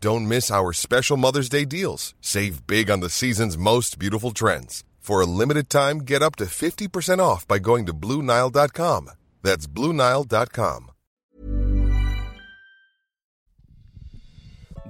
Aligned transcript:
Don't 0.00 0.28
miss 0.28 0.50
our 0.50 0.72
special 0.72 1.16
Mother's 1.16 1.48
Day 1.48 1.64
deals. 1.64 2.14
Save 2.20 2.66
big 2.66 2.90
on 2.90 3.00
the 3.00 3.10
season's 3.10 3.58
most 3.58 3.98
beautiful 3.98 4.30
trends. 4.30 4.84
For 5.00 5.20
a 5.20 5.26
limited 5.26 5.68
time, 5.68 5.98
get 6.00 6.22
up 6.22 6.36
to 6.36 6.44
50% 6.44 7.18
off 7.18 7.46
by 7.48 7.58
going 7.58 7.86
to 7.86 7.92
Blue 7.92 8.22
Nile.com. 8.22 9.10
That's 9.42 9.66
Blue 9.66 9.92
Nile.com. 9.92 10.90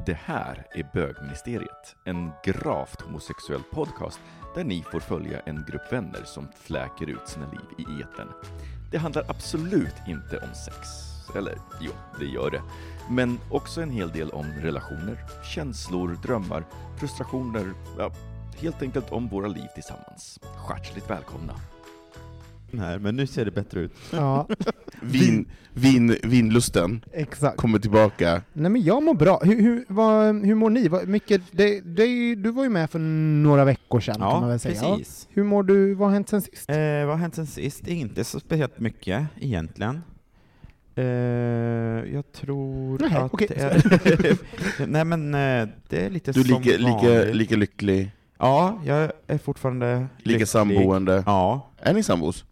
Det 0.07 0.19
här 0.25 0.67
är 0.75 0.91
Bögministeriet, 0.95 1.97
en 2.05 2.31
gravt 2.45 3.01
homosexuell 3.01 3.63
podcast 3.73 4.21
där 4.55 4.65
ni 4.65 4.83
får 4.83 5.01
följa 5.01 5.41
en 5.41 5.65
grupp 5.69 5.93
vänner 5.93 6.25
som 6.25 6.49
fläker 6.63 7.09
ut 7.09 7.29
sina 7.29 7.51
liv 7.51 7.87
i 7.89 8.03
etern. 8.03 8.29
Det 8.91 8.99
handlar 8.99 9.25
absolut 9.29 9.95
inte 10.07 10.39
om 10.39 10.55
sex. 10.55 11.08
Eller 11.37 11.59
jo, 11.81 11.91
det 12.19 12.27
gör 12.27 12.51
det. 12.51 12.63
Men 13.11 13.39
också 13.51 13.81
en 13.81 13.91
hel 13.91 14.11
del 14.11 14.31
om 14.31 14.47
relationer, 14.63 15.17
känslor, 15.55 16.19
drömmar, 16.23 16.65
frustrationer, 16.99 17.73
ja, 17.99 18.13
helt 18.57 18.83
enkelt 18.83 19.13
om 19.13 19.29
våra 19.29 19.49
liv 19.49 19.67
tillsammans. 19.75 20.39
Hjärtligt 20.71 21.11
välkomna! 21.11 21.55
här, 22.79 22.99
men 22.99 23.17
nu 23.17 23.27
ser 23.27 23.45
det 23.45 23.51
bättre 23.51 23.81
ut. 23.81 23.93
Ja, 24.13 24.49
Vin, 25.03 25.49
vin, 25.73 26.17
vinlusten 26.23 27.05
exakt. 27.13 27.57
kommer 27.57 27.79
tillbaka. 27.79 28.43
Nej 28.53 28.71
men 28.71 28.83
jag 28.83 29.03
mår 29.03 29.15
bra. 29.15 29.41
Hur, 29.45 29.63
hur, 29.63 29.85
vad, 29.89 30.47
hur 30.47 30.55
mår 30.55 30.71
ni? 30.71 30.89
Vad, 30.89 31.09
mycket, 31.09 31.43
det, 31.51 31.81
det, 31.81 32.35
du 32.35 32.51
var 32.51 32.65
ju 32.65 32.71
med 32.71 32.91
för 32.91 32.99
några 32.99 33.65
veckor 33.65 34.01
sedan 34.01 34.15
kan 34.15 34.25
man 34.29 34.43
Ja, 34.43 34.49
väl 34.49 34.59
säga. 34.61 34.81
precis. 34.97 35.29
Hur 35.31 35.45
mår 35.45 35.63
du? 35.63 35.95
Vad 35.95 36.09
har 36.09 36.13
hänt 36.15 36.29
sen 36.29 36.43
sist? 36.43 36.71
Eh, 36.71 36.77
vad 36.77 37.09
har 37.09 37.17
hänt 37.17 37.35
sen 37.35 37.47
sist? 37.47 37.87
Inte 37.89 38.25
så 38.25 38.41
speciellt 38.41 38.79
mycket 38.81 39.27
egentligen. 39.41 40.01
Eh, 40.99 41.05
jag 42.15 42.33
tror 42.33 42.99
Nej, 42.99 43.15
att 43.15 43.33
det 43.39 43.51
är... 43.61 44.87
Nej 44.87 45.05
men 45.05 45.35
eh, 45.35 45.69
det 45.89 46.07
är 46.07 46.11
lite 46.11 46.33
Du 46.33 46.41
är 46.41 46.45
lika, 46.45 46.77
lika, 46.79 47.33
lika 47.33 47.57
lycklig, 47.57 48.11
Ja, 48.39 48.81
jag 48.85 49.13
är 49.27 49.39
fortfarande 49.39 49.97
lika 50.17 50.31
lycklig. 50.31 50.49
samboende. 50.49 51.23
Ja, 51.27 51.71
Är 51.79 51.95
ni 51.95 52.03
sambos? 52.03 52.45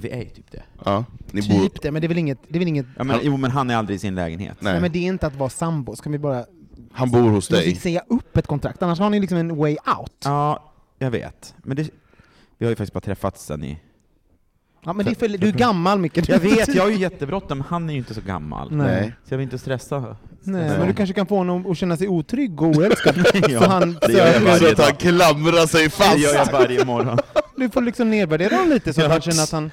vi 0.00 0.10
är 0.10 0.18
ju 0.18 0.28
typ 0.28 0.50
det. 0.50 0.62
Ja. 0.84 1.04
Ni 1.30 1.48
bor... 1.48 1.62
Typ 1.68 1.82
det, 1.82 1.90
men 1.90 2.02
det 2.02 2.06
är 2.06 2.08
väl 2.08 2.18
inget... 2.18 2.38
Det 2.48 2.56
är 2.56 2.58
väl 2.58 2.68
inget 2.68 2.86
Ja, 2.96 3.04
men, 3.04 3.18
jo, 3.22 3.36
men 3.36 3.50
han 3.50 3.70
är 3.70 3.76
aldrig 3.76 3.96
i 3.96 3.98
sin 3.98 4.14
lägenhet. 4.14 4.56
nej. 4.60 4.72
Nej. 4.72 4.82
men 4.82 4.92
det 4.92 4.98
är 4.98 5.06
inte 5.08 5.26
att 5.26 5.36
vara 5.36 5.50
sambo. 5.50 5.96
Ska 5.96 6.10
vi 6.10 6.18
bara... 6.18 6.44
Han 6.92 7.10
bor 7.10 7.20
hos 7.20 7.32
Måste 7.50 7.54
vi 7.54 7.60
dig. 7.60 7.74
säga 7.74 8.02
upp 8.08 8.36
ett 8.36 8.46
kontrakt? 8.46 8.82
Annars 8.82 8.98
har 8.98 9.10
ni 9.10 9.20
liksom 9.20 9.38
en 9.38 9.56
way 9.56 9.72
out. 9.72 9.80
Ja, 9.86 10.10
Ja, 10.24 10.72
jag 10.98 11.10
vet. 11.10 11.54
Men 11.58 11.76
det, 11.76 11.90
vi 12.58 12.66
har 12.66 12.70
ju 12.70 12.76
faktiskt 12.76 12.92
bara 12.92 13.00
träffats 13.00 13.44
sen 13.46 13.64
i... 13.64 13.78
men 14.92 15.04
det 15.06 15.10
är 15.10 15.14
för, 15.14 15.28
du 15.28 15.48
är 15.48 15.52
gammal 15.52 15.98
Micke. 15.98 16.28
Jag 16.28 16.38
vet, 16.38 16.74
jag 16.74 16.82
har 16.82 16.90
ju 16.90 16.96
jättebråttom, 16.98 17.60
han 17.68 17.88
är 17.88 17.92
ju 17.92 17.98
inte 17.98 18.14
så 18.14 18.20
gammal. 18.20 18.68
Nej. 18.72 19.12
Så 19.28 19.34
jag 19.34 19.38
vill 19.38 19.44
inte 19.44 19.58
stressa. 19.58 19.98
Nej, 20.00 20.16
Nej. 20.68 20.78
men 20.78 20.86
du 20.88 20.94
kanske 20.94 21.14
kan 21.14 21.26
få 21.26 21.36
honom 21.36 21.70
att 21.70 21.76
känna 21.78 21.96
sig 21.96 22.08
otrygg 22.08 22.62
och 22.62 22.68
oälskad. 22.68 23.14
Ja, 23.48 23.60
så 23.62 23.68
han 23.70 23.98
det 24.06 24.12
gör 24.12 24.26
jag 24.32 24.40
varje 24.40 24.58
Så 24.58 24.68
att 24.68 24.80
han 24.88 24.96
klamrar 24.96 25.66
sig 25.66 25.84
Det 25.84 25.90
fast! 25.90 26.18
gör 26.18 26.34
jag 26.34 26.52
varje 26.52 26.84
morgon. 26.84 27.18
Du 27.56 27.70
får 27.70 27.82
liksom 27.82 28.10
nedvärdera 28.10 28.54
honom 28.56 28.70
lite 28.70 28.92
så 28.92 29.00
att 29.00 29.04
Ja. 29.06 29.12
han 29.12 29.20
känner 29.20 29.42
att 29.42 29.52
han... 29.52 29.70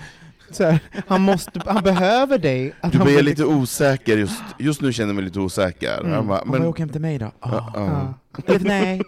Så 0.51 0.63
här, 0.63 0.79
han, 1.07 1.22
måste, 1.22 1.62
han 1.66 1.84
behöver 1.84 2.38
dig. 2.38 2.74
Att 2.81 2.91
Du 2.91 2.97
han 2.97 3.07
blir 3.07 3.18
lite 3.24 3.41
liksom- 3.41 3.62
osäker 3.62 4.18
just, 4.18 4.41
just 4.59 4.81
nu 4.81 4.94
känner 4.94 5.09
jag 5.09 5.16
mig 5.16 5.24
lite 5.24 5.40
osäker. 5.40 6.00
Mm. 6.00 6.12
Han 6.12 6.28
bara, 6.28 6.45
Men... 6.45 6.59
Men, 6.59 6.68
åka 6.69 6.81
hem 6.84 6.90
till 6.90 7.01
mig 7.01 7.18
då? 7.18 7.31
Ja, 7.41 7.72
ja. 7.75 8.13
Ja. 8.47 8.53
Eller 8.53 8.59
nej. 8.68 9.01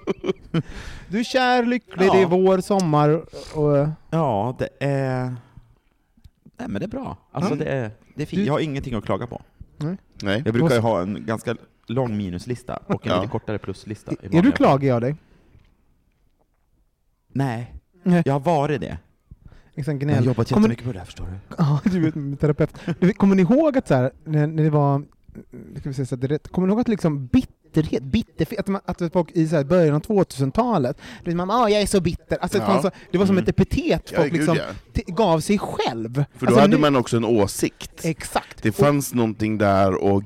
Du 1.08 1.20
är 1.20 1.24
kär, 1.24 1.66
lycklig, 1.66 2.08
Ja. 2.08 2.14
det 2.14 2.22
är 2.22 2.26
vår, 2.26 2.62
sommar 2.62 3.10
och... 3.54 3.88
Ja, 4.12 4.56
det 4.60 4.70
är... 4.86 5.36
Nej 6.58 6.68
men 6.68 6.80
det 6.80 6.86
är 6.86 6.90
bra. 6.90 7.18
Alltså 7.32 7.54
Mm. 7.54 7.66
det 7.66 7.72
är, 7.72 7.92
det 8.16 8.22
är 8.22 8.26
fint. 8.26 8.40
Du- 8.42 8.46
Jag 8.46 8.54
har 8.54 8.60
ingenting 8.60 8.94
att 8.96 9.06
klaga 9.06 9.28
på. 9.28 9.42
Nej. 9.78 10.42
Jag 10.46 10.54
brukar 10.54 10.76
ju 10.76 10.82
ha 10.82 11.02
en 11.02 11.26
ganska 11.26 11.56
lång 11.88 12.18
minuslista 12.18 12.80
och 12.88 13.08
en 13.08 13.12
Ja. 13.14 13.22
lite 13.22 13.32
kortare 13.32 13.58
pluslista. 13.58 14.12
i 14.12 14.38
Är 14.38 14.42
du 14.42 14.52
klagig 14.52 14.90
av 14.90 15.02
dig? 15.02 15.16
Nej. 17.28 17.74
Nej. 18.04 18.22
Jag 18.26 18.34
har 18.34 18.40
varit 18.40 18.82
det. 18.82 18.98
Liksom 19.74 20.00
Jag 20.00 20.16
har 20.16 20.22
jobbat 20.24 20.48
Kommer- 20.50 20.62
jättemycket 20.62 20.86
på 20.86 20.92
det 20.94 21.00
här 21.00 21.06
förstår 21.06 21.26
du. 21.26 21.56
Ja, 21.58 21.80
du 21.84 22.08
är 22.08 22.12
med 22.16 22.40
terapeut. 22.40 22.70
Du, 23.00 23.14
kommer 23.14 23.36
ni 23.36 23.42
ihåg 23.42 23.78
att 23.78 23.88
så 23.88 23.94
här, 23.96 24.12
när, 24.24 24.48
när 24.48 24.64
det 24.64 24.70
var, 24.70 25.04
ska 25.80 25.90
vi 25.90 25.94
säga 25.94 26.06
så 26.06 26.16
att 26.16 26.22
det 26.22 26.28
är 26.28 26.30
rätt, 26.30 26.48
kommer 26.48 26.68
ni 26.68 26.72
ihåg 26.72 26.80
att 26.82 26.88
liksom 26.88 27.28
bitterhet, 27.76 28.04
bitterhet, 28.04 28.60
att, 28.60 28.68
man, 28.68 28.82
att 28.86 29.02
folk 29.14 29.32
i 29.32 29.48
så 29.48 29.56
här 29.56 29.64
början 29.64 29.96
av 29.96 30.02
2000-talet, 30.02 30.98
det 31.26 31.32
är 31.32 31.36
man, 31.36 31.52
ah, 31.52 31.70
jag 31.70 31.82
är 31.82 31.86
så 31.86 32.02
bitter, 32.02 32.38
alltså, 32.42 32.58
det, 32.58 32.64
Ja. 32.68 32.82
så, 32.82 32.92
det 33.12 33.18
var 33.18 33.26
som 33.26 33.36
Mm. 33.36 33.44
ett 33.44 33.50
epitet 33.50 34.10
Ja, 34.14 34.20
folk 34.22 34.34
liksom 34.34 34.56
ja. 34.56 34.64
t- 34.94 35.04
gav 35.08 35.40
sig 35.40 35.60
själv. 35.60 36.14
För 36.14 36.24
då 36.40 36.46
Alltså, 36.46 36.60
hade 36.62 36.76
nu- 36.76 36.82
man 36.82 36.96
också 36.96 37.18
en 37.18 37.26
åsikt. 37.26 38.06
Exakt. 38.06 38.64
Det 38.64 38.72
fanns 38.72 39.14
någonting 39.14 39.58
där 39.58 39.96
och 40.04 40.24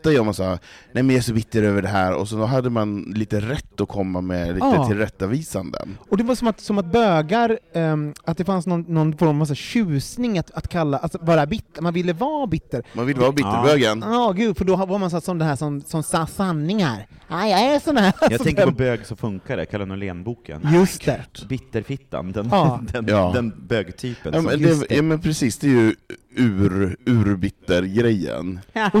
grotta 0.00 0.12
i 0.12 0.18
om 0.18 0.24
man 0.26 0.34
sa 0.34 0.58
nej 0.92 1.02
men 1.02 1.10
jag 1.10 1.16
är 1.16 1.22
så 1.22 1.32
bitter 1.32 1.62
över 1.62 1.82
det 1.82 1.88
här, 1.88 2.14
och 2.14 2.28
så 2.28 2.36
då 2.36 2.44
hade 2.44 2.70
man 2.70 3.02
lite 3.02 3.40
rätt 3.40 3.80
att 3.80 3.88
komma 3.88 4.20
med 4.20 4.54
lite 4.54 4.66
Ja. 4.66 4.86
tillrättavisanden. 4.86 5.98
Och 6.10 6.16
det 6.16 6.24
var 6.24 6.34
som 6.34 6.48
att, 6.48 6.60
som 6.60 6.78
att 6.78 6.92
bögar, 6.92 7.58
ehm, 7.74 8.14
att 8.24 8.36
det 8.38 8.44
fanns 8.44 8.66
någon, 8.66 8.82
någon 8.88 9.16
form 9.18 9.40
av 9.42 9.46
så 9.46 9.54
tjusning 9.54 10.38
att, 10.38 10.50
att 10.50 10.68
kalla, 10.68 10.98
alltså 10.98 11.18
vara 11.22 11.46
bitter, 11.46 11.82
man 11.82 11.92
ville 11.94 12.12
vara 12.12 12.46
bitter. 12.46 12.82
Man 12.92 13.06
vill 13.06 13.16
vara 13.16 13.32
bitterbögen. 13.32 14.04
Ja, 14.06 14.32
gud, 14.36 14.56
för 14.58 14.64
då 14.64 14.76
var 14.76 14.98
man 14.98 15.10
så 15.10 15.16
här, 15.16 15.20
som 15.20 15.38
det 15.38 15.44
här 15.44 15.56
som, 15.56 15.80
som 15.80 16.02
sa 16.02 16.26
sanningar. 16.26 17.06
Ja, 17.28 17.46
jag 17.46 17.60
är 17.60 17.80
sån 17.80 17.96
här. 17.96 18.12
Jag 18.30 18.42
tänker 18.42 18.64
på 18.66 18.70
Bög 18.72 19.06
så 19.06 19.16
funkar 19.16 19.56
det, 19.56 19.66
Kalle 19.66 19.84
Norlén-boken. 19.84 20.68
Just 20.74 21.04
det. 21.04 21.24
Bitterfittan, 21.48 22.32
den, 22.32 22.48
Ja. 22.50 22.80
den, 22.92 23.06
Ja. 23.08 23.30
den 23.34 23.52
bögtypen. 23.68 24.34
Ja 24.34 24.40
men, 24.40 24.62
det, 24.62 24.90
ja 24.90 25.02
men 25.02 25.20
precis, 25.20 25.58
det 25.58 25.66
är 25.66 25.70
ju 25.70 25.94
ur, 26.36 26.96
urbitter-grejen. 27.06 28.60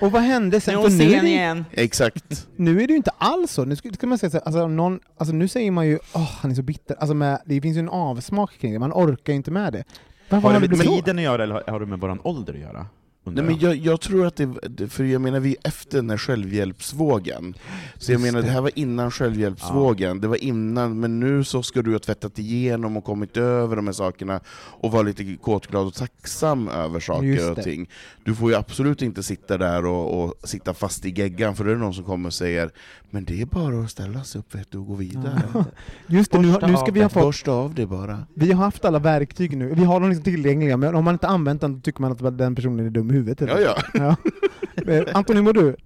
Och, 0.00 0.12
vad 0.12 0.22
hände 0.22 0.60
sen? 0.60 0.74
Nu, 0.74 1.04
är 1.04 1.22
det, 1.22 1.28
igen. 1.28 1.64
Exakt. 1.72 2.46
nu 2.56 2.82
är 2.82 2.86
det 2.86 2.90
ju 2.92 2.96
inte 2.96 3.10
alls 3.18 3.52
så. 3.52 3.64
Nu 3.64 3.76
ska, 3.76 3.92
ska 3.92 4.06
man 4.06 4.18
säga 4.18 4.30
så 4.30 4.36
här, 4.36 4.44
alltså, 4.44 4.66
någon, 4.68 5.00
alltså, 5.16 5.34
nu 5.34 5.48
säger 5.48 5.70
man 5.70 5.86
ju 5.86 5.98
åh, 6.14 6.30
han 6.40 6.50
är 6.50 6.54
så 6.54 6.62
bitter. 6.62 6.96
Alltså, 7.00 7.14
med, 7.14 7.42
det 7.46 7.60
finns 7.60 7.76
ju 7.76 7.80
en 7.80 7.88
avsmak 7.88 8.58
kring 8.60 8.72
det, 8.72 8.78
man 8.78 8.92
orkar 8.92 9.32
ju 9.32 9.36
inte 9.36 9.50
med 9.50 9.72
det. 9.72 9.84
Varför 10.28 10.48
Har 10.48 10.54
det 10.54 10.60
med 10.60 10.68
blivit 10.68 10.86
så? 10.86 10.94
tiden 10.96 11.18
att 11.18 11.24
göra 11.24 11.42
eller 11.42 11.54
har- 11.54 11.72
har 11.72 11.80
det 11.80 11.86
med 11.86 12.00
våran 12.00 12.20
ålder 12.22 12.54
att 12.54 12.60
göra? 12.60 12.86
Nej, 13.34 13.44
men 13.44 13.58
jag, 13.58 13.76
jag 13.76 14.00
tror 14.00 14.26
att 14.26 14.36
det, 14.36 14.46
det- 14.68 14.88
för 14.88 15.04
jag 15.04 15.20
menar 15.20 15.40
vi 15.40 15.50
är 15.50 15.68
efter 15.68 15.96
den 15.98 16.10
här 16.10 16.16
självhjälpsvågen. 16.18 17.54
Så 17.98 18.12
jag 18.12 18.20
menar 18.20 18.40
det 18.40 18.46
det. 18.46 18.52
här 18.52 18.60
var 18.60 18.70
innan 18.74 19.10
självhjälpsvågen, 19.10 20.20
det 20.20 20.28
var 20.28 20.36
innan, 20.44 21.00
men 21.00 21.20
nu 21.20 21.44
så 21.44 21.62
ska 21.62 21.82
du 21.82 21.92
ha 21.92 21.98
tvättat 21.98 22.38
igenom 22.38 22.96
och 22.96 23.04
kommit 23.04 23.36
över 23.36 23.76
de 23.76 23.86
här 23.86 23.92
sakerna 23.92 24.40
och 24.80 24.90
vara 24.92 25.02
lite 25.02 25.36
kåtglad 25.36 25.86
och 25.86 25.94
tacksam 25.94 26.68
över 26.68 27.00
saker 27.00 27.50
och 27.50 27.56
det. 27.56 27.62
ting. 27.62 27.88
Du 28.24 28.34
får 28.34 28.50
ju 28.50 28.56
absolut 28.56 29.02
inte 29.02 29.22
sitta 29.22 29.58
där 29.58 29.86
och, 29.86 30.22
och 30.24 30.34
sitta 30.48 30.74
fast 30.74 31.04
i 31.04 31.10
geggan, 31.10 31.56
för 31.56 31.64
då 31.64 31.70
är 31.70 31.74
det 31.74 31.80
någon 31.80 31.94
som 31.94 32.04
kommer 32.04 32.26
och 32.28 32.34
säger 32.34 32.70
men 33.10 33.24
det 33.24 33.40
är 33.40 33.46
bara 33.46 33.80
att 33.80 33.90
ställa 33.90 34.24
sig 34.24 34.38
upp 34.38 34.54
vet 34.54 34.70
du, 34.70 34.78
och 34.78 34.86
gå 34.86 34.94
vidare. 34.94 35.42
Just 36.06 36.32
det, 36.32 36.38
nu, 36.38 36.48
nu 36.66 36.76
ska 36.76 36.90
vi 36.92 37.02
ha 37.02 37.08
fått, 37.08 37.22
Borsta 37.22 37.50
av 37.52 37.74
det 37.74 37.86
bara. 37.86 38.26
vi 38.34 38.52
har 38.52 38.64
haft 38.64 38.84
alla 38.84 38.98
verktyg 38.98 39.56
nu, 39.56 39.74
vi 39.74 39.84
har 39.84 40.00
dem 40.00 40.08
liksom 40.08 40.24
tillgängliga, 40.24 40.76
men 40.76 40.94
om 40.94 41.04
man 41.04 41.14
inte 41.14 41.26
använt 41.28 41.60
dem 41.60 41.80
tycker 41.80 42.00
man 42.00 42.12
att 42.12 42.38
den 42.38 42.54
personen 42.54 42.86
är 42.86 42.90
dum 42.90 43.10
i 43.10 43.14
huvudet. 43.14 43.48
Ja, 43.48 43.60
ja. 43.60 43.76
ja. 43.94 44.16
Eh, 44.92 45.04
Anton, 45.14 45.36
hur 45.36 45.42
mår 45.42 45.52
du? 45.52 45.76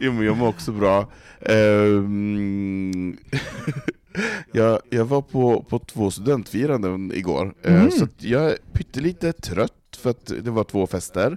Jo, 0.00 0.12
men 0.12 0.24
jag 0.26 0.36
mår 0.36 0.48
också 0.48 0.72
bra. 0.72 1.08
Ehm, 1.40 3.16
jag, 4.52 4.80
jag 4.90 5.04
var 5.04 5.22
på, 5.22 5.62
på 5.68 5.78
två 5.78 6.10
studentfiranden 6.10 7.12
igår, 7.14 7.54
eh, 7.62 7.74
Mm. 7.74 7.90
så 7.90 8.08
jag 8.18 8.44
är 8.50 8.56
pyttelite 8.72 9.32
trött 9.32 9.72
för 9.98 10.10
att 10.10 10.32
det 10.42 10.50
var 10.50 10.64
två 10.64 10.86
fester. 10.86 11.36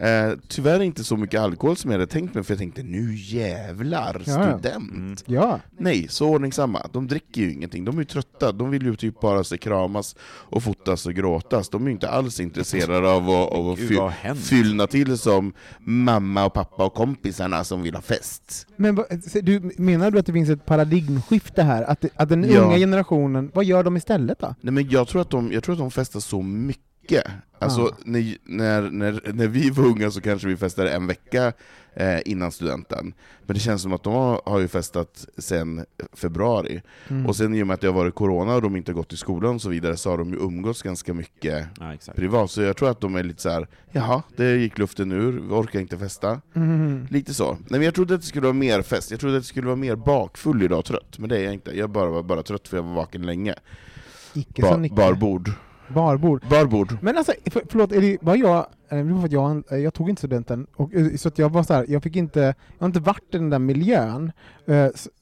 Eh, 0.00 0.32
tyvärr 0.48 0.80
inte 0.82 1.04
så 1.04 1.16
mycket 1.16 1.40
alkohol 1.40 1.76
som 1.76 1.90
jag 1.90 1.98
hade 1.98 2.12
tänkt 2.12 2.34
mig, 2.34 2.44
för 2.44 2.52
jag 2.52 2.58
tänkte 2.58 2.82
nu 2.82 3.14
jävlar, 3.14 4.22
Ja, 4.26 4.32
ja. 4.32 4.58
student! 4.58 4.90
Mm. 4.92 5.16
Ja. 5.26 5.60
Nej, 5.78 6.06
så 6.08 6.28
ordningsamma. 6.28 6.86
De 6.92 7.06
dricker 7.06 7.40
ju 7.40 7.52
ingenting, 7.52 7.84
de 7.84 7.96
är 7.96 8.00
ju 8.00 8.04
trötta, 8.04 8.52
de 8.52 8.70
vill 8.70 8.82
ju 8.82 8.96
typ 8.96 9.20
bara 9.20 9.44
se 9.44 9.58
kramas 9.58 10.16
och 10.22 10.62
fotas 10.62 11.06
och 11.06 11.14
gråtas. 11.14 11.68
De 11.68 11.82
är 11.82 11.86
ju 11.86 11.92
inte 11.92 12.08
alls 12.10 12.40
intresserade 12.40 13.10
av 13.10 13.30
att, 13.30 13.52
av 13.52 13.68
att 13.68 13.78
fy, 13.78 13.98
fyllna 14.34 14.86
till 14.86 15.18
som 15.18 15.52
mamma 15.80 16.44
och 16.46 16.52
pappa 16.54 16.84
och 16.84 16.94
kompisarna 16.94 17.64
som 17.64 17.82
vill 17.82 17.94
ha 17.94 18.02
fest. 18.02 18.66
Men 18.76 18.98
du, 19.42 19.70
menar 19.78 20.10
du 20.10 20.18
att 20.18 20.26
det 20.26 20.32
finns 20.32 20.50
ett 20.50 20.66
paradigmskifte 20.66 21.62
här? 21.62 21.82
Att, 21.82 22.04
att 22.16 22.28
den 22.28 22.44
Ja. 22.52 22.60
unga 22.60 22.76
generationen, 22.78 23.50
vad 23.54 23.64
gör 23.64 23.84
de 23.84 23.96
istället 23.96 24.38
då? 24.38 24.54
Nej 24.60 24.72
men 24.72 24.88
jag 24.90 25.08
tror 25.08 25.22
att 25.22 25.30
de, 25.30 25.52
jag 25.52 25.62
tror 25.64 25.72
att 25.72 25.78
de 25.78 25.90
festar 25.90 26.20
så 26.20 26.42
mycket. 26.42 26.84
Alltså 27.58 27.82
Ah. 27.82 27.96
när, 28.04 28.36
när, 28.44 28.82
när, 28.90 29.32
när 29.32 29.46
vi 29.48 29.70
var 29.70 29.84
unga 29.84 30.10
så 30.10 30.20
kanske 30.20 30.48
vi 30.48 30.56
festade 30.56 30.90
en 30.92 31.06
vecka 31.06 31.52
eh, 31.94 32.18
innan 32.24 32.52
studenten. 32.52 33.14
Men 33.46 33.54
det 33.54 33.60
känns 33.60 33.82
som 33.82 33.92
att 33.92 34.02
de 34.02 34.12
har, 34.12 34.42
har 34.44 34.58
ju 34.58 34.68
festat 34.68 35.26
sen 35.38 35.84
februari. 36.12 36.82
Mm. 37.08 37.26
Och 37.26 37.36
sen 37.36 37.54
i 37.54 37.62
och 37.62 37.66
med 37.66 37.74
att 37.74 37.80
det 37.80 37.86
har 37.86 37.94
varit 37.94 38.14
corona 38.14 38.54
och 38.54 38.62
de 38.62 38.76
inte 38.76 38.92
gått 38.92 39.12
i 39.12 39.16
skolan 39.16 39.54
och 39.54 39.62
så 39.62 39.68
vidare 39.68 39.96
så 39.96 40.10
har 40.10 40.18
de 40.18 40.30
ju 40.30 40.36
umgåtts 40.36 40.82
ganska 40.82 41.14
mycket 41.14 41.66
exakt. 41.94 42.18
privat. 42.18 42.50
Så 42.50 42.62
jag 42.62 42.76
tror 42.76 42.90
att 42.90 43.00
de 43.00 43.14
är 43.14 43.22
lite 43.22 43.42
så 43.42 43.50
här: 43.50 43.68
jaha, 43.92 44.22
det 44.36 44.56
gick 44.56 44.78
luften 44.78 45.12
ur, 45.12 45.32
vi 45.32 45.52
orkar 45.54 45.80
inte 45.80 45.98
festa. 45.98 46.40
Mm. 46.54 47.06
Lite 47.10 47.34
så. 47.34 47.52
Nej, 47.52 47.60
men 47.68 47.82
jag 47.82 47.94
trodde 47.94 48.14
att 48.14 48.20
det 48.20 48.26
skulle 48.26 48.46
vara 48.46 48.52
mer 48.52 48.82
fest, 48.82 49.10
jag 49.10 49.20
trodde 49.20 49.36
att 49.36 49.42
det 49.42 49.48
skulle 49.48 49.66
vara 49.66 49.76
mer 49.76 49.96
bakfull 49.96 50.62
idag 50.62 50.78
och 50.78 50.84
trött. 50.84 51.18
Men 51.18 51.28
det 51.28 51.38
är 51.38 51.44
jag 51.44 51.52
inte, 51.52 51.78
jag 51.78 51.90
bara 51.90 52.10
var 52.10 52.22
bara 52.22 52.42
trött 52.42 52.68
för 52.68 52.76
jag 52.76 52.84
var 52.84 52.94
vaken 52.94 53.22
länge. 53.22 53.54
Icke 54.34 54.62
Ba, 54.62 54.88
barbord. 54.94 55.50
Barbord. 55.94 56.44
Barbord. 56.50 56.96
Men 57.00 57.18
alltså, 57.18 57.32
för, 57.50 57.62
förlåt, 57.68 57.92
är 57.92 58.00
det, 58.00 58.18
var 58.20 58.36
jag, 58.36 58.66
eh, 58.88 59.18
för 59.18 59.24
att 59.24 59.32
jag, 59.32 59.62
eh, 59.70 59.78
jag 59.78 59.94
tog 59.94 60.10
inte 60.10 60.20
studenten, 60.20 60.66
och, 60.76 60.94
eh, 60.94 61.16
så 61.16 61.28
att 61.28 61.38
jag 61.38 61.48
var 61.52 61.62
så 61.62 61.74
här, 61.74 61.86
jag 61.88 62.02
fick 62.02 62.16
inte, 62.16 62.40
jag 62.40 62.54
har 62.78 62.86
inte 62.86 63.00
varit 63.00 63.34
i 63.34 63.38
den 63.38 63.50
där 63.50 63.58
miljön, 63.58 64.32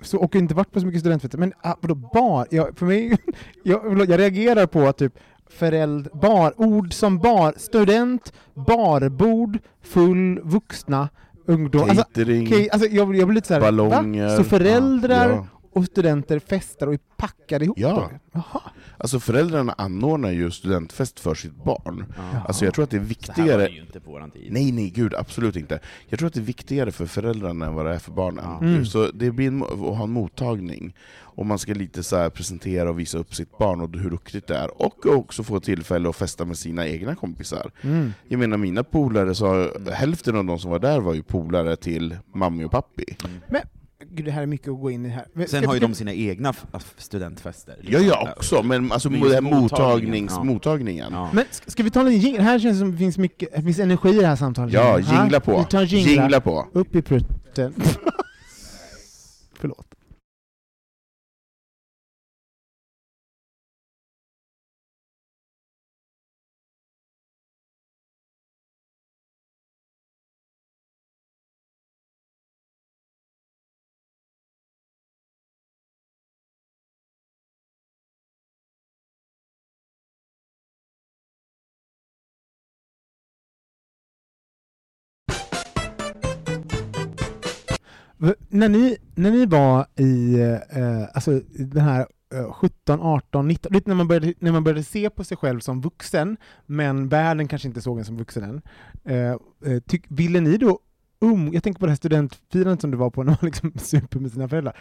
så, 0.02 0.18
och 0.18 0.34
inte 0.36 0.54
varit 0.54 0.72
på 0.72 0.80
så 0.80 0.86
mycket 0.86 1.00
studentfester, 1.00 1.38
men 1.38 1.52
ah, 1.60 1.74
vadå 1.80 1.94
bar? 1.94 2.46
Jag, 2.50 2.78
för 2.78 2.86
mig, 2.86 3.18
jag, 3.62 3.82
förlåt, 3.82 4.08
jag 4.08 4.20
reagerar 4.20 4.66
på 4.66 4.80
att 4.86 4.96
typ 4.96 5.12
förälder, 5.50 6.10
bar, 6.14 6.52
ord 6.56 6.92
som 6.92 7.18
bar, 7.18 7.54
student, 7.56 8.32
barbord, 8.54 9.58
full, 9.82 10.40
vuxna, 10.44 11.08
ungdom. 11.46 11.82
Alltså, 11.82 12.04
Catering, 12.04 12.46
okej, 12.46 12.70
alltså 12.70 12.88
jag, 12.88 13.16
jag 13.16 13.28
blir 13.28 13.34
lite 13.34 13.48
så 13.48 13.54
här, 13.54 13.60
ballonger. 13.60 14.28
va? 14.28 14.36
Så 14.36 14.44
föräldrar 14.44 15.30
Ja. 15.30 15.46
Och 15.72 15.84
studenter 15.84 16.38
festar 16.38 16.86
och 16.86 16.94
är 16.94 16.98
packade 17.16 17.64
ihop 17.64 17.78
Ja. 17.78 18.10
Jaha. 18.32 18.60
Alltså 18.98 19.20
föräldrarna 19.20 19.74
anordnar 19.78 20.30
ju 20.30 20.50
studentfest 20.50 21.20
för 21.20 21.34
sitt 21.34 21.64
barn. 21.64 22.04
Ja. 22.16 22.40
Alltså 22.46 22.64
jag 22.64 22.74
tror 22.74 22.82
att 22.84 22.90
det 22.90 22.96
är 22.96 23.00
Så 23.00 23.02
här 23.02 23.06
var 23.06 23.08
viktigare... 23.08 23.62
det 23.62 23.68
ju 23.68 23.80
inte 23.80 24.00
på 24.00 24.10
våran 24.10 24.30
tid. 24.30 24.52
Nej, 24.52 24.72
nej, 24.72 24.90
gud, 24.90 25.14
absolut 25.14 25.56
inte. 25.56 25.80
Jag 26.08 26.18
tror 26.18 26.26
att 26.26 26.34
det 26.34 26.40
är 26.40 26.44
viktigare 26.44 26.90
för 26.90 27.06
föräldrarna 27.06 27.66
än 27.66 27.74
vad 27.74 27.86
det 27.86 27.94
är 27.94 27.98
för 27.98 28.12
barnen. 28.12 28.44
Ja. 28.44 28.66
Mm. 28.66 28.84
Så 28.84 29.10
det 29.14 29.30
blir 29.30 29.48
en, 29.48 29.62
att 29.62 29.78
ha 29.78 30.02
en 30.02 30.10
mottagning, 30.10 30.94
och 31.38 31.46
man 31.46 31.58
ska 31.58 31.74
lite 31.74 32.02
så 32.02 32.16
här 32.16 32.30
presentera 32.30 32.90
och 32.90 32.98
visa 32.98 33.18
upp 33.18 33.34
sitt 33.34 33.58
barn 33.58 33.80
och 33.80 33.96
hur 33.96 34.10
duktigt 34.10 34.46
det 34.46 34.56
är, 34.56 34.82
och 34.82 35.06
också 35.06 35.42
få 35.42 35.60
tillfälle 35.60 36.08
att 36.08 36.16
festa 36.16 36.44
med 36.44 36.58
sina 36.58 36.86
egna 36.86 37.14
kompisar. 37.14 37.70
Mm. 37.80 38.12
Jag 38.28 38.38
menar 38.38 38.56
mina 38.56 38.84
polare, 38.84 39.34
så 39.34 39.70
hälften 39.92 40.36
av 40.36 40.44
de 40.44 40.58
som 40.58 40.70
var 40.70 40.78
där 40.78 41.00
var 41.00 41.14
ju 41.14 41.22
polare 41.22 41.76
till 41.76 42.16
mamma 42.34 42.64
och 42.64 42.70
pappi. 42.70 43.04
Gud, 43.18 43.62
det 44.10 44.30
här 44.30 44.42
är 44.42 44.46
mycket 44.46 44.68
att 44.68 44.80
gå 44.80 44.90
in 44.90 45.06
i 45.06 45.08
här. 45.08 45.26
Men 45.32 45.48
Sen 45.48 45.64
har 45.64 45.74
ju 45.74 45.80
de 45.80 45.94
sina 45.94 46.12
egna 46.12 46.54
studentfester. 46.96 47.76
Ja, 47.82 47.98
ja 47.98 48.32
också, 48.36 48.62
men 48.62 48.92
alltså 48.92 49.10
Men 49.10 49.22
här 49.32 49.40
mottagnings, 49.40 49.72
mottagningen, 49.72 50.28
ja. 50.30 50.44
mottagningen. 50.44 51.12
Ja. 51.12 51.30
Men 51.32 51.44
ska, 51.50 51.70
ska 51.70 51.82
vi 51.82 51.90
ta 51.90 52.00
en 52.00 52.18
jingel? 52.18 52.42
Här 52.42 52.58
känns 52.58 52.74
det 52.74 52.78
som 52.78 52.92
det 52.92 52.98
finns 52.98 53.18
mycket, 53.18 53.54
det 53.56 53.62
finns 53.62 53.78
energi 53.78 54.08
i 54.08 54.20
det 54.20 54.26
här 54.26 54.36
samtalet. 54.36 54.72
Ja, 54.72 55.00
Ja, 55.00 55.20
jingla 55.22 55.40
på. 55.40 55.58
Vi 55.58 55.64
tar 55.64 55.82
jingla. 55.82 56.10
Jingla 56.22 56.40
på. 56.40 56.68
Upp 56.72 56.94
i 56.94 57.02
prutten. 57.02 57.74
Förlåt. 59.60 59.86
När 88.48 88.68
ni, 88.68 88.96
när 89.14 89.30
ni 89.30 89.46
var 89.46 89.86
i 89.96 90.40
eh, 90.70 91.02
alltså, 91.14 91.40
den 91.54 91.84
här 91.84 92.06
eh, 92.34 92.52
17, 92.52 93.00
18, 93.00 93.48
19, 93.48 93.72
lite 93.72 93.88
när 93.90 93.94
man, 93.94 94.08
började, 94.08 94.34
när 94.38 94.52
man 94.52 94.64
började 94.64 94.82
se 94.84 95.10
på 95.10 95.24
sig 95.24 95.36
själv 95.36 95.60
som 95.60 95.80
vuxen, 95.80 96.36
men 96.66 97.08
världen 97.08 97.48
kanske 97.48 97.68
inte 97.68 97.80
såg 97.80 97.98
en 97.98 98.04
som 98.04 98.16
vuxen 98.16 98.42
än. 98.42 98.62
Eh, 99.04 99.72
eh, 99.72 99.80
tyck, 99.86 100.04
ville 100.08 100.40
ni 100.40 100.56
då 100.56 100.78
um, 101.20 101.52
jag 101.52 101.62
tänker 101.62 101.80
på 101.80 101.86
det 101.86 101.92
här 101.92 101.96
studentfirandet 101.96 102.80
som 102.80 102.90
du 102.90 102.96
var 102.96 103.10
på 103.10 103.22
när 103.22 103.32
man 103.32 103.38
liksom 103.42 103.72
super 103.78 104.20
med 104.20 104.32
sina 104.32 104.48
föräldrar. 104.48 104.78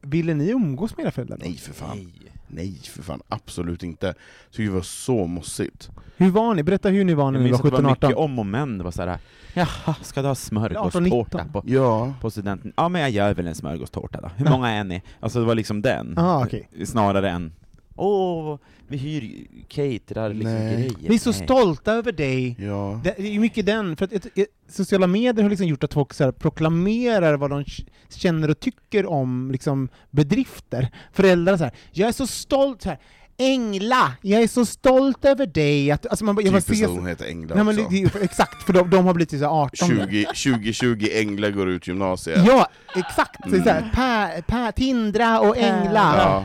Ville 0.00 0.34
ni 0.34 0.50
umgås 0.50 0.96
med 0.96 1.04
era 1.04 1.10
föräldrar? 1.10 1.36
då? 1.36 1.44
Nej 1.44 1.56
för 1.56 1.72
fan. 1.72 1.96
Nej. 1.96 2.32
Nej 2.48 2.80
för 2.84 3.02
fan, 3.02 3.20
absolut 3.28 3.82
inte. 3.82 4.14
Så 4.50 4.62
det 4.62 4.68
var 4.68 4.82
så 4.82 5.26
mossigt. 5.26 5.90
Hur 6.16 6.30
var 6.30 6.54
ni? 6.54 6.62
Berätta 6.62 6.88
hur 6.88 7.04
ni 7.04 7.14
var 7.14 7.30
när 7.30 7.38
Jag 7.38 7.44
ni 7.44 7.50
var 7.50 7.58
minns 7.58 7.60
att 7.60 7.64
det 7.64 7.70
17, 7.70 7.84
var 7.84 7.90
18. 7.92 8.08
mycket 8.08 8.18
om 8.24 8.38
och 8.38 8.46
men. 8.46 8.78
Det 8.78 8.84
var 8.84 8.90
såhär, 8.90 9.18
jaha, 9.54 9.94
ska 10.02 10.22
du 10.22 10.28
ha 10.28 10.34
smörgåstårta 10.34 11.38
18, 11.38 11.52
på, 11.52 11.62
Ja. 11.66 12.12
på 12.20 12.30
studenten? 12.30 12.72
Ja, 12.76 12.88
men 12.88 13.00
jag 13.00 13.10
gör 13.10 13.34
väl 13.34 13.46
en 13.46 13.54
smörgåstårta 13.54 14.20
då. 14.20 14.30
Hur 14.36 14.50
många 14.50 14.68
är 14.68 14.84
ni? 14.84 15.02
Alltså 15.20 15.40
det 15.40 15.46
var 15.46 15.54
liksom 15.54 15.82
den. 15.82 16.14
Ah, 16.18 16.44
okej. 16.44 16.68
Snarare 16.84 17.30
än, 17.30 17.52
åh, 17.96 18.58
vi 18.88 18.96
hyr 18.96 19.46
caterar 19.68 20.34
liksom 20.34 20.54
Nej. 20.54 20.74
grejer. 20.74 21.08
Vi 21.08 21.14
är 21.14 21.18
så 21.18 21.30
Nej. 21.30 21.44
stolta 21.44 21.92
över 21.92 22.12
dig. 22.12 22.56
Ja. 22.58 23.00
Det 23.04 23.18
är 23.18 23.32
ju 23.32 23.40
mycket 23.40 23.66
den, 23.66 23.96
för 23.96 24.04
att 24.04 24.12
ett, 24.12 24.26
ett, 24.38 24.48
sociala 24.68 25.06
medier 25.06 25.42
har 25.42 25.50
liksom 25.50 25.66
gjort 25.66 25.84
att 25.84 25.94
folk 25.94 26.14
så 26.14 26.24
här 26.24 26.32
proklamerar 26.32 27.36
vad 27.36 27.50
de 27.50 27.64
känner 28.08 28.50
och 28.50 28.60
tycker 28.60 29.06
om 29.06 29.50
liksom, 29.52 29.88
bedrifter. 30.10 30.88
Föräldrar 31.12 31.56
så 31.56 31.64
här, 31.64 31.72
jag 31.92 32.08
är 32.08 32.12
så 32.12 32.26
stolt, 32.26 32.82
så 32.82 32.88
här, 32.88 32.98
Engla, 33.40 34.12
jag 34.22 34.42
är 34.42 34.48
så 34.48 34.66
stolt 34.66 35.24
över 35.24 35.46
dig. 35.46 35.90
Att, 35.90 36.06
alltså 36.06 36.24
man, 36.24 36.36
jag 36.44 36.64
Typiskt 36.64 36.84
att 36.84 36.90
hon 36.90 37.06
heter 37.06 37.26
Engla 37.26 37.54
nej, 37.54 37.64
men, 37.64 37.76
det- 37.76 38.22
Exakt, 38.24 38.62
för 38.62 38.72
de, 38.72 38.90
de 38.90 39.06
har 39.06 39.14
blivit 39.14 39.30
så 39.30 39.36
här 39.36 39.46
18 39.62 39.88
nu. 39.88 40.06
20, 40.08 40.24
2020 40.24 41.08
Engla 41.12 41.50
går 41.50 41.68
ut 41.68 41.86
gymnasiet. 41.88 42.44
Ja, 42.46 42.68
exakt! 42.96 43.36
Så, 43.44 43.50
så 43.50 43.56
här, 43.70 43.78
Mm. 43.78 43.90
pa, 43.90 44.28
pa, 44.46 44.72
Tindra 44.72 45.40
och 45.40 45.56
Engla. 45.56 46.14
Ja, 46.16 46.44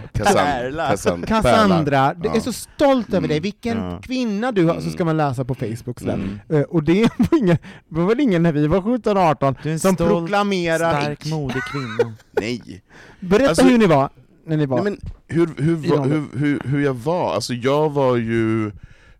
jag 2.24 2.36
är 2.36 2.40
så 2.40 2.54
stolt 2.54 3.08
över 3.10 3.18
Mm. 3.18 3.30
dig, 3.30 3.40
vilken 3.40 3.78
Ja. 3.78 4.00
kvinna 4.04 4.52
du 4.52 4.66
har, 4.66 4.74
så 4.74 4.80
Mm. 4.80 4.94
ska 4.94 5.06
man 5.06 5.18
läsa 5.18 5.46
på 5.46 5.56
Facebook. 5.56 6.00
Så 6.00 6.06
där. 6.06 6.14
Mm. 6.14 6.40
Eh, 6.50 6.62
Och 6.62 6.84
det 6.84 7.02
var, 7.18 7.38
ingen, 7.38 7.58
det 7.90 7.96
var 8.00 8.06
väl 8.06 8.20
ingen 8.20 8.44
när 8.44 8.52
vi 8.52 8.68
var 8.68 8.82
17-18 8.82 9.56
Du 9.64 9.70
är 9.70 9.74
en 9.74 9.80
som 9.80 9.96
stolt, 9.96 10.10
proklamerar... 10.10 11.02
stark, 11.02 11.26
modig 11.26 11.62
kvinna. 11.72 12.14
Nej. 12.32 12.82
Berätta 13.20 13.50
Alltså- 13.50 13.64
hur 13.66 13.78
ni 13.78 13.86
var, 13.86 14.10
när 14.46 14.58
ni 14.58 14.66
var. 14.66 14.84
Nej 14.84 14.84
men 14.84 15.12
hur, 15.28 15.48
hur, 15.58 15.76
hur, 15.76 16.38
hur, 16.38 16.60
hur 16.66 16.80
jag 16.80 16.94
var, 16.94 17.34
alltså 17.34 17.54
jag 17.54 17.90
var 17.90 18.16
ju 18.18 18.72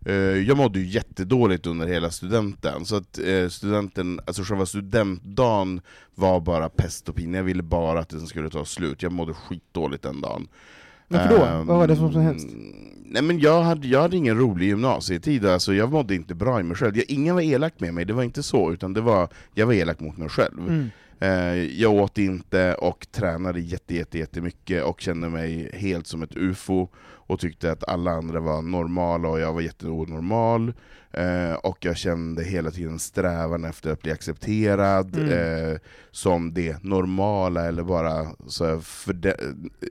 eh, 0.06 0.14
jag 0.14 0.56
mådde 0.56 0.78
ju 0.80 0.86
jättedåligt 0.86 1.66
under 1.66 1.86
hela 1.86 2.10
studenten, 2.10 2.84
så 2.84 2.96
att 2.96 3.18
eh, 3.18 3.48
studenten, 3.48 4.20
alltså 4.26 4.42
själva 4.42 4.66
studentdagen 4.66 5.80
var 6.14 6.40
bara 6.40 6.68
pest 6.68 7.08
och 7.08 7.14
pina, 7.16 7.36
jag 7.36 7.44
ville 7.44 7.62
bara 7.62 8.00
att 8.00 8.08
den 8.08 8.26
skulle 8.26 8.50
ta 8.50 8.64
slut, 8.64 9.02
jag 9.02 9.12
mådde 9.12 9.34
skitdåligt 9.34 10.02
den 10.02 10.20
dagen. 10.20 10.48
Varför 11.08 11.38
då? 11.38 11.44
Ehm, 11.44 11.66
Vad 11.66 11.76
var 11.78 11.86
det 11.88 11.96
som 11.96 12.04
var 12.04 12.12
så 12.12 12.18
hemskt? 12.18 12.48
Nej 13.06 13.22
men 13.22 13.38
jag 13.38 13.62
hade, 13.62 13.88
jag 13.88 14.00
hade 14.02 14.16
ingen 14.16 14.38
rolig 14.38 14.66
gymnasietid, 14.66 15.46
alltså 15.46 15.74
jag 15.74 15.92
mådde 15.92 16.14
inte 16.14 16.34
bra 16.34 16.60
i 16.60 16.62
mig 16.62 16.76
själv. 16.76 16.96
Jag, 16.96 17.04
ingen 17.08 17.34
var 17.34 17.42
elak 17.42 17.80
med 17.80 17.94
mig, 17.94 18.04
det 18.04 18.12
var 18.12 18.22
inte 18.22 18.42
så, 18.42 18.72
utan 18.72 18.92
det 18.92 19.00
var, 19.00 19.28
jag 19.54 19.66
var 19.66 19.72
elak 19.72 20.00
mot 20.00 20.16
mig 20.16 20.28
själv. 20.28 20.58
Mm. 20.58 20.90
Eh, 21.20 21.54
jag 21.80 21.92
åt 21.94 22.18
inte 22.18 22.74
och 22.74 23.06
tränade 23.12 23.60
jätte, 23.60 23.94
jätte, 23.94 24.18
jättemycket 24.18 24.84
och 24.84 25.00
kände 25.00 25.28
mig 25.28 25.70
helt 25.74 26.06
som 26.06 26.22
ett 26.22 26.36
ufo 26.36 26.88
och 27.26 27.40
tyckte 27.40 27.72
att 27.72 27.88
alla 27.88 28.10
andra 28.10 28.40
var 28.40 28.62
normala 28.62 29.28
och 29.28 29.40
jag 29.40 29.52
var 29.52 29.60
jätteonormal. 29.60 30.72
Eh, 31.12 31.52
och 31.52 31.84
jag 31.84 31.96
kände 31.96 32.44
hela 32.44 32.70
tiden 32.70 32.98
strävan 32.98 33.64
efter 33.64 33.92
att 33.92 34.02
bli 34.02 34.12
accepterad 34.12 35.16
Mm. 35.18 35.72
eh, 35.72 35.78
som 36.10 36.54
det 36.54 36.82
normala, 36.84 37.64
eller 37.66 37.82
bara 37.82 38.26
så 38.46 38.80
för 38.80 39.12
de, 39.12 39.32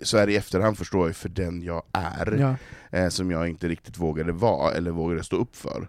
så 0.02 0.18
här 0.18 0.30
i 0.30 0.36
efterhand 0.36 0.78
förstår 0.78 1.08
jag 1.08 1.16
för 1.16 1.30
den 1.30 1.62
jag 1.62 1.84
är 1.92 2.38
Ja. 2.40 2.56
eh, 3.00 3.10
som 3.10 3.32
jag 3.32 3.48
inte 3.48 3.68
riktigt 3.68 3.98
vågade 3.98 4.32
vara 4.32 4.72
eller 4.74 4.92
vågade 4.92 5.24
stå 5.24 5.36
upp 5.36 5.56
för. 5.56 5.88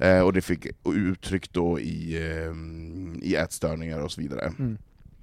Eh, 0.00 0.20
och 0.20 0.32
det 0.32 0.40
fick 0.40 0.66
uttryck 0.94 1.52
då 1.52 1.80
i, 1.80 2.16
eh, 2.16 2.52
i 3.28 3.34
ätstörningar 3.36 4.00
och 4.00 4.12
så 4.12 4.20
vidare. 4.20 4.52
Mm. 4.58 4.78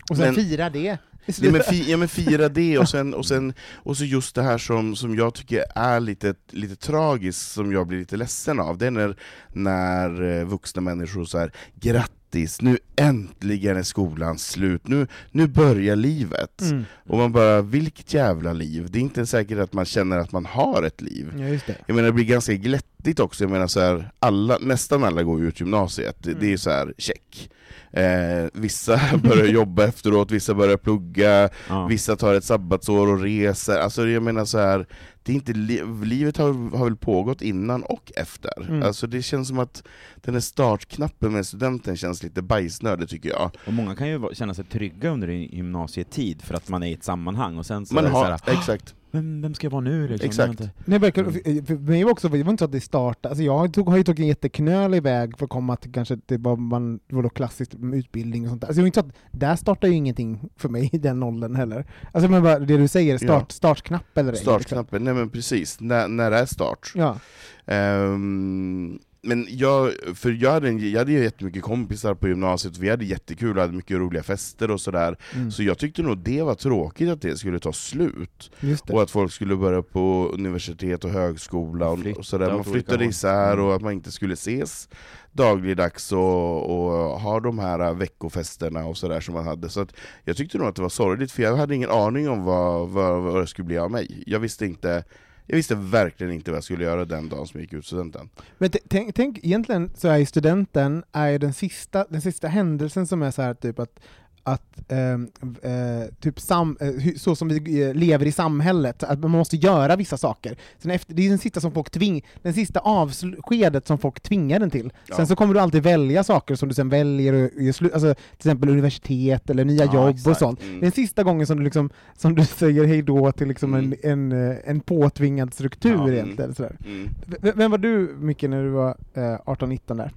Och 0.09 0.17
sen 0.17 0.25
Men- 0.25 0.35
fira 0.35 0.69
det. 0.69 0.97
Ja 1.27 1.51
men, 1.51 1.61
fi, 1.61 1.91
ja 1.91 1.97
men 1.97 2.07
fira 2.07 2.49
det, 2.49 2.77
och, 2.77 2.89
sen, 2.97 3.13
och, 3.13 3.25
sen, 3.25 3.53
och 3.75 3.97
så 3.97 4.05
just 4.05 4.35
det 4.35 4.43
här 4.43 4.57
som, 4.57 4.95
som 4.95 5.15
jag 5.15 5.33
tycker 5.33 5.63
är 5.75 5.99
lite, 5.99 6.33
lite 6.51 6.75
tragiskt, 6.75 7.51
som 7.51 7.71
jag 7.71 7.87
blir 7.87 7.99
lite 7.99 8.17
ledsen 8.17 8.59
av, 8.59 8.77
det 8.77 8.87
är 8.87 8.91
när, 8.91 9.17
när 9.53 10.39
eh, 10.39 10.45
vuxna 10.45 10.81
människor 10.81 11.25
så 11.25 11.37
här, 11.37 11.51
grattis, 11.75 12.61
nu 12.61 12.77
äntligen 12.95 13.77
är 13.77 13.83
skolan 13.83 14.37
slut, 14.37 14.87
nu, 14.87 15.07
nu 15.31 15.47
börjar 15.47 15.95
livet. 15.95 16.61
Mm. 16.61 16.85
Och 17.07 17.17
man 17.17 17.31
bara, 17.31 17.61
vilket 17.61 18.13
jävla 18.13 18.53
liv, 18.53 18.87
det 18.91 18.99
är 18.99 19.01
inte 19.01 19.25
säkert 19.25 19.59
att 19.59 19.73
man 19.73 19.85
känner 19.85 20.17
att 20.17 20.31
man 20.31 20.45
har 20.45 20.83
ett 20.83 21.01
liv. 21.01 21.33
Ja. 21.37 21.73
Jag 21.85 21.95
menar 21.95 22.07
det 22.07 22.13
blir 22.13 22.25
ganska 22.25 22.53
glättigt 22.53 23.19
också, 23.19 23.43
jag 23.43 23.51
menar 23.51 23.67
så 23.67 23.79
här, 23.79 24.11
alla, 24.19 24.57
nästan 24.61 25.03
alla 25.03 25.23
går 25.23 25.43
ut 25.43 25.59
gymnasiet, 25.59 26.15
det, 26.19 26.33
det 26.33 26.53
är 26.53 26.57
så 26.57 26.69
här 26.69 26.93
check. 26.97 27.49
Eh, 27.91 28.45
vissa 28.53 28.99
börjar 29.23 29.45
jobba 29.45 29.83
efteråt, 29.83 30.31
vissa 30.31 30.53
börjar 30.53 30.77
plugga, 30.77 31.49
Ja. 31.69 31.85
vissa 31.87 32.15
tar 32.15 32.33
ett 32.33 32.43
sabbatsår 32.43 33.07
och 33.07 33.21
reser. 33.21 33.77
Alltså 33.79 34.07
jag 34.07 34.23
menar 34.23 34.45
så 34.45 34.57
här, 34.59 34.87
det 35.23 35.31
är 35.31 35.35
inte 35.35 35.53
li 35.53 35.83
livet 36.03 36.37
har, 36.37 36.77
har 36.77 36.85
väl 36.85 36.95
pågått 36.95 37.41
innan 37.41 37.83
och 37.83 38.11
efter. 38.15 38.67
Mm. 38.67 38.83
Alltså 38.83 39.07
det 39.07 39.21
känns 39.21 39.47
som 39.47 39.59
att 39.59 39.83
den 40.15 40.33
här 40.33 40.41
startknappen 40.41 41.33
med 41.33 41.47
studenten 41.47 41.97
känns 41.97 42.23
lite 42.23 42.41
bajsnödig 42.41 43.09
tycker 43.09 43.29
jag. 43.29 43.51
Och 43.67 43.73
många 43.73 43.95
kan 43.95 44.09
ju 44.09 44.29
känna 44.33 44.53
sig 44.53 44.65
trygga 44.65 45.09
under 45.09 45.27
gymnasietid 45.27 46.41
för 46.41 46.53
att 46.53 46.69
man 46.69 46.83
är 46.83 46.87
i 46.87 46.93
ett 46.93 47.03
sammanhang, 47.03 47.57
och 47.57 47.65
sen 47.65 47.85
så 47.85 47.95
Man 47.95 48.05
har, 48.05 48.25
så 48.25 48.51
här, 48.51 48.57
exakt. 48.59 48.95
Vem, 49.17 49.41
vem 49.41 49.53
ska 49.53 49.65
jag 49.65 49.71
vara 49.71 49.81
nu 49.81 50.07
liksom? 50.07 50.25
Exakt. 50.27 50.37
Jag 50.37 50.45
har 50.45 50.51
inte- 50.51 50.69
Nej, 50.85 50.99
verkligen. 50.99 51.31
För- 51.33 51.65
för 51.65 51.75
mig 51.75 52.03
var 52.03 52.11
också, 52.11 52.29
det 52.29 52.43
var 52.43 52.51
inte 52.51 52.61
så 52.61 52.65
att 52.65 52.71
det 52.71 52.81
startade, 52.81 53.29
alltså 53.29 53.43
jag 53.43 53.73
tog, 53.73 53.89
har 53.89 53.97
ju 53.97 54.03
tagit 54.03 54.19
en 54.19 54.27
jätteknölig 54.27 55.03
väg 55.03 55.37
för 55.37 55.45
att 55.45 55.49
komma 55.49 55.75
till 55.75 55.91
kanske 55.91 56.17
till 56.17 56.39
vad 56.39 56.59
man, 56.59 56.99
det 57.07 57.15
var 57.15 57.23
då 57.23 57.29
klassiskt 57.29 57.73
med 57.73 57.99
utbildning 57.99 58.43
och 58.43 58.49
sånt 58.49 58.61
där. 58.61 58.67
Alltså 58.67 58.79
det 58.79 58.83
var 58.83 58.87
inte 58.87 58.99
så 59.01 59.05
att, 59.07 59.13
där 59.31 59.55
startade 59.55 59.87
ju 59.91 59.97
ingenting 59.97 60.49
för 60.57 60.69
mig 60.69 60.89
i 60.93 60.97
den 60.97 61.23
åldern 61.23 61.55
heller. 61.55 61.85
Alltså 62.11 62.29
men 62.31 62.43
bara 62.43 62.59
det 62.59 62.77
du 62.77 62.87
säger, 62.87 63.17
start, 63.17 63.45
Ja. 63.49 63.53
startknapp 63.53 64.17
eller 64.17 64.29
ej, 64.29 64.35
liksom. 64.35 64.51
Startknappen, 64.59 65.03
nej 65.03 65.13
men 65.13 65.29
precis, 65.29 65.79
när, 65.79 66.07
när 66.07 66.31
är 66.31 66.45
start? 66.45 66.91
Ja. 66.95 67.17
Ehm, 67.65 68.99
men 69.27 69.47
jag, 69.49 69.93
för 70.15 70.31
jag 70.31 70.51
hade, 70.51 70.67
en, 70.67 70.91
jag 70.91 70.99
hade 70.99 71.11
ju 71.11 71.23
jättemycket 71.23 71.63
kompisar 71.63 72.13
på 72.13 72.27
gymnasiet, 72.27 72.77
vi 72.77 72.89
hade 72.89 73.05
jättekul 73.05 73.57
och 73.57 73.61
hade 73.61 73.73
mycket 73.73 73.97
roliga 73.97 74.23
fester 74.23 74.71
och 74.71 74.81
sådär. 74.81 75.17
Mm. 75.35 75.51
Så 75.51 75.63
jag 75.63 75.77
tyckte 75.77 76.01
nog 76.01 76.17
det 76.17 76.41
var 76.41 76.55
tråkigt 76.55 77.09
att 77.09 77.21
det 77.21 77.37
skulle 77.37 77.59
ta 77.59 77.73
slut. 77.73 78.51
Och 78.89 79.01
att 79.01 79.11
folk 79.11 79.31
skulle 79.31 79.55
börja 79.55 79.81
på 79.81 80.31
universitet 80.33 81.03
och 81.03 81.11
högskola 81.11 81.89
och, 81.89 81.99
och 82.17 82.25
sådär. 82.25 82.51
Man 82.51 82.63
flyttade 82.63 83.05
isär 83.05 83.53
Mm. 83.53 83.65
och 83.65 83.75
att 83.75 83.81
man 83.81 83.93
inte 83.93 84.11
skulle 84.11 84.33
ses 84.33 84.89
dagligdags 85.31 86.11
och, 86.11 86.71
och 86.71 87.19
ha 87.19 87.39
de 87.39 87.59
här 87.59 87.93
veckofesterna 87.93 88.85
och 88.85 88.97
sådär 88.97 89.19
som 89.19 89.33
man 89.33 89.45
hade. 89.45 89.69
Så 89.69 89.81
att 89.81 89.93
jag 90.23 90.37
tyckte 90.37 90.57
nog 90.57 90.67
att 90.67 90.75
det 90.75 90.81
var 90.81 90.89
sorgligt, 90.89 91.31
för 91.31 91.43
jag 91.43 91.55
hade 91.55 91.75
ingen 91.75 91.89
aning 91.89 92.29
om 92.29 92.43
vad, 92.43 92.89
vad, 92.89 93.21
vad 93.21 93.41
det 93.41 93.47
skulle 93.47 93.65
bli 93.65 93.77
av 93.77 93.91
mig. 93.91 94.23
Jag 94.27 94.39
visste 94.39 94.65
inte 94.65 95.03
jag 95.47 95.55
visste 95.55 95.75
verkligen 95.75 96.33
inte 96.33 96.51
vad 96.51 96.55
jag 96.57 96.63
skulle 96.63 96.83
göra 96.83 97.05
den 97.05 97.29
dagen 97.29 97.47
som 97.47 97.59
jag 97.59 97.61
gick 97.61 97.73
ut 97.73 97.85
studenten. 97.85 98.29
Men 98.57 98.71
tänk, 98.89 99.15
tänk, 99.15 99.37
egentligen 99.43 99.91
så 99.95 100.07
är 100.07 100.17
ju 100.17 100.25
studenten 100.25 101.03
är 101.11 101.39
den 101.39 101.53
sista, 101.53 102.05
den 102.09 102.21
sista 102.21 102.47
händelsen 102.47 103.07
som 103.07 103.21
är 103.21 103.31
så 103.31 103.41
här 103.41 103.53
typ 103.53 103.79
att 103.79 103.99
att 104.47 104.91
ehm, 104.91 105.27
eh, 105.63 106.13
typ 106.19 106.39
sam, 106.39 106.77
eh, 106.81 107.13
så 107.17 107.35
som 107.35 107.47
vi 107.47 107.81
eh, 107.83 107.93
lever 107.93 108.25
i 108.25 108.31
samhället, 108.31 109.03
att 109.03 109.19
man 109.19 109.31
måste 109.31 109.55
göra 109.57 109.95
vissa 109.95 110.17
saker. 110.17 110.57
Sen 110.79 110.91
efter, 110.91 111.13
det 111.13 111.25
är 111.25 111.29
den 111.29 111.37
sista 111.37 111.59
som 111.61 111.71
folk 111.71 111.89
tving, 111.89 112.25
den 112.41 112.53
sista 112.53 112.79
avskedet 112.79 113.87
som 113.87 113.97
folk 113.97 114.19
tvingar 114.19 114.59
den 114.59 114.69
till. 114.69 114.93
Ja. 115.07 115.15
Sen 115.15 115.27
så 115.27 115.35
kommer 115.35 115.53
du 115.53 115.59
alltid 115.59 115.83
välja 115.83 116.23
saker 116.23 116.55
som 116.55 116.69
du 116.69 116.75
sen 116.75 116.89
väljer, 116.89 117.33
och, 117.33 117.41
och 117.45 117.93
alltså, 117.93 118.13
till 118.13 118.49
exempel 118.49 118.69
universitet 118.69 119.49
eller 119.49 119.65
nya 119.65 119.85
Ja, 119.85 119.93
jobb 119.93 120.03
och 120.03 120.09
exakt. 120.09 120.39
sånt. 120.39 120.61
Mm. 120.63 120.79
Den 120.79 120.91
sista 120.91 121.23
gången 121.23 121.47
som 121.47 121.57
du, 121.57 121.63
liksom, 121.63 121.89
som 122.17 122.35
du 122.35 122.45
säger 122.45 122.85
hej 122.85 123.01
då 123.01 123.31
till 123.31 123.47
liksom 123.47 123.73
Mm. 123.73 123.93
en, 124.03 124.31
en, 124.31 124.49
eh, 124.51 124.57
en 124.65 124.79
påtvingad 124.79 125.53
struktur 125.53 125.95
Ja, 126.07 126.09
egentligen. 126.13 126.55
Sådär. 126.55 126.77
Mm. 126.85 127.09
V- 127.41 127.51
Vem 127.55 127.71
var 127.71 127.77
du, 127.77 128.15
Micke, 128.19 128.43
när 128.43 128.63
du 128.63 128.69
var 128.69 128.97
eh, 129.13 129.21
18-19 129.45 129.97
där? 129.97 130.11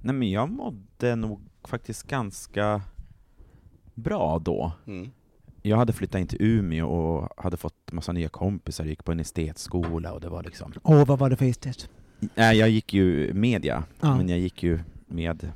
Nej 0.00 0.14
men 0.14 0.30
jag 0.30 0.50
mådde 0.50 1.16
nog 1.16 1.40
faktiskt 1.64 2.06
ganska 2.06 2.82
bra 3.98 4.38
då. 4.38 4.72
Mm. 4.86 5.10
Jag 5.62 5.76
hade 5.76 5.92
flyttat 5.92 6.20
in 6.20 6.26
till 6.26 6.38
Umeå 6.42 6.86
och 6.88 7.28
hade 7.42 7.56
fått 7.56 7.92
massa 7.92 8.12
nya 8.12 8.28
kompisar, 8.28 8.84
gick 8.84 9.04
på 9.04 9.12
en 9.12 9.20
estetskola 9.20 10.12
och 10.12 10.20
det 10.20 10.28
var 10.28 10.42
liksom... 10.42 10.72
Åh, 10.82 11.06
vad 11.06 11.18
var 11.18 11.30
det 11.30 11.36
för 11.36 11.44
estet? 11.44 11.90
Nej, 12.34 12.56
jag 12.58 12.68
gick 12.70 12.94
ju 12.94 13.32
media, 13.34 13.84
Ja. 14.00 14.16
men 14.16 14.28
jag 14.28 14.38
gick 14.38 14.62
ju 14.62 14.80
med 15.06 15.52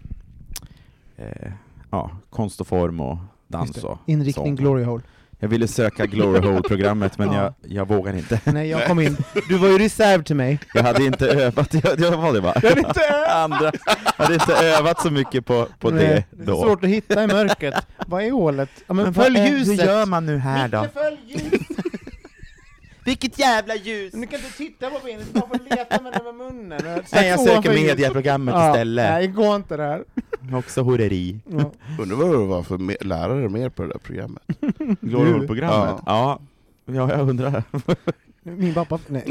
eh, 1.16 1.52
ja, 1.90 2.10
konst 2.30 2.60
och 2.60 2.66
form 2.66 3.00
och 3.00 3.18
dans 3.46 3.84
och 3.84 3.98
Inriktning 4.06 4.46
sång. 4.46 4.56
Glory 4.56 4.84
Hole. 4.84 5.02
Jag 5.42 5.48
ville 5.48 5.68
söka 5.68 6.06
Glory 6.06 6.40
Hole-programmet, 6.48 7.18
men 7.18 7.32
Ja. 7.32 7.42
jag, 7.62 7.72
jag 7.72 7.88
vågade 7.88 8.18
inte. 8.18 8.40
Nej, 8.44 8.68
jag 8.70 8.86
kom 8.86 9.00
in. 9.00 9.16
Du 9.48 9.58
var 9.58 9.68
ju 9.68 9.78
reserv 9.78 10.22
till 10.22 10.36
mig. 10.36 10.58
Jag 10.74 10.82
hade 10.82 11.04
inte 11.04 11.26
övat, 11.28 11.74
jag, 11.84 12.00
jag 12.00 12.16
var 12.16 12.32
det 12.32 12.40
va? 12.40 12.52
Jag 12.62 12.68
hade 12.68 12.80
inte 12.80 13.00
övat. 13.00 13.30
Andra, 13.30 13.72
jag 14.18 14.24
hade 14.24 14.34
inte 14.34 14.52
övat 14.54 15.02
så 15.02 15.10
mycket 15.10 15.46
på, 15.46 15.66
på 15.78 15.90
Nej, 15.90 16.26
det 16.30 16.44
då. 16.44 16.62
Svårt 16.62 16.84
att 16.84 16.90
hitta 16.90 17.24
i 17.24 17.26
mörkret. 17.26 17.86
vad 18.06 18.22
är 18.24 18.30
hålet? 18.30 18.70
Ja, 18.86 18.94
men, 18.94 19.04
Men 19.04 19.14
följ 19.14 19.38
vad 19.38 19.46
är- 19.48 19.50
ljuset! 19.50 19.80
Hur 19.80 19.86
gör 19.86 20.06
man 20.06 20.26
nu 20.26 20.38
här 20.38 20.68
då? 20.68 20.82
Micke, 20.82 20.92
följ 20.94 21.16
ljuset! 21.26 21.61
Vilket 23.04 23.38
jävla 23.38 23.74
ljus! 23.76 24.12
Men 24.12 24.20
Du 24.20 24.26
kan 24.26 24.40
inte 24.40 24.52
titta 24.56 24.90
på 24.90 24.98
benet, 25.04 25.26
du 25.32 25.40
bara 25.40 25.48
får 25.48 25.76
leta 25.76 26.02
med 26.02 26.12
den 26.12 26.24
med 26.24 26.34
munnen. 26.34 26.80
Nej, 27.12 27.28
jag 27.28 27.40
söker 27.40 27.74
mediaprogrammet 27.74 28.54
Ja, 28.54 28.70
istället. 28.70 29.10
Nej, 29.10 29.26
gå 29.26 29.56
inte 29.56 29.76
där. 29.76 30.04
Också 30.58 30.82
horeri. 30.82 31.40
Ja. 31.44 31.72
Undrar 32.02 32.16
vad 32.16 32.30
det 32.30 32.36
var 32.46 32.62
för 32.62 33.04
lärare 33.04 33.48
mer 33.48 33.68
på 33.68 33.82
det 33.82 33.88
där 33.88 33.98
programmet? 33.98 34.42
Hole-programmet? 35.00 36.02
Ja. 36.06 36.38
ja, 36.86 37.10
jag 37.10 37.28
undrar. 37.28 37.62
Min 38.42 38.74
pappa, 38.74 38.98
nej. 39.06 39.24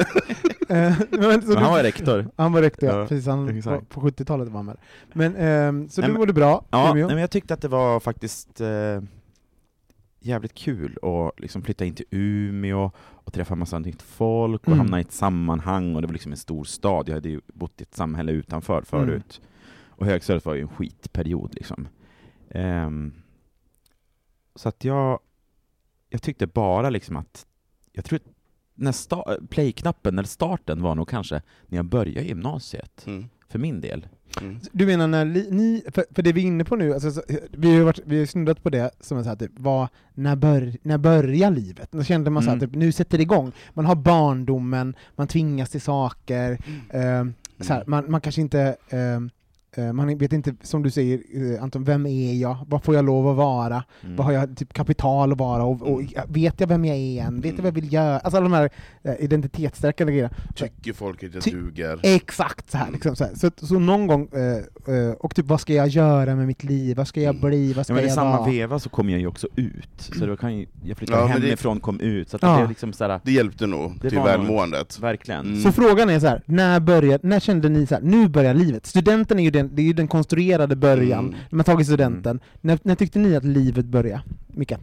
Eh, 0.69 0.93
men, 1.09 1.41
så 1.41 1.47
Men 1.47 1.57
han 1.57 1.63
du- 1.63 1.69
var 1.69 1.83
rektor. 1.83 2.27
Han 2.35 2.51
var 2.53 2.61
rektor, 2.61 2.89
ja. 2.89 3.05
Precis, 3.07 3.27
han, 3.27 3.57
exakt. 3.57 3.89
på 3.89 4.01
70-talet 4.01 4.47
var 4.49 4.55
han 4.57 4.65
med. 4.65 4.77
Men, 5.13 5.35
ehm, 5.35 5.89
så 5.89 6.01
Nej, 6.01 6.09
du 6.09 6.17
mådde 6.17 6.33
bra, 6.33 6.65
Ja, 6.69 6.93
nej, 6.93 7.03
men 7.05 7.17
jag 7.17 7.31
tyckte 7.31 7.53
att 7.53 7.61
det 7.61 7.67
var 7.67 7.99
faktiskt 7.99 8.61
eh, 8.61 8.67
jävligt 10.21 10.53
kul 10.53 10.97
att 11.01 11.39
liksom 11.39 11.61
flytta 11.61 11.85
in 11.85 11.95
till 11.95 12.05
Umeå 12.11 12.91
och 12.97 13.33
träffa 13.33 13.55
massa 13.55 13.79
nytt 13.79 14.01
folk 14.01 14.61
och 14.61 14.67
Mm. 14.67 14.79
hamna 14.79 14.97
i 14.99 15.01
ett 15.01 15.11
sammanhang 15.11 15.95
och 15.95 16.01
det 16.01 16.07
var 16.07 16.13
liksom 16.13 16.31
en 16.31 16.37
stor 16.37 16.63
stad. 16.63 17.09
Jag 17.09 17.13
hade 17.15 17.29
ju 17.29 17.41
bott 17.47 17.81
i 17.81 17.83
ett 17.83 17.95
samhälle 17.95 18.31
utanför 18.31 18.81
förut. 18.81 19.41
Och 19.89 20.05
högstadiet 20.05 20.45
var 20.45 20.53
ju 20.53 20.61
en 20.61 20.67
skitperiod 20.67 21.53
liksom. 21.55 21.87
Ehm, 22.49 23.13
så 24.55 24.69
att 24.69 24.83
jag, 24.83 25.19
jag 26.09 26.21
tyckte 26.21 26.47
bara 26.47 26.89
liksom 26.89 27.15
att, 27.17 27.45
jag 27.91 28.05
tror 28.05 28.19
när 28.73 28.91
sta- 28.91 29.47
play-knappen, 29.47 30.19
eller 30.19 30.27
starten 30.27 30.81
var 30.81 30.95
nog 30.95 31.09
kanske 31.09 31.41
när 31.67 31.77
jag 31.77 31.85
började 31.85 32.27
gymnasiet, 32.27 33.03
Mm. 33.07 33.25
för 33.47 33.59
min 33.59 33.81
del. 33.81 34.07
Mm. 34.41 34.59
Du 34.71 34.85
menar 34.85 35.07
när 35.07 35.25
ni, 35.25 35.83
för, 35.87 36.05
för 36.11 36.21
det 36.21 36.33
vi 36.33 36.41
är 36.41 36.45
inne 36.45 36.63
på 36.63 36.75
nu, 36.75 36.93
alltså, 36.93 37.11
så, 37.11 37.21
vi 37.51 37.77
har 37.77 37.83
varit, 37.83 37.99
vi 38.05 38.19
har 38.19 38.25
snuddat 38.25 38.63
på 38.63 38.69
det 38.69 38.91
som 38.99 39.17
är 39.17 39.23
så 39.23 39.29
här, 39.29 39.35
typ, 39.35 39.51
vad, 39.55 39.87
när, 40.13 40.35
bör, 40.35 40.73
när 40.81 40.97
börjar 40.97 41.51
livet? 41.51 41.91
Då 41.91 42.03
kände 42.03 42.29
man 42.29 42.43
så 42.43 42.49
här, 42.49 42.57
Mm. 42.57 42.69
typ, 42.69 42.75
nu 42.79 42.91
sätter 42.91 43.17
det 43.17 43.21
igång. 43.21 43.51
Man 43.73 43.85
har 43.85 43.95
barndomen, 43.95 44.95
man 45.15 45.27
tvingas 45.27 45.69
till 45.69 45.81
saker, 45.81 46.57
ehm, 46.89 47.33
så 47.59 47.73
här, 47.73 47.83
man, 47.87 48.11
man 48.11 48.21
kanske 48.21 48.41
inte 48.41 48.75
eh, 48.89 49.19
man 49.93 50.17
vet 50.17 50.33
inte, 50.33 50.53
som 50.61 50.83
du 50.83 50.91
säger 50.91 51.21
eh, 51.55 51.63
Anton, 51.63 51.83
vem 51.83 52.05
är 52.05 52.33
jag? 52.33 52.57
Vad 52.67 52.83
får 52.83 52.95
jag 52.95 53.05
lov 53.05 53.27
att 53.27 53.35
vara? 53.37 53.83
Mm. 54.03 54.15
Vad 54.15 54.25
har 54.25 54.33
jag 54.33 54.57
typ 54.57 54.73
kapital 54.73 55.31
att 55.31 55.37
vara? 55.37 55.63
Och, 55.63 55.81
och, 55.81 56.01
vet 56.27 56.59
jag 56.59 56.67
vem 56.67 56.85
jag 56.85 56.97
är 56.97 57.21
än? 57.23 57.41
Vet 57.41 57.51
jag 57.51 57.57
vad 57.63 57.65
jag 57.67 57.71
vill 57.81 57.93
göra? 57.93 58.19
Alltså 58.19 58.37
alla 58.37 58.43
de 58.49 58.53
här 58.53 58.69
eh, 59.03 59.13
identitetsstärkande 59.19 60.13
grejerna. 60.13 60.33
Tycker 60.55 60.93
folk 60.93 61.23
att 61.23 61.33
jag 61.33 61.43
Ty- 61.43 61.51
duger? 61.51 61.99
Exakt 62.03 62.71
så 62.71 62.77
här, 62.77 62.91
liksom, 62.91 63.15
så, 63.15 63.23
här. 63.23 63.35
så, 63.35 63.51
så 63.57 63.79
någon 63.79 64.07
gång, 64.07 64.27
eh, 64.33 64.95
eh, 64.95 65.11
och 65.11 65.35
typ 65.35 65.45
vad 65.45 65.61
ska 65.61 65.73
jag 65.73 65.87
göra 65.87 66.35
med 66.35 66.47
mitt 66.47 66.63
liv? 66.63 66.97
Vad 66.97 67.07
ska 67.07 67.21
jag 67.21 67.35
Mm. 67.35 67.49
bli? 67.49 67.73
Vad 67.73 67.85
ska 67.85 67.93
Ja, 67.93 67.95
men 67.95 68.03
i 68.03 68.07
jag 68.07 68.15
samma 68.15 68.37
vara? 68.37 68.49
veva 68.51 68.79
så 68.79 68.89
kom 68.89 69.09
jag 69.09 69.19
ju 69.19 69.27
också 69.27 69.47
ut, 69.55 70.01
så 70.19 70.25
då 70.25 70.37
kan 70.37 70.57
ju, 70.57 70.65
jag 70.83 70.97
flyttade 70.97 71.19
Ja, 71.21 71.25
det- 71.27 71.33
hemifrån, 71.33 71.79
kom 71.79 71.99
ut, 71.99 72.29
så 72.29 72.35
att 72.35 72.41
Ja. 72.43 72.57
det 72.61 72.67
liksom 72.67 72.93
såhär, 72.93 73.19
Det 73.23 73.31
hjälpte 73.31 73.67
nog 73.67 73.91
Det 74.01 74.09
till 74.09 74.19
välmåendet. 74.19 74.99
verkligen. 74.99 75.45
Mm. 75.45 75.61
Så 75.61 75.71
frågan 75.71 76.09
är 76.09 76.19
så 76.19 76.27
här, 76.27 76.41
när, 76.45 76.79
började, 76.79 77.27
när 77.27 77.39
kände 77.39 77.69
ni 77.69 77.85
så 77.87 77.95
här, 77.95 78.01
nu 78.01 78.27
börjar 78.29 78.53
livet? 78.53 78.85
Studenten 78.85 79.39
är 79.39 79.43
ju 79.43 79.51
den, 79.51 79.60
det 79.63 79.81
är 79.81 79.85
ju 79.85 79.93
den 79.93 80.07
konstruerade 80.07 80.75
början, 80.75 81.25
Mm. 81.25 81.39
när 81.49 81.55
man 81.57 81.63
tagit 81.63 81.87
studenten. 81.87 82.39
När, 82.61 82.79
när 82.83 82.95
tyckte 82.95 83.19
ni 83.19 83.35
att 83.35 83.43
livet 83.45 83.85
började? 83.85 84.23
Micke? 84.47 84.73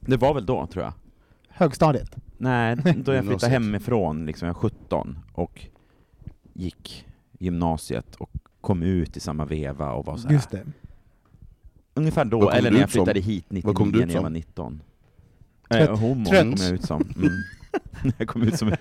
Det 0.00 0.16
var 0.16 0.34
väl 0.34 0.46
då, 0.46 0.66
tror 0.66 0.84
jag. 0.84 0.92
Högstadiet? 1.48 2.16
Nej, 2.38 2.76
då 3.04 3.12
jag 3.12 3.24
flyttade 3.24 3.52
hemifrån, 3.52 4.26
liksom, 4.26 4.46
jag 4.46 4.54
var 4.54 4.60
17, 4.60 5.18
och 5.32 5.66
gick 6.52 7.06
gymnasiet 7.38 8.14
och 8.14 8.30
kom 8.60 8.82
ut 8.82 9.16
i 9.16 9.20
samma 9.20 9.44
veva 9.44 9.92
och 9.92 10.06
var 10.06 10.16
så 10.16 10.28
här. 10.28 10.34
Just 10.34 10.50
det. 10.50 10.66
Ungefär 11.94 12.24
då, 12.24 12.50
eller 12.50 12.70
när 12.70 12.78
jag 12.78 12.86
ut 12.88 12.92
som? 12.92 13.04
flyttade 13.04 13.20
hit 13.20 13.44
99 13.48 13.62
Vad 13.66 13.76
kom 13.76 13.92
du 13.92 13.98
ut 14.00 14.06
när 14.06 14.14
jag 14.14 14.22
var 14.22 14.30
19. 14.30 14.82
Trött. 15.68 15.88
Eh, 15.88 15.98
homo 15.98 16.24
Trött. 16.24 16.40
kom 16.42 16.54
jag 16.58 16.74
ut 16.74 16.84
som. 16.84 17.02
Mm. 17.16 17.32
jag 18.18 18.28
kom 18.28 18.42
ut 18.42 18.58
som... 18.58 18.72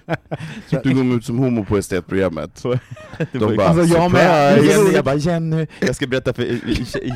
Du 0.84 0.91
kom 0.96 1.17
ut 1.17 1.25
som 1.25 1.38
homo 1.38 1.65
på 1.65 1.77
estetprogrammet. 1.77 2.63
De 3.32 3.56
bara, 3.58 3.67
Alltså, 3.67 3.98
jag 3.98 4.12
med. 4.12 4.58
Jenny, 4.63 4.91
jag 4.94 5.06
bara 5.06 5.15
Jenny, 5.15 5.67
jag 5.79 5.96
ska 5.96 6.08
berätta 6.08 6.34
för 6.34 6.44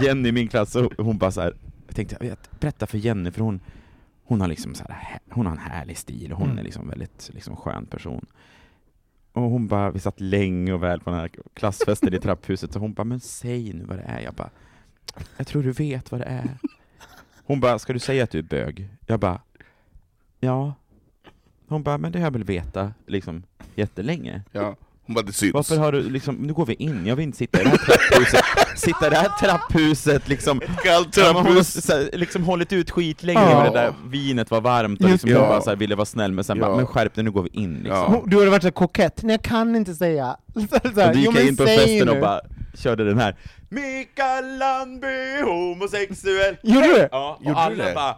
Jenny 0.03 0.29
i 0.29 0.31
min 0.31 0.47
klass, 0.47 0.75
och 0.75 0.91
hon 0.97 1.17
bara 1.17 1.31
så 1.31 1.41
här. 1.41 1.53
jag 1.87 1.95
tänkte, 1.95 2.17
jag 2.19 2.29
vet, 2.29 2.59
berätta 2.59 2.87
för 2.87 2.97
Jenny, 2.97 3.31
för 3.31 3.41
hon, 3.41 3.59
hon 4.23 4.41
har 4.41 4.47
liksom 4.47 4.75
så 4.75 4.83
här, 4.89 5.19
hon 5.29 5.45
har 5.45 5.53
en 5.53 5.59
härlig 5.59 5.97
stil 5.97 6.31
och 6.31 6.37
hon 6.37 6.47
Mm. 6.47 6.59
är 6.59 6.63
liksom 6.63 6.89
väldigt 6.89 7.29
liksom 7.33 7.55
skön 7.55 7.85
person. 7.85 8.25
Och 9.33 9.41
hon 9.43 9.67
bara, 9.67 9.91
vi 9.91 9.99
satt 9.99 10.19
länge 10.21 10.73
och 10.73 10.83
väl 10.83 10.99
på 10.99 11.09
den 11.09 11.19
här 11.19 11.29
klassfesten 11.53 12.13
i 12.13 12.19
trapphuset, 12.21 12.73
så 12.73 12.79
hon 12.79 12.93
bara, 12.93 13.03
men 13.03 13.19
säg 13.19 13.73
nu 13.73 13.83
vad 13.83 13.97
det 13.97 14.03
är. 14.03 14.19
Jag 14.19 14.33
bara, 14.33 14.49
jag 15.37 15.47
tror 15.47 15.63
du 15.63 15.71
vet 15.71 16.11
vad 16.11 16.21
det 16.21 16.25
är. 16.25 16.57
Hon 17.45 17.59
bara, 17.59 17.79
ska 17.79 17.93
du 17.93 17.99
säga 17.99 18.23
att 18.23 18.31
du 18.31 18.37
är 18.39 18.43
bög? 18.43 18.89
Jag 19.05 19.19
bara, 19.19 19.41
ja. 20.41 20.73
Hon 21.69 21.83
bara, 21.83 21.97
men 21.97 22.11
det 22.11 22.19
har 22.19 22.25
jag 22.25 22.31
väl 22.31 22.43
vetat 22.43 22.91
liksom 23.07 23.43
jättelänge. 23.75 24.41
Ja. 24.51 24.75
Hon 25.05 25.15
bara, 25.15 25.25
det 25.25 25.33
syns. 25.33 25.53
Varför 25.53 25.77
har 25.77 25.91
du 25.91 26.09
liksom, 26.09 26.35
nu 26.35 26.53
går 26.53 26.65
vi 26.65 26.73
in, 26.73 27.05
jag 27.05 27.15
vill 27.15 27.23
inte 27.25 27.37
sitta 27.37 27.61
i 27.61 27.63
det 27.63 27.69
här 27.69 27.77
trapphuset, 27.77 28.41
sitta 28.79 29.07
i 29.07 29.09
det 29.09 29.15
här 29.15 29.29
trapphuset 29.39 30.27
liksom. 30.27 30.59
Kallt 30.83 31.17
Ja, 31.17 31.23
men 31.23 31.35
hon 31.35 31.45
har 31.45 31.53
trapphus. 31.53 31.89
här, 31.89 32.09
liksom 32.17 32.43
hållit 32.43 32.73
ut 32.73 32.91
skitlänge 32.91 33.39
Ja. 33.41 33.57
och 33.57 33.63
det 33.73 33.79
där 33.81 33.93
vinet 34.07 34.51
var 34.51 34.61
varmt 34.61 35.03
och 35.03 35.09
liksom 35.09 35.29
det. 35.29 35.35
hon 35.35 35.43
Ja. 35.43 35.49
bara 35.49 35.61
så 35.61 35.69
här, 35.69 35.77
ville 35.77 35.95
vara 35.95 36.05
snäll 36.05 36.31
men 36.31 36.43
sen 36.43 36.57
Ja. 36.57 36.65
bara, 36.65 36.75
men 36.75 36.87
skärp 36.87 37.15
dig 37.15 37.23
nu 37.23 37.31
går 37.31 37.43
vi 37.43 37.49
in 37.53 37.73
liksom. 37.75 37.91
Ja. 37.97 38.05
Hon- 38.07 38.29
Du 38.29 38.37
hade 38.37 38.49
varit 38.49 38.63
så 38.63 38.71
kokett, 38.71 39.23
nej 39.23 39.33
jag 39.33 39.43
kan 39.43 39.75
inte 39.75 39.93
säga. 39.95 40.37
Så, 40.53 40.59
så 40.93 40.99
här, 41.01 41.07
Och 41.09 41.13
då 41.15 41.19
gick 41.19 41.29
jo, 41.35 41.47
in 41.47 41.57
på 41.57 41.65
festen 41.65 42.05
nu. 42.05 42.11
och 42.11 42.19
bara 42.21 42.41
körde 42.77 43.03
den 43.05 43.17
här 43.19 43.35
Mikael 43.69 44.57
Landby, 44.57 45.41
homosexuell 45.45 46.57
Gjorde 46.63 46.87
du 46.87 46.93
det? 46.93 47.09
Ja, 47.11 47.35
och 47.39 47.45
Gjorde 47.45 47.59
du 47.59 47.63
alla 47.63 47.85
det? 47.85 47.93
bara 47.95 48.15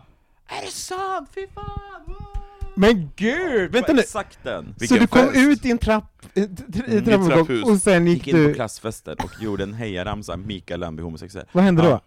Är 0.48 0.62
det 0.66 0.72
sant? 0.72 1.30
Fy 1.36 1.48
fan! 1.48 1.64
wow." 2.08 2.16
Men 2.76 3.10
gud! 3.16 3.72
Vänta 3.72 3.94
nu, 3.94 4.00
Exakt 4.00 4.40
den! 4.44 4.66
så 4.66 4.74
Vilken 4.80 4.98
du 4.98 5.08
kom 5.08 5.22
fest. 5.22 5.38
ut 5.38 5.66
i 5.66 5.72
en 5.72 5.78
trapp, 5.78 6.22
i 6.34 6.40
i 6.40 6.44
Mm, 6.44 6.56
trappuppgång 7.04 7.30
trapphus. 7.30 7.64
och 7.64 7.78
sen 7.78 8.08
gick, 8.08 8.18
Gick 8.18 8.28
in 8.28 8.34
på 8.44 8.48
du, 8.48 8.54
klassfesten 8.54 9.16
och 9.24 9.32
gjorde 9.42 9.64
en 9.64 9.74
hejaramsa, 9.74 10.38
Mikael 10.38 10.80
Landby 10.80 11.04
homosexuell 11.04 11.46
vad 11.52 11.64
hände 11.64 11.84
Ja. 11.84 11.90
då? 11.90 12.00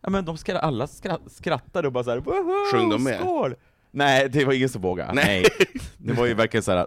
Ja 0.00 0.10
men 0.10 0.24
de 0.24 0.36
skrattade, 0.38 0.66
alla 0.66 0.86
skra- 0.86 1.28
skrattade 1.28 1.86
och 1.88 1.92
bara 1.92 2.04
såhär 2.04 2.18
woho, 2.18 2.72
Sjöng 2.72 2.88
de 2.90 3.02
med? 3.04 3.20
skål! 3.20 3.54
Nej, 3.90 4.28
det 4.28 4.44
var 4.44 4.52
ingen 4.52 4.68
som 4.68 4.82
vågade. 4.82 5.12
Nej. 5.12 5.46
Nej. 5.58 5.80
Det 5.98 6.12
var 6.12 6.26
ju 6.26 6.34
verkligen 6.34 6.62
såhär, 6.62 6.86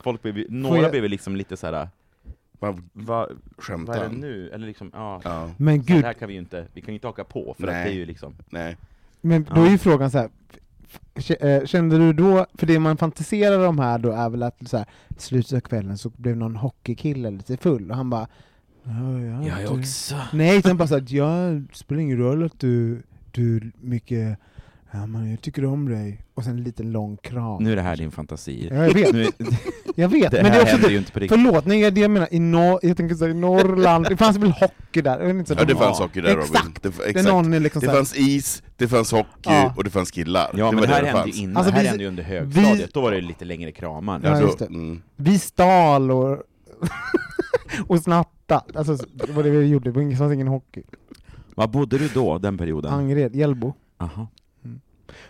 folk 0.00 0.22
blev, 0.22 0.38
ju- 0.38 0.46
några 0.50 0.82
jag- 0.82 0.90
blev 0.90 1.04
liksom 1.04 1.36
lite 1.36 1.56
såhär, 1.56 1.88
Vad 2.58 2.74
vad, 2.74 2.82
vad 2.92 3.38
skämtar 3.58 3.94
är 4.04 4.08
det 4.08 4.16
nu? 4.16 4.50
Eller 4.50 4.66
liksom, 4.66 4.90
ja. 4.94 5.20
Ja, 5.24 5.50
Men 5.56 5.82
gud, 5.82 6.00
det 6.02 6.06
här 6.06 6.12
kan 6.14 6.28
vi 6.28 6.34
ju 6.34 6.40
inte, 6.40 6.66
vi 6.72 6.80
kan 6.80 6.88
ju 6.88 6.94
inte 6.94 7.06
haka 7.06 7.24
på 7.24 7.54
för 7.58 7.66
att 7.68 7.72
Nej. 7.74 7.84
det 7.84 7.90
är 7.90 7.94
ju 7.94 8.06
liksom 8.06 8.34
nej. 8.50 8.76
Men 9.22 9.46
då 9.54 9.62
är 9.62 9.70
ju 9.70 9.78
frågan 9.78 10.10
så 10.10 10.18
här. 10.18 10.28
eh, 11.40 11.64
Kände 11.64 11.98
du 11.98 12.12
då, 12.12 12.46
för 12.54 12.66
det 12.66 12.78
man 12.78 12.96
fantiserar 12.96 13.66
om 13.68 13.78
här 13.78 13.98
då 13.98 14.10
är 14.12 14.28
väl 14.30 14.42
att 14.42 14.68
så 14.68 14.76
här, 14.76 14.86
slutet 15.16 15.52
av 15.52 15.60
kvällen 15.60 15.98
så 15.98 16.10
blev 16.16 16.36
någon 16.36 16.56
hockeykille 16.56 17.30
lite 17.30 17.56
full 17.56 17.90
och 17.90 17.96
han 17.96 18.10
bara 18.10 18.26
"Ja, 18.84 19.20
jag 19.48 19.60
inte- 19.60 19.68
också 19.74 20.16
Nej, 20.32 20.58
utan 20.58 20.76
bara 20.76 20.88
såhär, 20.88 21.04
ja, 21.08 21.26
det 21.50 21.64
spelar 21.76 22.00
ingen 22.02 22.18
roll 22.18 22.44
att 22.44 22.60
du, 22.60 23.02
du 23.30 23.72
mycket, 23.80 24.38
ja 24.92 25.06
men 25.06 25.30
jag 25.30 25.40
tycker 25.40 25.64
om 25.64 25.88
dig, 25.88 26.22
och 26.34 26.44
sen 26.44 26.52
en 26.52 26.62
liten 26.62 26.92
lång 26.92 27.16
kram. 27.16 27.62
Nu 27.62 27.72
är 27.72 27.76
det 27.76 27.82
här 27.82 27.96
din 27.96 28.10
fantasi. 28.10 28.68
Ja, 28.72 28.76
jag 28.86 28.94
vet, 28.94 29.12
Nu, 29.14 29.26
jag 29.96 30.08
vet, 30.08 30.30
det 30.30 30.42
men 30.42 30.44
det 30.44 30.50
här 30.50 30.58
är 30.58 30.62
också 30.62 30.72
händer 30.72 30.88
det, 30.88 30.92
ju 30.92 30.98
inte 30.98 31.12
på 31.12 31.20
riktigt. 31.20 31.40
förlåt, 31.42 31.66
nej, 31.66 31.90
det 31.90 32.00
jag 32.00 32.10
menar, 32.10 32.28
i 32.30 32.38
norr, 32.38 32.78
jag 32.82 32.96
tänker 32.96 33.14
såhär, 33.14 33.30
i 33.30 33.34
Norrland, 33.34 34.06
det 34.08 34.16
fanns 34.16 34.36
väl 34.36 34.50
hockey 34.50 35.00
där? 35.02 35.30
Inte, 35.30 35.54
så 35.54 35.60
Ja, 35.60 35.64
det 35.64 35.72
de- 35.72 35.78
fanns 35.78 35.98
hockey 35.98 36.20
där 36.20 36.38
Exakt. 36.38 36.54
Robin. 36.64 36.72
Det, 36.82 36.88
det 37.04 37.04
exakt. 37.10 37.28
någon 37.28 37.52
är 37.52 37.60
liksom 37.60 37.80
Det 37.80 37.86
fanns 37.92 38.16
is, 38.16 38.62
det 38.76 38.88
fanns 38.88 39.12
hockey 39.12 39.28
Ja. 39.42 39.74
och 39.76 39.84
det 39.84 39.90
fanns 39.90 40.10
killar. 40.10 40.50
Ja 40.54 40.66
det 40.70 40.72
men 40.76 40.80
det 40.82 40.88
här 40.88 41.00
det 41.02 41.06
hände 41.08 41.22
fanns. 41.22 41.36
ju 41.36 41.42
innan, 41.42 41.56
Alltså, 41.56 41.70
det 41.70 41.76
här 41.76 41.82
vi- 41.82 41.88
hände 41.88 42.04
ju 42.04 42.08
under 42.08 42.22
högstadiet, 42.22 42.94
då 42.94 43.00
var 43.00 43.10
det 43.12 43.20
lite 43.20 43.44
längre 43.44 43.72
kramar. 43.72 44.20
Ja, 44.24 44.40
just 44.40 44.58
tror- 44.58 44.68
det. 44.68 44.74
mm. 44.74 45.02
vi 45.16 45.38
stal 45.38 46.10
och, 46.10 46.38
och 47.88 47.98
snatta, 48.02 48.64
alltså 48.74 48.96
det 49.14 49.32
var 49.32 49.42
det 49.42 49.50
vi 49.50 49.66
gjorde, 49.66 49.92
det 49.92 50.16
fanns 50.16 50.32
ingen 50.32 50.48
hockey. 50.48 50.82
Var 51.54 51.66
bodde 51.68 51.98
du 51.98 52.08
då, 52.14 52.38
den 52.38 52.58
perioden? 52.58 52.92
Angered, 52.92 53.36
Hjällbo. 53.36 53.74
Aha. 53.98 54.26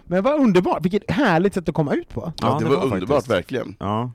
Men 0.05 0.23
vad 0.23 0.41
underbart, 0.41 0.85
vilket 0.85 1.11
härligt 1.11 1.55
sätt 1.55 1.69
att 1.69 1.75
komma 1.75 1.95
ut 1.95 2.09
på. 2.09 2.33
Ja, 2.37 2.49
Ja, 2.49 2.59
det, 2.59 2.65
det 2.65 2.71
var, 2.71 2.77
var 2.77 2.85
underbart, 2.85 3.09
faktiskt. 3.09 3.31
verkligen. 3.31 3.77
Ja. 3.79 4.13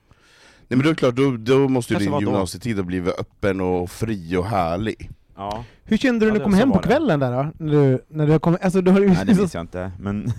Nej 0.70 0.78
men 0.78 0.80
då 0.80 0.86
är 0.86 0.94
det 0.94 0.96
klart, 1.00 1.16
då, 1.16 1.38
då 1.38 1.68
måste 1.68 1.94
ju 1.94 2.00
din 2.00 2.20
gymnasietid 2.20 2.78
ha 2.78 2.84
blivit 2.84 3.20
öppen 3.20 3.62
och 3.62 3.90
fri 3.92 4.36
och 4.38 4.46
härlig. 4.46 5.10
ja. 5.36 5.64
Hur 5.84 5.98
kände 5.98 6.26
du 6.26 6.30
Ja, 6.30 6.34
när 6.34 6.40
du 6.40 6.44
kom 6.44 6.54
hem 6.54 6.72
på 6.72 6.80
kvällen 6.80 7.20
där 7.20 7.32
då? 7.32 7.52
När 7.66 7.72
du, 7.74 8.06
när 8.08 8.28
du 8.28 8.40
kom, 8.40 8.58
alltså 8.62 8.82
du 8.82 8.92
har 8.92 9.00
ju 9.00 9.08
Nej 9.08 9.26
det 9.26 9.36
minns 9.36 9.54
jag 9.54 9.62
inte, 9.64 9.92
men 10.00 10.32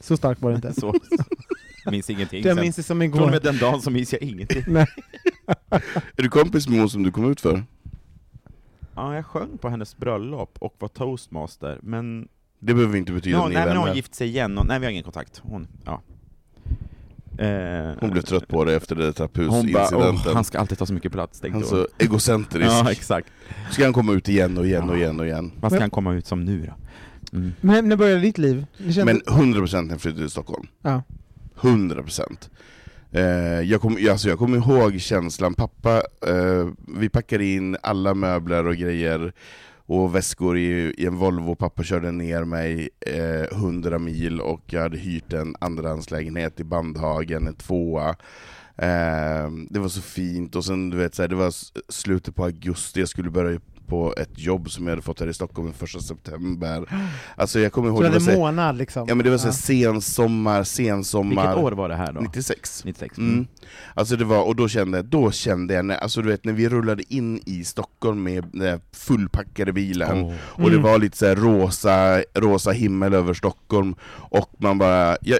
så 0.00 0.16
starkt 0.16 0.42
var 0.42 0.50
det 0.50 0.56
inte. 0.56 0.72
så, 0.80 0.94
minns 1.90 2.10
ingenting. 2.10 2.44
Jag 2.44 2.60
minns 2.60 2.76
det 2.76 2.82
som 2.82 3.00
från 3.00 3.10
och 3.12 3.16
igår. 3.18 3.30
med 3.30 3.42
den 3.42 3.58
dagen 3.58 3.80
så 3.82 3.90
minns 3.90 4.12
jag 4.12 4.22
ingenting. 4.22 4.62
Nej. 4.72 4.86
Är 6.16 6.22
du 6.22 6.28
kompis 6.28 6.68
med 6.68 6.78
hon 6.80 6.90
som 6.90 7.02
du 7.02 7.10
kom 7.10 7.30
ut 7.30 7.40
för? 7.40 7.64
Ja, 8.94 9.14
jag 9.14 9.26
sjöng 9.26 9.58
på 9.58 9.68
hennes 9.68 9.96
bröllop 9.96 10.56
och 10.58 10.74
var 10.78 10.88
toastmaster, 10.88 11.78
men... 11.82 12.28
Det 12.58 12.74
behöver 12.74 12.96
inte 12.98 13.12
betyda 13.12 13.36
Ja, 13.36 13.42
att 13.42 13.48
ni 13.48 13.54
nej 13.54 13.62
är 13.62 13.66
men 13.66 13.76
hon 13.76 13.84
vänner. 13.84 13.88
har 13.90 13.96
gift 13.96 14.14
sig 14.14 14.28
igen, 14.28 14.58
och, 14.58 14.66
nej 14.66 14.78
vi 14.78 14.86
har 14.86 14.90
ingen 14.90 15.04
kontakt. 15.04 15.40
Hon, 15.44 15.68
ja. 15.84 16.02
Eh, 17.38 17.94
Hon 18.00 18.10
blev 18.10 18.22
trött 18.22 18.48
på 18.48 18.64
det 18.64 18.74
efter 18.74 18.96
det 18.96 19.12
trapphusincidenten. 19.12 19.96
"Åh, 19.98 20.34
han 20.34 20.44
ska 20.44 20.58
alltid 20.58 20.78
ta 20.78 20.86
så 20.86 20.92
mycket 20.92 21.12
plats, 21.12 21.40
tänkte 21.40 21.54
Han 21.56 21.62
hon. 21.62 21.70
så 21.70 22.04
egocentrisk. 22.04 22.66
Ja, 22.70 22.90
exakt. 22.90 23.28
Ska 23.70 23.84
han 23.84 23.92
komma 23.92 24.12
ut 24.12 24.28
igen 24.28 24.58
och 24.58 24.66
igen 24.66 24.88
och 24.90 24.94
Ja. 24.96 24.98
igen 25.00 25.20
och 25.20 25.26
igen. 25.26 25.52
Vad 25.60 25.72
ska 25.72 25.80
han 25.80 25.90
komma 25.90 26.14
ut 26.14 26.26
som 26.26 26.44
nu 26.44 26.66
då? 26.66 26.74
Mm. 27.38 27.52
Men 27.60 27.88
när 27.88 27.96
började 27.96 28.20
ditt 28.20 28.38
liv? 28.38 28.66
Kände, 28.78 29.04
Men 29.04 29.20
100% 29.26 29.86
när 29.86 29.94
jag 29.94 30.00
flyttade 30.00 30.22
till 30.22 30.30
Stockholm. 30.30 30.66
Ja. 30.82 31.02
100%. 31.60 32.50
Eh, 33.12 33.22
jag 33.60 33.80
kommer 33.80 34.10
alltså 34.10 34.28
jag 34.28 34.38
kommer 34.38 34.56
ihåg 34.56 35.00
känslan, 35.00 35.54
pappa, 35.54 35.96
eh, 36.26 36.68
vi 36.98 37.08
packade 37.08 37.44
in 37.44 37.76
alla 37.82 38.14
möbler 38.14 38.66
och 38.66 38.76
grejer 38.76 39.32
och 39.86 40.14
väskor 40.14 40.58
i, 40.58 40.94
i 40.98 41.06
en 41.06 41.16
Volvo, 41.16 41.54
pappa 41.54 41.82
körde 41.82 42.10
ner 42.12 42.44
mig 42.44 42.88
eh, 43.00 43.58
100 43.58 43.98
mil 43.98 44.40
och 44.40 44.62
jag 44.66 44.80
hade 44.82 44.98
hyrt 44.98 45.32
en 45.32 45.56
andrahandslägenhet 45.58 46.60
i 46.60 46.64
Bandhagen, 46.64 47.46
en 47.46 47.54
tvåa. 47.54 48.08
Eh, 48.76 49.50
det 49.70 49.78
var 49.78 49.88
så 49.88 50.00
fint, 50.00 50.56
och 50.56 50.64
sen 50.64 50.90
du 50.90 50.96
vet, 50.96 51.14
så 51.14 51.22
här, 51.22 51.28
det 51.28 51.34
var 51.34 51.52
slutet 51.92 52.34
på 52.34 52.44
augusti, 52.44 53.00
jag 53.00 53.08
skulle 53.08 53.30
börja 53.30 53.60
på 53.86 54.14
ett 54.16 54.30
jobb 54.38 54.70
som 54.70 54.84
jag 54.84 54.90
hade 54.92 55.02
fått 55.02 55.20
här 55.20 55.26
i 55.26 55.34
Stockholm 55.34 55.68
den 55.68 55.74
första 55.78 56.00
september. 56.00 56.84
Alltså 57.36 57.60
jag 57.60 57.72
kommer 57.72 57.88
ihåg, 57.88 57.96
så 57.96 58.02
det 58.02 58.10
var, 58.10 58.18
så, 58.20 58.30
här- 58.30 58.38
månad 58.38 58.76
liksom? 58.76 59.04
ja, 59.08 59.14
men 59.14 59.24
det 59.24 59.30
var 59.30 59.38
så 59.38 59.44
här 59.44 59.50
Ja. 59.52 59.92
sensommar, 59.92 60.64
sensommar. 60.64 61.42
Vilket 61.46 61.64
år 61.64 61.72
var 61.72 61.88
det 61.88 61.94
här 61.94 62.12
då? 62.12 62.20
96. 62.20 62.84
96. 62.84 63.18
Mm. 63.18 63.46
Alltså 63.94 64.16
det 64.16 64.24
var, 64.24 64.42
och 64.42 64.56
då 64.56 64.68
kände, 64.68 65.02
då 65.02 65.30
kände 65.30 65.74
jag, 65.74 65.84
när, 65.84 65.96
alltså 65.96 66.22
du 66.22 66.28
vet 66.28 66.44
när 66.44 66.52
vi 66.52 66.68
rullade 66.68 67.02
in 67.14 67.40
i 67.46 67.64
Stockholm 67.64 68.22
med 68.22 68.44
den 68.52 68.80
fullpackade 68.92 69.72
bilen, 69.72 70.18
Åh. 70.24 70.32
och 70.64 70.70
det 70.70 70.76
Mm. 70.76 70.82
var 70.82 70.98
lite 70.98 71.16
så 71.16 71.26
här 71.26 71.36
rosa, 71.36 72.22
rosa 72.34 72.70
himmel 72.70 73.14
över 73.14 73.34
Stockholm, 73.34 73.94
och 74.30 74.50
man 74.58 74.78
bara, 74.78 75.16
jag 75.22 75.38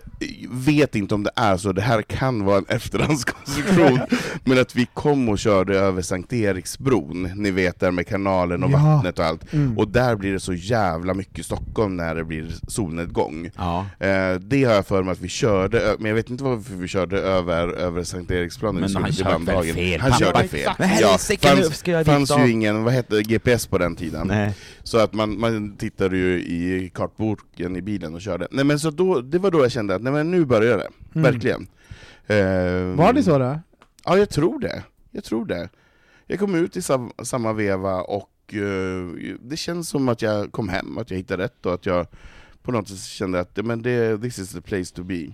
vet 0.50 0.94
inte 0.94 1.14
om 1.14 1.22
det 1.22 1.30
är 1.36 1.56
så, 1.56 1.72
det 1.72 1.82
här 1.82 2.02
kan 2.02 2.44
vara 2.44 2.58
en 2.58 2.64
efterhandskonstruktion, 2.68 4.00
men 4.44 4.58
att 4.60 4.74
vi 4.76 4.86
kom 4.94 5.28
och 5.28 5.38
körde 5.38 5.78
över 5.78 6.02
Sankt 6.02 6.32
Eriksbron, 6.32 7.22
ni 7.34 7.50
vet 7.50 7.80
där 7.80 7.90
med 7.90 8.06
kanalen 8.06 8.35
och 8.64 8.70
Ja. 8.70 8.78
vattnet 8.78 9.18
och 9.18 9.24
allt, 9.24 9.52
Mm. 9.52 9.78
och 9.78 9.88
där 9.88 10.16
blir 10.16 10.32
det 10.32 10.40
så 10.40 10.52
jävla 10.52 11.14
mycket 11.14 11.46
Stockholm 11.46 11.96
när 11.96 12.14
det 12.14 12.24
blir 12.24 12.46
solnedgång. 12.68 13.50
Ja. 13.56 13.86
Eh, 13.98 14.34
det 14.40 14.64
har 14.64 14.74
jag 14.74 14.86
för 14.86 15.02
mig 15.02 15.12
att 15.12 15.20
vi 15.20 15.28
körde, 15.28 15.96
men 15.98 16.08
jag 16.08 16.14
vet 16.14 16.30
inte 16.30 16.44
varför 16.44 16.74
vi 16.74 16.88
körde 16.88 17.18
över, 17.20 17.68
över 17.68 18.02
Sankt 18.04 18.30
Eriksplan 18.30 18.74
när 18.74 18.88
vi 18.88 18.94
Men 18.94 19.12
skulle 19.12 19.30
han 19.30 19.40
till 19.40 19.46
Bandhagen. 19.46 19.74
fel, 19.74 20.00
Han 20.00 20.10
pappa. 20.10 20.24
körde 20.24 20.48
fel. 20.48 20.70
Men 20.78 20.88
Ja, 21.00 21.18
fanns 21.18 22.06
fanns 22.06 22.38
ju 22.38 22.50
ingen, 22.50 22.84
vad 22.84 22.92
hette 22.94 23.22
GPS 23.22 23.66
på 23.66 23.78
den 23.78 23.96
tiden. 23.96 24.26
Nej. 24.26 24.54
Så 24.82 24.98
att 24.98 25.12
man, 25.12 25.40
man 25.40 25.76
tittade 25.76 26.16
ju 26.16 26.38
i 26.38 26.90
kartboken 26.94 27.76
i 27.76 27.82
bilen 27.82 28.14
och 28.14 28.20
körde. 28.20 28.48
Nej 28.50 28.64
men 28.64 28.80
så 28.80 28.90
då, 28.90 29.20
det 29.20 29.38
var 29.38 29.50
då 29.50 29.62
jag 29.62 29.72
kände 29.72 29.94
att 29.94 30.02
nej, 30.02 30.12
men 30.12 30.30
nu 30.30 30.44
börjar 30.44 30.78
det, 30.78 30.88
Mm. 31.14 31.32
verkligen. 31.32 31.66
Eh, 32.26 32.96
Var 32.96 33.12
det 33.12 33.22
så 33.22 33.38
då? 33.38 33.60
Ja, 34.04 34.18
jag 34.18 34.30
tror 34.30 34.58
det. 34.60 34.82
Jag 35.10 35.24
tror 35.24 35.46
det. 35.46 35.68
Jag 36.26 36.38
kom 36.38 36.54
ut 36.54 36.76
i 36.76 36.82
sam, 36.82 37.12
samma 37.22 37.52
veva 37.52 38.02
och 38.02 38.54
eh, 38.54 39.34
det 39.40 39.56
känns 39.56 39.88
som 39.88 40.08
att 40.08 40.22
jag 40.22 40.52
kom 40.52 40.68
hem, 40.68 40.98
att 40.98 41.10
jag 41.10 41.18
hittade 41.18 41.44
rätt 41.44 41.66
och 41.66 41.74
att 41.74 41.86
jag 41.86 42.06
på 42.62 42.72
något 42.72 42.88
sätt 42.88 42.98
kände 42.98 43.40
att 43.40 43.56
men 43.64 43.82
det, 43.82 44.18
this 44.18 44.38
is 44.38 44.52
the 44.52 44.60
place 44.60 44.94
to 44.94 45.02
be. 45.04 45.26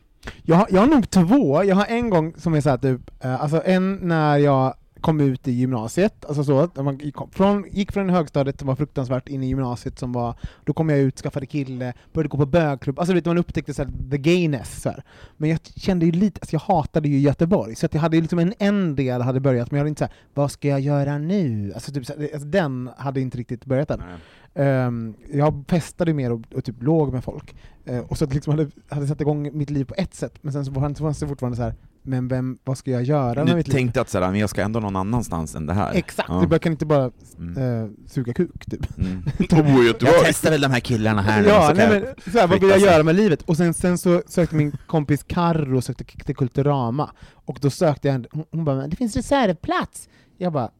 Jag 0.43 0.57
har, 0.57 0.67
jag 0.71 0.81
har 0.81 0.87
nog 0.87 1.11
två, 1.11 1.65
jag 1.65 1.77
har 1.77 1.87
en 1.87 2.11
gång 2.11 2.35
som 2.37 2.55
är 2.55 2.61
såhär 2.61 2.77
typ, 2.77 3.25
eh, 3.25 3.43
alltså 3.43 3.63
en 3.65 3.95
när 3.95 4.39
jag 4.39 4.75
kom 5.03 5.21
ut 5.21 5.49
i 5.49 5.53
gymnasiet, 5.53 6.25
alltså 6.25 6.45
så, 6.45 6.59
att 6.59 6.77
man 6.77 6.99
gick 6.99 7.17
från, 7.33 7.65
gick 7.71 7.93
från 7.93 8.11
högstadiet 8.11 8.59
som 8.59 8.69
var 8.69 8.77
fruktansvärt 8.77 9.29
in 9.29 9.43
i 9.43 9.47
gymnasiet 9.47 9.99
som 9.99 10.13
var, 10.13 10.35
då 10.65 10.73
kom 10.73 10.89
jag 10.89 10.99
ut, 10.99 11.19
skaffade 11.19 11.47
kille, 11.47 11.93
började 12.13 12.29
gå 12.29 12.39
på 12.39 12.47
bögklubb, 12.47 12.99
alltså 12.99 13.15
vet 13.15 13.25
man 13.25 13.39
upptäckte 13.39 13.75
såhär, 13.75 13.91
the 14.11 14.19
gayness 14.19 14.83
så 14.83 14.89
här. 14.89 15.03
Men 15.37 15.51
jag 15.51 15.59
kände 15.77 16.07
ju 16.07 16.13
lite, 16.13 16.41
alltså 16.41 16.55
jag 16.55 16.61
hatade 16.61 17.09
ju 17.09 17.19
Göteborg, 17.19 17.75
så 17.75 17.87
att 17.87 17.95
jag 17.95 18.01
hade 18.01 18.21
liksom 18.21 18.39
en, 18.39 18.55
en 18.59 18.97
del 18.97 19.23
hade 19.23 19.41
börjat, 19.41 19.71
men 19.71 19.77
jag 19.77 19.81
hade 19.81 19.89
inte 19.89 19.99
såhär, 19.99 20.15
vad 20.35 20.51
ska 20.51 20.69
jag 20.69 20.81
göra 20.81 21.19
nu? 21.19 21.73
Alltså, 21.75 21.93
typ, 21.93 22.07
så 22.07 22.13
här, 22.13 22.29
alltså 22.33 22.49
den 22.49 22.91
hade 22.97 23.21
inte 23.21 23.39
riktigt 23.39 23.65
börjat 23.65 23.91
än. 23.91 24.03
Ehm, 24.55 25.15
jag 25.33 25.65
festade 25.69 26.15
mer 26.15 26.33
och, 26.33 26.41
och 26.55 26.65
typ 26.65 26.83
låg 26.83 27.13
med 27.13 27.25
folk. 27.25 27.55
Eh, 27.85 27.99
och 27.99 28.19
så 28.19 28.25
att 28.25 28.35
liksom 28.35 28.51
hade, 28.51 28.71
hade 28.89 29.07
satt 29.07 29.21
igång 29.21 29.59
mitt 29.59 29.71
liv 29.71 29.85
på 29.85 29.95
ett 29.97 30.15
sätt, 30.15 30.39
men 30.41 30.53
sen 30.53 30.65
så 30.65 30.71
var 30.73 31.13
så 31.13 31.25
det 31.25 31.29
fortfarande 31.29 31.57
så 31.57 31.63
här. 31.63 31.75
Men 32.03 32.29
vem, 32.29 32.59
vad 32.65 32.79
ska 32.79 32.91
jag 32.91 33.03
göra 33.03 33.35
med 33.35 33.47
Du 33.47 33.55
mitt 33.57 33.69
liv? 33.69 33.75
tänkte 33.75 34.01
att 34.01 34.09
såhär, 34.09 34.31
men 34.31 34.41
jag 34.41 34.51
ska 34.51 34.63
ändå 34.63 34.81
någon 34.81 34.97
annanstans 34.97 35.55
än 35.55 35.67
det 35.67 35.73
här? 35.75 35.93
Exakt, 35.95 36.29
Ja. 36.29 36.47
jag 36.51 36.63
kan 36.63 36.73
inte 36.73 36.87
bara 36.87 37.11
Mm. 37.39 37.83
eh, 37.85 37.91
suga 38.07 38.33
kuk 38.35 38.65
typ. 38.71 38.99
Mm. 38.99 39.23
Bo 39.75 39.83
i 39.83 39.87
Göteborg. 39.87 40.17
Jag 40.17 40.25
testar 40.25 40.51
väl 40.51 40.61
de 40.61 40.71
här 40.71 40.81
killarna 40.81 41.23
här 41.23 41.43
nu, 41.43 41.49
Ja, 41.49 41.69
så 41.69 41.75
nej, 41.75 41.89
men, 41.89 42.33
så 42.33 42.39
här, 42.39 42.47
vad 42.47 42.61
vill 42.61 42.69
jag 42.69 42.73
flytta 42.73 42.75
sig. 42.87 42.93
göra 42.95 43.03
med 43.03 43.15
livet? 43.15 43.43
Och 43.43 43.57
sen, 43.57 43.75
sen 43.75 43.99
så 43.99 44.23
sökte 44.27 44.57
min 44.57 44.73
kompis 44.87 45.23
Carro 45.29 45.81
sökte 45.83 46.05
k- 46.05 46.19
till 46.27 46.37
Kulturama, 46.37 47.11
och 47.35 47.59
då 47.61 47.71
sökte 47.71 48.09
jag, 48.09 48.15
en- 48.15 48.27
hon, 48.33 48.45
hon 48.51 48.65
bara 48.65 48.77
'men 48.77 48.91
det 48.91 48.97
finns 48.97 49.17
reservplats' 49.17 50.09
Jag 50.39 50.53
bara, 50.53 50.71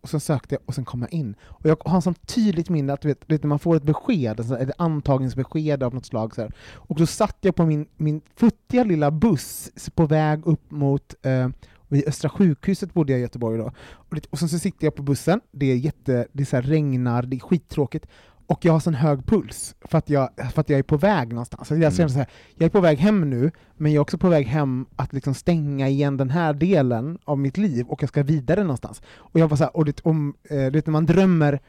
och 0.00 0.08
sen 0.08 0.20
sökte 0.20 0.54
jag 0.54 0.62
och 0.66 0.74
sen 0.74 0.84
kom 0.84 1.00
jag 1.00 1.12
in. 1.12 1.34
Och 1.42 1.66
jag 1.66 1.76
har 1.84 1.96
en 1.96 2.02
sån 2.02 2.14
tydligt 2.14 2.68
minne 2.68 2.92
att 2.92 3.00
du 3.00 3.08
vet, 3.08 3.30
vet 3.30 3.42
när 3.42 3.48
man 3.48 3.58
får 3.58 3.76
ett 3.76 3.82
besked, 3.82 4.40
alltså 4.40 4.58
ett 4.58 4.70
antagningsbesked 4.78 5.82
av 5.82 5.94
något 5.94 6.06
slag, 6.06 6.34
så 6.34 6.42
här. 6.42 6.52
och 6.74 6.96
då 6.98 7.06
satt 7.06 7.38
jag 7.40 7.54
på 7.54 7.66
min, 7.66 7.86
min 7.96 8.20
futtiga 8.36 8.84
lilla 8.84 9.10
buss 9.10 9.70
på 9.94 10.06
väg 10.06 10.46
upp 10.46 10.70
mot 10.70 11.14
eh, 11.22 11.48
vid 11.88 12.08
Östra 12.08 12.30
sjukhuset 12.30 12.94
bodde 12.94 13.12
jag 13.12 13.18
i 13.18 13.22
Göteborg 13.22 13.58
då. 13.58 13.72
Och, 13.90 14.14
det, 14.14 14.26
och 14.30 14.38
sen 14.38 14.48
så 14.48 14.58
sitter 14.58 14.86
jag 14.86 14.94
på 14.94 15.02
bussen, 15.02 15.40
det 15.50 15.66
är 15.66 15.76
jätte, 15.76 16.26
det 16.32 16.42
är 16.42 16.46
så 16.46 16.56
här 16.56 16.62
regnar, 16.62 17.22
det 17.22 17.36
är 17.36 17.40
skittråkigt, 17.40 18.06
och 18.50 18.64
jag 18.64 18.72
har 18.72 18.80
sån 18.80 18.94
hög 18.94 19.26
puls 19.26 19.74
för 19.80 19.98
att 19.98 20.10
jag, 20.10 20.28
för 20.54 20.60
att 20.60 20.68
jag 20.70 20.78
är 20.78 20.82
på 20.82 20.96
väg 20.96 21.28
någonstans. 21.28 21.68
Så 21.68 21.76
jag, 21.76 21.94
känner 21.94 22.08
så 22.08 22.18
här, 22.18 22.26
jag 22.54 22.66
är 22.66 22.70
på 22.70 22.80
väg 22.80 22.98
hem 22.98 23.30
nu, 23.30 23.50
men 23.76 23.92
jag 23.92 23.96
är 23.96 24.02
också 24.02 24.18
på 24.18 24.28
väg 24.28 24.46
hem 24.46 24.86
att 24.96 25.12
liksom 25.12 25.34
stänga 25.34 25.88
igen 25.88 26.16
den 26.16 26.30
här 26.30 26.52
delen 26.52 27.18
av 27.24 27.38
mitt 27.38 27.56
liv, 27.56 27.86
och 27.86 28.02
jag 28.02 28.08
ska 28.08 28.22
vidare 28.22 28.60
någonstans. 28.62 29.02
Och 29.16 29.40
jag 29.40 29.48
var 29.48 29.56
så 29.56 29.64
här, 29.64 29.76
och 29.76 29.84
det, 29.84 30.00
om, 30.02 30.34
eh, 30.50 30.56
du 30.56 30.70
vet 30.70 30.86
när 30.86 30.92
man 30.92 31.06
drömmer 31.06 31.60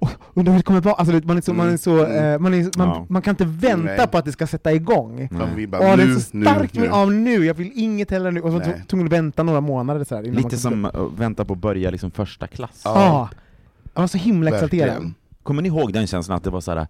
och 0.00 0.08
undrar 0.34 0.52
hur 0.52 0.58
det 0.58 0.64
kommer 0.64 0.80
vara, 0.80 0.94
alltså, 0.94 1.20
man, 1.24 1.36
är 1.36 1.40
så, 1.40 1.54
man, 1.54 1.68
är 1.72 1.76
så, 1.76 2.04
Mm. 2.04 2.32
eh, 2.34 2.38
man, 2.38 2.54
är, 2.54 2.78
man, 2.78 2.88
Ja. 2.88 3.06
man 3.08 3.22
kan 3.22 3.32
inte 3.32 3.44
vänta 3.44 3.84
Nej. 3.96 4.06
på 4.06 4.18
att 4.18 4.24
det 4.24 4.32
ska 4.32 4.46
sätta 4.46 4.72
igång. 4.72 5.28
Bara, 5.68 5.80
Åh, 5.80 5.96
det 5.96 6.02
är 6.02 6.06
nu, 6.06 6.20
så 6.20 6.36
nu, 6.36 6.44
starkt 6.44 6.74
nu. 6.74 6.80
med 6.80 6.90
av 6.90 7.12
nu, 7.12 7.44
jag 7.46 7.54
vill 7.54 7.70
inget 7.74 8.10
heller 8.10 8.30
nu. 8.30 8.40
Och 8.40 8.52
så 8.52 8.72
tvungen 8.88 9.06
att 9.06 9.12
vänta 9.12 9.42
några 9.42 9.60
månader 9.60 10.04
så 10.04 10.16
här, 10.16 10.22
Lite 10.22 10.56
som 10.58 10.90
vänta 11.16 11.44
på 11.44 11.52
att 11.52 11.58
börja 11.58 11.90
liksom 11.90 12.10
första 12.10 12.46
klass. 12.46 12.80
Ja. 12.84 12.94
Ja. 13.04 13.28
Jag 13.94 14.00
var 14.00 14.08
så 14.08 14.18
himla 14.18 14.50
exalterad. 14.50 15.12
Kommer 15.42 15.62
ni 15.62 15.68
ihåg 15.68 15.92
den 15.92 16.06
känslan 16.06 16.36
att 16.36 16.44
det 16.44 16.50
var 16.50 16.60
så 16.60 16.72
här. 16.74 16.86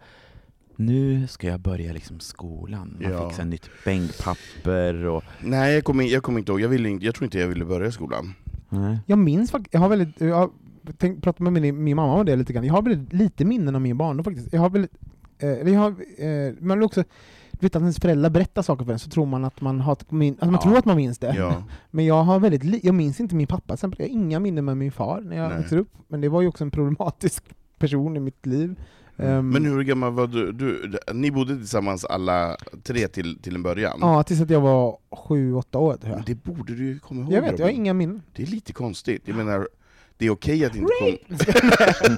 nu 0.76 1.26
ska 1.26 1.46
jag 1.46 1.60
börja 1.60 1.92
liksom 1.92 2.20
skolan, 2.20 2.96
man 3.00 3.12
Ja. 3.12 3.30
här 3.36 3.44
nytt 3.44 3.70
bänkpapper 3.84 5.04
och... 5.06 5.22
Nej, 5.40 5.74
jag 5.74 5.84
kommer 5.84 6.04
jag 6.04 6.22
kommer 6.22 6.38
inte 6.38 6.52
ihåg. 6.52 6.60
Jag, 6.60 6.68
ville, 6.68 6.88
inte- 6.88 7.04
jag 7.06 7.14
tror 7.14 7.24
inte 7.24 7.38
jag 7.38 7.48
ville 7.48 7.64
börja 7.64 7.92
skolan. 7.92 8.34
Nej. 8.68 8.98
Jag 9.06 9.18
minns 9.18 9.50
faktiskt, 9.50 9.74
jag 9.74 9.80
har 9.80 9.88
väldigt, 9.88 10.20
jag 10.20 10.34
har 10.36 10.50
tänkt, 10.96 11.22
pratat 11.22 11.40
med 11.40 11.52
min, 11.52 11.84
min 11.84 11.96
mamma 11.96 12.14
om 12.14 12.26
det 12.26 12.36
lite 12.36 12.52
grann, 12.52 12.64
jag 12.64 12.74
har 12.74 12.82
väldigt 12.82 13.12
lite 13.12 13.44
minnen 13.44 13.74
av 13.74 13.80
min 13.80 13.96
barndom 13.98 14.24
faktiskt. 14.24 14.52
Jag 14.52 14.60
har 14.60 14.70
väldigt, 14.70 14.92
eh, 15.38 15.48
jag 15.50 15.80
har, 15.80 15.88
eh, 16.18 16.52
man 16.60 16.78
vill 16.78 16.84
också, 16.86 17.04
du 17.50 17.58
vet 17.66 17.76
att 17.76 17.80
ens 17.82 17.98
föräldrar 18.00 18.30
berättar 18.30 18.62
saker 18.62 18.84
för 18.84 18.92
en, 18.92 18.98
så 18.98 19.10
tror 19.10 19.26
man 19.26 19.44
att 19.44 19.60
man 19.60 19.80
har, 19.80 19.92
att 19.92 20.10
man 20.10 20.36
Ja. 20.40 20.60
tror 20.62 20.76
att 20.78 20.84
man 20.84 20.96
minns 20.96 21.18
det. 21.18 21.34
Ja. 21.36 21.62
Men 21.90 22.04
jag 22.04 22.22
har 22.22 22.40
väldigt 22.40 22.84
jag 22.84 22.94
minns 22.94 23.20
inte 23.20 23.34
min 23.34 23.46
pappa 23.46 23.76
jag 24.02 24.08
har 24.08 24.14
inga 24.14 24.40
minnen 24.40 24.64
med 24.64 24.76
min 24.76 24.92
far 24.92 25.20
när 25.20 25.36
jag 25.36 25.48
växte 25.50 25.76
upp, 25.78 25.88
men 26.08 26.20
det 26.20 26.28
var 26.28 26.40
ju 26.42 26.48
också 26.48 26.64
en 26.64 26.70
problematisk 26.70 27.44
person 27.80 28.16
i 28.16 28.20
mitt 28.20 28.46
liv. 28.46 28.74
Ehm, 29.16 29.48
Men 29.50 29.64
hur 29.64 29.82
gammal 29.82 30.12
var 30.12 30.26
du? 30.26 30.52
du? 30.52 30.98
Ni 31.12 31.30
bodde 31.30 31.56
tillsammans 31.56 32.04
alla 32.04 32.56
tre 32.82 33.08
till, 33.08 33.38
till 33.42 33.54
en 33.54 33.62
början? 33.62 33.98
Ja, 34.00 34.22
tills 34.22 34.40
att 34.40 34.50
jag 34.50 34.60
var 34.60 34.98
sju, 35.16 35.54
åtta 35.54 35.78
år 35.78 35.94
tror 35.96 36.10
Men 36.10 36.18
jag. 36.18 36.26
det 36.26 36.34
borde 36.34 36.74
du 36.74 36.84
ju 36.86 36.98
komma 36.98 37.22
ihåg 37.22 37.32
Jag 37.32 37.42
vet, 37.42 37.58
jag 37.58 37.66
har 37.66 37.70
inga 37.72 37.94
minnen. 37.94 38.22
Det 38.36 38.42
är 38.42 38.46
lite 38.46 38.72
konstigt. 38.72 39.22
Jag 39.24 39.36
menar, 39.36 39.68
det 40.16 40.26
är 40.26 40.30
okej 40.30 40.64
att 40.64 40.76
inte 40.76 40.92
komma... 40.98 42.16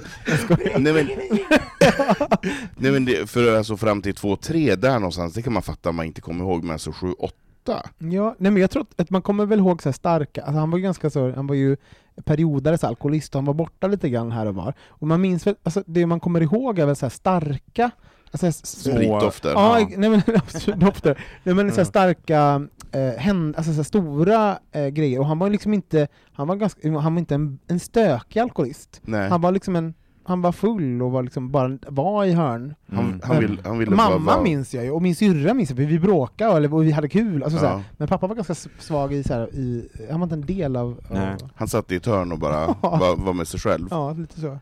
Nej 0.79 0.93
men, 0.93 1.07
nej, 2.77 2.91
men 2.91 3.05
det, 3.05 3.29
för 3.29 3.57
alltså 3.57 3.77
fram 3.77 4.01
till 4.01 4.15
två, 4.15 4.35
tre 4.35 4.75
där 4.75 4.93
någonstans, 4.93 5.33
det 5.33 5.41
kan 5.41 5.53
man 5.53 5.61
fatta 5.63 5.89
om 5.89 5.95
man 5.95 6.05
inte 6.05 6.21
kommer 6.21 6.43
ihåg, 6.45 6.63
men 6.63 6.71
alltså 6.73 6.91
sju, 6.91 7.11
åtta? 7.13 7.89
Ja, 7.97 8.35
nej 8.37 8.51
men 8.51 8.57
jag 8.61 8.71
tror 8.71 8.81
att- 8.83 8.99
att 8.99 9.09
man 9.09 9.21
kommer 9.21 9.45
väl 9.45 9.59
ihåg 9.59 9.81
så 9.83 9.89
här 9.89 9.93
starka, 9.93 10.41
alltså 10.41 10.59
han 10.59 10.71
var 10.71 10.77
ju 10.77 10.83
ganska 10.83 11.09
så, 11.09 11.31
han 11.31 11.47
var 11.47 11.55
ju 11.55 11.77
periodare 12.25 12.77
så 12.77 12.87
alkoholist 12.87 13.35
och 13.35 13.39
han 13.39 13.45
var 13.45 13.53
borta 13.53 13.87
lite 13.87 14.09
grann 14.09 14.31
här 14.31 14.45
och 14.45 14.55
var. 14.55 14.73
Och 14.87 15.07
man 15.07 15.21
minns 15.21 15.47
väl, 15.47 15.55
alltså 15.63 15.83
det 15.85 16.05
man 16.05 16.19
kommer 16.19 16.41
ihåg 16.41 16.79
är 16.79 16.85
väl 16.85 16.95
så 16.95 17.09
starka, 17.09 17.91
alltså. 18.31 18.51
Spritdofter? 18.51 19.49
Ja, 19.49 19.79
Ja. 19.79 19.87
nej 19.97 20.09
men 20.09 20.21
dofter. 20.79 21.19
Nej 21.43 21.55
men 21.55 21.71
så 21.71 21.85
starka, 21.85 22.67
eh, 22.91 23.13
hän, 23.21 23.53
alltså 23.57 23.73
så 23.73 23.83
stora 23.83 24.57
eh, 24.71 24.87
grejer, 24.87 25.19
och 25.19 25.25
han 25.27 25.39
var 25.39 25.49
liksom 25.49 25.73
inte, 25.73 26.07
han 26.33 26.47
var 26.47 26.55
ganska, 26.55 26.99
han 26.99 27.13
var 27.15 27.19
inte 27.19 27.35
en, 27.35 27.59
en 27.67 27.79
stökig 27.79 28.39
alkoholist. 28.39 29.01
Nej. 29.03 29.29
Han 29.29 29.41
var 29.41 29.51
liksom 29.51 29.75
en, 29.75 29.93
han 30.25 30.41
var 30.41 30.51
full 30.51 31.01
och 31.01 31.11
var 31.11 31.23
liksom 31.23 31.51
bara 31.51 31.77
var 31.87 32.25
i 32.25 32.31
hörn. 32.31 32.73
Mm. 32.91 33.21
han, 33.23 33.39
vill, 33.39 33.59
han 33.65 33.79
ville 33.79 33.95
Mamma 33.95 34.19
bara 34.19 34.41
minns 34.41 34.73
jag 34.73 34.83
ju, 34.83 34.91
och 34.91 35.01
min 35.01 35.15
syrra 35.15 35.53
minns 35.53 35.69
jag, 35.69 35.77
för 35.77 35.85
vi 35.85 35.99
bråkade 35.99 36.57
eller, 36.57 36.73
och 36.73 36.83
vi 36.83 36.91
hade 36.91 37.09
kul. 37.09 37.43
Alltså. 37.43 37.65
Ja. 37.65 37.81
Men 37.97 38.07
pappa 38.07 38.27
var 38.27 38.35
ganska 38.35 38.55
svag 38.79 39.13
i, 39.13 39.23
så 39.23 39.33
här, 39.33 39.55
i 39.55 39.89
han 40.11 40.19
var 40.19 40.25
inte 40.25 40.35
en 40.35 40.57
del 40.57 40.75
av... 40.75 41.01
Av 41.09 41.49
Han 41.55 41.67
satt 41.67 41.91
i 41.91 41.95
ett 41.95 42.05
hörn 42.05 42.31
och 42.31 42.39
bara 42.39 42.67
var, 42.81 43.15
var 43.15 43.33
med 43.33 43.47
sig 43.47 43.59
själv. 43.59 43.87
ja, 43.91 44.13
lite 44.13 44.41
så. 44.41 44.59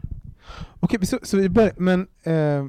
Okej, 0.80 1.06
så, 1.06 1.20
så 1.24 1.38
vi 1.38 1.50
börjar, 1.50 1.74
men, 1.78 2.08
eh, 2.24 2.66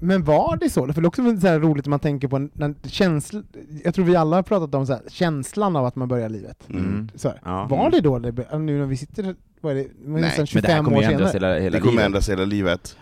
men 0.00 0.24
var 0.24 0.56
det 0.60 0.70
så? 0.70 0.86
För 0.92 1.00
det 1.00 1.04
är 1.04 1.08
också 1.08 1.22
så 1.40 1.46
här 1.46 1.58
roligt 1.60 1.84
när 1.86 1.90
man 1.90 1.98
tänker 2.00 2.28
på 2.28 2.36
en, 2.36 2.50
en 2.60 2.74
känsla, 2.86 3.42
jag 3.84 3.94
tror 3.94 4.04
vi 4.04 4.16
alla 4.16 4.36
har 4.36 4.42
pratat 4.42 4.74
om 4.74 4.86
så 4.86 4.92
här, 4.92 5.02
känslan 5.08 5.76
av 5.76 5.86
att 5.86 5.96
man 5.96 6.08
börjar 6.08 6.28
livet. 6.28 6.68
Mm. 6.70 7.08
Så 7.14 7.28
här. 7.28 7.40
Ja. 7.44 7.66
Var 7.70 7.90
det 7.90 8.00
då, 8.00 8.18
det, 8.18 8.58
nu 8.58 8.78
när 8.78 8.86
vi 8.86 8.96
sitter, 8.96 9.34
vad 9.60 9.72
är 9.72 9.76
det, 9.76 9.86
Nej, 10.04 10.22
nästan 10.22 10.46
Men 10.54 10.62
det 10.62 10.68
här 10.68 10.74
25 10.82 10.84
kommer 10.84 10.98
år 10.98 11.02
senare? 11.02 11.30
hela, 11.32 11.54
hela 11.58 11.70
Det 11.70 11.80
kommer 11.80 11.92
livet. 11.92 12.06
ändras 12.06 12.28
hela 12.28 12.44
livet. 12.44 12.96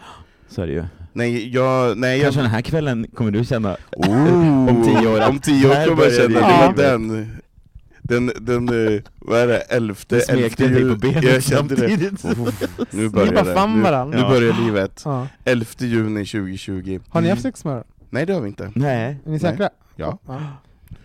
Så 0.49 0.63
är 0.63 0.67
det 0.67 0.73
ju. 0.73 0.85
Nej, 1.13 1.49
jag... 1.55 1.99
Nej, 1.99 2.17
jag 2.19 2.23
Kanske 2.25 2.41
den 2.41 2.51
här 2.51 2.63
kvällen 2.63 3.07
kommer 3.15 3.31
du 3.31 3.45
känna... 3.45 3.77
Oh, 3.97 4.69
Om 4.69 4.83
tio 4.85 5.09
år, 5.09 5.29
Om 5.29 5.39
tio 5.39 5.67
år 5.69 5.71
kommer 5.75 5.87
jag 5.87 5.97
börjar 5.97 6.11
känna, 6.11 6.29
det 6.29 6.35
det 6.35 6.41
var 6.41 6.63
livet. 6.63 6.77
den, 6.77 7.37
den, 8.09 8.33
den, 8.40 8.68
eh, 8.94 9.03
vad 9.18 9.40
är 9.40 9.47
det, 9.47 9.59
elfte, 9.59 10.16
elfte 10.29 10.68
benet 11.01 11.25
jag 11.25 11.42
kände 11.42 11.75
det. 11.75 11.87
Oh, 12.25 12.49
nu 12.90 13.09
börjar 13.09 13.33
det, 13.33 13.42
nu, 13.44 13.83
varandra. 13.83 14.05
nu 14.05 14.16
Ja. 14.23 14.29
börjar 14.29 14.64
livet. 14.64 15.03
Ja. 15.05 15.27
11 15.44 15.66
juni 15.79 16.25
2020. 16.27 17.01
Har 17.09 17.21
ni 17.21 17.27
Mm. 17.27 17.31
haft 17.37 17.42
sex 17.42 17.64
med 17.64 17.71
varandra? 17.73 17.88
Nej 18.11 18.27
det 18.27 18.33
har 18.33 18.40
vi 18.40 18.49
inte. 18.49 18.73
Nej, 18.75 19.16
Är 19.27 19.31
ni 19.31 19.38
säkra? 19.38 19.71
Ja. 19.97 20.18
ja. 20.27 20.40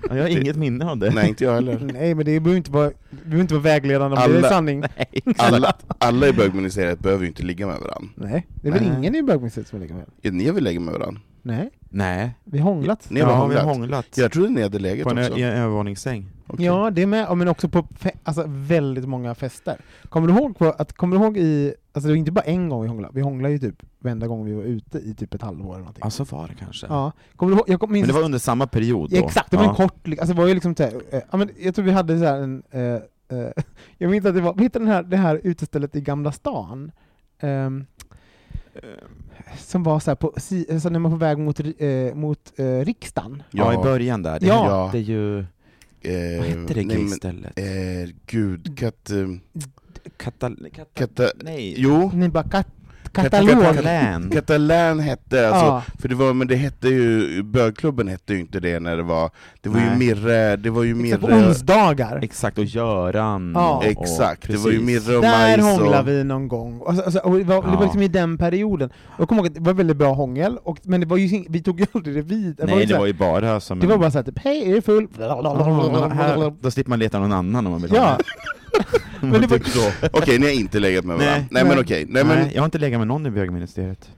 jag 0.09 0.15
har 0.21 0.27
inget 0.27 0.55
minne 0.55 0.85
av 0.85 0.97
det. 0.97 1.11
Nej 1.11 1.29
inte 1.29 1.43
jag 1.43 1.53
heller. 1.53 1.79
Nej 1.93 2.15
men 2.15 2.25
det 2.25 2.39
behöver 2.39 2.57
inte 2.57 2.71
vara, 2.71 2.91
behöver 3.23 3.41
inte 3.41 3.53
vara 3.53 3.63
vägledande 3.63 4.17
om 4.17 4.29
det 4.31 4.35
är 4.35 4.37
Alla- 4.39 4.49
sanning. 4.49 4.79
Nej. 4.79 5.21
Alla, 5.37 5.73
alla 5.97 6.27
i 6.27 6.33
bögministeriet 6.33 6.99
behöver 6.99 7.21
ju 7.23 7.27
inte 7.27 7.43
ligga 7.43 7.67
med 7.67 7.79
varandra. 7.79 8.09
Nej, 8.15 8.47
det 8.61 8.67
är 8.67 8.71
väl 8.71 8.81
Nej. 8.83 8.97
ingen 8.97 9.15
i 9.15 9.23
bögmuseet 9.23 9.67
som 9.67 9.77
är 9.77 9.81
lika 9.83 9.93
med? 9.93 10.05
Ja, 10.21 10.31
Ni 10.31 10.51
väl 10.51 10.63
lägga 10.63 10.79
med 10.79 10.93
varandra? 10.93 11.21
Nej, 11.41 11.69
Nej. 11.93 12.34
vi 12.43 12.60
har 12.60 12.73
hånglat. 12.73 13.10
Ni 13.10 13.19
har 13.19 13.29
ja, 13.29 13.36
vi 13.36 13.41
hånglat? 13.41 13.63
har 13.63 13.73
hånglat. 13.73 14.17
Jag 14.17 14.32
trodde 14.32 14.49
ni 14.49 14.62
hade 14.62 15.03
På 15.03 15.10
en, 15.10 15.17
också. 15.17 15.38
i 15.38 15.43
en 15.43 15.53
övervåningssäng. 15.53 16.25
Okej. 16.47 16.65
Ja, 16.65 16.89
det 16.89 17.01
är 17.01 17.08
med, 17.08 17.38
men 17.38 17.47
också 17.47 17.69
på 17.69 17.82
fe- 17.82 18.17
alltså, 18.23 18.43
väldigt 18.47 19.06
många 19.08 19.36
fester. 19.36 19.77
Kommer 20.10 20.27
du 20.27 20.34
ihåg, 20.34 20.58
på, 20.58 20.65
att, 20.65 20.93
kommer 20.93 21.17
du 21.17 21.23
ihåg 21.23 21.38
i, 21.38 21.73
alltså 21.91 22.08
det 22.08 22.13
var 22.13 22.17
inte 22.17 22.32
bara 22.32 22.41
en 22.41 22.69
gång 22.69 22.82
vi 22.82 22.88
hånglade, 22.88 23.13
vi 23.15 23.21
hånglade 23.21 23.53
ju 23.53 23.60
typ 23.60 23.84
varenda 23.99 24.27
gång 24.27 24.45
vi 24.45 24.53
var 24.53 24.63
ute 24.63 24.97
i 24.97 25.13
typ 25.13 25.34
ett 25.34 25.41
halvår 25.41 25.69
eller 25.69 25.79
någonting. 25.79 26.01
Ja, 26.03 26.10
så 26.10 26.23
var 26.23 26.47
det 26.47 26.53
kanske. 26.56 26.88
Ja, 26.89 27.12
kommer 27.36 27.51
du 27.51 27.58
ihåg, 27.58 27.69
jag 27.69 27.79
kom, 27.79 27.91
minns, 27.91 28.08
Men 28.08 28.15
det 28.15 28.19
var 28.19 28.25
under 28.25 28.39
samma 28.39 28.67
period 28.67 29.10
då? 29.10 29.17
Exakt, 29.17 29.51
det 29.51 29.58
var 29.58 29.63
ja. 29.63 29.69
en 29.69 29.75
kort, 29.75 30.08
alltså 30.08 30.34
det 30.34 30.41
var 30.41 30.47
ju 30.47 30.53
liksom 30.53 30.75
så 30.75 30.84
här, 30.84 30.93
eh, 31.12 31.21
ja, 31.32 31.38
men 31.38 31.49
jag 31.60 31.75
tror 31.75 31.86
vi 31.86 31.91
hade 31.91 32.19
så 32.19 32.25
en, 32.25 32.63
eh, 32.71 32.79
jag 33.97 34.12
minns 34.12 34.25
att 34.25 34.36
det 34.36 34.41
var, 34.41 34.53
vi 34.53 34.63
hittade 34.63 34.86
den 34.86 34.93
här, 34.93 35.03
det 35.03 35.17
här 35.17 35.41
utestället 35.43 35.95
i 35.95 36.01
Gamla 36.01 36.32
stan, 36.32 36.91
ehm, 37.39 37.86
som 39.57 39.83
var 39.83 39.99
så 39.99 40.11
här 40.11 40.15
på, 40.15 40.33
si, 40.37 40.65
alltså 40.71 40.89
när 40.89 40.99
man 40.99 41.11
var 41.11 41.19
på 41.19 41.25
väg 41.25 41.37
mot, 41.37 41.59
eh, 41.59 42.15
mot 42.15 42.53
eh, 42.55 42.65
riksdagen. 42.85 43.43
Ja, 43.51 43.73
i 43.73 43.77
början 43.77 44.23
där. 44.23 44.39
Det 44.39 44.45
Ja. 44.45 44.85
hette 44.85 44.97
ju... 44.99 45.39
Eh, 45.39 46.37
Vad 46.39 46.47
hette 46.47 46.73
det 46.73 46.75
nej, 46.75 46.85
men, 46.85 47.07
gaystället? 47.07 47.59
eh, 47.59 48.15
Gud, 48.25 48.79
katt... 48.79 49.09
Eh, 49.09 49.27
Katal... 50.17 50.67
Katal... 50.75 50.85
kata, 50.93 51.29
Nej. 51.43 51.75
jo, 51.77 52.11
Ni 52.13 52.29
bara 52.29 52.43
kat, 52.43 52.67
Kat- 53.13 53.23
katalog. 53.32 53.63
Katalän. 53.63 54.30
Katalän 54.30 54.99
hette 54.99 55.47
alltså, 55.49 55.65
Ja. 55.65 55.84
för 55.99 56.08
det 56.10 56.15
var, 56.15 56.34
men 56.34 56.47
det 56.47 56.56
hette 56.56 56.88
ju, 56.89 57.43
bögklubben 57.43 58.08
hette 58.08 58.34
ju 58.34 58.39
inte 58.39 58.60
det 58.60 58.80
när 58.80 58.97
det 58.97 59.04
var, 59.04 59.30
det 59.62 59.69
var 59.69 59.80
ju 59.80 59.86
Nej. 59.86 59.97
Mirre, 59.97 60.56
det 60.56 60.69
var 60.69 60.84
ju 60.84 61.04
Exakt, 61.06 61.21
Mirre, 61.23 61.47
onsdagar. 61.47 62.19
Exakt, 62.23 62.58
och 62.58 62.63
Göran. 62.65 63.52
Ja. 63.56 63.78
och, 63.78 63.86
exakt, 63.86 64.47
det 64.47 64.58
var 64.58 64.71
ju. 64.71 64.80
Mirre 64.80 65.15
och 65.15 65.21
Där 65.21 65.58
Majs 65.58 65.78
hånglade 65.80 65.99
och, 65.99 66.08
vi 66.08 66.23
någon 66.23 66.47
gång. 66.47 66.82
Alltså, 66.88 67.04
alltså, 67.04 67.19
och 67.19 67.38
det, 67.38 67.43
var, 67.43 67.62
det 67.62 67.67
Ja. 67.67 67.76
var 67.76 67.84
liksom 67.84 68.02
i 68.02 68.08
den 68.08 68.38
perioden. 68.38 68.89
Jag 69.19 69.28
kommer 69.30 69.41
ihåg 69.41 69.47
att 69.47 69.56
det 69.56 69.62
var 69.62 69.73
väldigt 69.73 69.97
bra 69.97 70.13
hångel, 70.13 70.58
och, 70.63 70.78
men 70.84 70.99
det 71.02 71.06
var 71.08 71.17
ju, 71.17 71.43
vi 71.49 71.62
tog 71.63 71.80
ju 71.80 71.86
aldrig 71.93 72.15
det 72.15 72.21
vid. 72.21 72.56
Det 72.56 72.62
var, 72.63 72.67
Nej, 72.69 72.80
ju 72.80 72.86
det 72.86 72.97
var 72.99 73.06
ju 73.06 73.13
bara 73.13 73.60
som 73.60 73.80
det 73.80 73.86
en- 73.86 73.89
var 73.89 73.97
bara 73.97 74.12
såhär 74.12 74.23
typ, 74.26 74.39
hej, 74.39 74.69
är 74.71 74.76
du 74.76 74.82
full? 74.82 75.08
Här, 75.17 76.54
då 76.62 76.71
slipper 76.71 76.89
man 76.89 76.99
leta 76.99 77.19
någon 77.19 77.34
annan 77.34 77.65
om 77.65 77.71
man 77.71 77.82
vill 77.82 77.91
ha 77.91 77.97
Ja, 77.97 78.17
det. 78.17 78.23
men 79.21 79.31
det 79.41 79.47
var- 79.47 79.57
Typ 79.57 79.67
så. 79.67 79.91
okej 80.13 80.39
ni 80.39 80.45
har 80.45 80.53
inte 80.53 80.79
legat 80.79 81.05
med 81.05 81.17
varandra, 81.17 81.38
Nej. 81.38 81.47
nej, 81.51 81.65
men 81.65 81.79
okej, 81.79 82.05
nej 82.09 82.23
men, 82.23 82.38
Nej, 82.39 82.51
jag 82.53 82.62
har 82.62 82.65
inte 82.65 82.77
legat 82.77 82.99
med 82.99 83.07
någon 83.07 83.25
i 83.25 83.29
bögministeriet. 83.31 84.09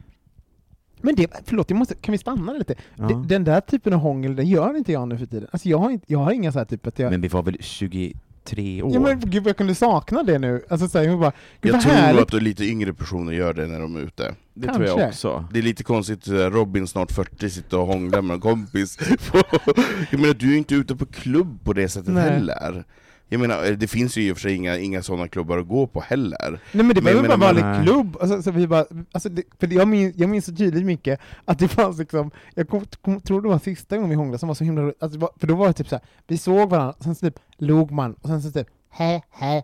men 1.01 1.15
det, 1.15 1.27
förlåt, 1.45 1.69
jag 1.69 1.77
måste, 1.77 1.95
kan 1.95 2.11
vi 2.11 2.17
stanna 2.17 2.53
lite? 2.53 2.75
Ja. 2.95 3.23
Den 3.27 3.43
där 3.43 3.61
typen 3.61 3.93
av 3.93 3.99
hångel, 3.99 4.35
den 4.35 4.47
gör 4.47 4.77
inte 4.77 4.91
jag 4.91 5.07
nu 5.07 5.17
för 5.17 5.25
tiden. 5.25 5.47
Alltså 5.51 5.69
jag 5.69 5.77
har, 5.77 5.89
inte, 5.89 6.05
jag 6.13 6.19
har 6.19 6.31
inga 6.31 6.51
så 6.51 6.57
här 6.59 6.65
typ 6.65 6.87
att 6.87 6.99
jag... 6.99 7.11
Men 7.11 7.21
vi 7.21 7.27
var 7.27 7.43
väl 7.43 7.57
20... 7.59 8.13
tre 8.43 8.81
år. 8.81 8.93
Ja, 8.93 8.99
men 8.99 9.19
gud 9.19 9.43
vad 9.43 9.49
jag 9.49 9.57
kunde 9.57 9.75
sakna 9.75 10.23
det 10.23 10.39
nu. 10.39 10.61
Alltså, 10.69 10.87
så 10.87 10.97
här, 10.97 11.05
jag 11.05 11.19
bara, 11.19 11.31
gud 11.61 11.69
Jag 11.69 11.73
vad 11.73 11.81
tror 11.83 11.93
härligt. 11.93 12.33
att 12.33 12.43
lite 12.43 12.65
yngre 12.65 12.93
personer 12.93 13.33
gör 13.33 13.53
det 13.53 13.67
när 13.67 13.79
de 13.79 13.95
är 13.95 13.99
ute. 13.99 14.35
det 14.53 14.67
tror 14.73 14.85
jag 14.85 15.07
också. 15.07 15.47
Det 15.53 15.59
är 15.59 15.63
lite 15.63 15.83
konstigt, 15.83 16.27
eh, 16.27 16.33
Robin 16.33 16.87
snart 16.87 17.11
40 17.11 17.49
sitter 17.49 17.79
och 17.79 17.87
hånglar 17.87 18.21
med 18.21 18.33
en 18.35 18.41
kompis. 18.41 18.97
jag 20.11 20.19
menar, 20.19 20.33
du 20.33 20.53
är 20.53 20.57
inte 20.57 20.75
ute 20.75 20.95
på 20.95 21.05
klubb 21.05 21.63
på 21.63 21.73
det 21.73 21.89
sättet 21.89 22.13
Nej. 22.13 22.23
heller. 22.29 22.83
Jag 23.29 23.39
menar, 23.41 23.65
eh, 23.65 23.71
det 23.71 23.87
finns 23.87 24.17
ju 24.17 24.21
i 24.21 24.31
och 24.31 24.35
för 24.37 24.41
sig 24.41 24.55
inga, 24.55 24.77
inga 24.77 25.01
sådana 25.03 25.27
klubbar 25.27 25.57
att 25.57 25.67
gå 25.67 25.87
på 25.87 26.01
heller. 26.01 26.59
Nej 26.71 26.85
men 26.85 26.95
det 26.95 27.11
ju 27.11 27.21
bara 27.21 27.33
en 27.33 27.39
vanlig 27.39 27.63
men- 27.63 27.83
klubb, 27.85 28.17
alltså, 28.21 28.41
så 28.41 28.51
vi 28.51 28.67
bara, 28.67 28.85
alltså, 29.11 29.29
det, 29.29 29.43
för 29.59 29.73
jag, 29.73 29.87
minns, 29.87 30.15
jag 30.17 30.29
minns 30.29 30.45
så 30.45 30.55
tydligt 30.55 30.85
mycket 30.85 31.19
att 31.45 31.59
det 31.59 31.67
fanns 31.67 31.99
liksom, 31.99 32.31
jag 32.55 32.69
kom, 32.69 32.85
kom, 33.01 33.21
tror 33.21 33.41
det 33.41 33.47
var 33.49 33.59
sista 33.59 33.95
gången 33.95 34.09
vi 34.09 34.15
hånglade 34.15 34.39
som 34.39 34.47
var 34.47 34.55
så 34.55 34.63
himla 34.63 34.93
alltså, 34.99 35.19
var- 35.19 35.31
för 35.39 35.47
då 35.47 35.55
var 35.55 35.67
det 35.67 35.73
typ 35.73 35.89
så 35.89 35.95
här, 35.95 36.05
vi 36.27 36.37
såg 36.37 36.69
varandra, 36.69 36.93
sen 36.99 37.15
så 37.15 37.25
typ 37.25 37.39
log 37.57 37.91
man, 37.91 38.13
och 38.13 38.27
sen 38.29 38.41
så 38.41 38.51
typ 38.51 38.67
hä, 38.89 39.21
blablabla. 39.31 39.63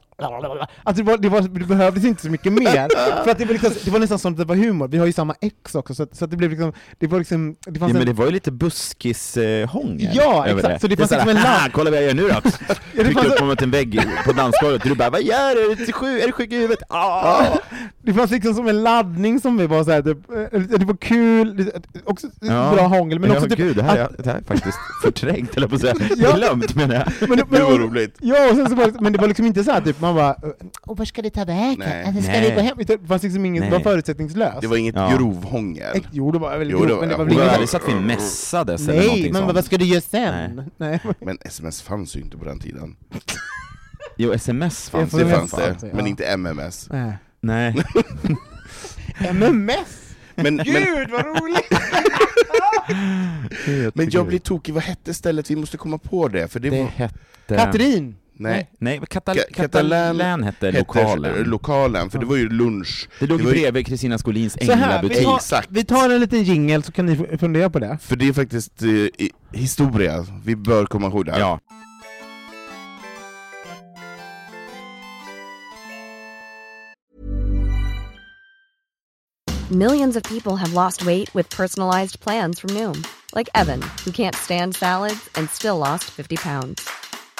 Alltså 0.84 1.04
det, 1.04 1.12
var, 1.12 1.18
det, 1.18 1.30
var, 1.30 1.42
det 1.42 1.66
behövdes 1.66 2.06
inte 2.06 2.22
så 2.22 2.30
mycket 2.30 2.54
mer, 2.54 2.88
för 3.24 3.32
att 3.32 3.38
det 3.38 3.46
var, 3.46 3.54
liksom, 3.54 3.72
det 3.86 3.92
var 3.92 4.00
nästan 4.00 4.20
som 4.20 4.32
att 4.34 4.38
det 4.40 4.46
var 4.46 4.56
humor, 4.56 4.88
vi 4.88 4.98
har 4.98 5.06
ju 5.06 5.14
samma 5.14 5.36
ex 5.42 5.76
också, 5.76 5.96
så, 5.96 6.04
att, 6.04 6.16
så 6.16 6.26
att 6.26 6.32
det 6.32 6.38
blev 6.38 6.50
liksom, 6.50 6.74
det 7.00 7.08
var 7.08 7.18
liksom, 7.20 7.56
det 7.66 7.72
Ja, 7.74 7.80
fanns 7.80 7.94
men 7.94 8.02
en, 8.02 8.08
det 8.08 8.14
var 8.14 8.26
ju 8.26 8.32
lite 8.32 8.52
buskis-hångel 8.52 10.10
Ja, 10.14 10.46
över 10.48 10.60
exakt. 10.60 10.82
Så 10.82 10.88
det 10.88 10.98
fanns 10.98 11.12
liksom 11.12 11.30
en 11.30 11.38
"Haha, 11.38 11.64
lapp." 11.64 11.72
Kolla 11.74 11.92
vad 11.92 11.98
jag 12.00 12.06
gör 12.06 12.14
nu 12.14 12.22
då! 12.22 12.28
ja, 12.34 12.42
det, 12.96 13.04
Trycker 13.04 13.26
upp 13.26 13.42
mot 13.42 13.62
en 13.62 13.72
vägg 13.72 14.02
på 14.26 14.32
dansgolvet, 14.32 14.84
du 14.84 14.96
bara 14.96 15.10
'Vad 15.10 15.22
gör 15.24 15.56
du? 15.56 15.72
Är 15.72 15.76
du 15.86 15.92
sjuk, 15.94 16.24
är 16.24 16.28
du 16.28 16.34
sjuk 16.34 16.52
i 16.52 16.56
huvudet?' 16.58 16.84
Ah! 16.90 17.44
det 18.02 18.14
fanns 18.14 18.32
liksom 18.32 18.54
som 18.54 18.68
en 18.68 18.84
laddning 18.84 19.40
som 19.40 19.58
vi 19.58 19.68
var 19.68 19.84
såhär, 19.84 20.02
typ, 20.02 20.18
eh, 20.54 20.60
det 20.80 20.86
var 20.86 20.98
kul, 20.98 21.58
det, 21.58 21.72
också 22.06 22.28
Ja. 22.42 22.72
bra 22.76 22.88
hångel, 22.88 23.20
men 23.20 23.32
också 23.32 23.44
ja, 23.46 23.50
typ, 23.50 23.58
gud, 23.58 23.76
det 23.76 23.84
här, 23.84 23.98
är, 23.98 24.10
det 24.18 24.30
här 24.30 24.38
är 24.38 24.44
faktiskt 24.44 24.78
förträngt, 25.04 25.58
eller 25.58 25.68
på 25.68 25.76
att 25.76 25.82
säga. 25.82 25.96
Ja. 26.18 26.32
Glömt 26.36 26.76
menar 26.76 26.96
jag. 26.96 27.30
men, 27.30 27.38
Det 27.38 27.62
var 27.64 27.80
roligt. 27.80 28.16
Ja, 28.20 28.50
och 28.50 28.56
sen 28.56 28.70
så 28.70 28.76
var 28.76 28.86
det, 28.86 29.00
men 29.02 29.14
det 29.14 29.20
var 29.20 29.28
liksom 29.28 29.46
inte 29.46 29.64
så 29.64 29.72
här 29.72 29.82
typ, 29.82 30.02
man 30.02 30.11
bara 30.14 30.36
och 30.82 30.98
var 30.98 31.06
ska 31.06 31.22
det 31.22 31.30
ta 31.30 31.46
vägen? 31.46 31.82
Eller 31.82 32.22
ska 32.22 32.32
Nej. 32.32 32.50
vi 32.50 32.56
gå 32.56 32.62
hem? 32.62 32.78
Det 32.78 33.08
fanns 33.08 33.24
liksom 33.24 33.46
inget, 33.46 33.64
det 33.64 33.70
var 33.70 33.78
Nej. 33.78 33.84
förutsättningslöst. 33.84 34.62
Det 34.62 34.68
var 34.68 34.78
inget 34.78 34.96
Ja. 34.96 35.16
grovhångel. 35.18 35.96
Ex- 35.96 36.08
Jo, 36.12 36.32
det 36.32 36.40
var 36.40 36.58
väl 36.58 36.70
Jo, 36.70 36.78
grovt, 36.78 36.88
det 36.90 36.94
var- 36.96 37.00
men 37.02 37.10
det 37.10 37.16
var 37.18 37.26
väl 37.26 37.34
Det 37.34 37.40
var 37.40 37.42
det 37.42 37.46
inget... 37.46 37.54
aldrig 37.54 37.70
så 37.70 37.78
att 37.78 37.90
vi 37.90 37.94
mässades 38.08 38.82
eller 38.82 38.94
Nej, 38.98 39.06
någonting 39.08 39.34
men 39.34 39.42
sånt. 39.42 39.54
vad 39.56 39.66
ska 39.66 39.78
du 39.78 39.86
göra 39.86 40.02
sen? 40.02 40.72
Nej. 40.78 41.00
Men 41.20 41.38
sms 41.46 41.82
fanns 41.82 42.16
ju 42.16 42.20
inte 42.22 42.38
på 42.38 42.46
den 42.46 42.60
tiden. 42.60 42.96
Jo, 44.18 44.32
sms 44.34 44.90
fanns 44.90 45.12
Det 45.12 45.18
Det 45.18 45.24
får 45.30 45.38
fanns 45.38 45.52
fanns 45.52 45.82
det, 45.82 45.88
det, 45.88 45.94
men 45.94 46.08
inte 46.08 46.24
MMS. 46.26 46.88
Nej. 46.92 47.14
Nej. 47.42 47.76
MMS? 49.20 49.98
Men, 50.36 50.56
men, 50.56 50.66
Gud 50.66 51.10
vad 51.10 51.26
roligt! 51.26 51.72
men 53.96 54.10
jag 54.12 54.28
blir 54.28 54.40
tokig, 54.40 54.74
vad 54.74 54.84
hette 54.84 55.14
stället? 55.14 55.52
Vi 55.52 55.56
måste 55.56 55.78
komma 55.78 55.98
på 55.98 56.28
det, 56.28 56.48
för 56.48 56.60
det, 56.60 56.70
Det 56.70 56.80
var... 56.82 56.88
hette... 56.90 57.16
Katrin! 57.48 58.16
Nej, 58.42 58.70
Nej, 58.80 59.02
Katal 59.10 59.38
Ka- 59.38 59.54
Catalan, 59.54 59.90
Catalan 60.18 60.44
hette 60.44 60.66
hette 60.66 60.78
lokalen. 60.80 61.44
lokalen, 61.44 62.10
för 62.10 62.20
det 62.20 62.26
var 62.26 62.36
ju 62.36 62.50
lunch. 62.50 63.10
Det 63.20 63.28
låg 63.28 63.38
det 63.38 63.42
ju 63.42 63.48
var 63.50 63.56
ju- 63.56 63.62
bredvid 63.62 63.86
Kristina 63.88 64.18
Skolins 64.18 64.58
här, 64.62 64.66
vi 64.68 64.74
änglabutik. 64.74 65.24
tar, 65.50 65.66
vi 65.70 65.84
tar 65.84 66.10
en 66.10 66.20
liten 66.22 66.44
jingel 66.44 66.84
så 66.84 66.92
kan 66.92 67.06
ni 67.06 67.38
fundera 67.38 67.70
på 67.70 67.80
det. 67.80 67.98
För 68.02 68.16
det 68.16 68.28
är 68.28 68.34
faktiskt 68.34 68.82
eh, 68.82 69.28
historia, 69.60 70.26
vi 70.46 70.56
bör 70.56 70.86
komma 70.86 71.08
ihåg 71.08 71.26
det. 71.26 71.32
här. 71.32 71.40
Ja. 71.40 71.60
Millions 79.70 80.16
of 80.18 80.24
people 80.24 80.58
have 80.58 80.74
lost 80.74 81.06
weight 81.06 81.34
with 81.34 81.50
personalized 81.50 82.20
plans 82.20 82.60
from 82.60 82.72
Noom, 82.74 83.06
like 83.34 83.48
Evan, 83.56 83.82
who 84.04 84.12
can't 84.12 84.36
stand 84.36 84.76
salads 84.76 85.30
and 85.36 85.50
still 85.50 85.78
lost 85.78 86.04
50 86.12 86.36
pounds. 86.36 86.90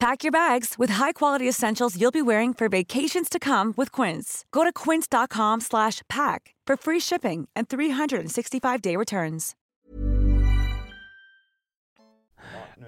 Pack 0.00 0.24
your 0.24 0.32
bags 0.32 0.78
with 0.78 0.92
high-quality 0.92 1.48
essentials 1.48 2.00
you'll 2.00 2.10
be 2.10 2.22
wearing 2.22 2.54
for 2.54 2.68
vacations 2.68 3.28
to 3.28 3.38
come 3.38 3.74
with 3.76 3.92
Quince. 3.92 4.44
Go 4.50 4.64
to 4.64 4.72
quince.com 4.72 5.60
slash 5.60 6.00
pack 6.08 6.54
for 6.66 6.76
free 6.76 7.00
shipping 7.00 7.48
and 7.56 7.68
365-day 7.68 8.96
returns. 8.96 9.56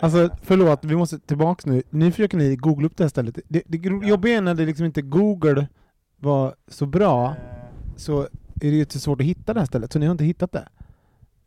Alltså 0.00 0.30
förlåt, 0.42 0.84
vi 0.84 0.96
måste 0.96 1.18
tillbaks 1.18 1.66
nu. 1.66 1.82
Nu 1.90 2.10
försöker 2.10 2.38
ni 2.38 2.56
googla 2.56 2.86
upp 2.86 2.96
det 2.96 3.04
här 3.04 3.08
stället. 3.08 3.38
Det, 3.48 3.62
det 3.66 4.06
jobbiga 4.06 4.36
är 4.36 4.40
när 4.40 4.54
det 4.54 4.66
liksom 4.66 4.86
inte 4.86 5.02
Google 5.02 5.68
var 6.16 6.54
så 6.68 6.86
bra, 6.86 7.34
så 7.96 8.20
är 8.22 8.28
det 8.70 8.76
ju 8.76 8.86
så 8.88 9.00
svårt 9.00 9.20
att 9.20 9.26
hitta 9.26 9.54
det 9.54 9.60
här 9.60 9.66
stället, 9.66 9.92
så 9.92 9.98
ni 9.98 10.06
har 10.06 10.12
inte 10.12 10.24
hittat 10.24 10.52
det. 10.52 10.68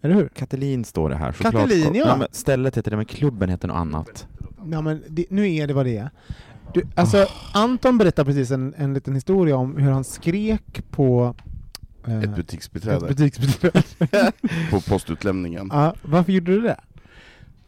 Eller 0.02 0.16
hur? 0.16 0.28
Katalin 0.28 0.86
står 0.86 1.10
det 1.10 1.16
här. 1.16 1.32
Katalin, 1.32 1.96
ja. 1.96 2.18
men 2.18 2.28
stället 2.32 2.78
heter 2.78 2.92
det, 2.92 2.98
men 2.98 3.06
klubben 3.06 3.50
heter 3.50 3.68
något 3.68 3.78
annat. 3.78 4.28
Ja, 4.72 4.82
men 4.82 5.04
det, 5.10 5.26
nu 5.30 5.54
är 5.56 5.68
det 5.68 5.74
vad 5.74 5.86
det 5.86 5.98
är. 5.98 6.10
Du, 6.74 6.84
alltså, 6.96 7.28
Anton 7.54 7.98
berättade 7.98 8.26
precis 8.26 8.52
en, 8.52 8.74
en 8.78 8.94
liten 8.94 9.16
historia 9.16 9.56
om 9.56 9.78
hur 9.78 9.92
han 9.92 10.04
skrek 10.04 10.92
på 10.92 11.36
eh, 12.08 12.18
Ett 12.18 12.24
ett 12.24 12.36
butiksbiträde 12.36 13.08
butiksbiträde. 13.08 13.82
på 14.72 14.82
postutlämningen. 14.82 15.70
ja, 15.74 15.96
varför 16.02 16.32
gjorde 16.32 16.52
du 16.52 16.62
det? 16.62 16.80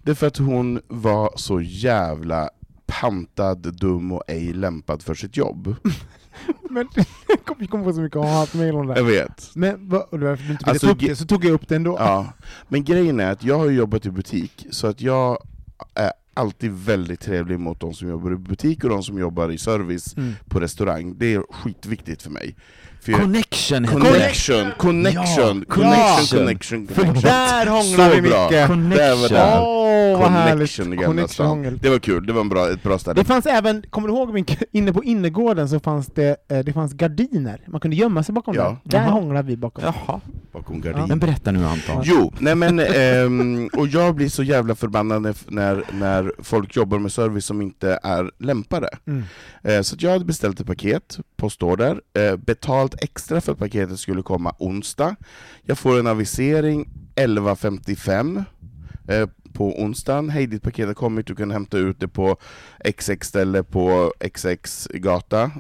Det 0.03 0.11
är 0.11 0.15
för 0.15 0.27
att 0.27 0.37
hon 0.37 0.81
var 0.87 1.31
så 1.35 1.61
jävla 1.61 2.49
pantad, 2.85 3.75
dum 3.79 4.11
och 4.11 4.23
ej 4.27 4.53
lämpad 4.53 5.01
för 5.01 5.13
sitt 5.15 5.37
jobb. 5.37 5.75
Men 6.69 6.87
jag 7.27 7.45
kom, 7.45 7.55
jag 7.59 7.69
kom 7.69 7.83
på 7.83 7.93
så 7.93 8.01
mycket 8.01 8.21
hatmejl 8.21 8.75
om 8.75 8.87
det. 8.87 8.95
Jag 8.97 9.03
vet. 9.03 9.51
Men 9.55 9.89
vad- 9.89 10.01
och 10.09 10.19
därför 10.19 10.43
du 10.45 10.51
inte 10.51 10.65
Alltså, 10.65 10.89
upp 10.89 10.99
det, 10.99 11.15
så 11.15 11.25
tog 11.25 11.45
jag 11.45 11.51
upp 11.51 11.67
det 11.67 11.75
ändå. 11.75 11.95
Ja. 11.99 12.25
Men 12.67 12.83
grejen 12.83 13.19
är 13.19 13.31
att 13.31 13.43
jag 13.43 13.57
har 13.57 13.65
jobbat 13.65 14.05
i 14.05 14.11
butik, 14.11 14.67
så 14.71 14.87
att 14.87 15.01
jag 15.01 15.37
alltid 16.37 16.71
väldigt 16.71 17.19
trevlig 17.19 17.59
mot 17.59 17.79
de 17.79 17.93
som 17.93 18.09
jobbar 18.09 18.31
i 18.33 18.35
butik 18.35 18.83
och 18.83 18.89
de 18.89 19.03
som 19.03 19.17
jobbar 19.19 19.49
i 19.51 19.57
service 19.57 20.17
Mm. 20.17 20.33
på 20.45 20.59
restaurang. 20.59 21.17
Det 21.17 21.33
är 21.33 21.43
skitviktigt 21.49 22.21
för 22.23 22.29
mig. 22.29 22.55
Connection 23.15 23.87
connection, 23.87 24.71
connection, 24.77 25.65
Ja, 25.67 25.73
connection, 25.73 26.39
ja. 26.39 26.39
connection, 26.39 26.87
För 26.87 26.95
connection. 27.01 27.21
där 27.31 27.65
hånglar 27.67 28.09
Så 28.09 28.15
vi 28.15 28.21
bra. 28.21 28.43
mycket! 28.43 28.51
Där 28.51 28.67
var 28.67 28.67
Connection. 28.67 29.29
det. 29.37 29.59
Åh, 29.59 30.19
vad 30.19 30.31
härligt! 30.31 30.75
Connection. 31.05 31.79
Det 31.81 31.89
var 31.89 31.99
kul, 31.99 32.25
det 32.25 32.33
var 32.33 32.41
en 32.41 32.49
bra, 32.49 32.69
ett 32.69 32.83
bra 32.83 32.99
ställe. 32.99 33.21
Det 33.21 33.25
fanns 33.25 33.45
även, 33.45 33.83
kommer 33.89 34.07
du 34.07 34.13
ihåg 34.13 34.55
inne 34.71 34.93
på 34.93 35.03
innergården 35.03 35.69
så 35.69 35.79
fanns 35.79 36.07
det, 36.07 36.35
eh, 36.51 36.59
det 36.59 36.73
fanns 36.73 36.93
gardiner, 36.93 37.61
man 37.67 37.81
kunde 37.81 37.97
gömma 37.97 38.23
sig 38.23 38.33
bakom 38.33 38.55
Ja. 38.55 38.63
dem. 38.63 38.77
Där 38.83 38.99
hånglade 39.07 39.47
vi 39.47 39.57
bakom. 39.57 39.83
Jaha. 39.83 40.21
Bakom 40.51 40.81
gardin. 40.81 41.05
Men 41.07 41.19
berätta 41.19 41.51
nu 41.51 41.65
Anton. 41.65 42.01
Jo, 42.03 42.33
nej 42.39 42.55
men, 42.55 42.79
ehm, 42.79 43.69
och 43.73 43.87
jag 43.87 44.15
blir 44.15 44.29
så 44.29 44.43
jävla 44.43 44.75
förbannad 44.75 45.21
när, 45.21 45.35
när, 45.47 45.83
när 45.91 46.31
folk 46.43 46.75
jobbar 46.75 46.99
med 46.99 47.11
service 47.11 47.45
som 47.45 47.61
inte 47.61 47.99
är 48.03 48.31
lämpade. 48.39 48.89
Eh, 49.67 49.81
så 49.81 49.95
att 49.95 50.01
jag 50.01 50.11
hade 50.11 50.25
beställt 50.25 50.59
ett 50.59 50.67
paket, 50.67 51.19
postorder, 51.35 52.01
eh, 52.13 52.35
betalt 52.35 53.03
extra 53.03 53.41
för 53.41 53.51
att 53.51 53.57
paketet 53.57 53.99
skulle 53.99 54.21
komma 54.21 54.55
onsdag. 54.59 55.15
Jag 55.63 55.77
får 55.77 55.99
en 55.99 56.07
avisering 56.07 56.89
11.55 57.15 58.43
eh, 59.07 59.29
på 59.53 59.81
onsdagen. 59.81 60.29
Hej, 60.29 60.47
ditt 60.47 60.63
paket 60.63 60.87
har 60.87 60.93
kommit, 60.93 61.27
du 61.27 61.35
kan 61.35 61.51
hämta 61.51 61.77
ut 61.77 61.99
det 61.99 62.07
på 62.07 62.37
XX-ställe 62.83 63.63
på 63.63 64.13
XX-gata. 64.19 65.51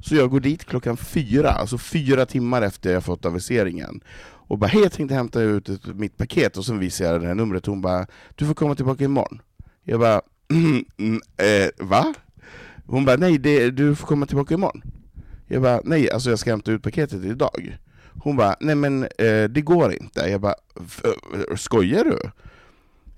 Så 0.00 0.14
jag 0.14 0.30
går 0.30 0.40
dit 0.40 0.64
klockan 0.64 0.96
fyra, 0.96 1.50
alltså 1.50 1.78
fyra 1.78 2.26
timmar 2.26 2.62
efter 2.62 2.92
jag 2.92 3.04
fått 3.04 3.24
aviseringen. 3.24 4.00
Och 4.22 4.58
bara 4.58 4.66
hej 4.66 4.82
jag 4.82 4.92
tänkte 4.92 5.14
hämta 5.14 5.40
ut 5.40 5.86
mitt 5.94 6.16
paket 6.16 6.56
och 6.56 6.64
sen 6.64 6.78
visar 6.78 7.04
jag 7.04 7.20
det 7.20 7.26
här 7.26 7.34
numret 7.34 7.66
hon 7.66 7.80
bara 7.80 8.06
du 8.34 8.46
får 8.46 8.54
komma 8.54 8.74
tillbaka 8.74 9.04
imorgon. 9.04 9.42
Jag 9.84 10.00
bara 10.00 10.20
mm, 10.98 11.20
eh, 11.36 11.86
va? 11.86 12.14
Hon 12.90 13.04
bara 13.04 13.16
nej 13.16 13.38
det, 13.38 13.70
du 13.70 13.94
får 13.94 14.06
komma 14.06 14.26
tillbaka 14.26 14.54
imorgon. 14.54 14.82
Jag 15.46 15.62
bara 15.62 15.80
nej 15.84 16.10
alltså 16.10 16.30
jag 16.30 16.38
ska 16.38 16.50
hämta 16.50 16.70
ut 16.72 16.82
paketet 16.82 17.24
idag. 17.24 17.78
Hon 18.22 18.36
bara 18.36 18.56
nej 18.60 18.74
men 18.74 19.02
eh, 19.02 19.44
det 19.50 19.60
går 19.64 19.92
inte. 19.92 20.20
Jag 20.20 20.40
bara 20.40 20.54
"F- 20.86 21.02
eh, 21.50 21.56
skojar 21.56 22.04
du? 22.04 22.18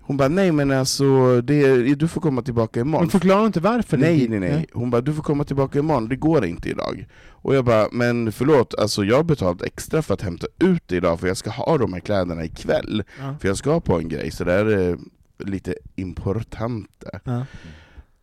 Hon 0.04 0.16
bara 0.16 0.28
nej 0.28 0.52
men 0.52 0.70
alltså 0.70 1.40
det, 1.40 1.94
du 1.94 2.08
får 2.08 2.20
komma 2.20 2.42
tillbaka 2.42 2.80
imorgon. 2.80 3.04
Men 3.04 3.10
förklarar 3.10 3.46
inte 3.46 3.60
varför? 3.60 3.96
Nej, 3.96 4.28
nej, 4.28 4.38
nej. 4.40 4.66
Hon 4.72 4.90
bara, 4.90 5.00
du 5.00 5.14
får 5.14 5.22
komma 5.22 5.44
tillbaka 5.44 5.78
imorgon, 5.78 6.08
det 6.08 6.16
går 6.16 6.44
inte 6.44 6.68
idag. 6.68 7.06
Och 7.28 7.54
jag 7.54 7.64
bara, 7.64 7.88
men 7.92 8.32
förlåt, 8.32 8.74
alltså 8.78 9.04
jag 9.04 9.16
har 9.16 9.22
betalt 9.24 9.62
extra 9.62 10.02
för 10.02 10.14
att 10.14 10.22
hämta 10.22 10.46
ut 10.58 10.82
det 10.86 10.96
idag, 10.96 11.20
för 11.20 11.26
jag 11.28 11.36
ska 11.36 11.50
ha 11.50 11.78
de 11.78 11.92
här 11.92 12.00
kläderna 12.00 12.44
ikväll. 12.44 13.02
Ja. 13.20 13.34
För 13.40 13.48
jag 13.48 13.56
ska 13.56 13.80
på 13.80 13.98
en 13.98 14.08
grej, 14.08 14.30
så 14.30 14.44
det 14.44 14.52
är 14.52 14.88
eh, 14.90 14.96
lite 15.38 15.74
important. 15.96 17.04
Ja. 17.24 17.46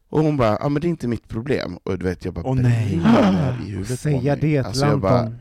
Och 0.09 0.23
hon 0.23 0.37
bara, 0.37 0.57
ja 0.59 0.69
men 0.69 0.81
det 0.81 0.87
är 0.87 0.89
inte 0.89 1.07
mitt 1.07 1.27
problem. 1.27 1.77
Och 1.83 1.99
du 1.99 2.05
vet, 2.05 2.25
jag 2.25 2.33
bara 2.33 2.45
Åh, 2.45 2.55
nej. 2.55 2.93
i 2.93 3.71
huvudet 3.71 3.89
på 3.89 3.97
Säga 3.97 4.21
mig. 4.21 4.35
det 4.35 4.39
till 4.39 4.59
Alltså 4.59 4.85
jag 4.85 4.99
bara, 4.99 5.31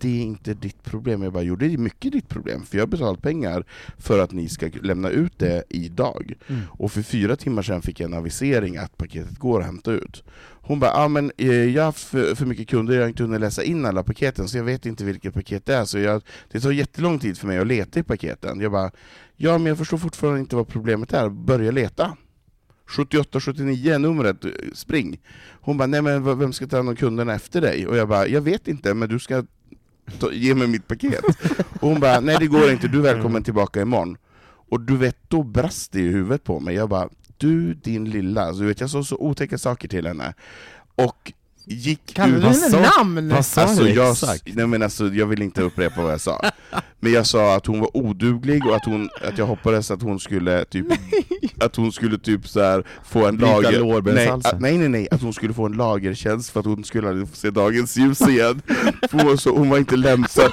det 0.00 0.08
är 0.08 0.22
inte 0.22 0.54
ditt 0.54 0.82
problem. 0.82 1.22
Jag 1.22 1.32
bara, 1.32 1.42
jo 1.42 1.56
det 1.56 1.66
är 1.66 1.78
mycket 1.78 2.12
ditt 2.12 2.28
problem, 2.28 2.62
för 2.66 2.76
jag 2.78 2.82
har 2.82 2.86
betalt 2.88 3.22
pengar 3.22 3.64
för 3.98 4.18
att 4.18 4.32
ni 4.32 4.48
ska 4.48 4.70
lämna 4.82 5.08
ut 5.08 5.38
det 5.38 5.64
idag. 5.68 6.32
Mm. 6.48 6.62
Och 6.70 6.92
för 6.92 7.02
fyra 7.02 7.36
timmar 7.36 7.62
sedan 7.62 7.82
fick 7.82 8.00
jag 8.00 8.08
en 8.08 8.18
avisering 8.18 8.76
att 8.76 8.96
paketet 8.96 9.38
går 9.38 9.60
att 9.60 9.66
hämta 9.66 9.92
ut. 9.92 10.24
Hon 10.66 10.80
bara, 10.80 10.92
ah, 10.92 11.08
men 11.08 11.32
eh, 11.36 11.52
jag 11.52 11.82
har 11.82 11.86
haft 11.86 12.04
för, 12.04 12.34
för 12.34 12.46
mycket 12.46 12.68
kunder, 12.68 12.94
jag 12.94 13.02
har 13.02 13.08
inte 13.08 13.22
hunnit 13.22 13.40
läsa 13.40 13.62
in 13.62 13.86
alla 13.86 14.02
paketen, 14.02 14.48
så 14.48 14.56
jag 14.56 14.64
vet 14.64 14.86
inte 14.86 15.04
vilket 15.04 15.34
paket 15.34 15.66
det 15.66 15.74
är, 15.74 15.84
så 15.84 15.98
jag, 15.98 16.22
det 16.52 16.60
tar 16.60 16.70
jättelång 16.70 17.18
tid 17.18 17.38
för 17.38 17.46
mig 17.46 17.58
att 17.58 17.66
leta 17.66 18.00
i 18.00 18.02
paketen. 18.02 18.60
Jag 18.60 18.72
bara, 18.72 18.90
ja 19.36 19.58
men 19.58 19.66
jag 19.66 19.78
förstår 19.78 19.98
fortfarande 19.98 20.40
inte 20.40 20.56
vad 20.56 20.68
problemet 20.68 21.12
är, 21.12 21.28
börja 21.28 21.70
leta. 21.70 22.16
7879 22.86 23.92
är 23.94 23.98
numret, 23.98 24.44
eh, 24.44 24.50
spring. 24.74 25.20
Hon 25.60 25.76
bara, 25.76 25.86
nej 25.86 26.02
men 26.02 26.38
vem 26.38 26.52
ska 26.52 26.66
ta 26.66 26.76
hand 26.76 26.88
om 26.88 26.96
kunderna 26.96 27.34
efter 27.34 27.60
dig? 27.60 27.86
Och 27.86 27.96
jag 27.96 28.08
bara, 28.08 28.26
jag 28.26 28.40
vet 28.40 28.68
inte, 28.68 28.94
men 28.94 29.08
du 29.08 29.18
ska 29.18 29.44
ta, 30.18 30.32
ge 30.32 30.54
mig 30.54 30.68
mitt 30.68 30.88
paket. 30.88 31.24
Och 31.80 31.88
hon 31.88 32.00
bara, 32.00 32.20
nej 32.20 32.36
det 32.40 32.46
går 32.46 32.70
inte, 32.70 32.88
du 32.88 32.98
är 32.98 33.14
välkommen 33.14 33.42
tillbaka 33.42 33.82
imorgon. 33.82 34.16
Och 34.46 34.80
du 34.80 34.96
vet, 34.96 35.16
då 35.28 35.42
brast 35.42 35.92
det 35.92 36.00
i 36.00 36.08
huvudet 36.08 36.44
på 36.44 36.60
mig. 36.60 36.74
Jag 36.74 36.88
bara, 36.88 37.08
du 37.38 37.74
din 37.74 38.10
lilla, 38.10 38.42
alltså, 38.42 38.62
du 38.62 38.68
vet, 38.68 38.80
jag 38.80 38.90
sa 38.90 39.04
så 39.04 39.16
otäcka 39.16 39.58
saker 39.58 39.88
till 39.88 40.06
henne. 40.06 40.34
Och 40.94 41.32
gick 41.66 42.00
ut... 42.10 42.14
du 42.16 42.22
henne 42.22 42.90
namn? 42.98 43.28
vad 43.28 43.46
sa 43.46 43.62
Alltså, 43.62 43.82
du 43.84 43.90
jag, 43.90 44.10
exakt? 44.12 44.42
nej, 44.46 44.66
men 44.66 44.82
alltså, 44.82 45.06
jag 45.06 45.26
vill 45.26 45.42
inte 45.42 45.62
upprepa 45.62 46.02
vad 46.02 46.12
jag 46.12 46.20
sa. 46.20 46.40
Men 47.00 47.12
jag 47.12 47.26
sa 47.26 47.56
att 47.56 47.66
hon 47.66 47.80
var 47.80 47.96
oduglig 47.96 48.66
och 48.66 48.76
att, 48.76 48.84
hon, 48.84 49.08
att 49.28 49.38
jag 49.38 49.46
hoppades 49.46 49.90
att 49.90 50.02
hon 50.02 50.20
skulle 50.20 50.64
typ, 50.64 50.86
att 51.60 51.76
hon 51.76 51.92
skulle 51.92 52.18
typ 52.18 52.48
så 52.48 52.62
här 52.62 52.84
få 53.04 53.26
en 53.26 53.36
lager... 53.36 54.12
Nej, 54.14 54.28
att, 54.28 54.60
nej, 54.60 54.78
nej, 54.78 54.88
nej, 54.88 55.08
att 55.10 55.22
hon 55.22 55.32
skulle 55.32 55.54
få 55.54 55.66
en 55.66 55.72
lagertjänst 55.72 56.50
för 56.50 56.60
att 56.60 56.66
hon 56.66 56.84
skulle 56.84 57.08
aldrig 57.08 57.28
få 57.28 57.36
se 57.36 57.50
dagens 57.50 57.96
ljus 57.96 58.20
igen. 58.20 58.62
För 59.10 59.18
hon, 59.18 59.26
var 59.26 59.36
så, 59.36 59.56
hon 59.56 59.70
var 59.70 59.78
inte 59.78 59.96
lämpad. 59.96 60.50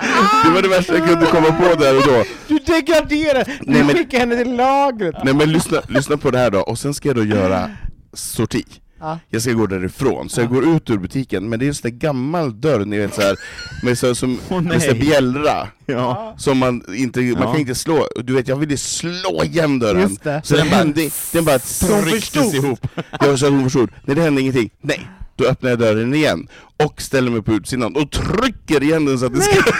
Det 0.44 0.50
var 0.50 0.62
det 0.62 0.68
värsta 0.68 0.98
jag 0.98 1.08
kunde 1.08 1.26
komma 1.26 1.52
på 1.52 1.74
där 1.74 1.96
och 1.96 2.02
då. 2.06 2.24
Du 2.48 2.58
degraderar! 2.58 3.44
Du 3.44 3.52
Nej, 3.72 3.84
men- 3.84 3.96
skickar 3.96 4.18
henne 4.18 4.36
till 4.44 4.56
lagret! 4.56 5.14
Nej 5.24 5.34
men 5.34 5.52
lyssna, 5.52 5.82
lyssna 5.88 6.16
på 6.16 6.30
det 6.30 6.38
här 6.38 6.50
då, 6.50 6.60
och 6.60 6.78
sen 6.78 6.94
ska 6.94 7.08
jag 7.08 7.16
då 7.16 7.24
göra 7.24 7.70
sorti. 8.16 8.64
Ja. 9.00 9.18
Jag 9.28 9.42
ska 9.42 9.52
gå 9.52 9.66
därifrån, 9.66 10.28
så 10.28 10.40
jag 10.40 10.48
går 10.48 10.76
ut 10.76 10.90
ur 10.90 10.98
butiken, 10.98 11.48
men 11.48 11.58
det 11.58 11.64
är 11.64 11.68
en 11.68 11.74
sån 11.74 11.90
där 11.90 11.98
gammal 11.98 12.60
dörr, 12.60 12.84
ni 12.84 12.98
vet 12.98 13.14
så 13.14 13.20
här, 13.20 13.36
med 13.82 13.98
så, 13.98 14.14
som, 14.14 14.38
Åh, 14.48 14.60
med 14.60 14.82
så 14.82 14.94
bjällra, 14.94 15.68
Ja. 15.86 16.34
som 16.38 16.58
man 16.58 16.94
inte, 16.94 17.20
man 17.20 17.28
Ja. 17.42 17.52
kan 17.52 17.60
inte 17.60 17.74
slå, 17.74 18.08
du 18.16 18.34
vet 18.34 18.48
jag 18.48 18.56
ville 18.56 18.76
slå 18.76 19.44
igen 19.44 19.78
dörren, 19.78 20.16
det. 20.22 20.40
så 20.44 20.56
den 20.56 20.70
bara, 20.70 20.84
den, 20.84 21.10
den 21.32 21.44
bara 21.44 21.58
trycktes 21.58 22.54
ihop. 22.54 22.86
Jag 23.20 23.38
sa 23.38 23.46
att 23.46 23.52
hon 23.52 23.64
förstod, 23.64 23.90
nej 24.04 24.16
det 24.16 24.22
hände 24.22 24.40
ingenting, 24.40 24.70
nej. 24.80 25.08
Då 25.36 25.44
öppnar 25.44 25.70
jag 25.70 25.78
dörren 25.78 26.14
igen, 26.14 26.48
och 26.84 27.02
ställer 27.02 27.30
mig 27.30 27.42
på 27.42 27.52
utsidan, 27.52 27.96
och 27.96 28.10
trycker 28.10 28.82
igen 28.82 29.04
den 29.04 29.18
så 29.18 29.26
att 29.26 29.34
det 29.34 29.40
ska... 29.42 29.62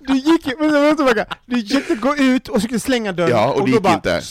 Du 0.00 0.14
gick 0.16 0.46
ju, 0.46 0.56
vänta, 0.56 0.80
vänta, 0.80 1.04
vänta. 1.04 1.24
Du 1.46 1.62
försökte 1.62 1.94
gå 1.94 2.16
ut 2.16 2.48
och 2.48 2.62
skulle 2.62 2.80
slänga 2.80 3.12
dörren, 3.12 3.30
Ja, 3.30 3.52
och 3.52 3.60
det 3.60 3.66
då 3.66 3.72
gick 3.72 3.82
bara, 3.82 3.94
inte. 3.94 4.22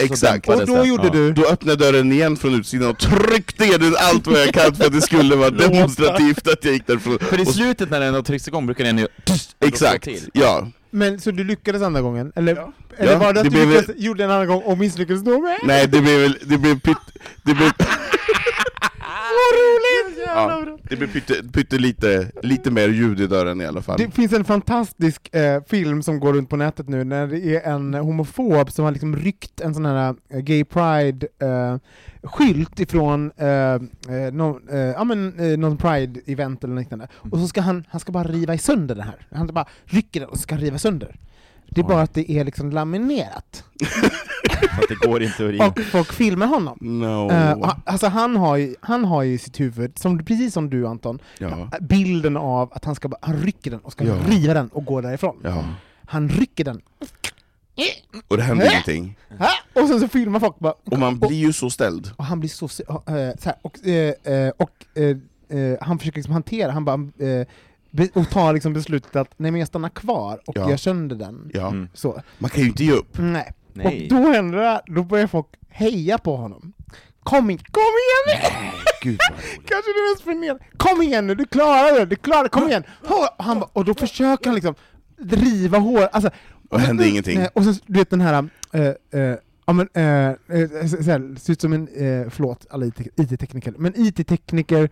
Exakt. 0.00 0.48
Och 0.48 0.66
då 0.66 0.84
gjorde 0.84 1.10
du? 1.10 1.32
Då 1.32 1.46
öppnade 1.46 1.84
jag 1.84 1.94
dörren 1.94 2.12
igen 2.12 2.36
från 2.36 2.54
utsidan 2.54 2.88
och 2.90 2.98
tryckte 2.98 3.64
i 3.64 3.70
den 3.70 3.96
allt 3.98 4.26
vad 4.26 4.40
jag 4.40 4.54
kan 4.54 4.74
för 4.74 4.84
att 4.86 4.92
det 4.92 5.00
skulle 5.00 5.36
vara 5.36 5.50
demonstrativt 5.64 6.48
att 6.48 6.64
jag 6.64 6.74
gick 6.74 6.86
därifrån. 6.86 7.18
För 7.18 7.40
i 7.40 7.46
slutet 7.46 7.90
när 7.90 8.00
den 8.00 8.14
har 8.14 8.22
tryckts 8.22 8.48
igång 8.48 8.66
brukar 8.66 8.84
den 8.84 8.98
ju... 8.98 9.06
Exakt, 9.60 10.08
ja. 10.32 10.68
Men 10.90 11.20
så 11.20 11.30
du 11.30 11.44
lyckades 11.44 11.82
andra 11.82 12.00
gången? 12.00 12.32
Eller, 12.36 12.52
eller 12.98 13.12
Ja, 13.12 13.18
var 13.18 13.32
det 13.32 13.40
att 13.40 13.44
det 13.44 13.50
du 13.50 13.66
blev 13.66 13.68
lyckades, 13.68 14.02
gjorde 14.02 14.24
en 14.24 14.30
annan 14.30 14.46
gång 14.46 14.62
och 14.62 14.78
misslyckades 14.78 15.22
då 15.22 15.40
med? 15.40 15.58
Nej, 15.62 15.86
det 15.88 16.00
blev 16.00 16.20
väl, 16.20 16.38
det 16.42 16.58
blev 16.58 16.80
pytt, 16.80 16.96
det 17.42 17.54
blev, 17.54 17.70
Så 19.10 19.56
roligt! 19.56 20.26
ja, 20.26 20.76
det 20.82 20.96
blev 20.96 21.12
pytte, 21.12 21.34
pyttelite, 21.52 22.30
lite 22.42 22.70
mer 22.70 22.88
ljud 22.88 23.20
i 23.20 23.26
dörren 23.26 23.60
i 23.60 23.66
alla 23.66 23.82
fall. 23.82 23.98
Det 23.98 24.10
finns 24.10 24.32
en 24.32 24.44
fantastisk 24.44 25.34
eh, 25.34 25.62
film 25.68 26.02
som 26.02 26.20
går 26.20 26.32
runt 26.32 26.50
på 26.50 26.56
nätet 26.56 26.88
nu, 26.88 27.04
när 27.04 27.26
det 27.26 27.56
är 27.56 27.72
en 27.72 27.94
homofob 27.94 28.70
som 28.72 28.84
har 28.84 28.92
liksom 28.92 29.16
ryckt 29.16 29.60
en 29.60 29.74
sån 29.74 29.86
här 29.86 30.14
eh, 30.30 30.38
gay 30.40 30.64
pride 30.64 31.26
eh, 31.42 31.76
skylt 32.22 32.80
ifrån 32.80 33.32
eh, 33.36 33.48
eh, 33.48 33.80
någon, 34.32 34.68
eh, 34.68 34.78
ja, 34.78 35.04
men, 35.04 35.38
eh, 35.38 35.58
någon 35.58 35.78
pride-event 35.78 36.64
eller 36.64 36.76
liknande. 36.76 37.08
Och 37.12 37.38
så 37.38 37.48
ska 37.48 37.60
han, 37.60 37.84
han 37.88 38.00
ska 38.00 38.12
bara 38.12 38.24
riva 38.24 38.54
i 38.54 38.58
sönder 38.58 38.94
den 38.94 39.04
här. 39.04 39.26
Han 39.30 39.46
bara 39.46 39.68
rycker 39.84 40.20
den 40.20 40.28
och 40.28 40.38
ska 40.38 40.56
riva 40.56 40.78
sönder. 40.78 41.16
Det 41.68 41.80
är 41.80 41.84
Oj. 41.84 41.88
bara 41.88 42.02
att 42.02 42.14
det 42.14 42.30
är 42.30 42.44
liksom 42.44 42.70
laminerat. 42.70 43.64
Att 44.82 44.88
det 44.88 45.06
går 45.08 45.22
inte 45.22 45.44
att 45.44 45.50
riva. 45.50 45.66
Och 45.66 45.80
folk 45.80 46.12
filmar 46.12 46.46
honom. 46.46 46.78
No. 46.80 47.04
Och 47.26 47.32
han- 47.66 47.82
alltså 47.86 48.06
han 48.06 48.36
har, 48.36 48.56
ju, 48.56 48.74
han 48.80 49.04
har 49.04 49.22
ju 49.22 49.32
i 49.32 49.38
sitt 49.38 49.60
huvud, 49.60 49.98
som, 49.98 50.24
precis 50.24 50.54
som 50.54 50.70
du 50.70 50.86
Anton, 50.86 51.18
ja, 51.38 51.68
bilden 51.80 52.36
av 52.36 52.72
att 52.72 52.84
han 52.84 52.94
ska 52.94 53.10
han 53.22 53.36
rycker 53.36 53.70
den 53.70 53.80
och 53.80 53.92
ska 53.92 54.04
Ja. 54.04 54.14
riva 54.28 54.54
den 54.54 54.68
och 54.68 54.84
gå 54.84 55.00
därifrån. 55.00 55.36
ja. 55.42 55.64
Han 56.06 56.28
rycker 56.28 56.64
den, 56.64 56.80
Och 58.28 58.36
det 58.36 58.42
hände 58.42 58.66
ingenting. 58.70 59.16
och 59.74 59.88
sen 59.88 60.00
så 60.00 60.08
filmar 60.08 60.40
folk 60.40 60.58
bara, 60.58 60.74
Och 60.90 60.98
man 60.98 61.18
blir 61.18 61.36
ju 61.38 61.52
så 61.52 61.70
ställd. 61.70 62.10
och 62.16 62.24
han 62.24 62.40
blir 62.40 62.50
så, 62.50 62.68
så, 62.68 62.82
eh, 62.82 63.36
så 63.38 63.44
här, 63.48 63.54
och, 63.62 63.86
eh, 63.86 64.52
och 64.56 65.00
eh, 65.02 65.76
han 65.80 65.98
försöker 65.98 66.18
liksom 66.18 66.32
hantera, 66.32 66.72
han 66.72 66.84
bara, 66.84 66.98
och 68.14 68.30
tar 68.30 68.52
liksom 68.52 68.72
beslutet 68.72 69.16
att 69.16 69.28
nej 69.36 69.50
men 69.50 69.58
jag 69.58 69.68
stannar 69.68 69.88
kvar 69.88 70.40
och 70.46 70.56
Ja. 70.56 70.70
gör 70.70 70.76
sönder 70.76 71.16
den. 71.16 71.50
Ja. 71.54 71.68
Mm. 71.68 71.88
Så. 71.94 72.20
Man 72.38 72.50
kan 72.50 72.62
ju 72.62 72.68
inte 72.68 72.84
ge 72.84 72.92
upp. 72.92 73.18
Nej. 73.18 73.52
Nej. 73.74 74.02
Och 74.02 74.08
då 74.08 74.30
händer 74.30 74.58
det 74.58 74.80
då 74.86 75.02
börjar 75.04 75.26
folk 75.26 75.46
heja 75.68 76.18
på 76.18 76.36
honom. 76.36 76.72
Kom 77.22 77.50
igen, 77.50 77.64
kom 77.70 77.82
igen! 77.82 78.72
Gud 79.02 79.18
vad 79.30 79.38
roligt. 79.38 79.44
Kanske 79.68 79.90
det 79.90 80.10
mest 80.12 80.24
fascinerande. 80.24 80.64
Kom 80.76 81.02
igen 81.02 81.26
nu, 81.26 81.34
du 81.34 81.44
klarar 81.46 81.98
det, 81.98 82.06
du 82.06 82.16
klarar 82.16 82.42
det, 82.42 82.48
kom 82.48 82.68
igen! 82.68 82.82
Och, 83.02 83.44
han, 83.44 83.60
bara- 83.60 83.70
och 83.72 83.84
då 83.84 83.94
försöker 83.94 84.46
han 84.46 84.54
liksom 84.54 84.74
driva 85.18 85.78
hår, 85.78 86.08
alltså, 86.12 86.30
Och 86.70 86.80
hände 86.80 87.08
ingenting. 87.08 87.38
Nej, 87.38 87.48
och 87.54 87.64
sen, 87.64 87.74
du 87.86 87.98
vet 87.98 88.10
den 88.10 88.20
här, 88.20 88.48
äh, 88.72 88.80
äh, 89.20 89.36
ja 89.66 89.72
men, 89.72 89.88
äh, 89.94 90.28
äh, 90.60 90.86
ser 91.36 91.50
ut 91.52 91.60
som 91.60 91.72
en, 91.72 91.88
äh, 91.88 92.30
förlåt 92.30 92.66
alla 92.70 92.86
IT 92.86 93.00
IT-tekniker, 93.00 93.74
men 93.78 93.92
IT-tekniker, 93.96 94.90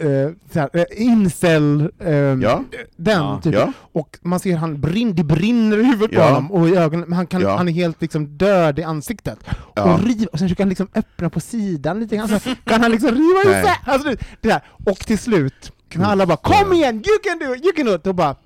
äh, 0.00 0.06
äh, 0.06 0.32
så 0.52 0.60
här, 0.60 0.70
äh, 0.72 0.84
incel, 0.90 1.90
äh, 1.98 2.10
Ja. 2.14 2.64
den 2.96 3.18
Ja. 3.22 3.40
typ. 3.42 3.54
Ja, 3.54 3.72
Och 3.92 4.18
man 4.22 4.40
ser 4.40 4.56
han 4.56 4.80
brinn, 4.80 5.14
det 5.14 5.24
brinner 5.24 5.78
i 5.78 5.84
huvudet 5.84 6.16
på 6.16 6.22
honom, 6.22 6.52
och 6.52 6.68
i 6.68 6.76
ögonen, 6.76 7.04
men 7.08 7.16
han, 7.16 7.26
kan, 7.26 7.40
Ja. 7.40 7.56
han 7.56 7.68
är 7.68 7.72
helt 7.72 8.00
liksom 8.02 8.36
död 8.38 8.78
i 8.78 8.82
ansiktet. 8.82 9.38
ja. 9.74 9.94
Och, 9.94 10.00
riva, 10.04 10.26
och 10.32 10.38
sen 10.38 10.48
försöker 10.48 10.62
han 10.64 10.68
liksom 10.68 10.88
öppna 10.94 11.30
på 11.30 11.40
sidan 11.40 12.00
lite 12.00 12.16
grann, 12.16 12.28
så 12.28 12.38
kan 12.64 12.80
han 12.82 12.90
liksom 12.90 13.08
riva 13.10 13.40
isär, 13.60 13.76
alltså, 13.84 14.08
det, 14.08 14.16
det 14.40 14.48
där. 14.48 14.60
Och 14.86 14.98
till 14.98 15.18
slut, 15.18 15.72
när 15.94 16.04
alla 16.04 16.26
bara 16.26 16.36
'Kom 16.36 16.72
igen, 16.72 16.94
you 16.94 17.18
can 17.24 17.38
do 17.48 17.54
it, 17.54 17.64
you 17.64 17.72
can 17.76 17.86
do 17.86 17.92
it' 17.94 18.00
då 18.04 18.12
bara 18.12 18.36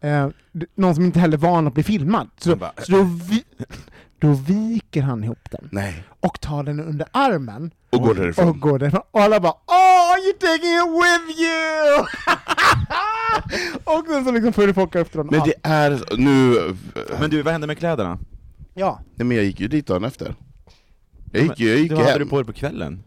eh, 0.00 0.28
någon 0.74 0.94
som 0.94 1.04
inte 1.04 1.20
heller 1.20 1.36
är 1.36 1.40
van 1.40 1.66
att 1.66 1.74
bli 1.74 1.82
filmad, 1.82 2.28
så, 2.38 2.56
bara, 2.56 2.72
så 2.82 2.92
då, 2.92 3.02
vi, 3.30 3.44
då 4.22 4.32
viker 4.32 5.02
han 5.02 5.24
ihop 5.24 5.50
den 5.50 5.68
Nej. 5.72 6.04
och 6.20 6.40
tar 6.40 6.62
den 6.62 6.80
under 6.80 7.06
armen 7.12 7.70
Och 7.90 8.00
går 8.02 8.14
därifrån. 8.14 8.48
och 8.48 8.60
går 8.60 8.78
därifrån. 8.78 9.02
Och 9.10 9.20
alla 9.20 9.40
bara 9.40 9.52
'Oh, 9.52 10.16
you're 10.24 10.40
taking 10.40 10.74
it 10.74 10.88
with 11.02 11.40
you!' 11.42 12.06
och 13.98 14.06
sen 14.06 14.24
så 14.24 14.30
liksom 14.32 14.52
följer 14.52 14.74
folk 14.74 14.94
efter 14.94 15.18
honom. 15.18 15.34
Men 15.36 15.48
det 15.48 15.54
är, 15.62 16.02
nu, 16.18 16.54
Men 17.20 17.30
du, 17.30 17.42
vad 17.42 17.52
hände 17.52 17.66
med 17.66 17.78
kläderna? 17.78 18.18
ja. 18.74 19.00
nej 19.14 19.26
men 19.26 19.36
jag 19.36 19.46
gick 19.46 19.60
ju 19.60 19.68
dit 19.68 19.86
dagen 19.86 20.04
efter. 20.04 20.34
Jag 21.32 21.42
gick, 21.42 21.60
jag 21.60 21.78
gick 21.78 21.90
Det 21.90 21.96
hade 21.96 22.10
hem. 22.10 22.18
du 22.18 22.26
på 22.26 22.36
dig 22.36 22.46
på 22.46 22.52
kvällen? 22.52 23.02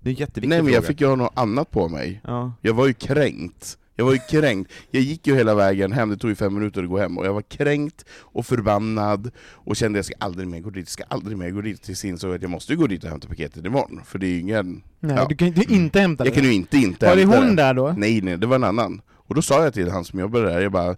Det 0.00 0.08
är 0.10 0.12
en 0.12 0.18
jätteviktig 0.18 0.48
Nej 0.48 0.62
men 0.62 0.72
jag 0.72 0.82
fråga. 0.82 0.88
fick 0.92 1.00
ju 1.00 1.06
ha 1.06 1.16
något 1.16 1.32
annat 1.34 1.70
på 1.70 1.88
mig. 1.88 2.20
Ja. 2.24 2.52
Jag 2.60 2.74
var 2.74 2.86
ju 2.86 2.92
kränkt. 2.94 3.78
Jag 3.98 4.04
var 4.04 4.12
ju 4.12 4.18
kränkt. 4.18 4.72
Jag 4.90 5.02
gick 5.02 5.26
ju 5.26 5.34
hela 5.36 5.54
vägen 5.54 5.92
hem, 5.92 6.08
det 6.10 6.16
tog 6.16 6.30
ju 6.30 6.34
fem 6.36 6.54
minuter 6.54 6.82
att 6.82 6.88
gå 6.88 6.98
hem, 6.98 7.18
och 7.18 7.26
jag 7.26 7.32
var 7.34 7.42
kränkt 7.42 8.04
och 8.20 8.46
förbannad, 8.46 9.30
och 9.52 9.76
kände 9.76 9.96
att 9.96 10.08
jag 10.08 10.16
ska 10.16 10.26
aldrig 10.26 10.48
mer 10.48 10.60
gå 10.60 10.70
dit, 10.70 10.82
jag 10.84 10.88
ska 10.88 11.04
aldrig 11.08 11.38
mer 11.38 11.50
gå 11.50 11.60
dit, 11.60 11.82
tills 11.82 12.04
jag 12.04 12.10
insåg 12.10 12.34
att 12.34 12.42
jag 12.42 12.50
måste 12.50 12.74
gå 12.74 12.86
dit 12.86 13.04
och 13.04 13.10
hämta 13.10 13.28
paketet 13.28 13.64
imorgon, 13.64 14.00
för 14.04 14.18
det 14.18 14.26
är 14.26 14.30
ju 14.30 14.40
ingen... 14.40 14.82
Nej, 15.00 15.16
Ja. 15.16 15.26
du 15.28 15.36
kan 15.36 15.48
ju 15.50 15.62
inte 15.74 16.00
hämta 16.00 16.24
Jag 16.24 16.32
det. 16.32 16.36
kan 16.40 16.44
ju 16.48 16.52
inte 16.54 16.76
inte 16.76 17.06
Var 17.06 17.16
det 17.16 17.24
hon 17.24 17.56
där 17.56 17.74
då? 17.74 17.94
Nej, 17.96 18.20
nej, 18.20 18.36
det 18.38 18.46
var 18.46 18.56
en 18.56 18.64
annan. 18.64 19.00
Och 19.08 19.34
då 19.34 19.42
sa 19.42 19.64
jag 19.64 19.74
till 19.74 19.90
han 19.90 20.04
som 20.04 20.18
jobbade 20.20 20.48
där, 20.48 20.60
jag 20.60 20.72
bara 20.72 20.96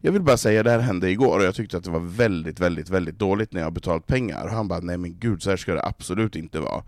jag 0.00 0.12
vill 0.12 0.22
bara 0.22 0.36
säga, 0.36 0.62
det 0.62 0.70
här 0.70 0.78
hände 0.78 1.10
igår, 1.10 1.38
och 1.38 1.44
jag 1.44 1.54
tyckte 1.54 1.76
att 1.76 1.84
det 1.84 1.90
var 1.90 2.00
väldigt, 2.00 2.60
väldigt, 2.60 2.90
väldigt 2.90 3.18
dåligt 3.18 3.52
när 3.52 3.60
jag 3.60 3.66
har 3.66 3.70
betalt 3.70 4.06
pengar. 4.06 4.44
Och 4.44 4.50
han 4.50 4.68
bara, 4.68 4.80
nej 4.80 4.98
men 4.98 5.18
gud, 5.18 5.42
så 5.42 5.50
här 5.50 5.56
ska 5.56 5.74
det 5.74 5.84
absolut 5.84 6.36
inte 6.36 6.60
vara. 6.60 6.82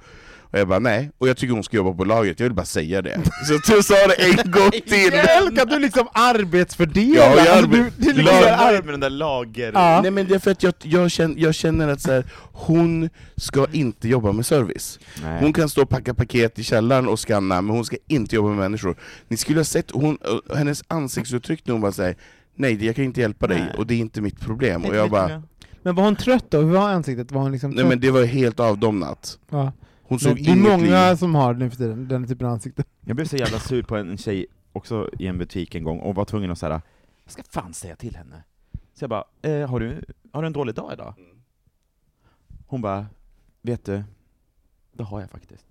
Och 0.53 0.59
jag 0.59 0.69
bara, 0.69 0.79
nej, 0.79 1.11
och 1.19 1.29
jag 1.29 1.37
tycker 1.37 1.55
hon 1.55 1.65
ska 1.65 1.77
jobba 1.77 1.93
på 1.93 2.05
laget, 2.05 2.41
jag 2.41 2.45
vill 2.45 2.55
bara 2.55 2.67
säga 2.67 3.03
det. 3.03 3.21
Så 3.65 3.73
jag 3.73 3.85
sa 3.85 3.95
det 3.95 4.15
en 4.15 4.51
gång 4.51 4.71
till! 4.71 5.13
Jag 5.13 5.37
älskar 5.43 5.63
att 5.63 5.71
du 5.71 5.79
liksom 5.79 6.09
arbetsfördelar! 6.13 7.15
Ja, 7.27 7.37
jag 7.37 7.49
Alltså, 7.49 7.71
du, 7.71 7.91
du 7.97 8.13
liksom 8.13 8.25
lag- 8.25 8.85
med 8.85 8.95
den 8.95 9.01
där 9.01 9.11
lager... 9.11 9.73
Ja. 9.75 10.01
Nej 10.03 10.11
men 10.11 10.27
det 10.29 10.35
är 10.35 10.39
för 10.39 10.51
att 10.51 10.63
jag, 10.63 10.75
jag, 10.83 11.11
känner, 11.11 11.39
jag 11.39 11.55
känner 11.55 11.89
att 11.89 12.01
så 12.01 12.13
här, 12.13 12.25
hon 12.53 13.09
ska 13.37 13.67
inte 13.73 14.09
jobba 14.09 14.33
med 14.33 14.47
service. 14.47 14.99
Nej. 15.23 15.41
Hon 15.43 15.53
kan 15.53 15.69
stå 15.69 15.83
och 15.83 15.89
packa 15.89 16.15
paket 16.15 16.59
i 16.59 16.63
källaren 16.65 17.09
och 17.09 17.19
scanna, 17.21 17.61
men 17.63 17.75
hon 17.77 17.85
ska 17.85 17.97
inte 18.09 18.35
jobba 18.37 18.49
med 18.49 18.59
människor. 18.59 18.97
Ni 19.29 19.37
skulle 19.37 19.59
ha 19.59 19.65
sett 19.65 19.91
hon, 19.91 20.19
eh, 20.51 20.57
hennes 20.57 20.83
ansiktsuttryck 20.89 21.67
när 21.67 21.73
hon 21.73 21.81
bara 21.81 21.93
säger 21.93 22.17
Nej, 22.55 22.87
jag 22.87 22.97
kan 22.97 23.05
inte 23.05 23.21
hjälpa 23.21 23.47
dig, 23.47 23.59
Nej. 23.61 23.75
och 23.79 23.87
det 23.87 23.95
är 23.95 23.99
inte 23.99 24.21
mitt 24.21 24.41
problem. 24.41 24.85
Och 24.85 24.95
jag 24.97 25.11
bara, 25.11 25.43
Men 25.83 25.95
var 25.95 26.05
hon 26.05 26.17
trött 26.17 26.45
då? 26.51 26.59
Hur 26.61 26.71
var 26.73 26.89
ansiktet? 26.89 27.33
Var 27.33 27.41
hon 27.43 27.53
liksom 27.53 27.71
nej 27.71 27.79
trött? 27.79 27.89
men 27.89 28.01
det 28.01 28.11
var 28.11 28.25
helt 28.25 28.61
avdomnat. 28.61 29.39
ja. 29.51 29.73
Hon 30.11 30.19
Men 30.23 30.37
såg 30.37 30.37
det 30.45 30.51
är 30.51 30.57
många 30.57 31.11
liv. 31.11 31.17
som 31.17 31.35
har 31.35 31.55
nu 31.55 31.71
för 31.71 31.77
tiden, 31.77 32.09
den 32.09 32.27
typen 32.27 32.47
av 32.47 32.53
ansikte. 32.53 32.85
Jag 33.01 33.17
blev 33.17 33.27
så 33.27 33.37
jävla 33.37 33.59
sur 33.59 33.83
på 33.83 33.97
en 33.97 34.19
tjej 34.19 34.47
också 34.73 35.11
i 35.19 35.27
en 35.27 35.39
butik 35.39 35.75
en 35.75 35.85
gång, 35.85 35.99
och 36.01 36.15
var 36.15 36.25
tvungen 36.25 36.51
att 36.51 36.59
säga 36.59 36.83
jag 37.25 37.33
ska 37.33 37.43
fan 37.43 37.75
säga 37.75 37.97
till 37.97 38.17
henne. 38.17 38.43
Så 38.95 39.03
jag 39.03 39.11
bara, 39.11 39.25
eh, 39.43 39.69
har, 39.71 39.81
du, 39.81 40.05
har 40.33 40.43
du 40.43 40.47
en 40.47 40.53
dålig 40.53 40.75
dag 40.75 40.93
idag? 40.93 41.15
Hon 42.67 42.81
bara, 42.81 43.07
vet 43.63 43.85
du, 43.85 44.03
det 44.93 45.03
har 45.05 45.21
jag 45.21 45.31
faktiskt. 45.31 45.65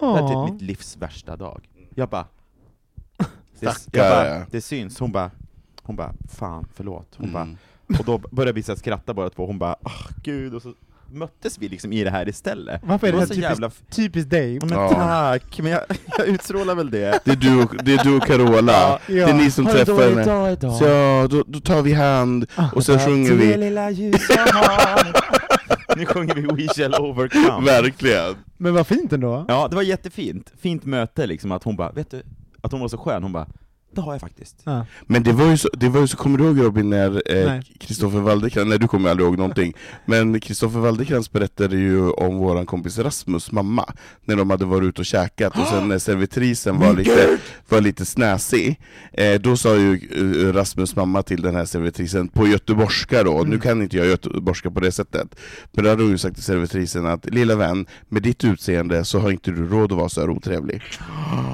Det 0.00 0.06
här 0.06 0.22
är 0.42 0.46
typ 0.46 0.52
mitt 0.52 0.62
livs 0.62 0.96
värsta 0.96 1.36
dag. 1.36 1.68
Jag 1.94 2.08
bara, 2.08 2.26
det, 3.60 3.88
jag 3.92 4.10
bara, 4.10 4.46
det 4.50 4.60
syns. 4.60 4.98
Hon 5.00 5.12
bara, 5.12 5.30
hon 5.82 5.96
bara, 5.96 6.14
fan 6.28 6.68
förlåt. 6.74 7.14
Hon 7.16 7.32
bara, 7.32 7.42
Mm. 7.42 8.00
och 8.00 8.04
då 8.04 8.18
började 8.36 8.52
vi 8.52 8.62
skratta 8.62 9.14
båda 9.14 9.30
två, 9.30 9.46
hon 9.46 9.58
bara, 9.58 9.72
ah 9.82 10.08
gud, 10.22 10.54
och 10.54 10.62
så 10.62 10.74
möttes 11.12 11.58
vi 11.58 11.68
liksom 11.68 11.92
i 11.92 12.04
det 12.04 12.10
här 12.10 12.28
istället. 12.28 12.80
Varför 12.84 13.06
är 13.06 13.12
det, 13.12 13.16
var 13.18 13.20
här 13.20 13.26
så 13.26 13.34
typiskt, 13.34 13.50
jävla... 13.50 13.70
typiskt 13.90 14.30
dig? 14.30 14.58
Men 14.60 14.70
Ja. 14.70 14.88
tack, 14.88 15.58
men 15.62 15.72
jag, 15.72 15.80
jag 16.18 16.26
utstrålar 16.26 16.74
väl 16.74 16.90
det. 16.90 17.20
Det 17.24 17.30
är 17.30 17.36
du 17.36 17.62
och, 17.62 17.74
det 17.84 17.94
är 17.94 18.04
du 18.04 18.16
och 18.16 18.22
Carola, 18.26 18.72
Ja. 18.72 18.98
det 19.06 19.20
är 19.22 19.34
ni 19.34 19.50
som 19.50 19.66
en 19.66 19.72
träffar 19.72 20.08
henne. 20.08 20.52
idag? 20.52 20.72
Så 20.74 20.84
ja, 20.84 21.26
då, 21.30 21.44
då 21.46 21.60
tar 21.60 21.82
vi 21.82 21.92
hand, 21.92 22.46
och 22.74 22.84
sen 22.84 22.98
sjunger 22.98 23.30
Det 23.30 23.36
vi. 23.36 23.56
lilla 23.56 23.82
havet. 23.82 25.14
Nu 25.96 26.06
sjunger 26.06 26.34
vi 26.34 26.42
We 26.66 26.74
shall 26.74 26.94
overcome. 26.94 27.66
Verkligen. 27.66 28.34
Men 28.56 28.74
vad 28.74 28.86
fint 28.86 29.12
ändå. 29.12 29.44
Ja, 29.48 29.68
det 29.70 29.76
var 29.76 29.82
jättefint. 29.82 30.52
Fint 30.60 30.84
möte 30.84 31.26
liksom, 31.26 31.52
att 31.52 31.64
hon 31.64 31.76
bara, 31.76 31.92
vet 31.92 32.10
du, 32.10 32.22
att 32.62 32.72
hon 32.72 32.80
var 32.80 32.88
så 32.88 32.98
skön, 32.98 33.22
hon 33.22 33.32
bara, 33.32 33.46
det 33.92 34.00
har 34.00 34.12
jag 34.12 34.20
faktiskt. 34.20 34.56
Ja. 34.64 34.86
Men 35.06 35.22
det 35.22 35.32
var 35.32 35.50
ju 35.50 35.56
så, 35.56 35.68
det 35.72 35.88
var 35.88 36.00
ju 36.00 36.06
så 36.06 36.16
kommer 36.16 36.38
du 36.38 36.44
ihåg 36.44 36.60
Robin 36.60 36.90
när. 36.90 37.22
Kristoffer 37.78 38.18
eh, 38.18 38.24
Waldekrans, 38.24 38.68
nej 38.68 38.78
du 38.78 38.88
kommer 38.88 39.10
aldrig 39.10 39.28
ihåg 39.28 39.38
någonting, 39.38 39.74
men 40.04 40.40
Kristoffer 40.40 40.78
Waldekrans 40.78 41.32
berättade 41.32 41.76
ju 41.76 42.10
om 42.10 42.38
våran 42.38 42.66
kompis 42.66 42.98
Rasmus 42.98 43.52
mamma, 43.52 43.92
när 44.24 44.36
de 44.36 44.50
hade 44.50 44.64
varit 44.64 44.88
ute 44.88 45.00
och 45.00 45.06
käkat, 45.06 45.58
och 45.58 45.66
sen 45.66 45.88
när 45.88 45.98
servitrisen 45.98 46.78
var 46.78 46.92
lite, 46.92 47.38
var 47.68 47.80
lite 47.80 48.04
snäsig, 48.04 48.80
eh, 49.12 49.40
då 49.40 49.56
sa 49.56 49.76
ju 49.76 49.94
eh, 49.94 50.52
Rasmus 50.52 50.96
mamma 50.96 51.22
till 51.22 51.42
den 51.42 51.54
här 51.54 51.64
servitrisen, 51.64 52.28
på 52.28 52.46
göteborgska 52.46 53.22
då, 53.24 53.42
nu 53.46 53.58
kan 53.58 53.82
inte 53.82 53.96
jag 53.96 54.06
göteborgska 54.06 54.70
på 54.70 54.80
det 54.80 54.92
sättet, 54.92 55.36
men 55.72 55.84
då 55.84 55.90
hade 55.90 56.02
hon 56.02 56.12
ju 56.12 56.18
sagt 56.18 56.34
till 56.34 56.44
servitrisen 56.44 57.06
att 57.06 57.26
lilla 57.26 57.56
vän, 57.56 57.86
med 58.08 58.22
ditt 58.22 58.44
utseende 58.44 59.04
så 59.04 59.18
har 59.18 59.30
inte 59.30 59.50
du 59.50 59.68
råd 59.68 59.92
att 59.92 59.98
vara 59.98 60.08
så 60.08 60.20
här 60.20 60.30
otrevlig. 60.30 60.82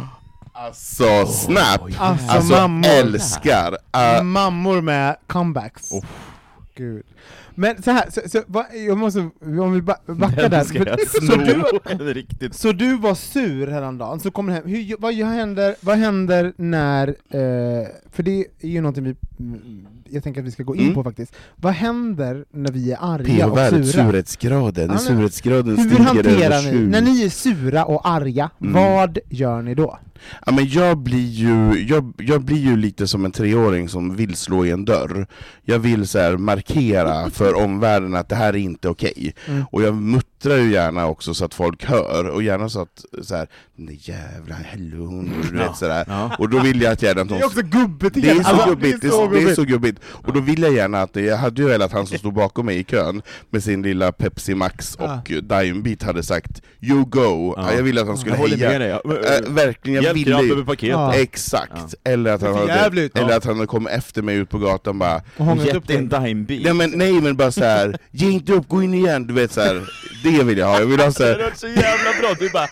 Alltså 0.58 1.26
snap! 1.26 1.80
Alltså, 1.98 2.26
Alltså 2.30 2.52
mammor. 2.52 2.86
älskar! 2.88 3.72
Uh, 3.72 4.22
Mammor 4.22 4.80
med 4.80 5.16
comebacks. 5.26 5.90
Gud. 6.74 7.02
Men 7.54 7.82
så 7.82 7.90
här, 7.90 8.10
så, 8.10 8.20
så, 8.28 8.42
va, 8.46 8.66
jag 8.88 8.98
måste, 8.98 9.20
om 9.40 9.72
vi 9.72 9.82
ba- 9.82 9.96
backar 10.06 10.48
där. 10.48 10.64
Så 11.26 11.36
du, 11.36 12.50
så 12.50 12.72
du 12.72 12.96
var 12.96 13.14
sur 13.14 13.66
häromdagen, 13.66 14.20
så 14.20 14.30
kommer 14.30 14.52
hem. 14.52 14.66
Hur, 14.66 14.96
vad, 14.98 15.14
händer, 15.14 15.74
vad 15.80 15.96
händer 15.98 16.52
när, 16.56 17.08
eh, 17.08 17.86
för 18.12 18.22
det 18.22 18.44
är 18.60 18.68
ju 18.68 18.80
någonting 18.80 19.04
vi, 19.04 19.16
jag 20.10 20.22
tänker 20.22 20.40
att 20.40 20.46
vi 20.46 20.50
ska 20.50 20.62
gå 20.62 20.76
in 20.76 20.82
Mm. 20.82 20.94
på 20.94 21.04
faktiskt. 21.04 21.34
Vad 21.56 21.72
händer 21.72 22.44
när 22.52 22.72
vi 22.72 22.92
är 22.92 22.98
arga 23.00 23.46
och 23.46 23.58
sura? 23.58 23.84
surhetsgraden, 23.84 24.90
Ja, 24.92 24.98
surhetsgraden 24.98 25.78
Hur 25.78 25.98
hanterar 25.98 26.62
ni, 26.62 26.70
7. 26.70 26.86
när 26.88 27.00
ni 27.00 27.24
är 27.24 27.28
sura 27.28 27.84
och 27.84 28.08
arga, 28.08 28.50
Mm. 28.60 28.72
vad 28.72 29.18
gör 29.30 29.62
ni 29.62 29.74
då? 29.74 29.98
Ja, 30.46 30.52
men 30.52 30.68
jag, 30.68 30.98
blir 30.98 31.26
ju, 31.28 31.84
jag, 31.88 32.12
jag 32.18 32.42
blir 32.44 32.56
ju 32.58 32.76
lite 32.76 33.06
som 33.08 33.24
en 33.24 33.32
treåring 33.32 33.88
som 33.88 34.16
vill 34.16 34.34
slå 34.36 34.66
i 34.66 34.70
en 34.70 34.84
dörr. 34.84 35.26
Jag 35.62 35.78
vill 35.78 36.08
så 36.08 36.18
här 36.18 36.36
markera 36.36 37.30
för 37.30 37.54
omvärlden 37.54 38.14
att 38.14 38.28
det 38.28 38.36
här 38.36 38.48
är 38.48 38.56
inte 38.56 38.88
okej. 38.88 39.34
Mm. 39.48 39.64
Och 39.70 39.82
jag 39.82 39.94
muttrar 40.44 40.56
ju 40.58 40.72
gärna 40.72 41.06
också 41.06 41.34
så 41.34 41.44
att 41.44 41.54
folk 41.54 41.84
hör, 41.84 42.28
och 42.28 42.42
gärna 42.42 42.68
så 42.68 42.80
att 42.80 43.04
så 43.22 43.36
här, 43.36 43.48
nej 43.76 43.98
jävla 44.02 44.54
hallon, 44.72 45.32
du 45.52 45.58
vet 45.58 45.76
sådär. 45.76 46.04
Ja. 46.08 46.36
Och 46.38 46.48
då 46.48 46.58
vill 46.58 46.82
jag 46.82 46.92
att 46.92 47.02
gärna 47.02 47.20
att 47.20 47.28
Det 47.28 47.34
de 47.34 47.40
är 47.42 47.46
också 47.46 47.62
gubbigt 47.62 48.14
Det 48.14 48.30
är 48.30 48.34
så 48.42 48.48
Alltså, 48.48 48.68
gubbigt, 48.68 49.00
det 49.00 49.06
är 49.06 49.10
så, 49.10 49.26
det 49.28 49.42
är 49.42 49.54
så 49.54 49.62
gubbigt. 49.64 50.00
Och 50.06 50.32
då 50.32 50.40
vill 50.40 50.62
jag 50.62 50.72
gärna 50.74 51.02
att, 51.02 51.16
jag 51.16 51.36
hade 51.36 51.62
ju 51.62 51.68
velat 51.68 51.86
att 51.86 51.92
han 51.92 52.06
som 52.06 52.18
stod 52.18 52.34
bakom 52.34 52.66
mig 52.66 52.78
i 52.78 52.84
kön 52.84 53.22
med 53.50 53.62
sin 53.62 53.82
lilla 53.82 54.12
Pepsi 54.12 54.54
Max 54.54 54.96
Ja. 55.00 55.20
och 55.36 55.44
Daimbeat 55.44 56.02
hade 56.02 56.22
sagt 56.22 56.62
'You 56.80 57.04
go' 57.04 57.54
Ja. 57.56 57.72
Jag 57.72 57.82
ville 57.82 58.00
att 58.00 58.06
han 58.06 58.16
skulle 58.18 58.36
Jag 58.36 58.48
heja. 58.48 58.68
med 58.70 58.80
dig. 58.80 58.88
Ja. 58.88 59.00
Äh, 59.04 59.52
verkligen, 59.52 60.02
jag 60.02 60.14
ville 60.14 60.42
ju. 60.42 60.56
med 60.56 60.66
paketet. 60.66 60.90
Ja. 60.90 61.14
Exakt, 61.14 61.94
eller, 62.04 62.32
att 62.32 62.42
han 62.42 62.66
Det 62.66 62.72
hade, 62.72 63.08
eller 63.14 63.36
att 63.36 63.44
han 63.44 63.54
hade 63.54 63.66
kommit 63.66 63.92
efter 63.92 64.22
mig 64.22 64.36
ut 64.36 64.50
på 64.50 64.58
gatan 64.58 64.98
bara 64.98 65.22
Och 65.36 65.56
Gett 65.66 65.90
en 65.90 66.08
dimebil. 66.08 66.62
Nej 66.62 66.74
men, 66.74 66.90
nej, 66.90 67.12
men 67.12 67.36
bara 67.36 67.52
så 67.52 67.64
här. 67.64 67.98
ge 68.10 68.30
inte 68.30 68.52
upp, 68.52 68.68
gå 68.68 68.82
in 68.82 68.94
igen, 68.94 69.26
du 69.26 69.34
vet 69.34 69.52
så 69.52 69.60
här. 69.60 69.82
Det 70.32 70.42
vill 70.44 70.58
jag 70.58 70.66
ha, 70.66 70.78
jag 70.78 70.86
vill 70.86 71.00
ha 71.00 71.12
så 71.12 71.22
Det 71.22 71.28
här. 71.28 71.38
varit 71.42 71.58
så 71.58 71.66
jävla 71.66 72.10
bra, 72.20 72.34
du 72.38 72.50
bara 72.50 72.66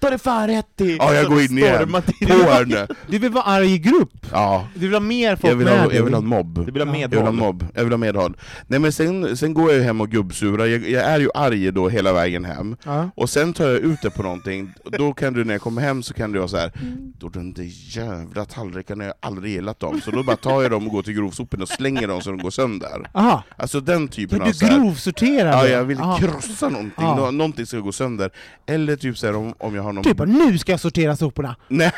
Ta 0.00 0.10
det 0.10 0.18
fan 0.18 0.46
rätt 0.48 0.80
i! 0.80 0.96
ja 0.96 1.14
jag 1.14 1.26
går 1.26 1.40
in 1.42 1.58
igen, 1.58 1.92
på 1.92 2.50
henne. 2.50 2.86
Du 3.08 3.18
vill 3.18 3.30
vara 3.30 3.44
arg 3.44 3.72
i 3.74 3.78
grupp, 3.78 4.26
Ja, 4.32 4.66
du 4.74 4.80
vill 4.80 4.92
ha 4.92 5.00
mer 5.00 5.36
folk 5.36 5.52
jag 5.52 5.56
vill, 5.56 5.66
med 5.66 5.78
ha, 5.80 5.92
jag 5.92 6.04
vill 6.04 6.14
ha 6.14 6.20
en 6.20 6.26
mobb. 6.26 6.66
Du 6.66 6.72
vill 6.72 6.82
ha 6.82 6.96
Ja. 6.96 6.98
Jag 7.00 7.08
vill 7.08 7.18
ha 7.18 7.32
medhåll. 7.32 7.34
mobb, 7.34 7.66
jag 7.74 7.82
vill 7.84 7.92
ha 7.92 7.98
medhåll. 7.98 8.36
Nej 8.66 8.78
men 8.78 8.92
sen, 8.92 9.36
sen 9.36 9.54
går 9.54 9.70
jag 9.70 9.78
ju 9.78 9.82
hem 9.84 10.00
och 10.00 10.08
gubbsurar, 10.10 10.66
jag, 10.66 10.88
jag 10.90 11.04
är 11.04 11.20
ju 11.20 11.28
arg 11.34 11.72
då 11.72 11.88
hela 11.88 12.12
vägen 12.12 12.44
hem. 12.44 12.76
Ja. 12.84 13.10
Och 13.14 13.30
sen 13.30 13.52
tar 13.52 13.64
jag 13.68 13.78
ut 13.78 14.02
det 14.02 14.10
på 14.10 14.22
någonting, 14.22 14.72
då 14.98 15.12
kan 15.12 15.32
du 15.32 15.44
när 15.44 15.54
jag 15.54 15.60
kommer 15.62 15.82
hem 15.82 16.02
så 16.02 16.14
kan 16.14 16.32
du 16.32 16.38
vara 16.38 16.48
så 16.48 16.56
här. 16.56 16.72
då 17.18 17.28
de 17.28 17.52
där 17.52 17.66
jävla 17.96 18.44
tallrikarna, 18.44 19.04
jag 19.04 19.14
har 19.20 19.28
aldrig 19.30 19.52
gillat 19.52 19.80
dem. 19.80 20.00
Så 20.04 20.10
då 20.10 20.22
bara 20.22 20.36
tar 20.36 20.62
jag 20.62 20.70
dem 20.70 20.86
och 20.86 20.92
går 20.92 21.02
till 21.02 21.14
grovsopen 21.14 21.62
och 21.62 21.68
slänger 21.68 22.08
dem 22.08 22.20
så 22.22 22.30
de 22.30 22.38
går 22.38 22.50
sönder. 22.50 23.10
Aha, 23.14 23.42
Alltså 23.56 23.80
den 23.80 24.02
ja, 24.02 24.08
typen 24.08 24.42
av 24.42 24.52
du 24.60 24.66
här, 24.66 24.78
grovsorterar 24.78 25.50
Ja, 25.50 25.66
jag 25.68 25.84
vill 25.84 25.98
Aha. 26.00 26.18
krossa 26.18 26.68
någonting, 26.68 26.99
Ja. 27.00 27.16
Nå- 27.16 27.30
någonting 27.30 27.66
ska 27.66 27.78
gå 27.78 27.92
sönder. 27.92 28.30
Eller 28.66 28.96
typ 28.96 29.18
så 29.18 29.26
här, 29.26 29.36
om, 29.36 29.54
om 29.58 29.74
jag 29.74 29.82
har 29.82 29.92
någon... 29.92 30.04
Typ 30.04 30.18
nu 30.26 30.58
ska 30.58 30.72
jag 30.72 30.80
sortera 30.80 31.16
soporna. 31.16 31.56
Nej, 31.68 31.92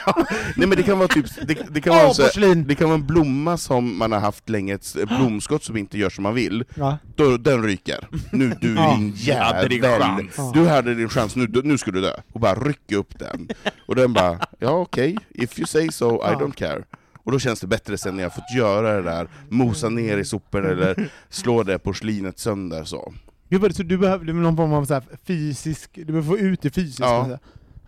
nej 0.57 0.69
men 0.69 0.71
det 0.71 0.83
kan 0.83 0.99
vara 0.99 1.09
typ, 1.09 1.27
det, 1.47 1.59
det 1.71 1.81
kan 1.81 1.95
vara 1.95 2.07
Åh, 2.07 2.13
så 2.13 2.23
här, 2.23 2.55
det 2.55 2.75
kan 2.75 2.89
vara 2.89 2.99
en 2.99 3.07
blomma 3.07 3.57
som 3.57 3.99
man 3.99 4.13
har 4.13 4.21
haft 4.21 4.49
länge, 4.49 4.75
ett 4.75 4.95
blomskott 5.19 5.65
som 5.65 5.77
inte 5.77 5.99
gör 5.99 6.11
som 6.11 6.23
man 6.23 6.35
vill, 6.35 6.65
Ja. 6.75 6.99
då, 7.17 7.37
den 7.37 7.63
ryker. 7.63 8.09
Nu 8.33 8.53
du 8.61 8.75
Ja. 8.75 8.97
din 8.97 9.37
hade 9.39 9.69
din 9.69 9.83
jävel! 9.83 10.29
chans. 10.31 10.53
Du 10.55 10.69
hade 10.69 10.95
din 10.95 11.09
chans, 11.09 11.37
nu, 11.37 11.49
nu 11.65 11.79
ska 11.79 11.91
du 11.91 12.01
dö. 12.01 12.13
Och 12.33 12.41
bara 12.41 12.55
rycka 12.55 12.97
upp 12.97 13.19
den. 13.19 13.49
Och 13.87 13.95
den 13.97 14.13
bara, 14.13 14.39
ja 14.59 14.71
okej, 14.71 15.17
if 15.31 15.59
you 15.59 15.67
say 15.67 15.89
so, 15.91 16.15
I 16.17 16.35
don't 16.35 16.55
care. 16.55 16.83
Och 17.25 17.33
då 17.33 17.39
känns 17.39 17.61
det 17.61 17.67
bättre 17.67 17.99
sen 17.99 18.17
när 18.17 18.23
jag 18.23 18.35
fått 18.35 18.55
göra 18.57 18.93
det 18.97 19.03
där, 19.03 19.29
mosa 19.49 19.89
ner 19.89 20.19
i 20.19 20.25
sopor 20.25 20.67
eller 20.67 21.11
slå 21.29 21.63
det 21.63 21.79
porslinet 21.79 22.39
sönder 22.39 22.85
så. 22.85 23.13
Vad- 23.59 23.77
Så 23.77 23.83
du 23.83 23.99
behöver 23.99 24.25
någon 24.33 24.57
form 24.57 24.73
av 24.73 24.85
så 24.85 25.01
fysisk, 25.25 25.91
du 25.95 26.05
behöver 26.05 26.29
få 26.29 26.39
ut 26.39 26.63
det 26.63 26.71
fysiskt? 26.71 27.01
Ja. 27.01 27.39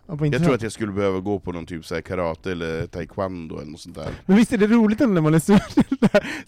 Jag 0.07 0.43
tror 0.43 0.53
att 0.55 0.61
jag 0.61 0.71
skulle 0.71 0.91
behöva 0.91 1.19
gå 1.19 1.39
på 1.39 1.51
någon 1.51 1.65
typ 1.65 1.85
så 1.85 1.95
här 1.95 2.01
karate 2.01 2.51
eller 2.51 2.87
taekwondo 2.87 3.57
eller 3.59 3.71
något 3.71 3.79
sånt 3.79 3.95
där. 3.95 4.07
Men 4.25 4.37
visst 4.37 4.53
är 4.53 4.57
det 4.57 4.67
roligt 4.67 4.99
när 4.99 5.21
man 5.21 5.33
är 5.33 5.39
sur, 5.39 5.59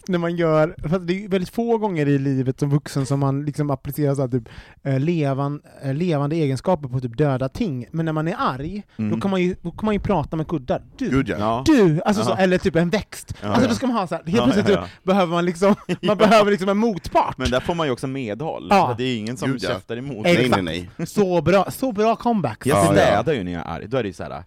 när 0.10 0.18
man 0.18 0.36
gör, 0.36 0.74
för 0.88 0.98
det 0.98 1.24
är 1.24 1.28
väldigt 1.28 1.50
få 1.50 1.78
gånger 1.78 2.08
i 2.08 2.18
livet 2.18 2.60
som 2.60 2.70
vuxen 2.70 3.06
som 3.06 3.20
man 3.20 3.44
liksom 3.44 3.70
applicerar 3.70 4.14
så 4.14 4.20
här, 4.20 4.28
typ, 4.28 4.48
eh, 4.82 5.00
levan, 5.00 5.60
eh, 5.82 5.94
levande 5.94 6.36
egenskaper 6.36 6.88
på 6.88 7.00
typ 7.00 7.18
döda 7.18 7.48
ting, 7.48 7.86
men 7.90 8.04
när 8.04 8.12
man 8.12 8.28
är 8.28 8.34
arg, 8.38 8.82
då, 8.96 9.02
Mm. 9.04 9.20
kan 9.20 9.30
man 9.30 9.42
ju, 9.42 9.56
då 9.62 9.70
kan 9.70 9.84
man 9.84 9.94
ju 9.94 10.00
prata 10.00 10.36
med 10.36 10.48
kuddar. 10.48 10.82
Du, 10.98 11.10
Gud 11.10 11.28
ja. 11.28 11.62
Du! 11.66 12.00
Alltså 12.04 12.24
så, 12.24 12.34
eller 12.34 12.58
typ 12.58 12.76
en 12.76 12.90
växt. 12.90 13.34
Ja, 13.42 13.48
alltså 13.48 13.62
ja. 13.64 13.68
då 13.68 13.74
ska 13.74 13.86
man 13.86 13.96
ha 13.96 14.06
så 14.06 14.14
här, 14.14 14.22
helt 14.24 14.36
Ja, 14.36 14.44
plötsligt 14.44 14.68
ja, 14.76 14.84
behöver 15.02 15.32
man 15.32 15.44
liksom, 15.44 15.74
man 16.02 16.16
behöver 16.18 16.50
liksom 16.50 16.68
en 16.68 16.76
motpart. 16.78 17.38
Men 17.38 17.50
där 17.50 17.60
får 17.60 17.74
man 17.74 17.86
ju 17.86 17.92
också 17.92 18.06
medhåll, 18.06 18.68
det 18.98 19.04
är 19.04 19.16
ingen 19.16 19.36
som 19.36 19.50
Gud, 19.52 19.62
ja. 19.62 19.68
käftar 19.68 19.96
emot. 19.96 20.22
Nej, 20.22 20.48
Nej 20.50 20.62
nej 20.62 20.88
nej. 20.98 21.06
Så 21.06 21.42
bra, 21.42 21.70
så 21.70 21.92
bra 21.92 22.16
comebacks. 22.16 22.66
Jag 22.66 22.78
Ja, 22.78 22.84
ja. 22.84 22.92
städar 22.92 23.32
ju 23.32 23.44
när 23.48 23.54
jag 23.58 23.66
är 23.66 23.70
arg, 23.70 23.88
då 23.88 23.96
är 23.96 24.02
det 24.02 24.08
ju 24.08 24.12
såhär, 24.12 24.44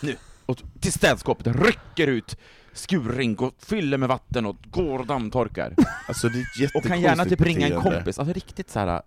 nu, 0.00 0.16
och 0.46 0.62
till 0.80 0.92
städskåpet, 0.92 1.46
rycker 1.46 2.06
ut 2.06 2.36
skurring, 2.72 3.34
går, 3.34 3.52
fyller 3.58 3.98
med 3.98 4.08
vatten 4.08 4.46
och 4.46 4.56
går 4.70 4.98
och 4.98 5.06
dammtorkar. 5.06 5.74
Alltså 6.08 6.28
det 6.28 6.38
är 6.38 6.64
ett 6.66 6.74
Och 6.74 6.82
kan 6.82 7.00
gärna 7.00 7.24
typ 7.24 7.40
ringa 7.40 7.66
en 7.66 7.72
beteende. 7.72 7.96
kompis, 7.96 8.18
alltså 8.18 8.34
riktigt 8.34 8.70
såhär 8.70 9.02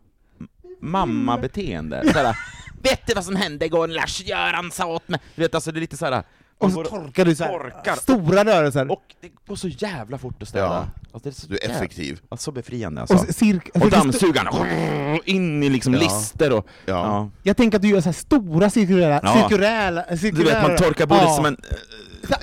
mamma-beteende. 0.82 2.12
Såhär, 2.14 2.38
vet 2.84 3.08
du 3.08 3.14
vad 3.14 3.26
som 3.26 3.36
hände 3.36 3.66
igår 3.66 3.88
när 3.88 3.96
Lars-Göran 3.96 4.72
sa 4.72 4.86
åt 4.86 5.08
mig? 5.08 5.20
Du 5.36 5.42
vet 5.42 5.56
alltså 5.56 5.72
det 5.72 5.80
är 5.80 5.82
lite 5.82 5.98
såhär, 5.98 6.24
Och 6.58 6.72
så 6.72 6.84
torkar 6.84 7.26
du 7.26 7.36
så 7.36 7.44
här, 7.44 7.52
torkar. 7.52 7.96
stora 7.96 8.46
rörelser. 8.46 8.92
och 8.92 9.04
det 9.22 9.30
går 9.48 9.56
så 9.56 9.68
jävla 9.68 10.18
fort 10.18 10.42
att 10.42 10.48
städa. 10.48 10.66
Ja. 10.66 10.86
Alltså, 11.14 11.30
det 11.30 11.30
är 11.30 11.34
så 11.42 11.48
Du 11.48 11.56
är 11.58 11.62
jävla- 11.62 11.76
effektiv. 11.76 12.20
Ja, 12.30 12.38
så 12.38 12.52
befriande 12.52 13.02
alltså. 13.02 13.16
Och 13.18 13.30
Och, 13.30 13.36
cirka, 13.36 13.80
sto- 13.80 13.90
dammsugaren, 13.90 15.20
in 15.26 15.64
i 15.64 15.70
liksom 15.70 15.94
Ja. 15.94 16.00
lister 16.00 16.52
och... 16.54 16.68
Ja. 16.86 16.94
Ja. 16.94 17.30
Jag 17.44 17.58
tänker 17.58 17.76
att 17.78 17.82
du 17.82 17.88
gör 17.88 18.02
så 18.02 18.14
stora 18.14 18.70
cirkulära, 18.70 19.20
Ja. 19.24 19.34
cirkulära, 19.42 20.04
Du 20.12 20.18
cirkulära 20.18 20.60
vet, 20.62 20.68
man 20.68 20.78
torkar 20.78 21.06
bordet 21.06 21.36
som 21.36 21.46
en... 21.46 21.58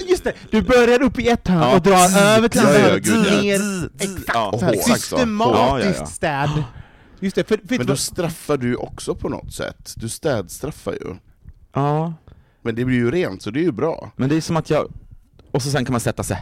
Just 0.09 0.25
det, 0.25 0.33
du 0.51 0.63
börjar 0.63 1.03
upp 1.03 1.19
i 1.19 1.29
ett 1.29 1.49
hörn 1.49 1.75
och 1.77 1.83
drar 1.83 2.19
över 2.19 2.49
till 2.49 2.61
andra 2.61 2.73
hörnet, 2.73 3.43
ner, 3.43 3.91
exakt 3.99 4.31
Ja, 4.35 4.73
systematiskt 4.97 6.09
städ. 6.15 6.65
Just 7.21 7.37
det, 7.37 7.49
för, 7.49 7.61
för 7.69 7.77
Men 7.79 7.87
då 7.87 7.97
straffar 7.97 8.57
du 8.57 8.77
också 8.77 9.15
på 9.15 9.29
något 9.29 9.53
sätt. 9.55 9.95
Du 9.97 10.09
städstraffar 10.09 10.93
ju. 10.93 11.15
Ja, 11.75 12.15
men 12.63 12.75
det 12.75 12.85
blir 12.85 12.97
ju 12.97 13.11
rent, 13.11 13.43
så 13.43 13.51
det 13.51 13.61
är 13.61 13.65
ju 13.65 13.73
bra. 13.73 14.11
men 14.17 14.29
det 14.29 14.37
är 14.37 14.41
som 14.41 14.57
att 14.57 14.71
jag... 14.71 14.93
Och 15.51 15.63
så 15.63 15.71
sen 15.71 15.85
kan 15.85 15.93
man 15.93 16.01
sätta 16.01 16.23
sig... 16.23 16.39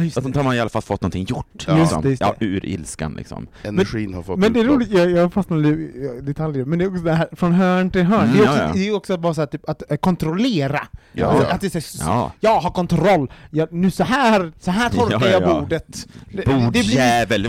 Ja, 0.00 0.04
just 0.04 0.16
Att 0.16 0.36
har 0.36 0.42
man 0.44 0.54
i 0.54 0.60
alla 0.60 0.70
fall 0.70 0.82
fått 0.82 1.00
någonting 1.02 1.24
gjort. 1.24 1.64
Ja. 1.68 1.76
liksom. 1.76 1.78
Just 1.80 2.02
det, 2.02 2.08
just 2.08 2.20
ja 2.20 2.34
det. 2.38 2.44
ur 2.46 2.66
ilskan 2.66 3.14
liksom. 3.14 3.46
Energin 3.62 4.14
har 4.14 4.22
fått 4.22 4.38
Men 4.38 4.52
det 4.52 4.60
är 4.60 4.64
roligt, 4.64 4.90
jag, 4.90 5.10
jag 5.10 5.32
fastnade 5.32 5.68
i 5.68 6.20
detaljer, 6.22 6.64
men 6.64 6.78
det 6.78 6.84
är 6.84 6.88
också 6.88 7.02
det 7.04 7.12
här 7.14 7.28
från 7.32 7.52
hörn 7.52 7.90
till 7.90 8.02
hörn, 8.02 8.24
Mm, 8.30 8.36
det 8.36 8.42
är 8.44 8.48
också, 8.48 8.58
ja, 8.58 8.66
ja. 8.66 8.72
Det 8.74 8.88
är 8.88 8.94
också 8.94 9.16
bara 9.16 9.34
så 9.34 9.40
här, 9.40 9.46
typ, 9.46 9.68
att 9.68 9.90
eh, 9.90 9.96
kontrollera. 9.96 10.80
Ja, 11.12 11.26
Att- 11.26 11.42
ja. 11.42 11.54
Att 11.54 11.60
det 11.60 11.74
är 11.74 11.80
så, 11.80 12.04
Ja. 12.04 12.32
Jag 12.40 12.60
har 12.60 12.70
kontroll, 12.70 13.30
jag, 13.50 13.72
nu 13.72 13.90
så 13.90 14.04
här, 14.04 14.52
så 14.60 14.70
här 14.70 14.90
torkar 14.90 15.20
Ja, 15.20 15.26
ja, 15.26 15.32
jag 15.32 15.42
ja. 15.42 15.60
bordet. 15.60 15.86
Det, 16.32 16.36
det 16.36 16.44
blir, 16.44 16.64
Bordjävel! 16.64 17.42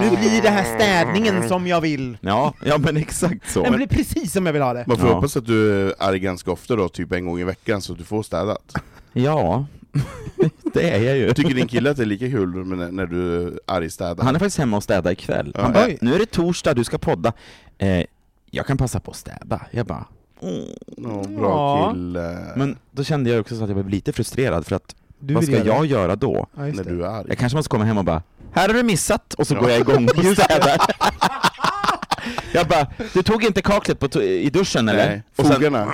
nu 0.00 0.08
blir 0.16 0.42
det 0.42 0.50
här 0.50 0.64
städningen 0.76 1.48
som 1.48 1.66
jag 1.66 1.80
vill. 1.80 2.18
Ja, 2.20 2.54
ja 2.64 2.78
men 2.78 2.96
exakt 2.96 3.50
så. 3.50 3.62
Den 3.62 3.72
blir 3.76 3.86
precis 3.86 4.32
som 4.32 4.46
jag 4.46 4.52
vill 4.52 4.62
ha 4.62 4.72
det. 4.72 4.84
Man 4.86 4.96
får 4.96 5.08
Ja. 5.08 5.14
hoppas 5.14 5.36
att 5.36 5.46
du 5.46 5.86
är 5.88 5.94
arg 5.98 6.18
ganska 6.18 6.50
ofta 6.50 6.76
då, 6.76 6.88
typ 6.88 7.12
en 7.12 7.26
gång 7.26 7.40
i 7.40 7.44
veckan, 7.44 7.82
så 7.82 7.92
att 7.92 7.98
du 7.98 8.04
får 8.04 8.22
städat. 8.22 8.72
Ja, 9.12 9.66
det 10.74 10.90
är 10.90 11.02
jag 11.02 11.16
ju. 11.16 11.32
Tycker 11.32 11.54
din 11.54 11.68
kille 11.68 11.90
att 11.90 11.96
det 11.96 12.02
är 12.02 12.06
lika 12.06 12.28
kul 12.30 12.66
när, 12.66 12.92
när 12.92 13.06
du 13.06 13.42
är 13.46 13.52
arg 13.66 13.90
städar? 13.90 14.24
Han 14.24 14.34
är 14.34 14.38
faktiskt 14.38 14.58
hemma 14.58 14.76
och 14.76 14.82
städar 14.82 15.10
ikväll. 15.12 15.52
Ja. 15.54 15.62
Han 15.62 15.72
bara, 15.72 15.86
nu 16.00 16.14
är 16.14 16.18
det 16.18 16.26
torsdag, 16.26 16.74
du 16.74 16.84
ska 16.84 16.98
podda. 16.98 17.32
Eh, 17.78 18.04
jag 18.50 18.66
kan 18.66 18.76
passa 18.76 19.00
på 19.00 19.10
att 19.10 19.16
städa. 19.16 19.60
Jag 19.70 19.86
bara, 19.86 20.04
mm. 20.42 20.64
Ja, 20.96 21.24
bra 21.40 21.78
Ja. 21.78 21.92
kille. 21.92 22.38
Men 22.56 22.76
då 22.90 23.04
kände 23.04 23.30
jag 23.30 23.40
också 23.40 23.56
så 23.56 23.62
att 23.62 23.68
jag 23.68 23.76
blev 23.76 23.88
lite 23.88 24.12
frustrerad 24.12 24.66
för 24.66 24.76
att 24.76 24.94
Du 25.18 25.34
vad 25.34 25.44
ska 25.44 25.52
göra 25.52 25.66
jag 25.66 25.82
det. 25.82 25.86
göra 25.88 26.16
då? 26.16 26.46
Ja, 26.56 26.62
när 26.62 26.84
du 26.84 27.04
är 27.04 27.08
arg. 27.08 27.26
Jag 27.28 27.38
kanske 27.38 27.56
måste 27.56 27.68
komma 27.68 27.84
hem 27.84 27.98
och 27.98 28.04
bara, 28.04 28.22
här 28.52 28.68
har 28.68 28.74
du 28.74 28.82
missat, 28.82 29.34
och 29.34 29.46
så 29.46 29.54
Ja. 29.54 29.60
går 29.60 29.70
jag 29.70 29.80
igång 29.80 30.04
och 30.08 30.24
städar. 30.24 30.80
jag 32.52 32.66
bara, 32.68 32.86
du 33.14 33.22
tog 33.22 33.44
inte 33.44 33.62
kaklet 33.62 33.98
på 33.98 34.22
i 34.22 34.50
duschen 34.50 34.88
eller? 34.88 35.06
Nej, 35.08 35.22
Och 35.36 35.46
sen- 35.46 35.54
fogarna. 35.54 35.86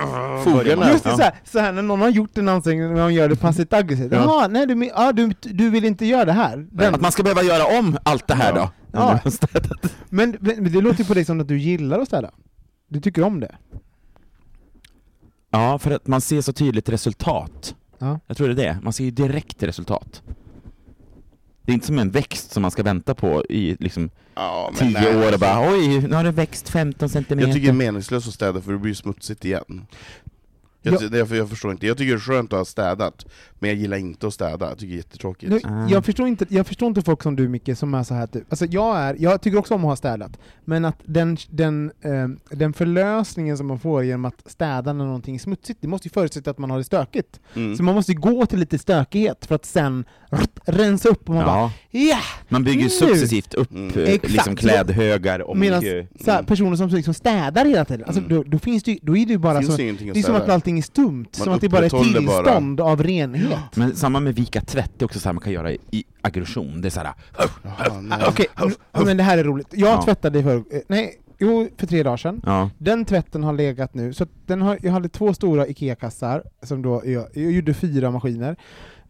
Fogarna. 0.43 0.91
Just 0.91 1.03
det, 1.03 1.09
Ja. 1.09 1.17
så, 1.17 1.23
här, 1.23 1.33
så 1.43 1.59
här 1.59 1.71
när 1.71 1.81
någon 1.81 2.01
har 2.01 2.09
gjort 2.09 2.37
en 2.37 2.49
ansträngning 2.49 2.87
när 2.93 3.01
man 3.01 3.13
gör 3.13 3.29
det 3.29 3.35
passivt 3.35 3.73
aggressivt. 3.73 4.11
Ja. 4.13 4.17
Jaha, 4.17 4.47
nej 4.47 4.67
du, 4.67 4.85
ja, 4.95 5.11
du, 5.11 5.33
du 5.41 5.69
vill 5.69 5.85
inte 5.85 6.05
göra 6.05 6.25
det 6.25 6.31
här? 6.31 6.67
Den. 6.71 6.95
Att 6.95 7.01
man 7.01 7.11
ska 7.11 7.23
behöva 7.23 7.43
göra 7.43 7.79
om 7.79 7.97
allt 8.03 8.27
det 8.27 8.35
här 8.35 8.53
Ja. 8.55 8.71
då? 8.91 8.99
Ja. 8.99 9.19
Men, 10.09 10.37
men 10.39 10.71
det 10.73 10.81
låter 10.81 10.99
ju 10.99 11.05
på 11.05 11.13
dig 11.13 11.25
som 11.25 11.39
att 11.41 11.47
du 11.47 11.57
gillar 11.57 11.99
att 11.99 12.07
städa. 12.07 12.31
Du 12.87 13.01
tycker 13.01 13.23
om 13.23 13.39
det? 13.39 13.55
Ja, 15.51 15.79
för 15.79 15.91
att 15.91 16.07
man 16.07 16.21
ser 16.21 16.41
så 16.41 16.53
tydligt 16.53 16.89
resultat. 16.89 17.75
Ja. 17.99 18.19
Jag 18.27 18.37
tror 18.37 18.47
det 18.47 18.53
är 18.63 18.73
det, 18.73 18.79
man 18.83 18.93
ser 18.93 19.03
ju 19.03 19.11
direkt 19.11 19.63
resultat. 19.63 20.21
Det 21.65 21.71
är 21.71 21.73
inte 21.73 21.85
som 21.87 21.99
en 21.99 22.11
växt 22.11 22.51
som 22.51 22.61
man 22.61 22.71
ska 22.71 22.83
vänta 22.83 23.15
på 23.15 23.45
i 23.49 23.77
liksom 23.79 24.09
Ja, 24.35 24.71
tio 24.79 24.89
nej, 24.89 25.15
år 25.15 25.19
och 25.19 25.23
alltså. 25.23 25.39
bara 25.39 25.71
oj, 25.71 26.01
nu 26.07 26.15
har 26.15 26.23
det 26.23 26.31
växt 26.31 26.69
15 26.69 27.09
centimeter. 27.09 27.47
Jag 27.47 27.55
tycker 27.55 27.67
det 27.67 27.71
är 27.71 27.77
meningslöst 27.77 28.27
att 28.27 28.33
städa 28.33 28.61
för 28.61 28.71
det 28.71 28.77
blir 28.77 28.93
smutsigt 28.93 29.45
igen. 29.45 29.85
Jag, 30.85 30.93
Ja. 30.93 31.17
jag, 31.17 31.31
jag 31.31 31.49
förstår 31.49 31.71
inte, 31.71 31.87
jag 31.87 31.97
tycker 31.97 32.11
det 32.11 32.17
är 32.17 32.19
skönt 32.19 32.53
att 32.53 32.59
ha 32.59 32.65
städat, 32.65 33.25
men 33.59 33.69
jag 33.69 33.79
gillar 33.79 33.97
inte 33.97 34.27
att 34.27 34.33
städa, 34.33 34.69
jag 34.69 34.77
tycker 34.77 34.87
det 34.87 34.93
är 34.95 34.97
jättetråkigt. 34.97 35.51
Nu, 35.51 35.59
Ah. 35.63 35.87
jag, 35.89 36.05
förstår 36.05 36.27
inte, 36.27 36.45
jag 36.49 36.67
förstår 36.67 36.87
inte 36.87 37.01
folk 37.01 37.23
som 37.23 37.35
du 37.35 37.47
Micke, 37.47 37.77
som 37.77 37.93
är 37.93 38.03
så 38.03 38.13
här 38.13 38.27
typ. 38.27 38.43
Alltså 38.49 38.65
jag, 38.65 38.97
är, 38.99 39.15
jag 39.19 39.41
tycker 39.41 39.57
också 39.57 39.73
om 39.73 39.81
att 39.85 39.89
ha 39.89 39.95
städat, 39.95 40.39
men 40.65 40.85
att 40.85 40.97
den, 41.05 41.37
den, 41.49 41.91
eh, 42.01 42.55
den 42.57 42.73
förlösningen 42.73 43.57
som 43.57 43.67
man 43.67 43.79
får 43.79 44.03
genom 44.03 44.25
att 44.25 44.41
städa 44.51 44.93
när 44.93 45.05
någonting 45.05 45.35
är 45.35 45.39
smutsigt, 45.39 45.81
det 45.81 45.87
måste 45.87 46.07
ju 46.07 46.11
förutsätta 46.11 46.51
att 46.51 46.57
man 46.57 46.69
har 46.71 46.77
det 46.77 46.83
stökigt. 46.83 47.39
Mm. 47.55 47.75
Så 47.77 47.83
man 47.83 47.95
måste 47.95 48.11
ju 48.11 48.19
gå 48.19 48.45
till 48.45 48.59
lite 48.59 48.77
stökighet 48.77 49.45
för 49.45 49.55
att 49.55 49.65
sen 49.65 50.05
rrt, 50.31 50.59
rensa 50.65 51.09
upp 51.09 51.29
och 51.29 51.35
man 51.35 51.45
bara 51.45 51.57
Ja, 51.57 51.71
ja! 51.91 52.17
man 52.49 52.63
bygger 52.63 52.83
Nu. 52.83 52.89
successivt 52.89 53.53
upp 53.53 53.71
Mm. 53.71 53.87
eh, 53.97 54.03
Exakt. 54.13 54.33
liksom 54.33 54.55
klädhögar 54.55 55.39
och 55.39 55.57
Medan 55.57 55.83
mycket- 55.83 56.09
så 56.25 56.31
här, 56.31 56.37
Mm. 56.39 56.45
personer 56.45 56.75
som 56.75 56.89
liksom 56.89 57.13
städar 57.13 57.65
hela 57.65 57.85
tiden, 57.85 58.05
alltså, 58.05 58.19
Mm. 58.23 58.33
då, 58.35 58.43
då, 58.43 58.59
finns 58.59 58.83
det, 58.83 58.99
då 59.01 59.17
är 59.17 59.25
det 59.25 59.31
ju 59.31 59.37
bara 59.37 59.61
så, 59.63 59.77
det 59.77 59.89
är 59.89 60.23
som 60.23 60.35
att 60.35 60.49
allting 60.49 60.72
är 60.77 60.81
stumt, 60.81 61.25
som 61.31 61.53
att 61.53 61.61
det 61.61 61.69
bara 61.69 61.77
är 61.77 61.85
upprätthåller 61.85 62.21
bara- 62.27 62.43
tillstånd 62.43 62.81
av 62.81 63.03
renhet. 63.03 63.59
Men 63.75 63.95
samma 63.95 64.19
med 64.19 64.35
vika 64.35 64.61
tvätt, 64.61 64.91
det 64.97 65.03
är 65.03 65.05
också 65.05 65.19
så 65.19 65.27
här 65.29 65.33
man 65.33 65.43
kan 65.43 65.53
göra 65.53 65.71
i, 65.71 65.77
i 65.91 66.03
aggression. 66.21 66.81
Det 66.81 66.87
är 66.87 66.89
så 66.89 66.99
här, 66.99 67.13
Jaha, 67.63 68.01
nej. 68.01 68.19
Okej, 68.27 68.45
nu- 68.93 69.05
men 69.05 69.17
det 69.17 69.23
här 69.23 69.37
är 69.37 69.43
roligt. 69.43 69.67
Jag 69.71 69.89
Ja. 69.89 70.03
tvättade 70.03 70.43
för, 70.43 70.55
eh, 70.55 70.61
nej, 70.87 71.19
jo, 71.39 71.69
för 71.77 71.87
tre 71.87 72.03
dagar 72.03 72.17
sedan. 72.17 72.41
ja. 72.45 72.69
Den 72.77 73.05
tvätten 73.05 73.43
har 73.43 73.53
legat 73.53 73.93
nu, 73.93 74.13
så 74.13 74.25
den 74.45 74.61
har, 74.61 74.77
jag 74.81 74.91
hade 74.91 75.09
två 75.09 75.33
stora 75.33 75.67
IKEA-kassar, 75.67 76.43
som 76.63 76.81
då, 76.81 77.01
jag, 77.05 77.25
jag 77.33 77.51
gjorde 77.51 77.73
fyra 77.73 78.11
maskiner. 78.11 78.55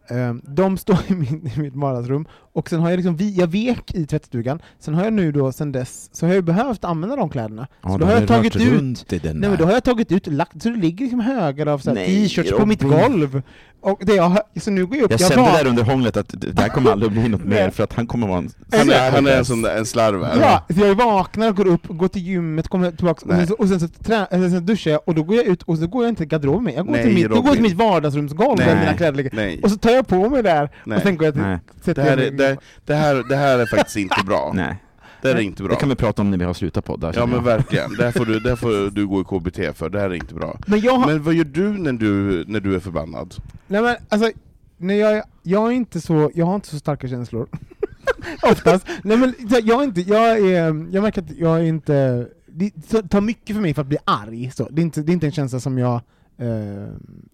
Ehm, 0.10 0.42
de 0.48 0.78
står 0.78 0.98
i, 1.08 1.14
min, 1.14 1.52
i 1.56 1.60
mitt 1.60 1.76
vardagsrum, 1.76 2.26
och 2.54 2.70
sen 2.70 2.80
har 2.80 2.90
jag 2.90 2.98
liksom, 2.98 3.16
vi- 3.16 3.36
jag 3.40 3.48
vek 3.48 3.94
i 3.96 4.06
tvättstugan, 4.06 4.60
sen 4.80 4.94
har 4.96 5.04
jag 5.04 5.14
nu 5.14 5.32
då, 5.32 5.52
sen 5.52 5.72
dess, 5.72 6.10
så 6.14 6.26
har 6.28 6.34
jag 6.34 6.44
behövt 6.44 6.84
använda 6.84 7.16
de 7.16 7.30
kläderna. 7.30 7.68
ja 7.84 7.90
så 7.90 7.98
då 7.98 8.06
har 8.06 8.14
jag 8.14 8.28
tagit 8.28 8.56
ut, 8.56 9.12
nej 9.24 9.34
men 9.34 9.58
då 9.58 9.66
har 9.66 9.72
jag 9.72 9.84
tagit 9.84 10.12
ut, 10.12 10.28
lagt, 10.28 10.62
så 10.64 10.70
det 10.70 10.76
ligger 10.78 11.06
liksom 11.06 11.20
högar 11.20 11.66
av 11.68 11.80
så 11.80 11.90
här 11.96 12.06
t-shirts 12.06 12.52
på 12.52 12.66
mitt 12.66 12.82
golv. 12.82 13.42
Och 13.82 14.00
det 14.06 14.16
jag, 14.16 14.38
så 14.62 14.72
nu 14.72 14.86
går 14.86 14.98
jag 14.98 15.04
upp, 15.06 15.12
Jag 15.12 15.20
jag 15.22 15.30
kände 15.32 15.52
var- 15.52 15.58
där 15.58 15.68
under 15.70 15.84
hånglet 15.84 16.18
att 16.18 16.30
det 16.42 16.52
där 16.52 16.70
kommer 16.70 16.92
aldrig 16.92 17.12
bli 17.12 17.28
något 17.30 17.44
mer, 17.46 17.70
för 17.70 17.84
att 17.84 17.94
han 17.94 18.08
kommer 18.08 18.28
vara 18.28 18.38
en... 18.38 18.50
Han 18.72 18.90
är, 18.90 19.12
han 19.12 19.28
är 19.28 19.38
en 19.38 19.46
sån 19.46 19.62
där, 19.62 19.78
en 19.78 19.86
slarver. 19.86 20.38
Ja, 20.42 20.64
så 20.76 20.80
jag 20.82 20.96
vaknar 20.96 21.50
och 21.50 21.56
går 21.56 21.68
upp, 21.68 21.88
går 21.88 22.08
till 22.08 22.22
gymmet, 22.28 22.68
kommer 22.68 22.92
tillbaka, 22.92 23.26
och 23.26 23.32
sen, 23.36 23.48
så, 23.48 23.54
och 23.54 23.68
sen, 23.68 23.80
så 23.80 23.88
trä, 23.88 24.28
sen 24.32 24.66
duschar 24.66 24.92
jag, 24.92 25.02
och 25.06 25.16
då 25.16 25.24
går 25.24 25.36
jag 25.36 25.46
ut, 25.46 25.64
och 25.64 25.78
så 25.78 25.88
går 25.88 26.04
jag 26.04 26.12
inte 26.12 26.20
till 26.20 26.28
garderoben 26.28 26.64
med, 26.64 26.74
jag 26.74 26.86
går, 26.86 26.94
Nej, 26.94 27.04
till 27.04 27.14
mitt, 27.14 27.24
jag 27.24 27.44
går 27.44 27.54
till 27.54 27.62
mitt 27.62 27.74
vardagsrumsgolv 27.78 28.58
där 28.58 28.66
Nej. 28.66 28.76
mina 28.80 28.94
kläder 28.94 29.18
ligger, 29.18 29.32
Nej, 29.36 29.60
och 29.64 29.72
så 29.72 29.78
tar 29.78 29.92
jag 29.96 30.08
på 30.08 30.30
mig 30.30 30.44
där, 30.44 30.70
nej. 30.86 30.98
och 30.98 31.04
sen 31.04 31.18
går 31.18 31.26
jag 31.26 31.34
till, 31.34 31.44
Nej. 31.44 31.60
Det 31.86 32.02
här, 32.02 32.18
är, 32.18 32.32
det, 32.32 32.58
det, 32.86 32.94
här, 32.96 33.24
det 33.30 33.36
här 33.36 33.60
är 33.60 33.66
faktiskt 33.66 33.98
inte 33.98 34.24
bra. 34.26 34.52
Nej, 34.56 34.76
Det 35.22 35.28
här 35.28 35.36
är 35.36 35.40
inte 35.40 35.64
bra. 35.64 35.70
det 35.74 35.80
kan 35.80 35.90
vi 35.90 35.96
prata 35.96 36.22
om 36.22 36.32
när 36.32 36.38
vi 36.38 36.46
har 36.46 36.54
slutat 36.54 36.86
podda. 36.86 37.12
Ja 37.16 37.26
men 37.26 37.36
jag. 37.36 37.44
verkligen, 37.44 37.96
det 37.98 38.04
här 38.04 38.12
får 38.12 38.26
du, 38.26 38.40
det 38.40 38.50
här 38.50 38.56
får 38.56 38.92
du 38.96 39.08
gå 39.08 39.22
i 39.22 39.24
KBT 39.24 39.78
för, 39.78 39.90
det 39.90 40.00
här 40.00 40.10
är 40.10 40.14
inte 40.14 40.34
bra. 40.34 40.60
Men 40.68 40.80
jag 40.80 40.94
har, 40.98 41.08
Men 41.08 41.24
vad 41.24 41.34
gör 41.34 41.44
du 41.44 41.70
när 41.70 41.94
du, 41.94 42.44
när 42.48 42.60
du 42.60 42.76
är 42.76 42.80
förbannad? 42.80 43.36
nej 43.68 43.82
men 43.82 43.96
alltså, 44.10 44.32
när 44.78 44.96
jag, 44.96 45.24
jag 45.44 45.68
är 45.68 45.72
inte 45.72 46.02
så, 46.02 46.32
jag 46.36 46.46
har 46.46 46.56
inte 46.56 46.68
så 46.68 46.80
starka 46.80 47.08
känslor. 47.08 47.48
Oftast. 48.42 48.88
Nej 49.04 49.18
men 49.18 49.34
jag 49.64 49.80
är 49.80 49.84
inte, 49.84 50.02
jag 50.02 50.38
är, 50.40 50.66
jag 50.92 51.02
märker 51.02 51.22
att 51.22 51.32
jag 51.38 51.58
är 51.60 51.64
inte, 51.64 52.28
det 52.46 52.70
tar 53.10 53.22
mycket 53.22 53.56
för 53.56 53.62
mig 53.62 53.74
för 53.74 53.82
att 53.82 53.88
bli 53.88 53.98
arg, 54.06 54.52
så. 54.56 54.68
Det, 54.72 54.82
är 54.82 54.84
inte, 54.84 55.02
det 55.02 55.12
är 55.12 55.14
inte 55.14 55.26
en 55.26 55.32
känsla 55.32 55.60
som 55.60 55.78
jag 55.78 56.02
eh, 56.38 56.88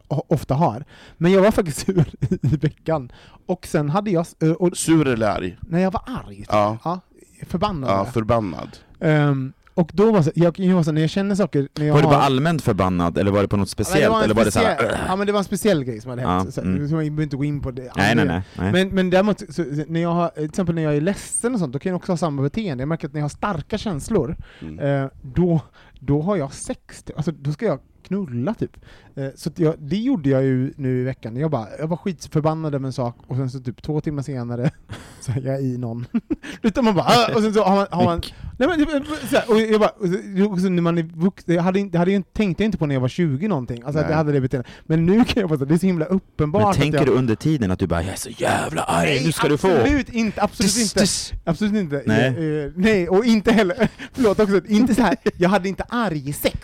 ofta 0.08 0.54
har. 0.54 0.86
Men 1.18 1.32
jag 1.32 1.42
var 1.42 1.52
faktiskt 1.52 1.80
sur 1.86 2.06
i, 2.44 2.58
veckan, 2.58 3.12
och 3.46 3.68
sen 3.68 3.90
hade 3.90 4.12
jag, 4.12 4.26
eh, 4.44 4.52
och, 4.52 4.78
Sur 4.78 5.08
eller 5.08 5.28
arg? 5.30 5.58
när 5.62 5.80
jag 5.80 5.92
var 5.92 6.02
arg, 6.06 6.46
Ja, 6.50 6.78
ja, 6.84 7.00
förbannad 7.48 7.90
ja 7.90 7.98
var 7.98 8.06
förbannad. 8.06 8.78
Ehm, 9.00 9.54
och 9.74 9.92
då 9.94 10.12
var 10.12 10.22
så, 10.22 10.32
jag, 10.36 10.60
jag 10.60 10.76
var 10.76 10.84
så, 10.84 10.92
när 10.92 11.02
jag 11.02 11.10
känner 11.10 11.36
saker, 11.36 11.68
när 11.76 11.86
jag 11.86 11.94
Var 11.94 12.02
du 12.02 12.08
har, 12.08 12.14
bara 12.14 12.24
allmänt 12.24 12.62
förbannad, 12.62 13.18
eller 13.18 13.32
var 13.32 13.42
det 13.42 13.48
på 13.48 13.58
något 13.58 13.70
Ja, 13.78 13.84
speciellt? 13.86 14.16
en 14.16 14.24
eller 14.24 14.36
var 14.36 14.46
det 14.46 14.52
så 14.52 14.60
här, 14.60 15.00
Ja 15.08 15.16
men 15.16 15.28
det 15.28 15.34
var 15.34 15.40
en 15.40 15.44
speciell 15.44 15.84
grej 15.84 16.02
som 16.02 16.10
hade 16.10 16.22
hänt, 16.22 16.46
Ja, 16.46 16.52
så, 16.52 16.62
mm. 16.62 16.90
så 16.90 16.96
jag 16.96 17.00
behöver 17.04 17.24
inte 17.24 17.38
gå 17.38 17.44
in 17.44 17.62
på 17.62 17.72
det. 17.72 17.92
Nej, 17.96 18.16
nej, 18.16 18.26
nej. 18.26 18.42
nej. 18.58 18.72
Men, 18.72 18.90
men 18.90 19.10
däremot, 19.10 19.56
så, 19.56 19.64
när 19.88 20.00
jag 20.02 20.10
har, 20.14 20.30
till 20.30 20.44
exempel 20.46 20.76
när 20.76 20.82
jag 20.82 20.96
är 20.96 21.02
ledsen 21.02 21.54
och 21.54 21.60
sånt, 21.60 21.74
då 21.74 21.80
kan 21.80 21.90
jag 21.90 21.98
också 21.98 22.12
ha 22.12 22.18
samma 22.18 22.42
beteende. 22.42 22.82
Jag 22.82 22.88
märker 22.90 23.08
att 23.08 23.14
när 23.14 23.20
jag 23.20 23.24
har 23.24 23.30
starka 23.30 23.78
känslor, 23.78 24.36
Mm. 24.62 24.80
eh, 25.04 25.10
då, 25.22 25.62
då 26.00 26.22
har 26.22 26.36
jag 26.38 26.54
sex, 26.54 27.04
alltså 27.18 27.32
då 27.32 27.52
ska 27.52 27.66
jag 27.66 27.80
knulla 28.10 28.54
typ. 28.58 28.78
Eh, 29.20 29.30
så 29.36 29.50
jag, 29.56 29.76
det 29.80 29.98
gjorde 29.98 30.30
jag 30.30 30.44
ju 30.44 30.74
nu 30.78 31.02
i 31.02 31.04
veckan. 31.04 31.36
Jag, 31.38 31.52
bara, 31.52 31.68
jag 31.80 31.88
var 31.88 31.98
skitförbannad 31.98 32.76
över 32.76 32.86
en 32.86 32.94
sak, 32.94 33.16
och 33.28 33.36
sen 33.36 33.50
så 33.50 33.60
typ 33.60 33.82
två 33.82 34.02
timmar 34.02 34.24
senare 34.24 34.72
så 35.22 35.32
är 35.32 35.42
jag 35.46 35.62
i 35.62 35.78
någon. 35.78 36.06
Utan 36.62 36.86
man 36.86 36.96
bara, 36.96 37.06
"Ah", 37.06 37.36
och 37.36 37.42
sen 37.42 37.54
så 37.54 37.64
har 37.64 37.76
man, 37.76 37.88
har 37.92 38.04
man 38.06 38.22
Nej 38.60 38.68
men, 38.68 38.80
det- 38.80 39.28
så 39.30 39.36
här, 39.36 39.52
och 39.52 39.60
jag 39.62 39.80
bara, 39.80 39.90
och 39.90 40.60
så- 40.62 40.70
när 40.70 40.82
man 40.82 40.98
är 40.98 41.04
vuxen, 41.04 41.56
jag 41.56 41.64
hade, 41.64 41.80
jag 41.80 42.00
hade 42.00 42.12
ju, 42.12 42.24
tänkte 42.34 42.64
jag 42.64 42.68
inte 42.68 42.78
på 42.78 42.86
när 42.86 42.96
jag 42.96 43.02
var 43.02 43.08
20 43.08 43.48
någonting, 43.48 43.84
alltså 43.84 44.00
att 44.00 44.06
Nej. 44.06 44.12
jag 44.12 44.18
hade 44.18 44.32
det 44.32 44.42
beteendet. 44.42 44.72
Men 44.86 45.06
nu 45.06 45.24
kan 45.26 45.42
jag 45.42 45.50
bara, 45.50 45.66
det 45.66 45.74
är 45.74 45.78
så 45.78 45.86
himla 45.86 46.06
uppenbart 46.06 46.64
Men 46.64 46.74
tänker 46.74 46.98
jag, 46.98 47.08
du 47.08 47.12
under 47.12 47.36
tiden 47.36 47.72
att 47.72 47.80
du 47.80 47.88
bara 47.88 48.02
'Jag 48.04 48.14
är 48.14 48.18
så 48.18 48.30
jävla 48.30 48.82
arg, 48.82 49.06
Nej, 49.10 49.26
nu 49.26 49.32
ska 49.32 49.48
du 49.48 49.56
få' 49.56 49.80
Absolut 49.82 50.10
inte, 50.10 50.42
absolut 50.42 50.72
Tss, 50.72 50.82
inte. 50.96 51.06
tss. 51.06 51.34
Absolut 51.46 51.74
inte. 51.74 52.04
Nej. 52.06 52.26
Eh, 52.28 52.66
eh, 52.66 52.72
nej, 52.76 53.10
och 53.10 53.26
inte 53.26 53.52
heller, 53.52 53.90
förlåt 54.14 54.40
också, 54.40 54.62
inte 54.68 54.96
så 54.96 55.02
här. 55.02 55.16
jag 55.38 55.50
hade 55.50 55.70
inte 55.70 55.84
arg 55.90 56.34
sex. 56.34 56.58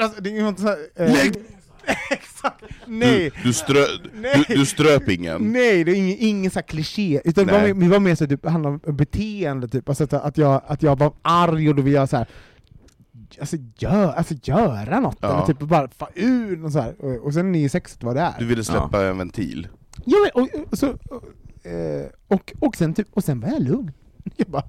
Alltså, 0.00 0.20
det 0.22 0.30
är 0.30 0.32
ju 0.54 0.62
inte 0.62 0.62
så 0.62 0.68
här, 0.68 0.78
eh, 1.06 1.32
Nej! 2.86 3.30
Du, 3.36 3.42
du, 3.48 3.52
strö, 3.52 3.84
Nej. 4.14 4.44
du, 4.48 4.54
du 4.54 4.66
ströp 4.66 5.08
ingen. 5.08 5.52
Nej, 5.52 5.84
det 5.84 5.92
är 5.92 5.94
ingen, 5.94 6.16
ingen 6.20 6.50
så 6.50 6.58
här 6.58 6.66
kliché, 6.66 7.20
utan 7.24 7.46
Nej. 7.46 7.74
mer- 7.74 7.82
det 7.84 7.88
var 7.90 8.00
mer 8.00 8.14
så 8.14 8.26
typ, 8.26 8.42
det 8.42 8.50
handlade 8.50 8.78
om 8.86 8.96
beteende, 8.96 9.68
typ. 9.68 9.88
alltså 9.88 10.04
att, 10.04 10.12
att, 10.12 10.38
jag, 10.38 10.62
att 10.66 10.82
jag 10.82 10.98
var 10.98 11.12
arg 11.22 11.68
och 11.68 11.74
då 11.74 11.82
ville 11.82 11.96
jag 11.96 12.08
så 12.08 12.16
här, 12.16 12.26
alltså, 13.40 13.56
gör, 13.78 14.12
alltså 14.12 14.34
göra 14.42 15.00
något, 15.00 15.18
Ja. 15.20 15.36
eller 15.36 15.46
typ 15.46 15.58
bara 15.58 15.88
få 15.88 16.08
ur 16.14 16.64
och 16.64 16.72
så 16.72 16.80
här. 16.80 16.94
Och, 17.04 17.26
och 17.26 17.34
sen 17.34 17.54
är 17.54 17.68
sexet 17.68 18.02
vad 18.02 18.16
det 18.16 18.20
är. 18.20 18.34
Du 18.38 18.44
ville 18.46 18.64
släppa 18.64 19.04
en 19.06 19.18
ventil. 19.18 19.68
Ja, 20.04 20.16
och, 20.34 20.48
och, 20.70 20.78
så, 20.78 20.88
och, 20.90 21.66
eh, 21.70 22.06
och, 22.28 22.52
och, 22.60 22.76
sen 22.76 22.94
typ, 22.94 23.08
och 23.10 23.24
sen 23.24 23.40
var 23.40 23.48
jag 23.48 23.62
lugn. 23.62 23.92
Jag 24.36 24.46
bara, 24.46 24.64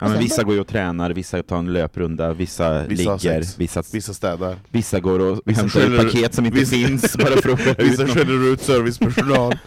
Ja, 0.00 0.04
men 0.06 0.12
sen 0.12 0.22
vissa 0.22 0.42
går 0.42 0.54
ju 0.54 0.60
och 0.60 0.66
tränar, 0.66 1.10
vissa 1.10 1.42
tar 1.42 1.58
en 1.58 1.72
löprunda, 1.72 2.32
vissa, 2.32 2.82
Vissa 2.86 3.02
ligger, 3.16 3.42
sex. 3.42 3.58
vissa, 3.58 3.82
Vissa 3.92 4.14
städar. 4.14 4.56
vissa 4.70 5.00
går 5.00 5.18
och 5.20 5.40
Vissa 5.44 5.60
hämtar 5.60 5.80
ut 5.80 5.86
skäller- 5.86 6.04
paket 6.04 6.34
som 6.34 6.46
inte 6.46 6.58
vissa- 6.58 6.76
finns 6.76 7.16
bara 7.16 7.26
för 7.36 7.52
att 7.52 7.60
ut 7.66 7.78
Vissa 7.78 8.02
någon. 8.02 8.14
skäller 8.14 8.52
ut 8.52 8.60
servicepersonal. 8.62 9.54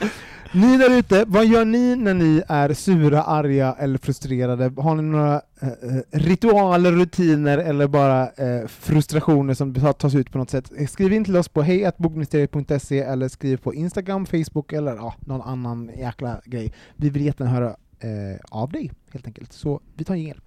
Ni 0.54 0.78
där 0.78 0.98
ute, 0.98 1.24
vad 1.28 1.46
gör 1.46 1.66
ni 1.66 1.96
när 1.96 2.14
ni 2.14 2.42
är 2.48 2.74
sura, 2.74 3.24
arga 3.24 3.76
eller 3.80 3.98
frustrerade? 3.98 4.72
Har 4.82 4.96
ni 4.96 5.02
några 5.04 5.42
eh, 5.62 5.68
eh, 5.70 6.02
ritualer, 6.12 6.92
rutiner 6.92 7.58
eller 7.58 7.88
bara 7.88 8.22
eh, 8.24 8.68
frustrationer 8.68 9.54
som 9.54 9.74
ta- 9.74 9.94
tas 9.94 10.16
ut 10.16 10.32
på 10.32 10.38
något 10.38 10.50
sätt? 10.50 10.72
Skriv 10.90 11.14
in 11.14 11.26
till 11.26 11.38
oss 11.38 11.48
på 11.50 11.62
hejatbogministeriet.se 11.62 13.00
eller 13.00 13.28
skriv 13.28 13.58
på 13.58 13.74
Instagram, 13.74 14.26
Facebook 14.26 14.74
eller 14.74 14.96
ja, 14.96 15.16
någon 15.20 15.42
annan 15.42 15.92
jäkla 16.00 16.42
grej. 16.46 16.74
Vi 16.96 17.10
vill 17.10 17.26
jättegärna 17.26 17.56
höra 17.56 17.76
eh, 18.02 18.40
av 18.50 18.72
dig 18.72 18.92
helt 19.12 19.28
enkelt, 19.28 19.54
så 19.54 19.82
vi 19.96 20.04
tar 20.04 20.14
en 20.14 20.20
jingel. 20.20 20.42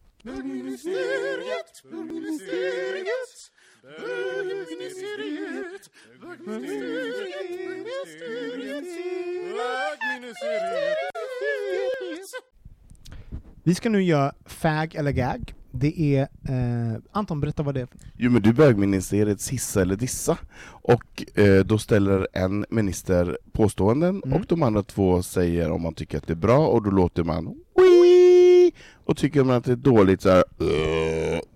Vi 13.63 13.75
ska 13.75 13.89
nu 13.89 14.03
göra 14.03 14.35
fag 14.47 14.95
eller 14.95 15.11
gag. 15.13 15.55
Det 15.77 16.01
är, 16.17 16.23
eh, 16.23 17.01
Anton 17.13 17.41
berätta 17.41 17.63
vad 17.63 17.75
det 17.75 17.81
är. 17.81 17.89
Jo 18.17 18.31
men 18.31 18.43
du 18.43 18.53
bögministeriets 18.53 19.49
hissa 19.49 19.83
eller 19.83 19.97
dissa, 19.97 20.39
och 20.67 21.25
eh, 21.39 21.65
då 21.65 21.79
ställer 21.79 22.29
en 22.33 22.67
minister 22.71 23.39
påståenden, 23.53 24.23
Mm. 24.25 24.33
och 24.41 24.47
de 24.49 24.63
andra 24.63 24.83
två 24.83 25.23
säger 25.23 25.71
om 25.71 25.83
man 25.83 25.95
tycker 25.95 26.19
att 26.19 26.27
det 26.27 26.33
är 26.33 26.37
bra, 26.37 26.67
och 26.67 26.83
då 26.83 26.91
låter 26.91 27.25
man 27.25 27.45
Wii! 27.77 28.73
och 29.05 29.17
tycker 29.17 29.45
man 29.45 29.57
att 29.57 29.65
det 29.65 29.73
är 29.73 29.77
dåligt 29.77 30.23
så 30.23 30.29
här, 30.31 30.45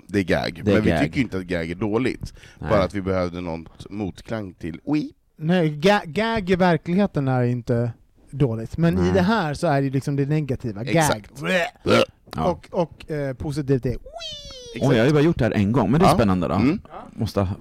det 0.06 0.18
är 0.18 0.22
gag. 0.24 0.60
Det 0.64 0.70
är 0.70 0.74
men 0.74 0.84
vi 0.84 0.90
gag. 0.90 1.00
tycker 1.02 1.20
inte 1.20 1.38
att 1.38 1.44
gag 1.44 1.70
är 1.70 1.74
dåligt, 1.74 2.34
Nej. 2.58 2.70
bara 2.70 2.82
att 2.84 2.94
vi 2.94 3.02
behövde 3.02 3.40
något 3.40 3.90
motklang 3.90 4.54
till 4.54 4.80
Wii. 4.92 5.12
Nej, 5.36 5.70
ga, 5.76 6.02
gag 6.06 6.50
i 6.50 6.56
verkligheten 6.56 7.28
är 7.28 7.42
inte 7.42 7.92
dåligt, 8.30 8.76
men 8.76 8.98
i 8.98 9.00
Nej. 9.00 9.12
det 9.12 9.22
här 9.22 9.54
så 9.54 9.66
är 9.66 9.82
det 9.82 9.90
liksom 9.90 10.16
det 10.16 10.26
negativa. 10.26 10.82
Exakt. 10.82 11.40
Gag. 11.40 12.02
Ugh. 12.37 12.47
Och, 12.47 12.66
och 12.70 13.11
eh, 13.11 13.35
positivt 13.35 13.87
är 13.87 13.97
Oj, 14.81 14.97
jag 14.97 14.99
har 14.99 15.07
ju 15.07 15.12
bara 15.12 15.22
gjort 15.22 15.39
det 15.39 15.45
här 15.45 15.53
en 15.53 15.72
gång, 15.72 15.91
men 15.91 16.01
det 16.01 16.07
är 16.07 16.11
Ja. 16.11 16.14
spännande 16.14 16.49
då. 16.49 16.55
Mm. 16.55 16.81
Måste 17.12 17.41
ha- 17.41 17.55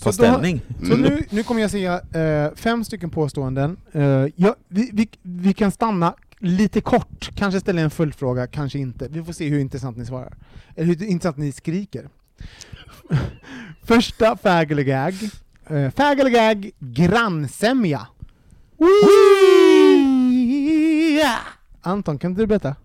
ta 0.00 0.04
då- 0.04 0.12
ställning. 0.12 0.60
Så 0.80 0.86
Mm. 0.94 1.00
nu, 1.00 1.24
nu 1.30 1.42
kommer 1.42 1.60
jag 1.60 1.70
säga 1.70 2.00
eh, 2.14 2.54
fem 2.54 2.84
stycken 2.84 3.10
påståenden. 3.10 3.76
Eh, 3.92 4.02
ja, 4.36 4.56
vi, 4.68 4.90
vi, 4.92 5.08
vi 5.22 5.52
kan 5.54 5.70
stanna 5.70 6.14
lite 6.38 6.80
kort, 6.80 7.30
kanske 7.34 7.60
ställa 7.60 7.80
en 7.80 7.90
följdfråga, 7.90 8.46
kanske 8.46 8.78
inte. 8.78 9.08
Vi 9.10 9.24
får 9.24 9.32
se 9.32 9.48
hur 9.48 9.58
intressant 9.58 9.96
ni 9.96 10.06
svarar. 10.06 10.34
Eller 10.76 10.86
hur 10.86 11.02
intressant 11.04 11.36
ni 11.36 11.52
skriker. 11.52 12.08
Första 13.84 14.36
fag 14.36 14.72
eller 14.72 14.82
gag. 14.82 15.14
Eh, 15.66 15.90
fag 15.90 16.20
eller 16.20 16.30
gag, 16.30 16.70
grannsämja. 16.78 18.06
Wee! 18.78 18.88
Anton, 21.82 22.18
kan 22.18 22.30
inte 22.30 22.42
du 22.42 22.46
berätta? 22.46 22.76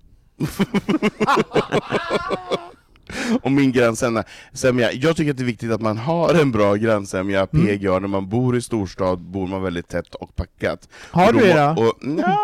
Och 3.42 3.52
min 3.52 3.72
grannsämja, 3.72 4.24
sämja. 4.54 4.92
jag 4.92 5.16
tycker 5.16 5.32
att 5.32 5.38
det 5.38 5.44
är 5.44 5.46
viktigt 5.46 5.72
att 5.72 5.82
man 5.82 5.98
har 5.98 6.34
en 6.34 6.52
bra 6.52 6.76
grannsämja, 6.76 7.48
Mm. 7.54 7.68
PGA, 7.68 8.00
när 8.00 8.08
man 8.08 8.30
bor 8.30 8.58
i 8.58 8.62
storstad 8.62 9.20
bor 9.20 9.48
man 9.48 9.62
väldigt 9.64 9.88
tätt 9.88 10.16
och 10.16 10.36
packat. 10.36 10.90
Har 11.12 11.34
du 11.34 11.40
det 11.40 11.74
då? 11.76 11.82
Och, 11.84 11.94
nja, 12.08 12.38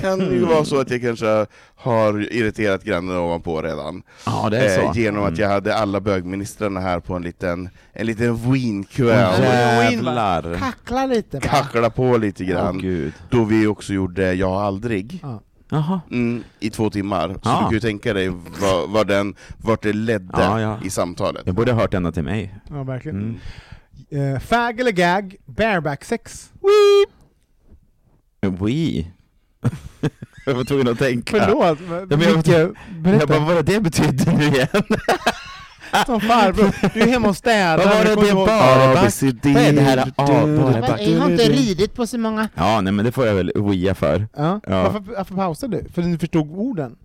kan 0.00 0.20
ju 0.20 0.44
vara 0.44 0.64
så 0.64 0.80
att 0.80 0.90
jag 0.90 1.00
kanske 1.00 1.46
har 1.76 2.32
irriterat 2.32 2.84
grannen 2.84 3.16
ovanpå 3.16 3.62
redan. 3.62 4.02
Ja, 4.26 4.48
det 4.50 4.58
är 4.58 4.84
Eh, 4.84 4.92
så. 4.92 4.98
genom 4.98 5.22
att 5.22 5.28
Mm. 5.28 5.40
jag 5.40 5.48
hade 5.48 5.74
alla 5.76 6.00
bögministrarna 6.00 6.80
här 6.80 7.00
på 7.00 7.14
en 7.14 7.22
liten, 7.22 7.68
en 7.92 8.06
liten 8.06 8.52
winkväll. 8.52 9.42
Jävlar. 9.42 10.56
Kackla 10.58 11.06
lite 11.06 11.36
va? 11.36 11.42
Kackla 11.48 11.90
på 11.90 12.16
lite 12.16 12.42
Åh 12.44 12.48
grann, 12.50 12.78
gud. 12.78 13.12
då 13.30 13.44
vi 13.44 13.66
också 13.66 13.92
gjorde 13.92 14.32
Jag 14.34 14.52
aldrig. 14.52 15.18
Ja. 15.22 15.40
Jaha. 15.70 16.00
Mm, 16.10 16.44
I 16.60 16.70
två 16.70 16.90
timmar, 16.90 17.28
så 17.28 17.40
Ja. 17.44 17.56
du 17.58 17.64
kan 17.64 17.72
ju 17.72 17.80
tänka 17.80 18.12
dig 18.14 18.28
vad, 18.60 18.90
vad 18.90 19.06
den, 19.06 19.34
vart 19.58 19.82
det 19.82 19.92
ledde 19.92 20.28
Ja, 20.32 20.60
ja. 20.60 20.78
i 20.84 20.90
samtalet. 20.90 21.42
Jag 21.46 21.54
borde 21.54 21.72
ha 21.72 21.80
hört 21.80 21.94
ända 21.94 22.12
till 22.12 22.22
mig. 22.24 22.54
Ja, 22.70 22.82
verkligen. 22.82 23.38
Mm. 24.10 24.34
Eh, 24.34 24.40
fag 24.40 24.80
eller 24.80 24.92
gag, 24.92 25.36
bareback 25.46 26.04
sex. 26.04 26.50
We. 28.40 28.48
jag 30.46 30.54
var 30.54 30.64
tvungen 30.64 30.88
att 30.88 30.98
tänka. 30.98 31.38
Förlåt, 31.46 31.78
men 32.08 32.20
jag- 32.20 32.36
Micke, 32.36 32.48
Jag 32.48 32.76
berätta. 33.02 33.26
bara, 33.26 33.54
vad 33.54 33.64
det 33.64 33.80
betydde 33.80 34.32
nu 34.38 34.44
igen? 34.44 34.68
Som 36.06 36.20
farbror, 36.20 36.74
du 36.94 37.00
är 37.02 37.06
hemma 37.06 37.28
och 37.28 37.36
städar. 37.36 37.78
Vad 37.78 37.86
var 37.96 38.04
det 38.04 38.28
det 38.28 38.34
bara? 38.34 39.02
ABC, 39.04 39.22
Vad 39.22 39.56
är 39.56 39.72
det 39.72 39.80
här? 39.80 40.12
Bara 40.16 41.02
Jag 41.02 41.20
har 41.20 41.30
inte 41.30 41.44
ridit 41.44 41.94
på 41.94 42.06
så 42.06 42.18
många... 42.18 42.48
Ja, 42.54 42.80
nej 42.80 42.92
men 42.92 43.04
det 43.04 43.12
får 43.12 43.26
jag 43.26 43.34
väl 43.34 43.52
wea 43.56 43.94
för. 43.94 44.26
Ja. 44.36 44.60
Ja. 44.66 44.82
Varför, 44.82 45.02
varför 45.16 45.34
pausade 45.34 45.76
du? 45.82 45.88
För 45.88 46.02
du 46.02 46.18
förstod 46.18 46.50
orden? 46.52 46.96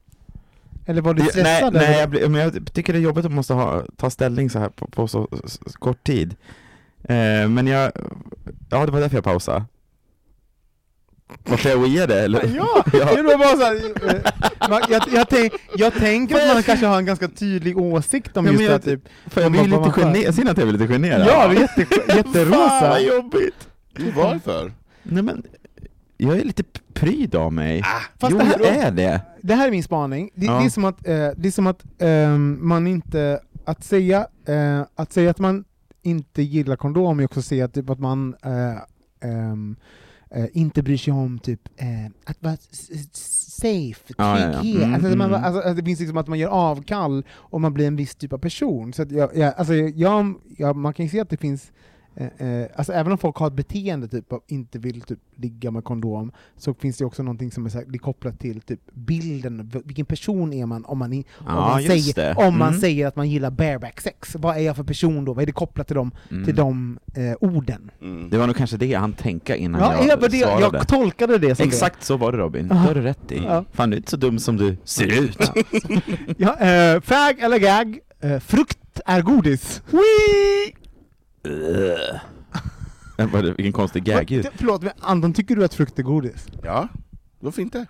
Eller 0.86 1.02
var 1.02 1.14
du 1.14 1.22
nej, 1.22 1.32
stressad? 1.32 1.74
nej 1.74 1.86
eller? 1.86 2.00
jag, 2.00 2.10
blir- 2.10 2.28
men 2.28 2.42
jag 2.42 2.74
tycker 2.74 2.94
det 2.94 3.00
är 3.00 3.02
jobbigt 3.02 3.26
att 3.26 3.32
måste 3.32 3.54
ha, 3.54 3.82
ta 3.98 4.10
ställning 4.10 4.50
så 4.50 4.60
här 4.60 4.70
på, 4.70 4.88
på 4.88 5.08
så 5.08 5.28
s- 5.46 5.60
s- 5.66 5.74
kort 5.80 6.04
tid. 6.04 6.36
Eh, 7.04 7.48
men 7.50 7.68
jag, 7.68 7.92
ja 8.70 8.86
det 8.86 8.92
var 8.92 9.00
därför 9.00 9.18
jag 9.18 9.24
pausade. 9.24 9.64
Varför 11.44 11.70
jag 11.70 11.78
weade 11.78 12.22
eller? 12.24 12.52
Ja, 12.56 12.84
Ja. 12.94 13.16
det 13.16 13.22
var 13.22 13.38
bara 13.38 13.58
så 13.58 13.64
här, 13.64 13.76
eh, 14.16 14.70
man, 14.70 14.82
jag, 14.90 15.02
jag, 15.14 15.30
tänk, 15.30 15.54
jag 15.76 15.94
tänker 15.94 16.36
att 16.36 16.54
man 16.54 16.64
kanske 16.64 16.86
har 16.86 16.98
en 16.98 17.06
ganska 17.06 17.28
tydlig 17.28 17.78
åsikt 17.78 18.38
om 18.38 18.46
Ja, 18.46 18.52
just 18.52 18.68
det, 18.68 18.80
typ. 18.80 19.10
För 19.28 19.42
jag 19.42 19.52
blir 19.52 19.62
Vad- 19.62 19.70
vad 19.70 19.86
lite 19.88 20.02
generad, 20.02 20.36
ser 20.36 20.44
ni 20.44 20.50
att 20.50 20.58
jag 20.58 20.68
blir 20.68 20.80
lite 20.80 20.94
generad? 20.94 21.28
Ja, 21.28 21.48
det 21.48 21.56
är 21.56 21.60
jätte, 21.62 21.86
Fan 22.08 22.18
jätterosa. 22.18 22.90
vad 22.90 23.02
jobbigt! 23.04 23.68
Varför? 24.16 24.72
Nej 25.04 25.24
men, 25.24 25.44
jag 26.18 26.38
är 26.38 26.44
lite 26.46 26.64
pryd 26.94 27.36
av 27.36 27.54
mig. 27.54 27.82
Ah, 27.82 28.02
Fast 28.20 28.32
jo, 28.32 28.38
det 28.38 28.44
här- 28.46 28.60
jag 28.60 28.68
är 28.76 28.92
det. 28.92 29.22
Det 29.42 29.56
här 29.56 29.68
är 29.68 29.72
min 29.72 29.84
spaning. 29.84 30.30
Det, 30.36 30.46
Ja. 30.46 30.60
det 30.60 30.66
är 30.66 30.70
som 30.70 30.86
att, 30.86 31.08
eh, 31.08 31.30
det 31.38 31.48
är 31.48 31.52
som 31.52 31.68
att 31.68 31.84
ehm, 32.00 32.58
man 32.62 32.88
inte, 32.88 33.40
att 33.66 33.84
säga, 33.84 34.28
eh, 34.48 34.82
att 34.96 35.14
säga 35.14 35.30
att 35.30 35.40
man 35.40 35.64
inte 36.02 36.42
gillar 36.42 36.76
kondom 36.76 37.20
är 37.20 37.26
också 37.26 37.40
att 37.40 37.46
säga 37.46 37.68
typ 37.68 37.90
att 37.90 38.00
man 38.00 38.36
eh, 40.34 40.46
inte 40.54 40.84
bryr 40.84 40.98
sig 40.98 41.14
om 41.14 41.40
typ 41.40 41.70
eh, 41.78 41.88
att 42.26 42.44
vara 42.44 42.54
s- 42.54 42.90
s- 42.92 43.56
safe, 43.62 44.14
Ja, 44.18 44.40
ja, 44.40 44.52
ja. 44.54 44.60
trygghet. 44.62 44.84
Mm, 44.84 44.94
alltså, 44.94 45.10
att 45.12 45.18
man, 45.18 45.30
mm. 45.34 45.44
alltså, 45.44 45.74
det 45.74 45.84
finns 45.84 46.00
liksom 46.00 46.18
att 46.18 46.28
man 46.28 46.40
gör 46.40 46.50
avkall 46.50 47.24
och 47.32 47.62
man 47.62 47.74
blir 47.74 47.88
en 47.88 47.96
viss 47.96 48.16
typ 48.16 48.34
av 48.34 48.38
person. 48.38 48.94
Så 48.94 49.02
att 49.02 49.12
jag, 49.12 49.38
jag, 49.38 49.54
alltså, 49.58 49.74
jag, 49.74 50.34
jag, 50.58 50.76
man 50.76 50.94
kan 50.94 51.06
ju 51.06 51.10
se 51.10 51.20
att 51.20 51.30
det 51.30 51.38
finns 51.38 51.72
Eh, 52.16 52.48
eh, 52.48 52.68
alltså 52.76 52.94
även 52.94 53.12
om 53.12 53.18
folk 53.18 53.36
har 53.38 53.48
ett 53.48 53.54
beteende 53.54 54.08
typ 54.08 54.34
av 54.34 54.42
inte 54.48 54.80
vill 54.80 55.02
typ 55.02 55.20
ligga 55.36 55.72
med 55.72 55.84
kondom, 55.84 56.32
så 56.58 56.74
finns 56.74 56.98
det 56.98 57.06
också 57.06 57.24
någonting 57.24 57.52
som 57.52 57.66
är, 57.66 57.70
så 57.70 57.78
här, 57.78 57.86
det 57.90 57.96
är 57.96 58.00
kopplat 58.00 58.40
till 58.40 58.62
typ 58.62 58.80
bilden, 58.94 59.72
vilken 59.86 60.06
person 60.06 60.54
är 60.54 60.66
man 60.66 60.86
om 60.86 60.98
man, 60.98 61.14
i, 61.14 61.18
om 61.40 61.46
Ja, 61.48 61.54
man, 61.56 61.84
säger, 61.84 62.14
det. 62.14 62.34
om 62.48 62.58
man 62.60 62.68
Mm. 62.68 62.82
säger 62.82 63.08
att 63.08 63.16
man 63.16 63.30
gillar 63.30 63.52
bareback 63.52 64.02
sex. 64.02 64.36
Vad 64.36 64.56
är 64.58 64.62
jag 64.62 64.76
för 64.76 64.84
person 64.84 65.26
då? 65.26 65.34
Vad 65.34 65.42
är 65.42 65.46
det 65.46 65.52
kopplat 65.52 65.88
till 65.88 65.96
de, 65.96 66.12
Mm. 66.32 66.46
till 66.46 66.56
de 66.56 67.00
eh, 67.16 67.34
orden? 67.40 67.92
Mm. 68.02 68.30
Det 68.30 68.38
var 68.38 68.48
nog 68.48 68.56
kanske 68.56 68.78
det 68.78 68.94
han 68.94 69.14
tänkte 69.14 69.58
innan 69.58 69.82
Ja, 69.82 69.94
jag, 69.96 70.08
jag, 70.08 70.18
var 70.18 70.30
det, 70.30 70.38
svarade. 70.40 70.78
jag 70.78 70.88
tolkade 70.88 71.38
det 71.38 71.56
som 71.56 71.68
Exakt 71.68 72.04
så 72.04 72.18
var 72.18 72.32
det 72.32 72.38
Robin, 72.38 72.68
det 72.68 72.76
har 72.76 72.94
du 72.94 73.02
rätt 73.02 73.32
i. 73.32 73.42
Ja. 73.46 73.66
Fan 73.72 73.90
du 73.90 73.96
är 73.96 73.98
inte 73.98 74.12
så 74.12 74.18
dum 74.18 74.40
som 74.40 74.58
du 74.58 74.78
ser 74.84 75.24
ut. 75.24 75.38
det. 75.38 76.02
Ja, 76.38 76.60
eh, 76.60 77.02
fag 77.02 77.40
eller 77.40 77.58
gag, 77.60 78.00
eh, 78.22 78.40
frukt 78.40 78.78
är 79.06 79.22
godis. 79.22 79.82
Ugh. 79.92 80.83
Vad 83.18 83.44
Vilken 83.46 83.72
konstig 83.74 84.04
gag-ljud. 84.04 84.44
Vad- 84.44 84.54
Förlåt, 84.56 84.82
men 84.82 84.92
Anton, 85.00 85.34
tycker 85.34 85.56
du 85.56 85.66
att 85.66 85.74
frukt 85.74 86.00
är 86.00 86.04
godis? 86.04 86.48
Ja, 86.64 86.88
varför 87.40 87.62
inte? 87.62 87.86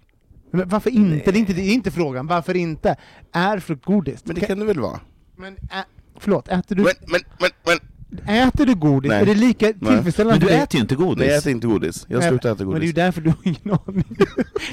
Men 0.52 0.70
varför 0.70 0.90
inte? 0.90 1.32
Det 1.32 1.38
är 1.38 1.40
inte, 1.40 1.54
det 1.54 1.62
är 1.62 1.74
inte 1.74 1.92
frågan, 1.92 2.28
varför 2.28 2.56
inte? 2.56 2.96
Är 3.32 3.60
frukt 3.60 3.86
godis? 3.86 4.20
Men 4.26 4.36
det 4.36 4.42
kan 4.42 4.60
det 4.60 4.66
väl 4.66 4.80
vara? 4.80 5.00
Men, 5.36 5.54
ä, 5.54 5.84
förlåt, 6.20 6.48
äter 6.48 6.76
du, 6.76 6.84
Men, 6.84 6.94
men, 7.08 7.22
men, 7.40 7.50
men! 7.66 7.78
äter 8.48 8.66
du 8.66 8.76
godis? 8.76 9.10
Nej. 9.10 9.22
Är 9.22 9.26
det 9.26 9.36
lika 9.36 9.74
tillfredsställande 9.74 10.40
Men 10.46 10.48
du 10.48 10.62
äter 10.64 10.76
ju 10.76 10.82
inte 10.82 10.96
godis. 10.96 11.20
Nej 11.20 11.28
jag 11.28 11.38
äter 11.38 11.52
inte 11.52 11.68
godis, 11.68 12.06
jag 12.10 12.20
Nej, 12.20 12.30
slutar 12.30 12.52
äta 12.52 12.64
Men 12.66 12.74
det 12.74 12.78
är 12.78 12.82
ju 12.82 12.88
godis. 12.88 12.96
därför 12.96 13.22
du 13.22 13.30
har 13.30 13.38
ingen 13.44 13.80
aning. 13.88 14.18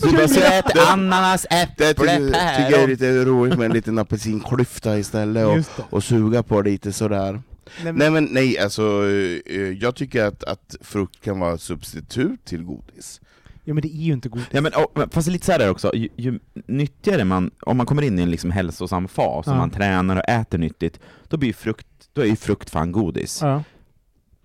Du 0.02 0.12
bara, 0.12 0.28
så 0.28 0.40
äter 0.40 0.80
ananas, 0.92 1.46
Det 1.50 1.56
äpple, 1.62 1.86
tycker, 1.86 2.16
tycker 2.16 2.36
jag 2.36 2.66
är 2.66 2.70
päron. 2.70 2.90
lite 2.90 3.24
roligt 3.24 3.58
med 3.58 3.66
en 3.66 3.72
liten 3.72 3.98
apelsinklyfta 3.98 4.98
istället 4.98 5.46
och, 5.46 5.84
och 5.90 6.04
suga 6.04 6.42
på 6.42 6.62
lite 6.62 6.92
sådär. 6.92 7.42
Nej, 7.84 7.92
men- 7.92 7.96
Nej 7.96 8.10
men 8.10 8.24
nej, 8.24 8.58
alltså 8.58 8.82
eh, 9.46 9.58
jag 9.58 9.94
tycker 9.94 10.24
att, 10.24 10.44
att 10.44 10.76
frukt 10.80 11.24
kan 11.24 11.40
vara 11.40 11.54
ett 11.54 11.60
substitut 11.60 12.44
till 12.44 12.62
godis. 12.64 13.20
Ja 13.64 13.74
men 13.74 13.82
det 13.82 13.88
är 13.88 14.02
ju 14.02 14.12
inte 14.12 14.28
godis. 14.28 14.46
Ja, 14.50 14.60
men, 14.60 14.72
och, 14.74 15.12
fast 15.14 15.28
lite 15.28 15.46
så 15.46 15.52
här 15.52 15.70
också, 15.70 15.94
ju, 15.94 16.08
ju 16.16 16.38
nyttigare 16.66 17.24
man, 17.24 17.50
om 17.60 17.76
man 17.76 17.86
kommer 17.86 18.02
in 18.02 18.18
i 18.18 18.22
en 18.22 18.30
liksom 18.30 18.50
hälsosam 18.50 19.08
fas, 19.08 19.46
och 19.46 19.52
Ja. 19.52 19.56
man 19.56 19.70
tränar 19.70 20.16
och 20.16 20.28
äter 20.28 20.58
nyttigt, 20.58 21.00
då 21.28 21.36
blir 21.36 21.52
frukt, 21.52 21.86
då 22.12 22.20
är 22.20 22.26
ju 22.26 22.36
frukt 22.36 22.70
fan 22.70 22.92
godis. 22.92 23.38
Ja. 23.42 23.62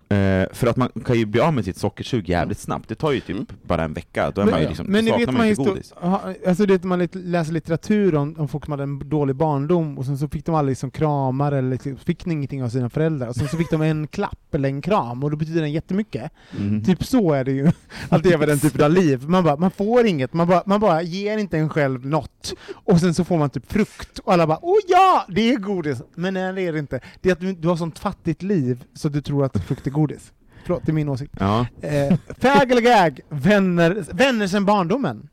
Eh, 0.08 0.46
för 0.52 0.66
att 0.66 0.76
man 0.76 0.88
kan 1.04 1.18
ju 1.18 1.26
bli 1.26 1.40
av 1.40 1.54
med 1.54 1.64
sitt 1.64 1.76
sockersug 1.76 2.28
jävligt 2.28 2.58
snabbt, 2.58 2.88
det 2.88 2.94
tar 2.94 3.12
ju 3.12 3.20
typ 3.20 3.30
Mm. 3.36 3.46
bara 3.62 3.84
en 3.84 3.92
vecka, 3.92 4.30
då 4.30 4.40
är 4.40 4.44
Men- 4.44 4.52
man 4.52 4.62
ju 4.62 4.68
liksom, 4.68 4.86
men 4.86 5.04
saknar 5.06 5.18
vet 5.26 5.34
man 5.34 5.46
inte 5.46 5.62
godis. 5.62 5.92
aha, 6.02 6.22
alltså 6.46 6.66
det, 6.66 6.84
man 6.84 7.08
läser 7.12 7.52
litteratur 7.52 8.14
om, 8.14 8.34
om 8.38 8.48
folk 8.48 8.64
som 8.64 8.72
hade 8.72 8.82
en 8.82 9.08
dålig 9.08 9.36
barndom 9.36 9.98
och 9.98 10.04
sen 10.04 10.18
så 10.18 10.28
fick 10.28 10.44
de 10.46 10.54
aldrig 10.54 10.72
liksom 10.72 10.90
kramar 10.90 11.52
eller 11.52 11.70
liksom, 11.70 11.96
fick 11.96 12.26
ingenting 12.26 12.64
av 12.64 12.68
sina 12.68 12.90
föräldrar 12.90 13.28
och 13.28 13.34
sen 13.36 13.48
så 13.48 13.56
fick 13.56 13.70
de 13.70 13.82
en 13.82 14.06
klapp 14.06 14.54
eller 14.54 14.68
en 14.68 14.82
kram 14.82 15.24
och 15.24 15.30
då 15.30 15.36
betyder 15.36 15.60
den 15.60 15.72
jättemycket. 15.72 16.32
Mm. 16.58 16.84
Typ 16.84 17.04
så 17.04 17.32
är 17.32 17.44
det 17.44 17.52
ju 17.52 17.70
att 18.08 18.24
leva 18.24 18.46
den 18.46 18.58
typen 18.58 18.84
av 18.84 18.90
liv. 18.90 19.28
Man, 19.28 19.44
bara, 19.44 19.56
man 19.56 19.70
får 19.70 20.06
inget, 20.06 20.32
man 20.32 20.46
bara, 20.48 20.62
man 20.66 20.80
bara 20.80 21.02
ger 21.02 21.38
inte 21.38 21.58
en 21.58 21.68
själv 21.68 22.06
något 22.06 22.54
och 22.72 23.00
sen 23.00 23.14
så 23.14 23.24
får 23.24 23.38
man 23.38 23.50
typ 23.50 23.72
frukt 23.72 24.18
och 24.18 24.32
alla 24.32 24.46
bara 24.46 24.58
åh 24.62 24.76
ja, 24.88 25.24
det 25.28 25.52
är 25.52 25.56
godis! 25.56 26.02
Men 26.14 26.34
nej, 26.34 26.52
det 26.52 26.62
är 26.66 26.72
det 26.72 26.78
inte. 26.78 27.00
Det 27.20 27.28
är 27.28 27.32
att 27.32 27.40
du, 27.40 27.52
du 27.52 27.68
har 27.68 27.76
sånt 27.76 27.98
fattigt 27.98 28.42
liv 28.42 28.84
så 28.94 29.08
du 29.08 29.20
tror 29.20 29.44
att 29.44 29.64
frukt 29.66 29.86
är 29.86 29.90
godis. 29.96 30.32
Förlåt, 30.64 30.82
det 30.86 30.92
är 30.92 30.94
min 30.94 31.08
åsikt. 31.08 31.32
Ja. 31.40 31.66
Eh, 31.80 32.18
fag 32.38 32.70
eller 32.70 32.80
gag, 32.82 33.20
vänner, 33.28 34.04
vänner 34.12 34.46
sen 34.46 34.64
barndomen. 34.64 35.28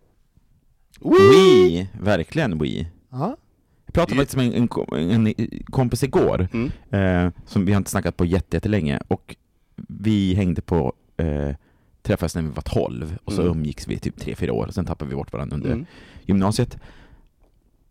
Wii, 1.01 1.89
verkligen 2.01 2.59
Wii. 2.59 2.87
Ja. 3.09 3.37
Jag 3.85 3.93
pratade 3.93 4.15
faktiskt 4.17 4.35
med 4.37 4.45
en, 4.55 4.69
en, 5.11 5.27
en 5.27 5.63
kompis 5.65 6.03
igår, 6.03 6.47
Mm. 6.53 6.71
eh, 6.91 7.31
som 7.45 7.65
vi 7.65 7.71
har 7.71 7.77
inte 7.77 7.91
snackat 7.91 8.17
på 8.17 8.25
jätte- 8.25 8.55
jättelänge, 8.57 8.99
och 9.07 9.35
vi 9.87 10.33
hängde 10.33 10.61
på, 10.61 10.93
eh, 11.17 11.55
träffades 12.01 12.35
när 12.35 12.41
vi 12.41 12.47
var 12.49 12.61
12, 12.61 13.17
och 13.23 13.33
så 13.33 13.41
Mm. 13.41 13.57
umgicks 13.57 13.87
vi 13.87 13.99
typ 13.99 14.17
3-4 14.19 14.49
år, 14.51 14.67
och 14.67 14.73
sen 14.73 14.85
tappade 14.85 15.09
vi 15.09 15.15
bort 15.15 15.33
varandra 15.33 15.55
under 15.55 15.71
Mm. 15.71 15.85
gymnasiet. 16.25 16.77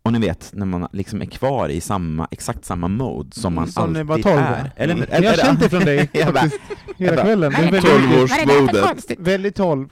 Och 0.05 0.13
ni 0.13 0.19
vet, 0.19 0.49
när 0.53 0.65
man 0.65 0.87
liksom 0.91 1.21
är 1.21 1.25
kvar 1.25 1.69
i 1.69 1.81
samma, 1.81 2.27
exakt 2.31 2.65
samma 2.65 2.87
mode 2.87 3.35
som 3.35 3.53
man 3.53 3.67
Som 3.67 3.83
alltid 3.83 4.05
var 4.05 4.17
12, 4.19 4.37
är. 4.37 4.71
Eller, 4.75 4.93
Mm. 4.95 5.07
eller, 5.11 5.23
Jag 5.23 5.31
har 5.31 5.37
känt 5.37 5.59
det 5.59 5.69
från 5.69 5.85
dig 5.85 5.97
faktiskt 6.23 6.59
hela 6.97 7.21
kvällen. 7.23 7.51
Väldigt, 7.51 7.83
12-årsmodet. 7.83 9.15
väldigt 9.19 9.55
12. 9.55 9.89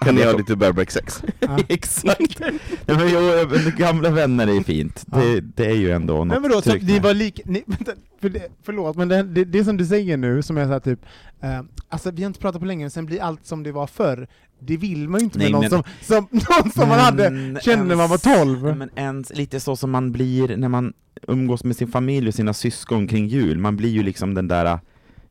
Kan 0.00 0.14
ni 0.14 0.24
ha 0.24 0.32
lite 0.32 0.56
bareback 0.56 0.90
sex? 0.90 1.22
Ja. 1.40 1.58
Exakt! 1.68 2.40
Nej, 2.40 2.52
men, 2.86 3.08
jo, 3.12 3.20
men 3.50 3.76
gamla 3.76 4.10
vänner 4.10 4.46
är 4.46 4.62
fint, 4.62 5.04
det, 5.06 5.40
det 5.40 5.66
är 5.66 5.74
ju 5.74 5.90
ändå 5.90 6.24
något 6.24 6.42
men 6.42 6.50
då, 6.50 6.62
så 6.62 6.74
ni 6.74 6.92
med. 6.92 7.02
var 7.02 7.14
lika, 7.14 7.42
ni, 7.46 7.62
vänta, 7.66 7.92
för 8.20 8.28
det, 8.28 8.42
förlåt, 8.62 8.96
men 8.96 9.08
det, 9.08 9.22
det, 9.22 9.44
det 9.44 9.64
som 9.64 9.76
du 9.76 9.86
säger 9.86 10.16
nu, 10.16 10.42
som 10.42 10.58
är 10.58 10.64
så 10.64 10.72
här 10.72 10.80
typ, 10.80 11.00
eh, 11.42 11.60
alltså 11.88 12.10
vi 12.10 12.22
har 12.22 12.26
inte 12.26 12.40
pratat 12.40 12.60
på 12.60 12.66
länge, 12.66 12.84
men 12.84 12.90
sen 12.90 13.06
blir 13.06 13.22
allt 13.22 13.46
som 13.46 13.62
det 13.62 13.72
var 13.72 13.86
förr. 13.86 14.28
Det 14.60 14.76
vill 14.76 15.08
man 15.08 15.20
ju 15.20 15.24
inte 15.24 15.38
med 15.38 15.44
Nej, 15.44 15.52
någon, 15.52 15.60
men- 15.60 15.70
som, 15.70 15.82
som, 16.02 16.26
någon 16.30 16.72
som 16.72 16.88
man 16.88 16.98
hade, 16.98 17.24
kände 17.62 17.84
när 17.84 17.96
man 17.96 18.08
var 18.10 18.44
12. 18.44 18.76
Men 18.76 18.90
ens 18.96 19.36
lite 19.36 19.60
så 19.60 19.76
som 19.76 19.90
man 19.90 20.12
blir 20.12 20.56
när 20.56 20.68
man 20.68 20.92
umgås 21.28 21.64
med 21.64 21.76
sin 21.76 21.88
familj 21.88 22.28
och 22.28 22.34
sina 22.34 22.54
syskon 22.54 23.06
kring 23.08 23.26
jul, 23.26 23.58
man 23.58 23.76
blir 23.76 23.90
ju 23.90 24.02
liksom 24.02 24.34
den 24.34 24.48
där 24.48 24.78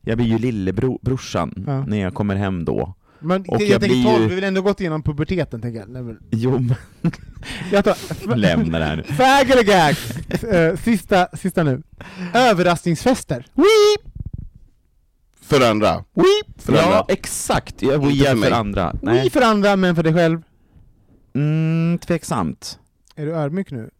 jag 0.00 0.16
blir 0.18 0.26
ju 0.26 0.38
lillebrorsan 0.38 1.64
Ja. 1.66 1.84
när 1.86 1.96
jag 2.00 2.14
kommer 2.14 2.36
hem 2.36 2.64
då. 2.64 2.94
Men 3.20 3.40
Och 3.42 3.46
jag 3.62 3.68
jag, 3.68 3.80
tänker 3.80 3.96
blir 3.96 4.04
12, 4.04 4.22
ju- 4.22 4.26
vi 4.28 4.34
har 4.34 4.40
väl 4.40 4.44
ändå 4.44 4.62
gått 4.62 4.80
igenom 4.80 5.02
puberteten 5.02 5.60
tänker 5.60 5.80
jag. 5.80 5.88
Nej, 5.88 6.02
men, 6.02 6.18
Jo, 6.30 6.50
men 6.58 6.74
jag 7.72 7.84
tar, 7.84 8.36
lämna 8.36 8.78
det 8.78 8.84
här 8.84 8.96
nu. 8.96 9.02
Fag 9.14 9.50
eller 9.50 9.62
gag? 9.62 9.94
Eh, 10.70 10.76
sista, 10.76 11.28
sista 11.36 11.62
nu. 11.62 11.82
Överraskningsfester. 12.34 13.46
Wee! 13.54 14.10
För 15.42 15.70
andra. 15.70 16.04
Wee! 16.14 16.24
För 16.58 16.72
Ja, 16.72 16.82
andra. 16.84 17.04
exakt! 17.08 17.82
Jag 17.82 18.02
Inte 18.04 18.18
för 18.24 18.26
för, 18.30 18.34
mig. 18.36 18.52
andra. 18.52 18.90
Wee 18.92 18.98
Nej. 19.02 19.30
för 19.30 19.42
andra, 19.42 19.76
men 19.76 19.96
för 19.96 20.02
dig 20.02 20.14
själv. 20.14 20.42
Mm, 21.34 21.98
tveksamt. 21.98 22.78
Är 23.16 23.26
du 23.26 23.32
ödmjuk 23.34 23.70
nu? 23.70 23.90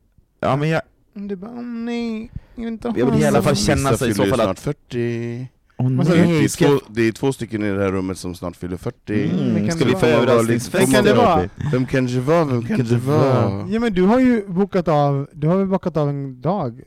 Ja, 0.40 0.56
men 0.56 0.68
jag, 0.68 0.82
Du 1.14 1.36
bara, 1.36 1.50
åh 1.50 1.62
nej, 1.62 2.30
jag 2.54 2.64
vill 2.64 2.72
inte 2.72 2.88
ha 2.88 2.98
Jag 2.98 3.10
vill 3.10 3.22
i 3.22 3.26
alla 3.26 3.42
fall 3.42 3.56
sån." 3.56 3.76
känna 3.76 3.96
sig 3.96 4.10
i 4.10 4.14
så 4.14 4.24
fall 4.24 4.40
att- 4.40 4.58
snart 4.58 4.76
40. 4.90 5.48
Sa 5.78 5.84
du? 6.12 6.18
Det 6.18 6.26
nej, 6.26 6.44
är, 6.44 6.48
ska, 6.48 6.66
två, 6.66 6.78
det 6.88 7.02
är 7.08 7.12
två 7.12 7.32
stycken 7.32 7.62
i 7.62 7.70
det 7.70 7.80
här 7.82 7.92
rummet 7.92 8.18
som 8.18 8.34
snart 8.34 8.56
fyller 8.56 8.76
40. 8.76 9.30
Mm, 9.30 9.70
ska 9.70 9.78
det 9.78 9.84
vi 9.84 9.92
vara. 9.92 10.00
få 10.00 10.06
överraskningsfest? 10.06 10.74
lite- 10.74 10.92
Vem 10.92 10.94
kan 10.94 11.04
det 11.04 11.14
vara? 11.14 11.48
Vem 11.72 11.86
kan 11.86 12.06
det 12.06 12.20
vara? 12.20 12.44
Vem 12.44 12.62
kan 12.62 12.86
det 12.86 12.96
vara? 12.96 13.66
Ja 13.70 13.80
men 13.80 13.92
du 13.92 14.02
har 14.02 14.20
ju 14.20 14.48
bokat 14.48 14.88
av, 14.88 15.28
du 15.32 15.46
har 15.46 15.56
väl 15.56 15.66
bokat 15.66 15.96
av 15.96 16.08
en 16.08 16.40
dag? 16.40 16.82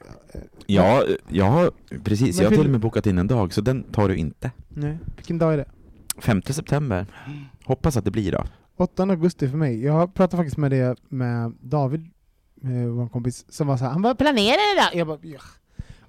Ja, 0.66 1.04
jag 1.28 1.46
har, 1.46 1.72
precis, 2.04 2.38
Men 2.38 2.44
jag 2.44 2.52
har 2.52 2.58
till 2.58 2.66
och 2.66 2.72
med 2.72 2.80
bokat 2.82 3.06
in 3.08 3.18
en 3.18 3.28
dag, 3.28 3.54
så 3.54 3.62
den 3.62 3.84
tar 3.84 4.10
du 4.10 4.16
inte. 4.16 4.52
Nej. 4.70 4.98
Vilken 5.16 5.38
dag 5.38 5.54
är 5.54 5.58
det? 5.58 5.66
5 6.18 6.42
september. 6.42 7.06
Hoppas 7.66 7.98
att 7.98 8.06
det 8.06 8.12
blir 8.12 8.32
då. 8.32 8.44
8 8.78 9.04
augusti 9.04 9.50
för 9.50 9.58
mig. 9.58 9.84
Jag 9.84 10.14
pratade 10.14 10.38
faktiskt 10.44 10.58
med 10.58 10.72
det 10.72 10.96
med 11.10 11.54
David, 11.62 12.10
med 12.56 12.89
vår 12.89 13.08
kompis, 13.08 13.46
som 13.50 13.68
var 13.68 13.78
så 13.78 13.84
här, 13.84 13.92
han 13.92 14.02
bara 14.02 14.16
'planerar 14.16 14.76
det 14.76 14.82
då?' 14.94 14.98
Jag 15.00 15.08
bara 15.08 15.18
ja. 15.22 15.39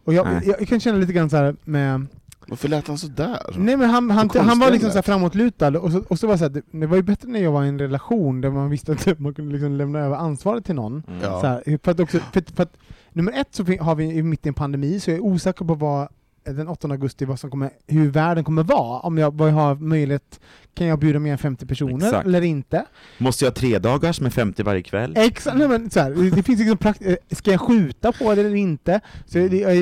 Och 0.04 0.14
jag, 0.14 0.26
Nej. 0.26 0.42
jag, 0.46 0.60
jag 0.60 0.68
kan 0.68 0.80
känna 0.80 0.98
lite 0.98 1.12
grann 1.12 1.30
så 1.30 1.36
här 1.36 1.56
med 1.64 2.06
Varför 2.52 2.68
lät 2.68 2.88
han 2.88 2.98
sådär? 2.98 3.38
Nej 3.56 3.76
men 3.76 3.90
han, 3.90 4.10
han, 4.10 4.30
han 4.34 4.58
var 4.58 4.70
liksom 4.70 4.90
så 4.90 4.94
här 4.94 5.02
framåtlutad, 5.02 5.78
och 5.78 5.92
så, 5.92 6.02
och 6.08 6.18
så 6.18 6.26
var 6.26 6.34
det 6.34 6.38
så 6.38 6.44
här, 6.44 6.50
det, 6.50 6.62
det 6.70 6.86
var 6.86 6.96
ju 6.96 7.02
bättre 7.02 7.28
när 7.28 7.40
jag 7.42 7.52
var 7.52 7.64
i 7.64 7.68
en 7.68 7.78
relation 7.78 8.40
där 8.40 8.50
man 8.50 8.70
visste 8.70 8.92
att 8.92 9.18
man 9.18 9.34
kunde 9.34 9.52
liksom 9.52 9.72
lämna 9.76 9.98
över 9.98 10.16
ansvaret 10.16 10.64
till 10.64 10.74
någon. 10.74 11.02
Ja. 11.22 11.40
Så 11.40 11.46
här, 11.46 11.78
för 11.84 11.90
att 11.90 12.00
också, 12.00 12.18
för, 12.32 12.54
för 12.56 12.62
att, 12.62 12.76
nummer 13.12 13.32
ett 13.32 13.48
så 13.50 13.64
har 13.80 13.94
vi 13.94 14.04
i 14.04 14.22
mitt 14.22 14.46
i 14.46 14.48
en 14.48 14.54
pandemi, 14.54 15.00
så 15.00 15.10
jag 15.10 15.16
är 15.18 15.22
osäker 15.24 15.64
på 15.64 15.74
vad 15.74 16.08
den 16.44 16.68
8 16.68 16.88
augusti, 16.88 17.24
vad 17.24 17.40
som 17.40 17.50
kommer, 17.50 17.70
hur 17.86 18.10
världen 18.10 18.44
kommer 18.44 18.62
vara. 18.62 18.98
Om 19.00 19.18
jag, 19.18 19.34
vad 19.34 19.48
jag 19.48 19.54
har 19.54 19.74
möjlighet, 19.74 20.40
kan 20.74 20.86
jag 20.86 20.98
bjuda 20.98 21.18
mer 21.18 21.32
än 21.32 21.38
50 21.38 21.66
personer 21.66 22.06
Exakt. 22.06 22.26
eller 22.26 22.40
inte? 22.40 22.84
Måste 23.18 23.44
jag 23.44 23.50
ha 23.50 23.54
tre 23.54 23.78
dagars 23.78 24.20
med 24.20 24.32
50 24.34 24.62
varje 24.62 24.82
kväll? 24.82 25.12
Exakt, 25.16 25.56
nej, 25.56 25.68
men 25.68 25.90
så 25.90 26.00
här, 26.00 26.10
det- 26.36 26.42
finns 26.42 26.58
liksom 26.58 26.78
prakt- 26.78 27.06
eh, 27.06 27.16
ska 27.30 27.50
jag 27.50 27.60
skjuta 27.60 28.12
på 28.12 28.34
det 28.34 28.40
eller 28.40 28.54
inte? 28.54 29.00
Så 29.26 29.38
det, 29.38 29.56
jag, 29.56 29.76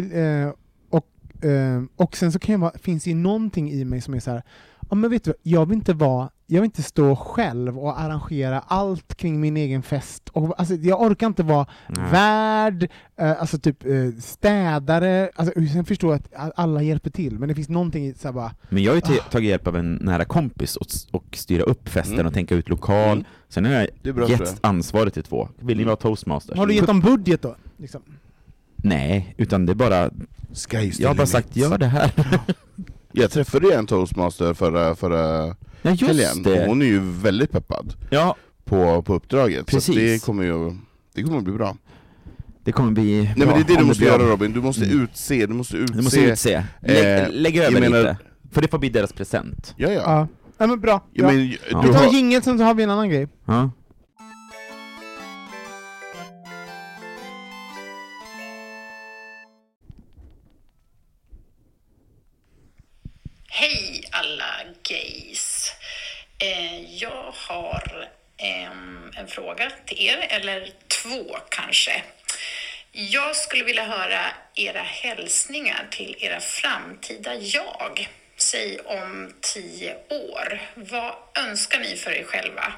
eh, 1.42 1.82
och, 1.96 2.16
sen 2.16 2.32
så 2.32 2.38
kan 2.38 2.52
jag 2.52 2.58
vara, 2.60 2.72
finns 2.82 3.04
det 3.04 3.10
ju 3.10 3.16
någonting 3.16 3.70
i 3.70 3.84
mig 3.84 4.00
som 4.00 4.14
är 4.14 4.20
så 4.20 4.30
här, 4.30 4.42
ja 4.90 4.94
men 4.96 5.10
vet 5.10 5.24
du 5.24 5.34
jag 5.42 5.66
vill 5.66 5.76
inte 5.78 5.92
vara 5.92 6.30
jag 6.46 6.60
vill 6.60 6.64
inte 6.68 6.82
stå 6.82 7.16
själv 7.16 7.78
och 7.78 8.00
arrangera 8.00 8.60
allt 8.66 9.14
kring 9.14 9.40
min 9.40 9.56
egen 9.56 9.82
fest. 9.82 10.28
Och, 10.28 10.60
alltså, 10.60 10.74
jag 10.74 11.00
orkar 11.02 11.26
inte 11.26 11.42
vara 11.42 11.66
Nej. 11.88 12.10
värd, 12.12 12.88
eh, 13.16 13.40
alltså 13.40 13.58
typ 13.58 13.84
eh, 13.86 13.92
städare, 14.20 15.30
alltså, 15.36 15.54
sen 15.72 15.84
förstår 15.84 16.12
jag 16.12 16.20
att 16.36 16.52
alla 16.58 16.82
hjälper 16.82 17.10
till, 17.10 17.38
men 17.38 17.48
det 17.48 17.54
finns 17.54 17.68
någonting 17.68 18.06
i 18.06 18.14
så 18.14 18.28
här 18.28 18.32
bara, 18.32 18.54
Men 18.68 18.82
jag 18.82 18.90
har 18.90 18.94
ju 18.96 19.00
ta- 19.00 19.12
Ah. 19.12 19.30
tagit 19.30 19.48
hjälp 19.48 19.66
av 19.66 19.76
en 19.76 19.94
nära 19.94 20.24
kompis 20.24 20.76
och, 20.76 20.86
och 21.10 21.24
styra 21.36 21.62
upp 21.62 21.88
festen 21.88 22.14
Mm. 22.14 22.26
och 22.26 22.34
tänka 22.34 22.54
ut 22.54 22.68
lokal. 22.68 23.12
Mm. 23.12 23.24
Sen 23.48 23.64
har 23.64 23.88
jag 24.02 24.14
bra 24.14 24.28
gett 24.28 24.58
ansvaret 24.60 25.14
till 25.14 25.22
två. 25.22 25.48
Vill 25.58 25.78
ni 25.78 25.84
vara 25.84 25.96
toastmasters? 25.96 26.58
har 26.58 26.66
du 26.66 26.74
gett 26.74 26.86
dem 26.86 27.00
budget 27.00 27.42
då? 27.42 27.56
Liksom? 27.76 28.02
Nej, 28.82 29.34
utan 29.38 29.66
det 29.66 29.72
är 29.72 29.74
bara, 29.74 30.10
jag 30.98 31.08
har 31.08 31.14
bara 31.14 31.26
sagt 31.26 31.56
gör 31.56 31.78
det 31.78 31.86
här. 31.86 32.10
Jag 33.12 33.30
träffade 33.30 33.74
en 33.74 33.86
toastmaster 33.86 34.54
förra, 34.54 34.94
förra 34.94 35.56
Ja 35.82 35.90
just 35.90 36.02
helgen, 36.02 36.42
det. 36.42 36.60
och 36.62 36.68
hon 36.68 36.82
är 36.82 36.86
ju 36.86 36.98
väldigt 37.00 37.52
peppad 37.52 37.94
Ja, 38.10 38.36
på, 38.64 39.02
på 39.02 39.14
uppdraget. 39.14 39.58
Så 39.58 39.64
Precis. 39.64 39.88
att 39.88 39.94
det 39.96 40.24
kommer 40.24 40.44
ju 40.44 40.76
det 41.14 41.22
kommer 41.22 41.40
bli 41.40 41.52
bra. 41.52 41.76
det 42.64 42.72
kommer 42.72 42.90
bli 42.92 43.22
Nej 43.22 43.34
men 43.36 43.46
bra 43.48 43.56
det 43.56 43.62
är 43.62 43.64
det 43.76 43.80
du 43.80 43.84
måste 43.86 44.04
göra 44.04 44.22
Robin, 44.22 44.52
du 44.52 44.60
måste 44.60 44.84
Mm. 44.84 45.00
utse, 45.02 45.46
du 45.46 45.54
måste 45.54 45.76
utse... 45.76 45.94
Du 45.96 46.02
måste 46.02 46.20
utse. 46.20 46.64
Lägg, 46.80 47.22
eh, 47.22 47.28
lägg 47.30 47.56
jag 47.56 47.64
över 47.64 47.80
menar- 47.80 47.98
lite. 47.98 48.16
För 48.52 48.62
det 48.62 48.68
får 48.68 48.78
bli 48.78 48.88
deras 48.88 49.12
present. 49.12 49.74
Ja 49.76 49.88
ja. 49.88 50.02
Ja. 50.02 50.28
ja 50.58 50.66
men 50.66 50.80
bra. 50.80 51.04
ja 51.12 51.22
bra. 51.24 51.32
men, 51.32 51.48
Ja. 51.70 51.80
du 51.82 51.88
Vi 51.88 51.94
tar 51.94 52.04
har, 52.04 52.12
jingeln, 52.12 52.42
sen 52.42 52.58
så 52.58 52.64
har 52.64 52.74
vi 52.74 52.82
en 52.82 52.90
annan 52.90 53.08
grej. 53.10 53.28
Ja. 53.44 53.70
Ehm, 68.42 69.12
en 69.16 69.28
fråga 69.28 69.70
till 69.86 70.06
er, 70.06 70.26
eller 70.30 70.72
två 70.88 71.38
kanske. 71.48 72.02
Jag 72.92 73.36
skulle 73.36 73.64
vilja 73.64 73.84
höra 73.84 74.20
era 74.54 74.82
hälsningar 74.82 75.86
till 75.90 76.16
era 76.18 76.40
framtida 76.40 77.34
jag. 77.34 78.08
Säg 78.36 78.78
om 78.84 79.34
tio 79.40 79.96
år. 80.08 80.60
Vad 80.74 81.14
önskar 81.38 81.80
ni 81.80 81.96
för 81.96 82.10
er 82.10 82.24
själva? 82.24 82.72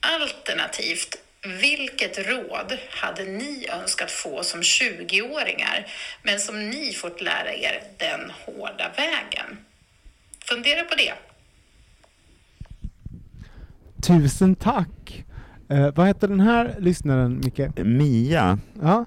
Alternativt, 0.00 1.16
vilket 1.42 2.18
råd 2.18 2.78
hade 2.90 3.24
ni 3.24 3.66
önskat 3.68 4.10
få 4.10 4.44
som 4.44 4.62
20-åringar 4.62 5.86
men 6.22 6.40
som 6.40 6.70
ni 6.70 6.92
fått 6.94 7.20
lära 7.20 7.54
er 7.54 7.82
den 7.96 8.30
hårda 8.30 8.90
vägen? 8.96 9.64
Fundera 10.44 10.84
på 10.84 10.94
det. 10.94 11.14
Tusen 14.02 14.54
tack! 14.54 15.24
Eh, 15.68 15.88
vad 15.96 16.06
heter 16.06 16.28
den 16.28 16.40
här 16.40 16.76
lyssnaren, 16.78 17.40
Micke? 17.44 17.60
Mia, 17.84 18.58
Ja. 18.82 19.04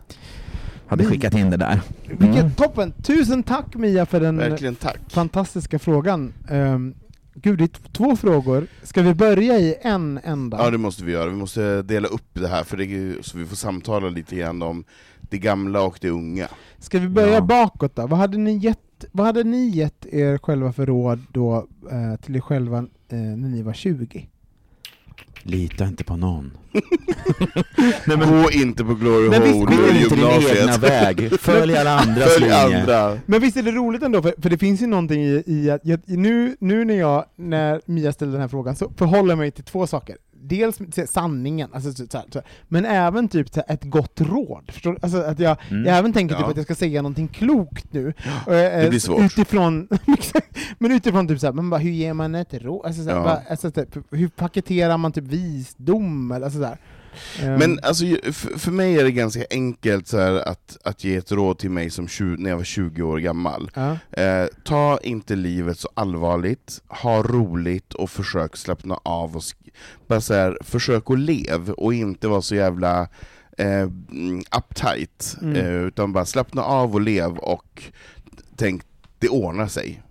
hade 0.87 1.03
Mia. 1.03 1.11
skickat 1.11 1.33
in 1.35 1.49
det 1.49 1.57
där. 1.57 1.81
Vilket 2.07 2.39
Mm. 2.39 2.51
toppen! 2.51 2.91
Tusen 2.91 3.43
tack 3.43 3.75
Mia 3.75 4.05
för 4.05 4.19
den 4.19 4.37
Verkligen 4.37 4.75
tack. 4.75 4.97
fantastiska 5.09 5.79
frågan. 5.79 6.33
Um, 6.51 6.95
gud, 7.35 7.57
det 7.59 7.63
är 7.63 7.91
två 7.91 8.15
frågor. 8.15 8.67
Ska 8.83 9.01
vi 9.01 9.13
börja 9.13 9.59
i 9.59 9.75
en 9.81 10.19
enda? 10.23 10.57
Ja 10.57 10.69
det 10.69 10.77
måste 10.77 11.03
vi 11.03 11.11
göra, 11.11 11.29
vi 11.29 11.35
måste 11.35 11.81
dela 11.81 12.07
upp 12.07 12.27
det 12.33 12.47
här 12.47 12.63
för 12.63 12.77
det, 12.77 13.25
så 13.25 13.37
vi 13.37 13.45
får 13.45 13.55
samtala 13.55 14.09
lite 14.09 14.35
grann 14.35 14.61
om 14.61 14.83
det 15.21 15.37
gamla 15.37 15.81
och 15.81 15.97
det 16.01 16.09
unga. 16.09 16.47
Ska 16.79 16.99
vi 16.99 17.07
börja 17.09 17.33
Ja. 17.33 17.41
bakåt 17.41 17.95
då? 17.95 18.07
Vad 18.07 18.19
hade 18.19 18.37
ni 18.37 18.57
gett, 18.57 19.05
vad 19.11 19.25
hade 19.25 19.43
ni 19.43 19.67
gett 19.69 20.05
er 20.05 20.37
själva 20.37 20.73
för 20.73 20.85
råd 20.85 21.19
då 21.31 21.67
eh, 21.91 22.19
till 22.21 22.35
er 22.35 22.39
själva 22.39 22.77
eh, 23.09 23.17
när 23.17 23.49
ni 23.49 23.61
var 23.61 23.73
20? 23.73 24.27
Lita 25.43 25.85
inte 25.87 26.03
på 26.03 26.15
någon. 26.15 26.51
Gå 28.05 28.51
inte 28.51 28.83
på 28.83 28.93
Glory 28.93 29.29
Men 29.29 29.41
visst, 29.43 29.55
Hole 29.55 29.75
skiljer 29.75 29.93
Gå 29.93 29.99
inte 30.03 30.15
din 30.15 30.25
egna 30.25 30.39
gymnasiet. 30.59 30.83
väg, 30.83 31.31
följ 31.39 31.77
alla 31.77 31.99
andras 31.99 32.33
Följ 32.33 32.45
linje. 32.45 32.79
andra. 32.81 33.19
Men 33.25 33.41
visst 33.41 33.57
är 33.57 33.63
det 33.63 33.71
roligt 33.71 34.03
ändå, 34.03 34.21
för, 34.21 34.33
för 34.41 34.49
det 34.49 34.57
finns 34.57 34.81
ju 34.81 34.87
någonting 34.87 35.21
i, 35.23 35.43
i 35.47 35.69
att 35.71 35.81
jag, 35.83 35.99
nu, 36.05 36.55
nu 36.59 36.85
när 36.85 36.99
jag, 36.99 37.25
när 37.35 37.81
Mia 37.85 38.13
ställde 38.13 38.33
den 38.33 38.41
här 38.41 38.47
frågan, 38.47 38.75
så 38.75 38.91
förhåller 38.97 39.29
jag 39.31 39.37
mig 39.37 39.51
till 39.51 39.63
två 39.63 39.87
saker. 39.87 40.17
Dels 40.47 40.79
sanningen, 41.11 41.69
alltså, 41.73 41.91
så, 41.93 42.05
så 42.09 42.21
så 42.33 42.41
men 42.67 42.85
även 42.85 43.27
typ 43.27 43.57
ett 43.67 43.83
gott 43.83 44.21
råd. 44.21 44.63
Förstår? 44.71 44.97
Alltså, 45.01 45.21
att 45.21 45.39
jag, 45.39 45.57
Mm. 45.71 45.85
jag 45.85 45.97
även 45.97 46.13
tänker 46.13 46.35
typ 46.35 46.43
Ja. 46.43 46.49
att 46.49 46.55
jag 46.57 46.65
ska 46.65 46.75
säga 46.75 47.01
någonting 47.01 47.27
klokt 47.27 47.93
nu. 47.93 48.13
Och, 48.45 48.51
det 48.51 48.71
eh, 48.71 48.89
blir 48.89 48.99
svårt. 48.99 49.21
Utifrån, 49.21 49.87
men 50.79 50.91
utifrån 50.91 51.27
typ 51.27 51.39
såhär, 51.39 51.53
men 51.53 51.69
bara, 51.69 51.77
hur 51.79 51.91
ger 51.91 52.13
man 52.13 52.35
ett 52.35 52.53
råd? 52.53 52.85
Alltså, 52.85 53.01
Ja. 53.09 53.23
bara, 53.23 53.41
alltså, 53.49 53.71
typ, 53.71 53.97
hur 54.11 54.27
paketerar 54.27 54.97
man 54.97 55.11
typ 55.11 55.23
visdom? 55.23 56.31
Eller, 56.31 56.45
alltså, 56.45 56.59
så 56.59 56.77
Men 57.39 57.79
alltså, 57.83 58.05
för, 58.23 58.59
för 58.59 58.71
mig 58.71 58.99
är 58.99 59.03
det 59.03 59.11
ganska 59.11 59.45
enkelt 59.49 60.07
så 60.07 60.17
här, 60.17 60.35
att, 60.35 60.77
att 60.83 61.03
ge 61.03 61.15
ett 61.15 61.31
råd 61.31 61.57
till 61.57 61.71
mig 61.71 61.89
som 61.89 62.07
20, 62.07 62.43
när 62.43 62.49
jag 62.49 62.57
var 62.57 62.63
20 62.63 63.01
år 63.01 63.17
gammal. 63.17 63.71
ja. 63.73 63.97
Eh, 64.21 64.47
ta 64.63 64.99
inte 65.03 65.35
livet 65.35 65.79
så 65.79 65.89
allvarligt, 65.93 66.81
ha 66.87 67.23
roligt 67.23 67.93
och 67.93 68.09
försök 68.09 68.57
slappna 68.57 68.99
av. 69.03 69.35
Och 69.35 69.43
bara 70.07 70.21
så 70.21 70.33
här, 70.33 70.57
försök 70.61 71.11
att 71.11 71.19
leva 71.19 71.73
och 71.73 71.93
inte 71.93 72.27
vara 72.27 72.41
så 72.41 72.55
jävla 72.55 73.07
eh, 73.57 73.81
mm, 73.81 74.43
uptight. 74.57 75.37
Mm. 75.41 75.55
Eh, 75.55 75.81
utan 75.81 76.13
bara 76.13 76.25
slappna 76.25 76.63
av 76.63 76.93
och 76.93 77.01
lev 77.01 77.37
och 77.37 77.83
tänk, 78.55 78.83
det 79.19 79.29
ordnar 79.29 79.67
sig. 79.67 80.01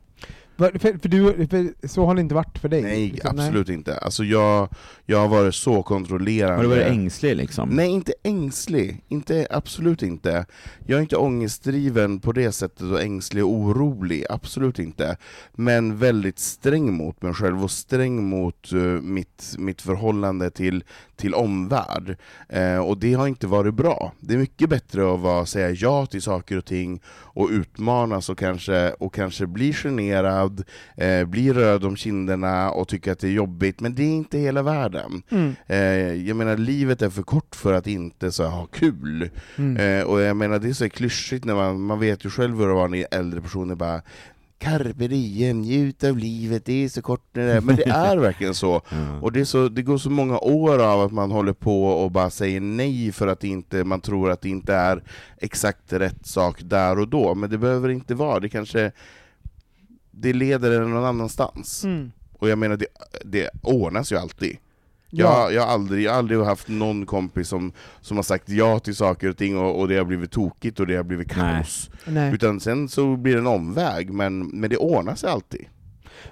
För, 0.63 0.99
för, 0.99 1.09
du, 1.09 1.47
för 1.47 1.89
så 1.89 2.07
har 2.07 2.15
det 2.15 2.21
inte 2.21 2.35
varit 2.35 2.59
för 2.59 2.69
dig? 2.69 2.83
Nej, 2.83 3.11
liksom, 3.11 3.39
absolut 3.39 3.69
inte. 3.69 3.99
Alltså 3.99 4.25
jag, 4.25 4.69
jag 5.07 5.19
har 5.19 5.29
varit 5.29 5.55
så 5.55 5.83
kontrollerande. 5.83 6.57
Har 6.57 6.63
du 6.63 6.69
varit 6.69 6.87
ängslig 6.87 7.37
liksom? 7.37 7.69
Nej, 7.69 7.91
inte 7.91 8.13
ängslig. 8.23 9.05
Inte, 9.09 9.47
absolut 9.51 10.03
inte. 10.03 10.47
Jag 10.87 10.97
är 10.97 11.03
inte 11.03 11.17
ångestdriven 11.17 12.21
på 12.21 12.33
det 12.33 12.53
sättet 12.53 12.83
och 12.83 13.03
ängslig 13.03 13.45
och 13.45 13.51
orolig, 13.51 14.25
absolut 14.31 14.79
inte. 14.79 15.17
Men 15.53 15.99
väldigt 15.99 16.39
sträng 16.39 16.93
mot 16.93 17.23
mig 17.23 17.35
själv 17.35 17.65
och 17.65 17.71
sträng 17.71 18.29
mot 18.29 18.73
eh, 18.73 18.79
mitt, 18.81 19.55
mitt 19.59 19.83
förhållande 19.83 20.51
till, 20.51 20.85
till 21.17 21.35
omvärld. 21.35 22.17
Eh, 22.49 22.79
och 22.79 22.99
det 22.99 23.15
har 23.15 23.27
inte 23.27 23.47
varit 23.47 23.75
bra. 23.75 24.13
Det 24.21 24.35
är 24.35 24.39
mycket 24.39 24.71
bättre 24.71 25.15
att 25.15 25.21
vara, 25.21 25.47
säga 25.47 25.71
ja 25.71 26.07
till 26.07 26.23
saker 26.23 26.59
och 26.59 26.65
ting 26.65 27.01
och 27.07 27.49
utmanas 27.51 28.29
och 28.29 28.39
kanske, 28.39 28.93
och 28.93 29.15
kanske 29.15 29.47
bli 29.47 29.73
generad, 29.73 30.52
eh, 30.97 31.25
bli 31.25 31.53
röd 31.53 31.85
om 31.85 31.97
kinderna 31.97 32.71
och 32.71 32.89
tycka 32.89 33.13
att 33.13 33.19
det 33.19 33.29
är 33.29 33.33
jobbigt, 33.33 33.81
men 33.81 33.95
det 33.95 34.03
är 34.03 34.15
inte 34.15 34.39
hela 34.39 34.63
världen. 34.63 35.23
Mm. 35.31 35.55
Eh, 35.67 36.27
jag 36.29 36.37
menar, 36.37 36.57
livet 36.57 37.03
är 37.03 37.11
för 37.11 37.23
kort 37.23 37.55
för 37.55 37.73
att 37.73 37.87
inte 37.87 38.33
så 38.33 38.45
ha 38.45 38.67
kul. 38.67 39.31
Mm. 39.57 39.77
Eh, 39.77 40.07
och 40.07 40.21
jag 40.21 40.37
menar, 40.37 40.59
det 40.59 40.69
är 40.69 40.73
så 40.73 40.89
klyschigt 40.89 41.45
när 41.45 41.55
man, 41.55 41.81
man 41.81 42.01
vet 42.01 42.25
ju 42.25 42.31
själv 42.31 42.59
hur 42.59 42.69
det 42.69 42.75
var 42.75 42.89
när 42.89 43.07
äldre 43.11 43.41
personer 43.41 43.75
bara 43.75 44.03
Carpe 44.63 45.09
diem, 45.09 45.61
njut 45.61 46.05
av 46.05 46.19
livet, 46.19 46.65
det 46.65 46.85
är 46.85 46.89
så 46.89 47.03
kort 47.03 47.27
när 47.33 47.47
det 47.47 47.53
är. 47.53 47.61
Men 47.61 47.77
det 47.77 47.89
är 47.89 48.17
verkligen 48.17 48.55
så. 48.55 48.83
Ja. 48.89 49.21
Och 49.21 49.33
det, 49.33 49.47
så, 49.47 49.69
det 49.69 49.83
går 49.83 49.99
så 49.99 50.11
många 50.11 50.39
år 50.39 50.79
av 50.79 51.01
att 51.01 51.13
man 51.13 51.31
håller 51.31 51.53
på 51.53 51.85
och 51.87 52.11
bara 52.11 52.31
säger 52.31 52.61
nej 52.61 53.13
för 53.13 53.27
att 53.27 53.45
inte, 53.45 53.85
man 53.85 54.01
tror 54.01 54.31
att 54.31 54.41
det 54.41 54.49
inte 54.49 54.75
är 54.75 55.03
exakt 55.39 55.93
rätt 55.93 56.27
sak 56.27 56.61
där 56.63 56.99
och 56.99 57.09
då. 57.09 57.35
Men 57.35 57.51
det 57.51 57.59
behöver 57.59 57.89
inte 57.89 58.15
vara, 58.15 58.41
det 58.41 58.49
kanske 58.49 58.93
det 60.13 60.33
leder 60.33 60.81
en 60.83 60.91
någon 60.91 61.05
annanstans. 61.05 61.85
Mm. 61.85 62.13
Och 62.33 62.49
jag 62.49 62.59
menar, 62.59 62.77
det, 62.77 62.87
det 63.25 63.51
ordnas 63.63 64.13
ju 64.13 64.17
alltid. 64.17 64.57
Ja. 65.11 65.25
Jag, 65.25 65.53
jag, 65.55 65.63
har 65.67 65.73
aldrig, 65.75 66.03
jag 66.05 66.11
har 66.13 66.19
aldrig 66.19 66.41
haft 66.41 66.69
någon 66.69 67.07
kompis 67.07 67.49
som, 67.49 67.73
som 68.01 68.17
har 68.17 68.25
sagt 68.25 68.49
ja 68.49 68.79
till 68.79 68.97
saker 68.97 69.29
och 69.29 69.37
ting 69.37 69.59
och, 69.59 69.81
och 69.81 69.89
det 69.89 69.97
har 69.97 70.05
blivit 70.05 70.31
tokigt 70.31 70.81
och 70.81 70.87
det 70.87 70.97
har 70.97 71.03
blivit 71.05 71.29
kaos. 71.31 71.91
Nej. 72.07 72.35
Utan 72.35 72.61
sen 72.61 72.89
så 72.89 73.17
blir 73.17 73.33
det 73.33 73.39
en 73.41 73.47
omväg, 73.47 74.11
men, 74.13 74.39
men 74.47 74.71
det 74.71 74.77
ordnar 74.77 75.15
sig 75.15 75.31
alltid. 75.31 75.65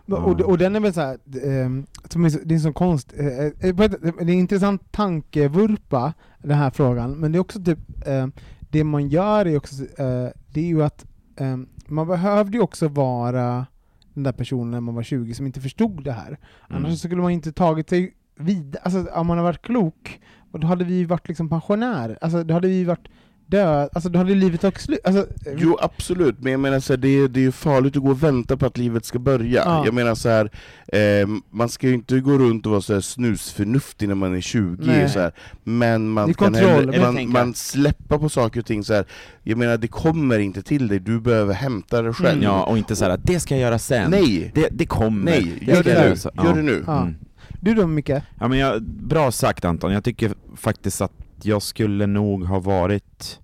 Och, 0.06 0.40
och 0.40 0.58
den 0.58 0.76
är 0.76 0.80
väl 0.80 0.92
såhär, 0.92 1.18
ehm, 1.44 1.86
det 2.12 2.16
är 2.18 2.52
en 2.52 2.60
sån 2.60 2.72
konst, 2.72 3.12
eh, 3.16 3.26
eh, 3.26 3.46
ett- 3.46 3.76
det 3.76 4.08
är 4.08 4.20
en 4.20 4.28
intressant 4.28 4.92
tankevurpa, 4.92 6.12
den 6.42 6.58
här 6.58 6.70
frågan, 6.70 7.12
men 7.12 7.32
det 7.32 7.38
är 7.38 7.40
också 7.40 7.64
typ, 7.64 7.78
eh, 8.06 8.26
det 8.70 8.84
man 8.84 9.08
gör 9.08 9.46
är 9.46 9.56
också, 9.56 9.74
eh, 9.82 10.28
det 10.52 10.60
är 10.60 10.66
ju 10.66 10.82
att 10.82 11.06
eh, 11.36 11.56
man 11.90 12.06
behövde 12.06 12.56
ju 12.56 12.62
också 12.62 12.88
vara 12.88 13.66
den 14.14 14.22
där 14.24 14.32
personen 14.32 14.70
när 14.70 14.80
man 14.80 14.94
var 14.94 15.02
20 15.02 15.34
som 15.34 15.46
inte 15.46 15.60
förstod 15.60 16.04
det 16.04 16.12
här. 16.12 16.26
Mm. 16.26 16.38
Annars 16.68 16.98
skulle 16.98 17.22
man 17.22 17.30
inte 17.30 17.52
tagit 17.52 17.88
sig 17.88 18.14
vidare, 18.36 18.82
alltså 18.84 19.06
om 19.14 19.26
man 19.26 19.38
har 19.38 19.44
varit 19.44 19.62
klok, 19.62 20.20
och 20.50 20.60
då 20.60 20.66
hade 20.66 20.84
vi 20.84 21.04
varit 21.04 21.28
liksom 21.28 21.48
pensionärer, 21.48 22.18
alltså 22.20 22.44
då 22.44 22.54
hade 22.54 22.68
vi 22.68 22.84
varit 22.84 23.08
död, 23.50 23.88
alltså 23.92 24.08
då 24.08 24.18
hade 24.18 24.34
livet 24.34 24.60
tagit 24.60 24.80
slut. 24.80 24.98
Alltså, 25.04 25.20
eh, 25.20 25.52
Jo 25.56 25.78
absolut, 25.80 26.36
men 26.40 26.52
jag 26.52 26.60
menar 26.60 26.80
så 26.80 26.92
här, 26.92 26.98
det, 26.98 27.08
är, 27.08 27.28
det 27.28 27.40
är 27.40 27.42
ju 27.42 27.52
farligt 27.52 27.96
att 27.96 28.02
gå 28.02 28.10
och 28.10 28.22
vänta 28.22 28.56
på 28.56 28.66
att 28.66 28.78
livet 28.78 29.04
ska 29.04 29.18
börja. 29.18 29.62
Ja. 29.64 29.84
Jag 29.84 29.94
menar 29.94 30.14
så 30.14 30.28
här, 30.28 30.50
eh, 30.88 31.28
man 31.50 31.68
ska 31.68 31.86
ju 31.88 31.94
inte 31.94 32.20
gå 32.20 32.38
runt 32.38 32.66
och 32.66 32.72
vara 32.72 32.80
så 32.80 32.92
här 32.92 33.00
snusförnuftig 33.00 34.08
när 34.08 34.14
man 34.14 34.36
är 34.36 34.40
20, 34.40 34.86
Nej. 34.86 35.08
så 35.08 35.20
här. 35.20 35.32
men 35.64 36.10
man 36.10 36.34
kan 36.34 36.54
heller, 36.54 37.00
man, 37.00 37.30
man 37.30 37.54
släpper 37.54 38.18
på 38.18 38.28
saker 38.28 38.60
och 38.60 38.66
ting 38.66 38.84
så 38.84 38.94
här. 38.94 39.04
Jag 39.42 39.58
menar 39.58 39.76
det 39.76 39.88
kommer 39.88 40.38
inte 40.38 40.62
till 40.62 40.88
dig, 40.88 40.98
du 40.98 41.20
behöver 41.20 41.54
hämta 41.54 42.02
det 42.02 42.12
själv. 42.12 42.32
Mm. 42.32 42.44
Ja, 42.44 42.64
och 42.64 42.78
inte 42.78 42.96
såhär 42.96 43.10
att 43.10 43.24
det 43.24 43.40
ska 43.40 43.54
jag 43.54 43.62
göra 43.62 43.78
sen. 43.78 44.10
Nej! 44.10 44.50
Det, 44.54 44.68
det 44.70 44.86
kommer. 44.86 45.24
Nej, 45.24 45.62
det 45.66 45.72
gör 45.72 45.82
det 45.82 46.16
nu. 46.34 46.44
Gör 46.44 46.54
det 46.54 46.62
nu. 46.62 46.84
Ja. 46.86 47.02
Mm. 47.02 47.14
Du 47.60 47.74
då 47.74 47.86
Micke? 47.86 48.08
Ja, 48.08 48.48
men 48.48 48.58
jag, 48.58 48.82
bra 48.82 49.32
sagt 49.32 49.64
Anton, 49.64 49.92
jag 49.92 50.04
tycker 50.04 50.34
faktiskt 50.56 51.00
att 51.00 51.12
jag 51.44 51.62
skulle 51.62 52.06
nog 52.06 52.44
ha 52.44 52.60
varit 52.60 53.40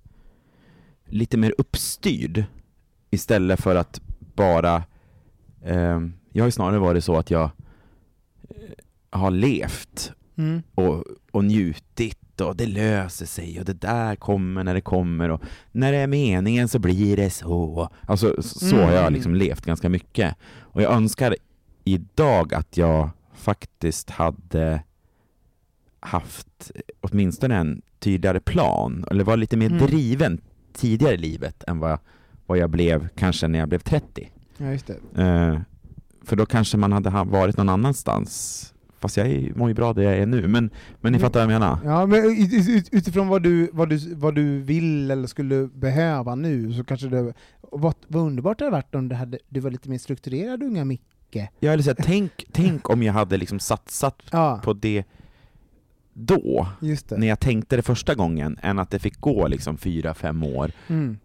lite 1.07 1.36
mer 1.36 1.55
uppstyrd 1.59 2.44
istället 3.11 3.61
för 3.61 3.76
att 3.76 4.01
bara... 4.34 4.82
ehm, 5.64 6.12
jag 6.32 6.42
har 6.42 6.49
ju 6.49 6.53
snarare 6.53 6.78
varit 6.78 7.05
så 7.05 7.16
att 7.16 7.30
jag 7.30 7.51
eh, 8.49 9.18
har 9.20 9.30
levt 9.30 10.12
Mm. 10.38 10.62
och, 10.74 11.05
och 11.30 11.44
njutit 11.44 12.40
och 12.40 12.57
det 12.57 12.66
löser 12.66 13.26
sig 13.26 13.59
och 13.59 13.64
det 13.64 13.80
där 13.80 14.16
kommer 14.16 14.64
när 14.64 14.74
det 14.74 14.80
kommer 14.80 15.28
och 15.28 15.42
när 15.72 15.92
det 15.92 15.99
är 15.99 16.07
meningen 16.07 16.68
så 16.68 16.78
blir 16.78 17.16
det 17.16 17.30
så. 17.30 17.88
Alltså 18.01 18.42
så 18.42 18.76
har 18.76 18.92
jag 18.92 19.01
Mm. 19.01 19.12
liksom 19.12 19.34
levt 19.34 19.64
ganska 19.66 19.88
mycket. 19.88 20.36
Och 20.59 20.82
jag 20.82 20.92
önskar 20.92 21.36
idag 21.84 22.55
att 22.55 22.76
jag 22.76 23.11
faktiskt 23.34 24.11
hade 24.11 24.82
haft 26.01 26.70
åtminstone 27.01 27.57
en 27.57 27.82
tydligare 27.99 28.40
plan, 28.40 29.05
eller 29.11 29.24
var 29.24 29.36
lite 29.36 29.57
mer 29.57 29.66
Mm. 29.70 29.86
driven 29.86 30.40
tidigare 30.72 31.14
i 31.14 31.18
livet 31.18 31.64
än 31.66 31.78
vad, 31.78 31.99
vad 32.47 32.59
jag 32.59 32.70
blev 32.70 33.09
kanske 33.09 33.49
när 33.49 33.59
jag 33.59 33.68
blev 33.68 33.78
30. 33.78 34.30
Ja, 34.59 34.72
just 34.72 34.86
det. 34.86 35.22
Eh, 35.22 35.61
för 36.24 36.36
då 36.36 36.47
kanske 36.47 36.76
man 36.76 36.92
hade 36.92 37.11
ha- 37.11 37.24
varit 37.24 37.57
någon 37.57 37.68
annanstans. 37.68 38.72
Fast 38.99 39.16
jag 39.16 39.26
är, 39.26 39.53
mår 39.55 39.68
ju 39.68 39.74
bra 39.74 39.92
där 39.92 40.03
jag 40.03 40.18
är 40.18 40.26
nu, 40.26 40.49
men, 40.49 40.70
men 41.01 41.12
ni 41.12 41.18
Mm. 41.18 41.20
fattar 41.20 41.47
vad 41.47 41.55
jag 41.55 41.61
menar? 41.61 41.78
Ja, 41.84 42.07
men 42.07 42.24
ut- 42.24 42.53
ut- 42.53 42.68
ut- 42.68 42.88
utifrån 42.92 43.28
vad 43.28 43.42
du, 43.42 43.70
vad, 43.72 43.88
du, 43.88 44.14
vad 44.14 44.34
du 44.34 44.59
vill 44.61 45.11
eller 45.11 45.26
skulle 45.26 45.66
behöva 45.74 46.34
nu 46.34 46.72
så 46.72 46.84
kanske 46.84 47.09
det... 47.09 47.32
Vad, 47.72 47.94
vad 48.09 48.22
underbart 48.22 48.59
det 48.59 48.64
hade 48.64 48.76
varit 48.76 48.94
om 48.94 49.09
det 49.09 49.14
hade, 49.14 49.38
du 49.49 49.61
var 49.61 49.70
lite 49.70 49.88
mer 49.90 49.99
strukturerad 49.99 50.62
unga 50.62 50.84
Micke. 50.84 51.03
Jag 51.61 51.72
vill 51.72 51.84
säga, 51.84 51.97
tänk, 51.99 52.44
tänk 52.53 52.90
om 52.90 53.03
jag 53.03 53.12
hade 53.12 53.36
liksom 53.36 53.59
satsat 53.61 54.22
Ja, 54.30 54.61
på 54.64 54.72
det 54.72 55.05
då, 56.18 56.66
just 56.80 57.08
det. 57.08 57.16
när 57.16 57.26
jag 57.26 57.40
tänkte 57.40 57.76
det 57.76 57.82
första 57.82 58.14
gången, 58.14 58.58
än 58.62 58.78
att 58.78 58.90
det 58.90 58.98
fick 58.98 59.20
gå 59.20 59.48
liksom 59.48 59.78
fyra, 59.78 60.14
fem 60.14 60.42
år, 60.42 60.72
Mm. 60.88 61.18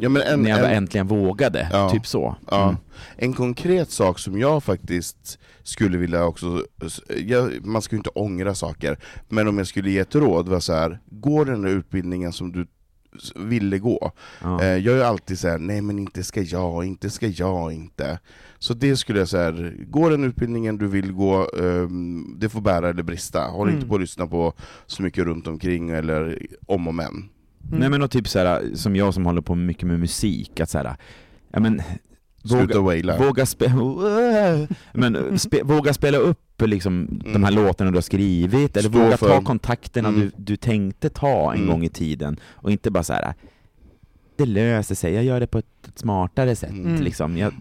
Ja, 0.00 0.08
men 0.08 0.22
en, 0.22 0.42
när 0.42 0.50
jag 0.50 0.58
en, 0.58 0.76
äntligen 0.76 1.06
vågade, 1.06 1.68
Ja. 1.72 1.90
typ 1.90 2.06
så. 2.06 2.36
Ja. 2.50 2.64
Mm. 2.64 2.76
En 3.16 3.32
konkret 3.32 3.90
sak 3.90 4.18
som 4.18 4.38
jag 4.38 4.64
faktiskt 4.64 5.38
skulle 5.62 5.98
vilja 5.98 6.24
också, 6.24 6.64
jag, 7.26 7.66
man 7.66 7.82
ska 7.82 7.94
ju 7.96 7.98
inte 7.98 8.10
ångra 8.10 8.54
saker, 8.54 8.98
men 9.28 9.48
om 9.48 9.58
jag 9.58 9.66
skulle 9.66 9.90
ge 9.90 9.98
ett 9.98 10.14
råd 10.14 10.48
var 10.48 10.60
så 10.60 10.72
här: 10.72 10.98
gå 11.10 11.44
den 11.44 11.62
där 11.62 11.70
utbildningen 11.70 12.32
som 12.32 12.52
du 12.52 12.66
ville 13.36 13.78
gå. 13.78 14.12
Ja. 14.42 14.62
Eh, 14.62 14.76
jag 14.76 14.98
är 14.98 15.04
alltid 15.04 15.38
så 15.38 15.48
här: 15.48 15.58
nej 15.58 15.80
men 15.80 15.98
inte 15.98 16.22
ska 16.22 16.40
jag, 16.42 16.84
inte 16.84 17.10
ska 17.10 17.26
jag, 17.26 17.72
inte. 17.72 18.18
Så 18.58 18.74
det 18.74 18.96
skulle 18.96 19.18
jag 19.18 19.28
säga, 19.28 19.70
gå 19.86 20.08
den 20.08 20.24
utbildningen 20.24 20.78
du 20.78 20.86
vill 20.86 21.12
gå, 21.12 21.48
ehm, 21.60 22.34
det 22.38 22.48
får 22.48 22.60
bära 22.60 22.88
eller 22.88 23.02
brista. 23.02 23.40
Håll 23.44 23.68
Mm. 23.68 23.78
inte 23.78 23.88
på 23.88 23.94
att 23.94 24.00
lyssna 24.00 24.26
på 24.26 24.52
så 24.86 25.02
mycket 25.02 25.24
runt 25.24 25.46
omkring 25.46 25.90
eller 25.90 26.38
om 26.66 26.88
och 26.88 26.94
men. 26.94 27.06
Mm. 27.68 27.78
Nej 27.80 27.88
men 27.90 28.02
och 28.02 28.10
typ 28.10 28.28
såhär, 28.28 28.70
som 28.74 28.96
jag 28.96 29.14
som 29.14 29.26
håller 29.26 29.40
på 29.42 29.54
mycket 29.54 29.84
med 29.84 30.00
musik, 30.00 30.60
att 30.60 30.70
såhär, 30.70 30.96
ja 31.52 31.60
men 31.60 31.82
waila. 32.84 33.18
våga, 33.18 33.46
spe, 33.46 33.72
men, 34.92 35.38
spe, 35.38 35.62
våga 35.62 35.94
spela 35.94 36.18
upp 36.18 36.38
liksom, 36.66 37.20
de 37.32 37.44
här 37.44 37.50
låtarna 37.50 37.90
du 37.90 37.96
har 37.96 38.02
skrivit, 38.02 38.76
eller 38.76 38.88
Stå 38.88 38.98
våga 38.98 39.16
för- 39.16 39.28
ta 39.28 39.42
kontakterna 39.42 40.08
Mm. 40.08 40.20
du, 40.20 40.30
du 40.36 40.56
tänkte 40.56 41.08
ta 41.10 41.52
en 41.52 41.58
Mm. 41.58 41.70
gång 41.70 41.84
i 41.84 41.88
tiden, 41.88 42.36
och 42.50 42.70
inte 42.70 42.90
bara 42.90 43.02
så 43.04 43.12
här. 43.12 43.34
det 44.36 44.46
löser 44.46 44.94
sig, 44.94 45.14
jag 45.14 45.24
gör 45.24 45.40
det 45.40 45.46
på 45.46 45.58
ett, 45.58 45.66
smartare 45.94 46.56
sätt, 46.56 46.70
Mm. 46.70 47.00
liksom. 47.02 47.36
jag, 47.36 47.52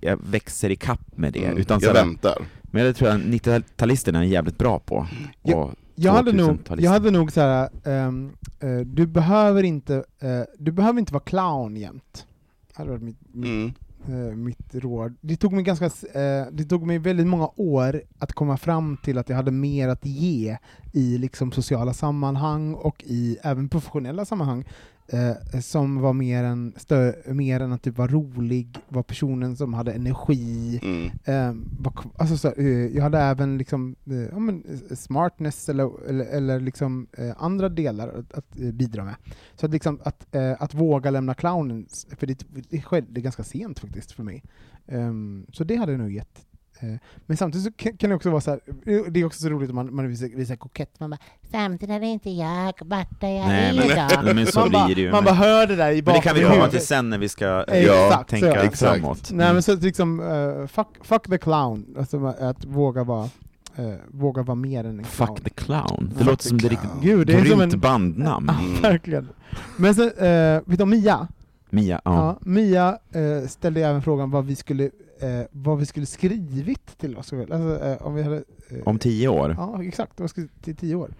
jag 0.00 0.18
växer 0.30 0.70
i 0.70 0.76
kapp 0.76 1.16
med 1.16 1.32
det. 1.32 1.44
Mm. 1.44 1.58
Utan 1.58 1.80
så 1.80 1.86
jag 1.86 1.94
här, 1.94 2.04
väntar. 2.04 2.34
men 2.62 2.84
det 2.84 2.92
tror 2.94 3.10
jag 3.10 3.20
90-talisterna 3.20 4.18
är 4.18 4.22
jävligt 4.22 4.58
bra 4.58 4.78
på. 4.78 5.06
Ja, 5.42 5.56
Och 5.56 5.74
Jag 5.94 6.12
hade 6.12 6.32
nog, 6.32 6.48
2000-talister. 6.50 6.84
jag 6.84 6.90
hade 6.90 7.10
nog 7.10 7.32
så 7.32 7.40
här, 7.40 7.68
ehm, 7.84 8.30
eh, 8.60 8.78
du 8.78 9.06
behöver 9.06 9.62
inte, 9.62 9.94
eh, 10.20 10.40
du 10.58 10.72
behöver 10.72 10.98
inte 11.00 11.12
vara 11.12 11.22
clown 11.24 11.76
jämt. 11.76 12.26
Det 12.68 12.76
hade 12.78 12.90
varit 12.90 13.02
mitt, 13.02 13.18
mitt, 13.32 13.46
Mm. 13.46 13.72
Eh, 14.08 14.36
mitt 14.36 14.74
råd. 14.74 15.16
Det 15.20 15.36
tog, 15.36 15.52
mig 15.52 15.64
ganska, 15.64 15.84
eh, 15.86 16.46
det 16.52 16.64
tog 16.64 16.86
mig 16.86 16.98
väldigt 16.98 17.26
många 17.26 17.50
år 17.56 18.02
att 18.18 18.32
komma 18.32 18.56
fram 18.56 18.96
till 18.96 19.18
att 19.18 19.28
jag 19.28 19.36
hade 19.36 19.50
mer 19.50 19.88
att 19.88 20.06
ge 20.06 20.58
i 20.92 21.18
liksom 21.18 21.52
sociala 21.52 21.94
sammanhang 21.94 22.74
och 22.74 23.04
i 23.06 23.36
även 23.42 23.68
professionella 23.68 24.24
sammanhang 24.24 24.64
eh, 25.12 25.60
som 25.60 26.00
var 26.00 26.12
mer 26.12 26.44
än, 26.44 26.72
stö, 26.76 27.12
mer 27.26 27.60
än 27.60 27.72
att 27.72 27.82
typ 27.82 27.98
vara 27.98 28.08
rolig, 28.08 28.78
var 28.88 29.02
personen 29.02 29.56
som 29.56 29.74
hade 29.74 29.92
energi. 29.92 30.80
Mm. 30.82 31.10
Eh, 31.24 31.62
var, 31.78 31.92
alltså, 32.16 32.36
så, 32.36 32.52
eh, 32.52 32.66
jag 32.68 33.02
hade 33.02 33.18
även 33.18 33.58
liksom, 33.58 33.96
eh, 34.06 34.16
ja, 34.16 34.38
men, 34.38 34.64
eh, 34.90 34.96
smartness 34.96 35.68
eller, 35.68 36.08
eller, 36.08 36.24
eller 36.24 36.60
liksom, 36.60 37.06
eh, 37.12 37.34
andra 37.36 37.68
delar 37.68 38.08
att, 38.08 38.32
att 38.32 38.50
bidra 38.50 39.04
med. 39.04 39.14
Så 39.56 39.66
att, 39.66 39.72
liksom, 39.72 40.00
att, 40.04 40.36
att 40.58 40.74
våga 40.74 41.10
lämna 41.10 41.34
clownen, 41.34 41.86
för 42.16 42.26
det, 42.26 42.46
det 42.70 42.82
skedde 42.82 43.20
ganska 43.20 43.44
sent 43.44 43.78
faktiskt 43.78 44.12
för 44.12 44.22
mig. 44.22 44.42
Ehm, 44.86 45.46
så 45.52 45.64
det 45.64 45.76
hade 45.76 45.96
nog 45.96 46.12
gett. 46.12 46.46
Eh, 46.80 46.88
men 47.26 47.36
samtidigt 47.36 47.98
kan 48.00 48.10
det 48.10 48.16
också 48.16 48.30
vara 48.30 48.40
så 48.40 48.50
här, 48.50 48.60
eh, 48.86 49.02
det 49.08 49.20
är 49.20 49.24
också 49.24 49.40
så 49.40 49.48
roligt 49.48 49.70
om 49.70 49.76
man, 49.76 49.94
man 49.94 50.08
visar, 50.08 50.26
visar 50.36 50.56
kokett, 50.56 51.00
man 51.00 51.10
bara 51.10 51.18
Samtidigt 51.50 51.94
är 51.96 52.00
det 52.00 52.06
inte 52.06 52.30
jag, 52.30 52.86
Marta, 52.86 53.28
jag 53.28 53.46
Nej, 53.48 53.78
är 53.78 53.92
idag. 53.92 54.34
Men 54.34 54.46
så 54.52 54.60
man 54.60 54.68
blir 54.86 54.94
det 54.94 55.00
ju. 55.00 55.10
man 55.12 55.24
bara 55.24 55.34
hör 55.34 55.66
det 55.66 55.76
där 55.76 55.90
i 55.92 56.02
men 56.02 56.14
det 56.14 56.20
kan 56.20 56.34
vi 56.34 56.40
bakgrunden. 56.40 56.58
komma 56.60 56.70
till 56.70 56.86
sen 56.86 57.10
när 57.10 57.18
vi 57.18 57.28
ska 57.28 57.64
eh, 57.68 57.84
Exakt, 57.84 58.30
tänka 58.30 58.52
så. 58.52 58.56
Exakt. 58.66 59.00
framåt. 59.00 59.30
Nej 59.32 59.52
men 59.52 59.62
så 59.62 59.76
liksom, 59.76 60.20
eh, 60.20 60.66
fuck, 60.66 60.88
fuck 61.02 61.22
the 61.30 61.38
clown, 61.38 61.94
alltså 61.98 62.26
att 62.26 62.64
våga 62.64 63.04
vara, 63.04 63.28
eh, 63.76 63.92
våga 64.08 64.42
vara 64.42 64.54
mer 64.54 64.84
än 64.84 64.98
en 64.98 65.04
clown. 65.04 65.28
Fuck 65.36 65.44
the 65.44 65.50
clown. 65.50 66.08
Det 66.12 66.18
Fuck 66.18 66.26
låter 66.26 66.48
som 66.48 66.58
det 66.58 66.68
clown. 66.68 66.82
riktigt 66.82 67.02
Gud, 67.02 67.26
det 67.26 67.32
är 67.34 67.40
grymt 67.44 67.72
en- 67.74 67.80
bandnamn. 67.80 68.50
Ja, 68.82 68.88
verkligen. 68.88 69.28
Men 69.76 69.94
sen, 69.94 70.10
eh, 70.18 70.60
vet 70.66 70.78
du 70.78 70.82
om 70.82 70.90
Mia? 70.90 71.28
Mia, 71.70 72.00
ja. 72.04 72.14
Ja, 72.14 72.38
Mia 72.40 72.98
eh, 73.12 73.48
ställde 73.48 73.80
även 73.86 74.02
frågan 74.02 74.30
vad 74.30 74.46
vi 74.46 74.56
skulle, 74.56 74.90
eh, 75.20 75.46
vad 75.50 75.78
vi 75.78 75.86
skulle 75.86 76.06
skrivit 76.06 76.98
till 76.98 77.16
oss. 77.16 77.32
Alltså, 77.32 77.84
eh, 77.86 78.06
om 78.06 78.14
vi 78.14 78.22
hade, 78.22 78.36
eh, 78.36 78.76
Om 78.84 78.98
tio 78.98 79.28
år? 79.28 79.54
Ja, 79.58 79.82
exakt. 79.84 80.12
Skulle, 80.30 80.48
till 80.62 80.76
tio 80.76 80.94
år. 80.94 81.10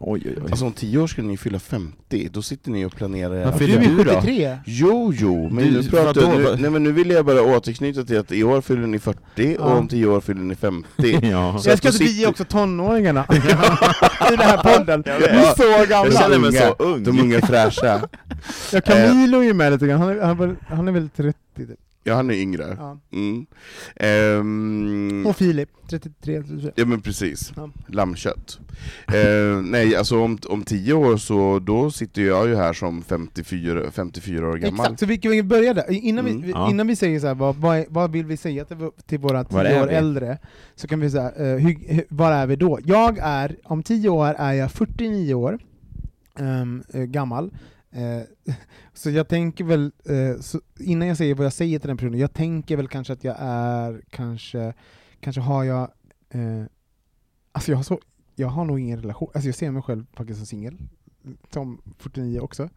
Oj, 0.00 0.22
oj, 0.26 0.34
oj. 0.36 0.42
Alltså 0.50 0.64
om 0.66 0.72
tio 0.72 0.98
år 0.98 1.06
skulle 1.06 1.28
ni 1.28 1.36
fylla 1.36 1.58
50, 1.58 2.28
då 2.32 2.42
sitter 2.42 2.70
ni 2.70 2.84
och 2.84 2.92
planerar... 2.96 3.44
Vad 3.44 3.54
Du 3.54 3.58
fyller 3.58 3.76
är 3.78 3.80
du 3.96 4.04
då? 4.04 4.10
73. 4.14 4.58
Jo, 4.66 5.12
jo, 5.14 5.48
men 5.48 5.64
Du, 5.64 5.70
nu, 5.70 5.82
pratar, 5.88 6.20
vadå? 6.20 6.38
nu, 6.38 6.56
nej, 6.62 6.70
men 6.70 6.82
nu 6.82 6.92
vill 6.92 7.10
jag 7.10 7.24
bara 7.26 7.42
återknyta 7.42 8.04
till 8.04 8.18
att 8.18 8.32
i 8.32 8.44
år 8.44 8.60
fyller 8.60 8.86
ni 8.86 8.98
40 8.98 9.18
Ja. 9.36 9.64
och 9.64 9.78
om 9.78 9.88
tio 9.88 10.06
år 10.06 10.20
fyller 10.20 10.40
ni 10.40 10.54
50. 10.54 10.88
ja. 11.22 11.58
Så 11.58 11.68
jag 11.70 11.78
ska 11.78 11.88
då 11.88 11.92
inte 11.94 12.06
sitter- 12.06 12.28
också 12.30 12.44
tonåringarna 12.44 13.26
i 13.32 14.36
den 14.36 14.38
här 14.38 14.76
podden. 14.78 15.02
Jag 15.06 15.14
Vi 15.18 15.20
vet. 15.26 15.32
är 15.34 15.54
så 15.56 15.62
Jag 15.62 15.88
gamla. 15.88 16.12
känner 16.20 16.38
mig 16.38 16.52
så 16.52 16.74
ung. 16.78 17.04
De 17.04 17.20
unga 17.20 17.40
fräscha. 17.40 18.08
Ja, 18.72 18.80
Camilo 18.80 19.38
är 19.38 19.44
ju 19.44 19.54
med 19.54 19.72
lite 19.72 19.86
grann, 19.86 20.00
han 20.00 20.08
är, 20.10 20.20
han 20.20 20.30
är, 20.30 20.34
väl- 20.46 20.56
han 20.68 20.88
är 20.88 20.92
väl 20.92 21.08
30 21.16 21.38
typ. 21.56 21.68
Ja, 22.08 22.14
han 22.14 22.30
är 22.30 22.34
yngre. 22.34 22.76
Ja. 22.78 22.98
Mm. 23.12 23.46
Ehm, 23.96 25.26
Och 25.26 25.36
Filip, 25.36 25.68
33. 25.90 26.42
34. 26.42 26.72
ja 26.76 26.84
men 26.86 27.00
precis, 27.00 27.52
Ja. 27.56 27.70
lammkött. 27.88 28.60
Eh, 29.06 29.62
nej, 29.62 29.96
alltså 29.96 30.20
om, 30.22 30.38
om 30.48 30.62
tio 30.62 30.92
år 30.94 31.16
så 31.16 31.58
då 31.58 31.90
sitter 31.90 32.22
jag 32.22 32.48
ju 32.48 32.56
här 32.56 32.72
som 32.72 33.02
54, 33.02 33.90
54 33.90 34.48
år 34.48 34.56
gammal. 34.56 34.84
Exakt, 34.86 35.00
så 35.00 35.06
vi 35.06 35.18
kan 35.18 35.48
börja 35.48 35.74
där. 35.74 35.90
Innan, 35.90 36.26
Mm, 36.26 36.42
vi, 36.42 36.50
ja. 36.50 36.70
innan 36.70 36.86
vi 36.86 36.96
säger 36.96 37.20
så 37.20 37.26
här, 37.26 37.34
vad, 37.34 37.56
vad, 37.88 38.12
vill 38.12 38.26
vi 38.26 38.36
säga 38.36 38.64
till, 38.64 38.76
till 39.06 39.18
våra 39.18 39.44
tio 39.44 39.82
år 39.82 39.86
vi? 39.86 39.94
äldre, 39.94 40.38
så 40.74 40.88
kan 40.88 41.00
vi 41.00 41.10
säga, 41.10 41.30
eh, 41.36 41.44
hur, 41.56 41.94
hur, 41.94 42.04
var 42.08 42.32
är 42.32 42.46
vi 42.46 42.56
då? 42.56 42.78
Jag 42.84 43.18
är, 43.22 43.56
om 43.64 43.82
tio 43.82 44.08
år 44.08 44.34
är 44.38 44.52
jag 44.52 44.72
49 44.72 45.34
år 45.34 45.58
ehm, 46.38 46.82
eh, 46.92 47.02
gammal, 47.02 47.50
Eh, 47.90 48.54
så 48.92 49.10
jag 49.10 49.28
tänker 49.28 49.64
väl, 49.64 49.92
eh, 50.04 50.40
så 50.40 50.60
innan 50.78 51.08
jag 51.08 51.16
säger 51.16 51.34
vad 51.34 51.46
jag 51.46 51.52
säger 51.52 51.78
till 51.78 51.88
den 51.88 51.96
personen, 51.96 52.18
jag 52.18 52.32
tänker 52.32 52.76
väl 52.76 52.88
kanske 52.88 53.12
att 53.12 53.24
jag 53.24 53.36
är, 53.38 54.02
kanske, 54.10 54.74
kanske 55.20 55.40
har 55.40 55.64
jag, 55.64 55.90
eh, 56.30 56.64
alltså 57.52 57.70
jag 57.70 57.76
har, 57.76 57.82
så, 57.82 58.00
jag 58.34 58.48
har 58.48 58.64
nog 58.64 58.80
ingen 58.80 59.02
relation, 59.02 59.30
alltså 59.34 59.48
jag 59.48 59.54
ser 59.54 59.70
mig 59.70 59.82
själv 59.82 60.06
faktiskt 60.12 60.38
som 60.38 60.46
singel, 60.46 60.78
som 61.50 61.82
49 61.98 62.40
också. 62.40 62.68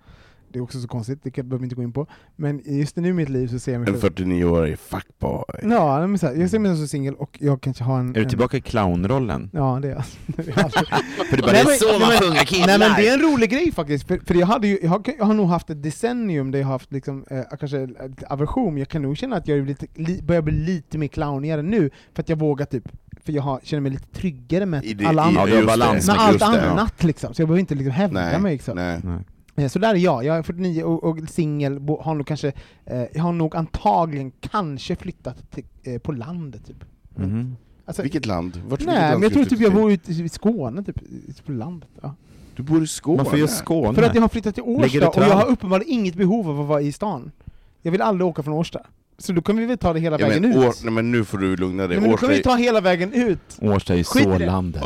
Det 0.53 0.59
är 0.59 0.63
också 0.63 0.79
så 0.81 0.87
konstigt, 0.87 1.19
det 1.23 1.31
kan- 1.31 1.49
behöver 1.49 1.61
vi 1.61 1.65
inte 1.65 1.75
gå 1.75 1.83
in 1.83 1.91
på. 1.93 2.07
Men 2.35 2.61
just 2.65 2.95
nu 2.95 3.09
i 3.09 3.13
mitt 3.13 3.29
liv 3.29 3.47
så 3.47 3.59
ser 3.59 3.71
jag 3.71 3.79
mig 3.81 3.89
En 3.93 4.01
själv... 4.01 4.13
49-årig 4.13 4.79
fuckboy. 4.79 5.43
Ja, 5.63 6.07
men 6.07 6.17
så 6.19 6.27
här, 6.27 6.33
jag 6.35 6.49
ser 6.49 6.59
mig 6.59 6.75
som 6.77 6.87
singel 6.87 7.13
och 7.15 7.37
jag 7.41 7.61
kanske 7.61 7.83
har 7.83 7.99
en... 7.99 8.09
Är 8.09 8.13
du 8.13 8.21
en- 8.21 8.29
tillbaka 8.29 8.57
i 8.57 8.61
clownrollen? 8.61 9.49
Ja, 9.53 9.79
det 9.81 9.87
är 9.87 9.91
jag. 9.91 10.03
För 11.29 11.35
det 11.37 11.41
bara, 11.43 11.51
Nej, 11.51 11.63
men- 11.65 11.75
så 11.79 11.99
man 11.99 12.11
sjunger 12.11 12.45
killar! 12.45 12.67
Nej 12.67 12.79
men 12.79 12.93
det 12.95 13.07
är 13.09 13.13
en 13.13 13.21
rolig 13.33 13.49
grej 13.49 13.71
faktiskt, 13.71 14.07
för, 14.07 14.19
för 14.25 14.35
jag, 14.35 14.47
hade 14.47 14.67
ju, 14.67 14.79
jag, 14.81 14.89
har, 14.89 15.01
jag 15.17 15.25
har 15.25 15.33
nog 15.33 15.47
haft 15.47 15.69
ett 15.69 15.83
decennium 15.83 16.51
där 16.51 16.59
jag 16.59 16.65
har 16.65 16.71
haft 16.73 16.91
liksom, 16.91 17.25
eh, 17.29 17.41
kanske 17.59 17.87
aversion, 18.27 18.77
jag 18.77 18.87
kan 18.89 19.01
nog 19.01 19.17
känna 19.17 19.35
att 19.35 19.47
jag 19.47 19.57
är 19.57 19.65
lite, 19.65 19.85
li, 19.95 20.21
börjar 20.21 20.41
bli 20.41 20.53
lite 20.53 20.97
mer 20.97 21.07
clownigare 21.07 21.61
nu, 21.61 21.89
för 22.13 22.23
att 22.23 22.29
jag 22.29 22.39
vågar 22.39 22.65
typ, 22.65 22.83
för 23.25 23.33
jag 23.33 23.41
har, 23.43 23.59
känner 23.63 23.81
mig 23.81 23.91
lite 23.91 24.07
tryggare 24.07 24.65
med 24.65 24.85
I 24.85 24.93
det- 24.93 25.05
alla 25.05 25.21
i- 25.23 25.25
andra, 25.27 25.49
Ja, 25.49 25.65
med 25.65 26.05
med 26.05 26.15
allt 26.19 26.41
annat 26.41 27.03
liksom, 27.03 27.33
så 27.33 27.41
jag 27.41 27.47
behöver 27.49 27.59
inte 27.59 27.75
liksom 27.75 27.91
hävda 27.93 28.21
Nej, 28.21 28.39
mig. 28.39 28.53
Liksom. 28.53 28.75
nej. 28.75 28.99
Eh, 29.55 29.67
Så 29.67 29.79
där 29.79 29.89
är 29.89 29.95
jag, 29.97 30.23
jag 30.25 30.37
är 30.37 30.41
49 30.43 30.83
och, 30.83 31.03
och 31.03 31.29
singel, 31.29 31.79
har 32.01 32.15
nog 32.15 32.27
kanske, 32.27 32.51
eh, 32.85 33.03
jag 33.13 33.23
har 33.23 33.31
nog 33.33 33.55
antagligen 33.55 34.31
kanske 34.39 34.95
flyttat 34.95 35.51
till, 35.51 35.63
eh, 35.83 35.97
på 35.99 36.11
landet 36.11 36.65
typ. 36.65 36.83
Mhm. 37.15 37.55
Alltså, 37.85 38.01
Vilket 38.01 38.25
land? 38.25 38.61
Vart, 38.67 38.85
nej, 38.85 38.95
land 38.95 39.13
men 39.13 39.21
jag 39.23 39.33
tror 39.33 39.45
typ 39.45 39.59
jag 39.59 39.73
bor 39.73 39.91
ute 39.91 40.11
i 40.11 40.29
Skåne, 40.29 40.83
typ, 40.83 40.95
på 41.45 41.51
landet. 41.51 41.89
Ja. 42.01 42.15
Du 42.55 42.63
bor 42.63 42.83
i 42.83 42.87
Skåne? 42.87 43.17
Varför 43.23 43.37
just 43.37 43.57
Skåne? 43.57 43.93
För 43.93 44.03
att 44.03 44.15
jag 44.15 44.21
har 44.21 44.29
flyttat 44.29 44.53
till 44.55 44.63
Årsta, 44.63 45.09
och 45.09 45.23
jag 45.23 45.35
har 45.35 45.45
uppenbarligen 45.45 45.93
inget 45.93 46.15
behov 46.15 46.49
av 46.49 46.61
att 46.61 46.67
vara 46.67 46.81
i 46.81 46.91
stan. 46.91 47.31
Jag 47.81 47.91
vill 47.91 48.01
aldrig 48.01 48.27
åka 48.27 48.43
från 48.43 48.53
Årsta. 48.53 48.79
Så 49.21 49.33
då 49.33 49.41
kan 49.41 49.57
vi 49.57 49.65
väl 49.65 49.77
ta 49.77 49.93
det 49.93 49.99
hela 49.99 50.19
ja, 50.19 50.27
vägen 50.27 50.41
men, 50.41 50.51
ut. 50.51 50.57
år, 50.57 50.73
nej, 50.83 50.93
men 50.93 51.11
nu 51.11 51.25
får 51.25 51.37
du 51.37 51.55
lugna 51.55 51.87
dig. 51.87 51.97
Nej, 51.97 52.01
men 52.01 52.11
då 52.11 52.17
kan 52.17 52.29
Årsta 52.29 52.37
vi 52.37 52.43
ta 52.43 52.55
hela 52.55 52.81
vägen 52.81 53.13
ut. 53.13 53.39
Årsta 53.61 53.93
är 53.93 53.97
i 53.97 54.03
så 54.03 54.19
det. 54.37 54.45
landet. 54.45 54.83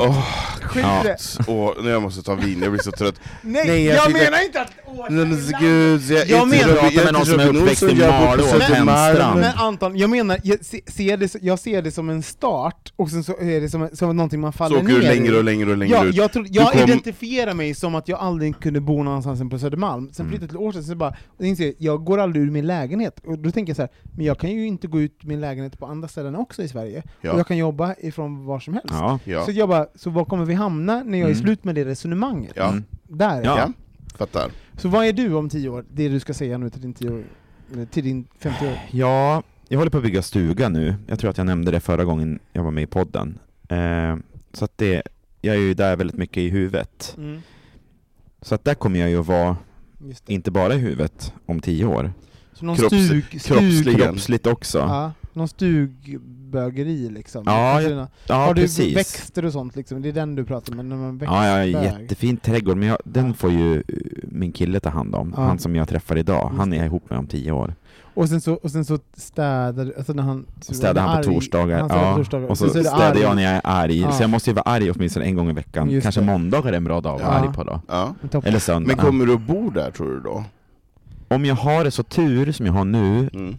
Skit 0.62 0.84
Ja. 0.86 1.16
åh, 1.48 1.72
nu 1.84 1.90
jag 1.90 2.02
måste 2.02 2.24
ta 2.24 2.36
vin, 2.36 2.60
jag 2.62 2.72
blir 2.72 2.82
så 2.82 2.92
trött. 2.92 3.16
Nej, 3.42 3.64
Nej, 3.68 3.86
jag, 3.86 3.96
jag 3.96 4.14
menar 4.14 4.46
inte 4.46 4.62
att 4.62 4.72
Årsta 4.88 5.14
Nej, 5.14 5.22
är 5.24 5.60
gud, 5.60 6.02
jag, 6.12 6.28
Jag 6.30 6.48
menar- 6.48 6.64
Robin- 6.68 6.80
Prata 6.94 7.06
med 7.06 7.14
någon 7.14 7.26
som 7.26 7.40
är 7.40 7.48
uppväxt 7.58 7.84
i 7.84 7.86
jag 8.00 8.14
Malå 8.26 8.44
och. 8.44 8.50
Tenstrand. 8.50 9.40
Men 9.40 9.56
Anton, 9.58 9.98
jag 9.98 10.10
menar, 10.10 10.40
jag 10.44 10.66
se- 10.66 10.82
ser 10.88 11.18
det, 11.18 11.36
jag 11.42 11.60
ser 11.60 11.82
det 11.82 11.92
som 11.92 12.10
en 12.10 12.24
start, 12.24 12.94
och 12.96 13.10
sen 13.10 13.24
så 13.24 13.40
är 13.40 13.62
det 13.62 13.70
som, 13.70 13.90
som 13.94 14.16
någonting 14.18 14.40
man 14.40 14.52
Så 14.54 14.58
faller 14.58 14.76
åker 14.78 14.88
ner 14.88 14.96
du 14.96 15.02
i. 15.04 15.08
längre 15.08 15.38
och 15.38 15.44
längre 15.44 15.72
och 15.72 15.78
längre 15.78 15.96
Ja, 15.96 16.06
ut. 16.06 16.16
jag, 16.16 16.32
tror, 16.34 16.46
jag 16.50 16.72
kom- 16.72 16.82
identifierar 16.82 17.54
mig 17.54 17.74
som 17.74 17.96
att 17.96 18.08
jag 18.08 18.20
aldrig 18.20 18.60
kunde 18.60 18.82
bo 18.82 19.04
någonstans 19.04 19.42
än 19.42 19.50
på 19.50 19.60
Södermalm, 19.60 20.10
sen 20.14 20.26
Mm. 20.26 20.30
flyttade 20.32 20.46
jag 20.46 20.50
till 20.72 20.80
Årsta, 20.80 20.82
så 20.92 20.96
bara, 20.96 21.16
och 21.40 21.46
inser 21.46 21.64
jag, 21.66 21.74
jag 21.78 22.04
går 22.06 22.18
aldrig 22.18 22.44
ur 22.46 22.52
min 22.52 22.68
lägenhet, 22.68 23.20
och 23.26 23.40
då 23.40 23.52
tänker 23.52 23.70
jag 23.70 23.76
så 23.76 23.82
här, 23.82 23.92
men 24.26 24.28
jag 24.28 24.38
kan 24.40 24.52
ju 24.52 24.66
inte 24.68 24.88
gå 24.88 25.02
ut 25.02 25.24
min 25.24 25.42
lägenhet 25.42 25.80
på 25.80 25.86
andra 25.86 26.08
ställen 26.08 26.36
också 26.36 26.64
i 26.64 26.68
Sverige, 26.68 27.04
Ja. 27.22 27.32
och 27.34 27.40
jag 27.40 27.48
kan 27.48 27.58
jobba 27.58 27.96
ifrån 28.00 28.46
var 28.46 28.60
som 28.60 28.74
helst. 28.74 28.90
Ja. 28.90 29.20
Ja. 29.24 29.46
Så 29.46 29.52
jag 29.52 29.70
bara, 29.70 29.88
så 29.96 30.10
var 30.10 30.26
kommer 30.26 30.46
vi 30.46 30.54
hamna 30.54 31.04
när 31.04 31.18
jag 31.18 31.30
är 31.30 31.34
Mm. 31.34 31.44
slut 31.44 31.64
med 31.64 31.76
det 31.76 31.86
resonemanget? 31.86 32.54
Ja. 32.56 32.74
Där 33.04 33.44
Ja. 33.44 33.58
ja, 33.60 33.72
fattar. 34.18 34.52
Så 34.78 34.90
vad 34.90 35.06
är 35.06 35.14
du 35.14 35.34
om 35.34 35.50
tio 35.50 35.70
år? 35.70 35.86
Det 35.92 36.10
du 36.10 36.20
ska 36.20 36.34
säga 36.34 36.58
nu 36.58 36.70
till 36.70 36.82
din 36.82 36.94
tio 36.94 37.10
år, 37.12 37.24
eller 37.74 37.86
till 37.86 38.04
din 38.04 38.28
50 38.40 38.66
år? 38.68 38.74
Ja, 38.92 39.44
jag 39.68 39.78
håller 39.78 39.92
på 39.92 39.98
att 39.98 40.04
bygga 40.04 40.22
stuga 40.22 40.70
nu. 40.70 40.96
Jag 41.08 41.20
tror 41.20 41.30
att 41.30 41.38
jag 41.38 41.46
nämnde 41.48 41.72
det 41.72 41.80
förra 41.80 42.04
gången 42.06 42.40
jag 42.54 42.64
var 42.64 42.72
med 42.72 42.84
i 42.84 42.88
podden. 42.88 43.40
Eh, 43.70 44.16
så 44.54 44.66
att 44.66 44.78
det, 44.78 45.02
jag 45.42 45.56
är 45.56 45.60
ju 45.60 45.74
där 45.74 45.96
väldigt 45.96 46.18
mycket 46.18 46.38
i 46.38 46.50
huvudet. 46.50 47.16
Mm. 47.18 47.42
Så 48.42 48.56
att 48.56 48.66
där 48.66 48.74
kommer 48.74 49.00
jag 49.00 49.10
ju 49.10 49.20
att 49.20 49.28
vara, 49.28 49.58
inte 50.28 50.52
bara 50.52 50.74
i 50.74 50.78
huvudet, 50.78 51.34
om 51.46 51.60
tio 51.60 51.86
år. 51.86 52.12
Så 52.60 52.66
någon 52.66 52.76
Kropps- 52.76 53.06
stug, 53.06 53.42
stug, 53.42 53.42
kroppslig- 53.42 53.96
Kroppsligt 53.98 54.48
också. 54.48 54.78
Ja, 54.78 55.04
ja, 55.04 55.12
någon 55.34 55.48
stugbögeri 55.48 57.10
liksom? 57.10 57.44
Ja, 57.46 57.82
jag- 57.82 57.92
dina- 57.92 58.08
Har 58.30 58.54
du 58.54 58.62
precis. 58.62 58.96
växter 58.98 59.46
och 59.46 59.52
sånt 59.54 59.76
liksom? 59.76 60.02
Det 60.02 60.10
är 60.10 60.14
den 60.14 60.36
du 60.36 60.44
pratar 60.46 60.80
om, 60.80 60.90
när 60.90 60.96
man 60.96 61.18
växter? 61.18 61.36
Ja, 61.36 61.66
ja, 61.68 61.84
jättefin 61.84 62.38
trädgård, 62.38 62.78
men 62.78 62.88
jag, 62.88 62.98
den 63.04 63.28
Ja. 63.28 63.34
får 63.34 63.52
ju 63.52 63.76
eh, 63.78 63.84
min 64.24 64.52
kille 64.52 64.80
ta 64.80 64.90
hand 64.90 65.16
om. 65.16 65.34
Ja. 65.38 65.44
Han 65.44 65.60
som 65.60 65.76
jag 65.76 65.88
träffar 65.90 66.18
idag, 66.18 66.52
han 66.58 66.74
är 66.74 66.80
det. 66.80 66.86
ihop 66.86 67.10
med 67.10 67.20
om 67.20 67.28
tio 67.28 67.52
år. 67.52 67.76
Och 68.14 68.30
sen 68.30 68.42
så, 68.42 68.54
och 68.54 68.72
sen 68.72 68.86
så 68.86 69.00
städar 69.18 69.94
alltså 69.98 70.14
när 70.14 70.24
han... 70.24 70.46
Städar 70.62 71.02
han 71.02 71.24
på 71.24 71.30
arg- 71.30 71.34
torsdagar, 71.34 71.80
han 71.80 71.90
ja. 71.90 72.12
på 72.12 72.18
torsdagar. 72.18 72.48
och 72.48 72.58
så, 72.58 72.66
det 72.66 72.84
städar 72.84 73.16
jag 73.22 73.36
när 73.36 73.44
jag 73.44 73.52
är 73.54 73.62
arg, 73.64 74.00
Ja. 74.02 74.12
så 74.12 74.24
jag 74.24 74.30
måste 74.30 74.50
ju 74.50 74.54
vara 74.54 74.64
arg 74.64 74.92
åtminstone 74.92 75.26
en 75.26 75.36
gång 75.36 75.50
i 75.50 75.54
veckan. 75.54 75.90
Just 75.90 76.04
Kanske 76.04 76.22
det. 76.22 76.26
måndagar 76.28 76.74
är 76.74 76.78
en 76.78 76.84
bra 76.84 77.02
dag 77.02 77.16
att 77.16 77.22
vara 77.22 77.34
Ja. 77.34 77.40
arg 77.40 77.54
på 77.54 77.64
då. 77.64 77.82
Ja. 77.88 78.16
Eller 78.44 78.60
söndag. 78.60 78.88
Men 78.88 78.98
kommer 78.98 79.26
du 79.26 79.34
att 79.34 79.42
bo 79.48 79.70
där 79.70 79.92
tror 79.92 80.08
du 80.12 80.20
då? 80.20 80.44
Om 81.28 81.46
jag 81.46 81.56
har 81.56 81.84
det 81.84 81.92
så 81.92 82.04
tur 82.04 82.52
som 82.52 82.66
jag 82.66 82.74
har 82.74 82.86
nu, 82.86 83.30
Mm. 83.34 83.56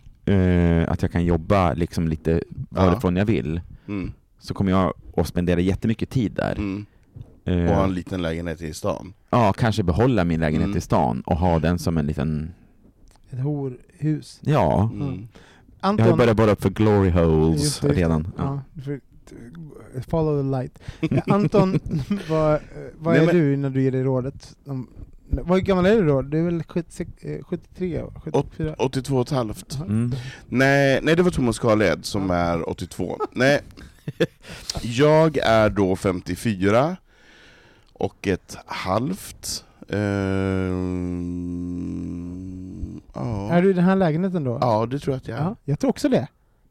eh, 0.82 0.92
att 0.92 1.02
jag 1.02 1.12
kan 1.12 1.24
jobba 1.24 1.72
liksom 1.74 2.08
lite 2.08 2.42
varifrån 2.68 3.16
jag 3.16 3.24
vill, 3.26 3.60
Mm. 3.88 4.12
så 4.38 4.54
kommer 4.54 4.70
jag 4.70 4.92
att 5.16 5.26
spendera 5.28 5.60
jättemycket 5.60 6.10
tid 6.10 6.32
där. 6.32 6.54
Mm. 6.58 6.86
Eh, 7.44 7.70
Och 7.70 7.76
ha 7.76 7.84
en 7.84 7.94
liten 7.94 8.22
lägenhet 8.22 8.62
i 8.62 8.74
stan? 8.74 9.12
Ja, 9.30 9.52
kanske 9.52 9.82
behålla 9.82 10.24
min 10.24 10.40
lägenhet 10.40 10.66
Mm. 10.66 10.78
i 10.78 10.80
stan 10.80 11.20
och 11.20 11.36
ha 11.36 11.58
den 11.58 11.78
som 11.78 11.98
en 11.98 12.06
liten, 12.06 12.52
Ett 13.30 13.40
horhus. 13.40 14.40
ja. 14.42 14.90
Mm. 14.94 15.28
Anton, 15.80 15.98
Jag 16.06 16.12
har 16.12 16.18
ju 16.18 16.18
börjat 16.18 16.36
borra 16.36 16.50
upp 16.50 16.62
för 16.62 16.70
glory 16.70 17.10
holes 17.10 17.80
det. 17.80 17.88
redan. 17.92 18.28
Ja. 18.38 18.60
Ja, 19.94 20.02
follow 20.08 20.42
the 20.42 20.48
light. 20.58 20.78
Ja, 21.00 21.22
Anton, 21.34 21.78
vad, 22.30 22.60
vad 22.98 23.14
Nej, 23.14 23.22
är 23.22 23.26
men- 23.26 23.36
du 23.36 23.56
när 23.56 23.70
du 23.70 23.82
ger 23.82 23.90
dig 23.92 24.02
rådet? 24.02 24.56
Om, 24.66 24.88
vad 25.28 25.64
gammal 25.64 25.86
är 25.86 25.96
du 25.96 26.06
då? 26.06 26.22
Du 26.22 26.38
är 26.38 26.44
väl 26.44 26.62
76, 26.62 27.10
eh, 27.20 27.44
73? 27.44 28.02
74? 28.24 28.74
82 28.78 29.16
och 29.16 29.22
ett 29.26 29.30
halvt. 29.30 29.78
Mm. 29.80 30.12
Nej, 30.48 31.00
nej, 31.02 31.16
det 31.16 31.22
var 31.22 31.30
Thomas 31.30 31.58
Carled 31.58 32.04
som 32.04 32.30
är 32.30 32.68
82. 32.68 33.18
Nej, 33.32 33.60
jag 34.82 35.36
är 35.36 35.70
då 35.70 35.96
54 35.96 36.96
och 37.92 38.26
ett 38.26 38.56
halvt. 38.66 39.64
Ehm, 41.26 43.00
ja. 43.14 43.52
Är 43.52 43.62
du 43.62 43.70
i 43.70 43.72
den 43.72 43.84
här 43.84 43.96
lägenheten 43.96 44.44
då? 44.44 44.58
ja, 44.60 44.86
det 44.86 44.98
tror 44.98 45.14
jag 45.14 45.18
att 45.20 45.28
jag 45.28 45.38
är. 45.38 45.42
Ja, 45.42 45.56
jag 45.64 45.78
tror 45.78 45.90
också 45.90 46.08
det. 46.08 46.28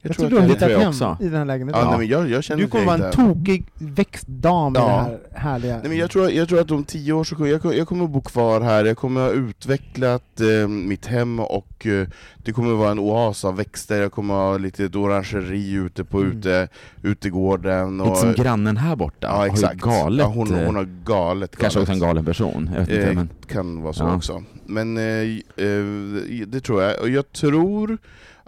Jag, 0.08 0.16
tror 0.18 0.28
tror 0.28 0.28
att 0.28 0.30
du 0.30 0.36
har 0.36 0.42
jag- 0.42 0.60
tror 0.60 0.70
hittat 0.70 0.72
jag 0.72 0.80
hem 0.80 0.90
också. 0.90 1.18
i 1.22 1.30
den 1.30 1.38
här 1.38 1.46
lägenheten. 1.46 1.82
Ja, 1.82 1.90
nej, 1.90 2.00
men 2.00 2.08
jag, 2.08 2.30
jag 2.30 2.44
känner 2.44 2.62
du 2.62 2.68
kommer 2.68 2.84
jag 2.86 2.98
vara 2.98 3.08
en 3.08 3.14
tokig 3.36 3.66
växtdam 3.76 4.76
i 4.76 4.80
Ja. 4.80 4.86
det 4.86 4.92
här 4.92 5.20
härliga... 5.34 5.78
Nej, 5.80 5.90
men 5.90 5.98
jag, 5.98 6.12
tror, 6.12 6.32
jag 6.32 6.48
tror 6.50 6.60
att 6.60 6.72
om 6.72 6.84
tio 6.84 7.14
år 7.14 7.24
så 7.24 7.36
kommer 7.36 7.50
jag, 7.50 7.76
jag 7.76 7.88
kommer 7.88 8.04
att 8.06 8.12
bo 8.12 8.22
kvar 8.22 8.62
här, 8.62 8.86
jag 8.86 8.98
kommer 8.98 9.22
att 9.22 9.28
ha 9.36 9.42
utvecklat 9.42 10.42
eh, 10.42 10.68
mitt 10.68 11.06
hem 11.06 11.40
och 11.40 11.86
eh, 11.86 12.08
det 12.38 12.52
kommer 12.52 12.72
att 12.72 12.78
vara 12.78 12.92
en 12.92 13.00
oas 13.00 13.46
av 13.46 13.56
växter, 13.56 14.02
jag 14.02 14.12
kommer 14.12 14.34
att 14.34 14.40
ha 14.40 14.58
lite 14.58 14.98
orangeri 14.98 15.72
ute 15.72 16.04
på 16.04 16.20
Mm. 16.20 16.38
ute, 16.38 16.68
utegården. 17.04 18.02
Och, 18.02 18.08
Lite 18.08 18.20
som 18.22 18.34
grannen 18.34 18.78
här 18.78 18.96
borta, 18.96 19.28
ja, 19.28 19.36
har 19.36 19.46
exakt. 19.46 19.76
ju 19.76 19.80
galet, 19.80 20.20
ja, 20.26 20.32
hon, 20.36 20.54
eh, 20.56 20.66
hon 20.66 20.76
har 20.76 20.88
galet, 21.06 21.56
kanske 21.58 21.80
galet. 21.80 21.90
också 21.90 21.94
en 21.94 22.00
galen 22.08 22.26
person, 22.26 22.70
jag 22.74 22.80
vet 22.80 22.90
inte. 22.90 23.08
Eh, 23.10 23.14
Men, 23.16 23.30
kan 23.48 23.82
vara 23.82 23.94
så 23.94 24.04
Ja. 24.04 24.16
också. 24.16 24.44
Men 24.66 24.98
eh, 24.98 25.04
eh, 25.04 25.84
det 26.48 26.60
tror 26.62 26.84
jag. 26.84 27.02
Och 27.02 27.10
jag 27.10 27.32
tror 27.32 27.98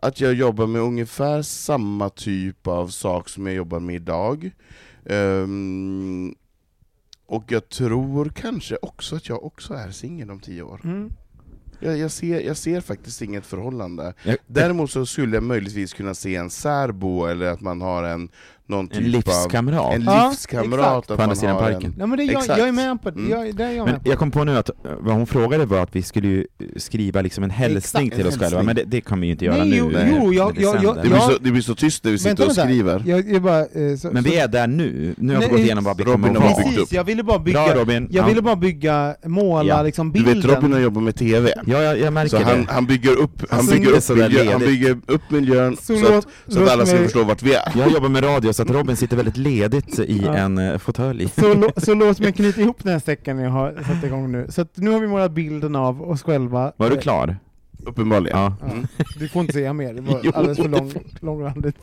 att 0.01 0.21
jag 0.21 0.33
jobbar 0.33 0.67
med 0.67 0.81
ungefär 0.81 1.41
samma 1.41 2.09
typ 2.09 2.67
av 2.67 2.87
sak 2.87 3.29
som 3.29 3.45
jag 3.47 3.55
jobbar 3.55 3.79
med 3.79 3.95
idag. 3.95 4.51
Ehm, 5.05 6.35
och 7.25 7.43
jag 7.47 7.69
tror 7.69 8.29
kanske 8.29 8.77
också 8.81 9.15
att 9.15 9.29
jag 9.29 9.43
också 9.43 9.73
är 9.73 9.91
singel 9.91 10.31
om 10.31 10.39
tio 10.39 10.61
år. 10.61 10.81
Mm. 10.83 11.11
Jag, 11.79 11.97
jag, 11.97 12.11
ser, 12.11 12.39
jag 12.39 12.57
ser 12.57 12.81
faktiskt 12.81 13.21
inget 13.21 13.45
förhållande. 13.45 14.13
Däremot 14.47 14.91
så 14.91 15.05
skulle 15.05 15.35
jag 15.35 15.43
möjligtvis 15.43 15.93
kunna 15.93 16.13
se 16.13 16.35
en 16.35 16.49
särbo, 16.49 17.25
eller 17.25 17.45
att 17.45 17.61
man 17.61 17.81
har 17.81 18.03
en 18.03 18.29
någon 18.67 18.87
typ 18.87 18.97
en 18.97 19.11
livskamrat. 19.11 19.79
av 19.81 19.93
en 19.93 20.01
Ja, 20.03 20.29
livskamrat. 20.29 21.07
På 21.07 21.21
andra 21.21 21.35
sidan 21.35 21.57
parken. 21.57 21.83
En, 21.83 21.93
Nej, 21.97 22.07
men 22.07 22.17
det, 22.17 22.23
jag, 22.23 22.43
jag 22.47 22.67
är 22.67 22.71
med 22.71 23.01
på 23.03 23.09
det. 23.11 23.19
Mm. 23.19 23.31
Jag, 23.31 23.55
det 23.55 23.63
är 23.63 23.71
jag 23.71 23.85
Men 23.85 23.99
på. 23.99 24.09
jag 24.09 24.17
kom 24.19 24.31
på 24.31 24.43
nu 24.43 24.57
att 24.57 24.69
vad 24.99 25.15
hon 25.15 25.27
frågade 25.27 25.65
var 25.65 25.79
att 25.79 25.95
vi 25.95 26.01
skulle 26.03 26.27
ju 26.27 26.45
skriva 26.77 27.21
liksom 27.21 27.43
en 27.43 27.49
hälsning 27.49 27.77
Exakt, 28.07 28.15
till 28.17 28.21
en 28.27 28.33
oss 28.33 28.39
själva, 28.39 28.63
men 28.63 28.75
det, 28.75 28.83
det 28.83 29.01
kan 29.01 29.19
vi 29.21 29.25
ju 29.27 29.31
inte 29.31 29.45
göra 29.45 29.57
Nej, 29.57 29.67
nu. 29.69 29.75
jo, 29.77 29.91
jo, 29.93 30.33
jag- 30.33 30.57
jag- 30.61 30.75
det 30.77 30.83
jag- 30.83 30.95
det, 30.95 31.01
blir 31.01 31.11
Ja. 31.11 31.19
så, 31.21 31.37
det 31.41 31.51
blir 31.51 31.61
så 31.61 31.75
tyst 31.75 32.03
när 32.03 32.11
vi 32.11 32.17
sitter 32.19 32.45
och 32.45 32.51
skriver. 32.51 33.03
Jag, 33.05 33.31
jag 33.31 33.41
bara, 33.41 33.59
eh, 33.59 33.95
så, 34.01 34.09
Men 34.11 34.23
vi 34.23 34.37
är 34.37 34.47
där 34.47 34.67
nu, 34.67 35.15
nu 35.17 35.33
har 35.33 35.41
vi 35.41 35.47
gått 35.47 35.59
igenom 35.59 35.83
vad 35.83 35.97
vi 35.97 36.03
Robin 36.03 36.33
kommer 36.35 36.39
ha. 36.47 36.55
Precis, 36.63 36.93
jag 36.93 37.03
ville 37.03 37.23
bara 37.23 37.39
bygga, 37.39 37.65
Bra 37.65 37.75
Robin! 37.75 38.07
jag 38.11 38.23
ja. 38.23 38.27
ville 38.27 38.41
bara 38.41 38.55
bygga, 38.55 39.15
måla 39.25 39.69
Ja. 39.69 39.81
liksom 39.83 40.11
Du 40.11 40.23
bilden. 40.23 40.41
vet 40.41 40.55
Robin 40.55 40.73
har 40.73 40.79
jobbat 40.79 41.03
med 41.03 41.15
TV, 41.15 41.53
Ja, 41.65 41.81
jag, 41.81 41.99
jag 41.99 42.13
märker 42.13 42.39
det. 42.39 42.65
han 42.69 42.85
bygger 42.85 43.11
upp, 43.19 43.43
han 43.49 43.59
Alltså, 43.59 43.75
bygger 44.59 44.97
upp, 45.07 45.31
miljön 45.31 45.77
Så 45.81 45.93
att, 46.17 46.69
alla 46.69 46.85
ska 46.85 46.97
förstå 46.97 47.23
vart 47.23 47.43
vi 47.43 47.53
är. 47.53 47.71
Jag 47.77 47.91
jobbar 47.91 48.09
med 48.09 48.23
radio, 48.23 48.53
så 48.57 48.63
att 48.63 48.69
Robin 48.69 48.95
sitter 48.95 49.15
väldigt 49.17 49.37
ledigt 49.37 49.99
i 49.99 50.21
Ja. 50.25 50.33
en 50.35 50.57
uh, 50.57 50.77
fåtölj. 50.77 51.29
Så, 51.29 51.69
så 51.77 51.93
låt 51.93 52.19
mig 52.19 52.33
knyta 52.33 52.61
ihop 52.61 52.83
den 52.83 52.91
här 52.93 52.99
säcken 52.99 53.39
jag 53.39 53.49
har 53.51 53.83
satt 53.87 54.03
igång 54.03 54.31
nu. 54.31 54.45
Så 54.49 54.65
nu 54.75 54.91
har 54.91 54.99
vi 54.99 55.07
målat 55.07 55.31
bilden 55.31 55.75
av 55.75 56.01
oss 56.09 56.23
själva. 56.23 56.71
Var 56.77 56.89
du 56.89 56.95
Eh, 56.95 57.01
klar? 57.01 57.37
Uppenbarligen. 57.87 58.37
Ja. 58.37 58.55
Ja. 58.61 58.67
Du 59.19 59.27
får 59.27 59.41
inte 59.41 59.53
säga 59.53 59.73
mer, 59.73 59.93
det 59.93 60.01
var 60.01 60.19
Jo, 60.23 60.31
alldeles 60.35 60.57
för 60.57 60.69
lång, 60.69 60.93
långrandigt. 61.19 61.77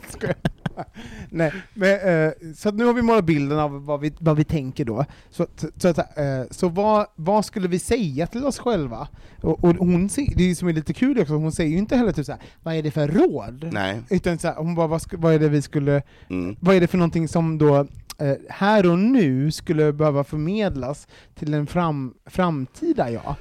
Nej, 1.29 1.53
men, 1.73 2.25
eh, 2.25 2.31
så 2.55 2.69
att 2.69 2.75
nu 2.75 2.85
har 2.85 2.93
vi 2.93 3.01
målat 3.01 3.25
bilden 3.25 3.59
av 3.59 3.85
vad 3.85 3.99
vi, 3.99 4.13
vad 4.19 4.37
vi 4.37 4.43
tänker 4.43 4.85
då. 4.85 5.05
Så, 5.29 5.47
så, 5.55 5.67
så, 5.77 5.87
att, 5.87 5.97
eh, 5.97 6.43
så 6.51 6.69
vad, 6.69 7.05
vad 7.15 7.45
skulle 7.45 7.67
vi 7.67 7.79
säga 7.79 8.27
till 8.27 8.45
oss 8.45 8.59
själva? 8.59 9.07
Och, 9.41 9.63
och 9.63 9.75
hon, 9.75 10.09
det 10.35 10.55
som 10.55 10.67
är 10.67 10.73
lite 10.73 10.93
kul 10.93 11.19
också, 11.21 11.33
hon 11.33 11.51
säger 11.51 11.71
ju 11.71 11.77
inte 11.77 11.95
heller 11.97 12.11
typ 12.11 12.25
såhär, 12.25 12.41
vad 12.63 12.75
är 12.75 12.83
det 12.83 12.91
för 12.91 13.07
råd? 13.07 13.69
Nej. 13.73 14.01
Utan 14.09 14.37
så 14.37 14.47
här, 14.47 14.55
hon 14.55 14.75
bara, 14.75 14.87
vad, 14.87 15.01
vad 15.11 15.33
är 15.33 15.39
det 15.39 15.49
vi 15.49 15.61
skulle 15.61 16.01
Mm. 16.29 16.55
vad 16.59 16.75
är 16.75 16.81
det 16.81 16.87
för 16.87 16.97
någonting 16.97 17.27
som 17.27 17.57
då 17.57 17.75
eh, 18.17 18.33
här 18.49 18.91
och 18.91 18.99
nu 18.99 19.51
skulle 19.51 19.93
behöva 19.93 20.23
förmedlas 20.23 21.07
till 21.35 21.53
en 21.53 21.67
fram, 21.67 22.13
framtida 22.25 23.11
jag? 23.11 23.35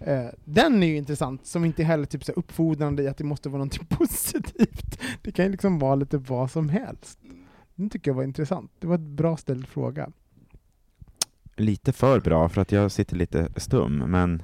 Eh, 0.00 0.26
den 0.44 0.82
är 0.82 0.86
ju 0.86 0.96
intressant, 0.96 1.46
som 1.46 1.64
inte 1.64 1.84
heller 1.84 2.04
typ 2.04 2.24
så 2.24 2.32
uppfordrande 2.32 3.02
i 3.02 3.08
att 3.08 3.16
det 3.16 3.24
måste 3.24 3.48
vara 3.48 3.58
någonting 3.58 3.86
positivt. 3.88 5.00
Det 5.22 5.32
kan 5.32 5.44
ju 5.44 5.50
liksom 5.50 5.78
vara 5.78 5.94
lite 5.94 6.18
vad 6.18 6.50
som 6.50 6.68
helst. 6.68 7.18
Den 7.74 7.90
tycker 7.90 8.10
jag 8.10 8.16
var 8.16 8.22
intressant. 8.24 8.70
Det 8.78 8.86
var 8.86 8.94
ett 8.94 9.00
bra 9.00 9.36
ställd 9.36 9.66
fråga. 9.66 10.10
Lite 11.56 11.92
för 11.92 12.20
bra 12.20 12.48
för 12.48 12.60
att 12.60 12.72
jag 12.72 12.92
sitter 12.92 13.16
lite 13.16 13.48
stum, 13.56 13.98
men... 13.98 14.42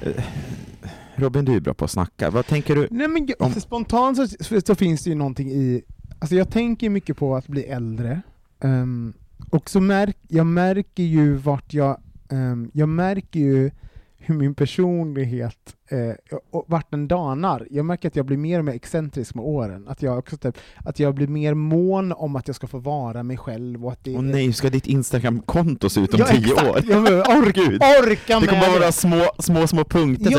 Eh, 0.00 0.24
Robin, 1.14 1.44
du 1.44 1.56
är 1.56 1.60
bra 1.60 1.74
på 1.74 1.84
att 1.84 1.90
snacka. 1.90 2.30
Vad 2.30 2.46
tänker 2.46 2.74
du? 2.76 2.88
Nej 2.90 3.08
men 3.08 3.28
Om- 3.38 3.52
spontant 3.52 4.16
så, 4.40 4.60
så 4.60 4.74
finns 4.74 5.04
det 5.04 5.10
ju 5.10 5.16
någonting 5.16 5.50
i, 5.50 5.82
alltså 6.18 6.36
jag 6.36 6.50
tänker 6.50 6.90
mycket 6.90 7.16
på 7.16 7.36
att 7.36 7.48
bli 7.48 7.62
äldre, 7.64 8.22
ehm, 8.60 9.12
och 9.50 9.70
så 9.70 9.80
märk, 9.80 10.16
jag 10.28 10.46
märker 10.46 11.02
ju 11.02 11.34
vart 11.34 11.74
jag, 11.74 12.00
Ehm, 12.28 12.70
jag 12.74 12.88
märker 12.88 13.40
ju 13.40 13.70
hur 14.18 14.34
min 14.34 14.54
personlighet, 14.54 15.76
eh, 15.88 16.36
och 16.50 16.64
vart 16.68 16.90
den 16.90 17.08
danar. 17.08 17.66
Jag 17.70 17.84
märker 17.86 18.08
att 18.08 18.16
jag 18.16 18.26
blir 18.26 18.36
mer 18.36 18.58
och 18.58 18.64
mer 18.64 18.72
excentrisk 18.74 19.34
med 19.34 19.44
åren, 19.44 19.88
att 19.88 20.02
jag 20.02 20.18
också 20.18 20.36
typ, 20.36 20.58
att 20.84 20.98
jag 20.98 21.14
blir 21.14 21.26
mer 21.26 21.54
mån 21.54 22.12
om 22.12 22.36
att 22.36 22.46
jag 22.48 22.56
ska 22.56 22.66
få 22.66 22.78
vara 22.78 23.22
mig 23.22 23.36
själv 23.36 23.86
och 23.86 23.92
att 23.92 24.04
det 24.04 24.16
Åh 24.16 24.22
nej, 24.22 24.52
ska 24.52 24.70
ditt 24.70 24.86
Instagram-konto 24.86 25.88
se 25.90 26.00
ut 26.00 26.14
om 26.14 26.20
Ja, 26.20 26.26
tio 26.26 26.52
exakt. 26.52 26.68
år? 26.68 26.82
Ja, 26.88 27.00
men 27.00 27.12
ork, 27.12 27.54
Gud. 27.54 27.82
orka 27.82 28.40
Det 28.40 28.40
med 28.40 28.48
kommer 28.48 28.80
vara 28.80 28.92
små, 28.92 29.24
små, 29.38 29.66
små 29.66 29.84
punkter 29.84 30.30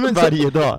men 0.00 0.14
varje 0.14 0.50
dag. 0.50 0.78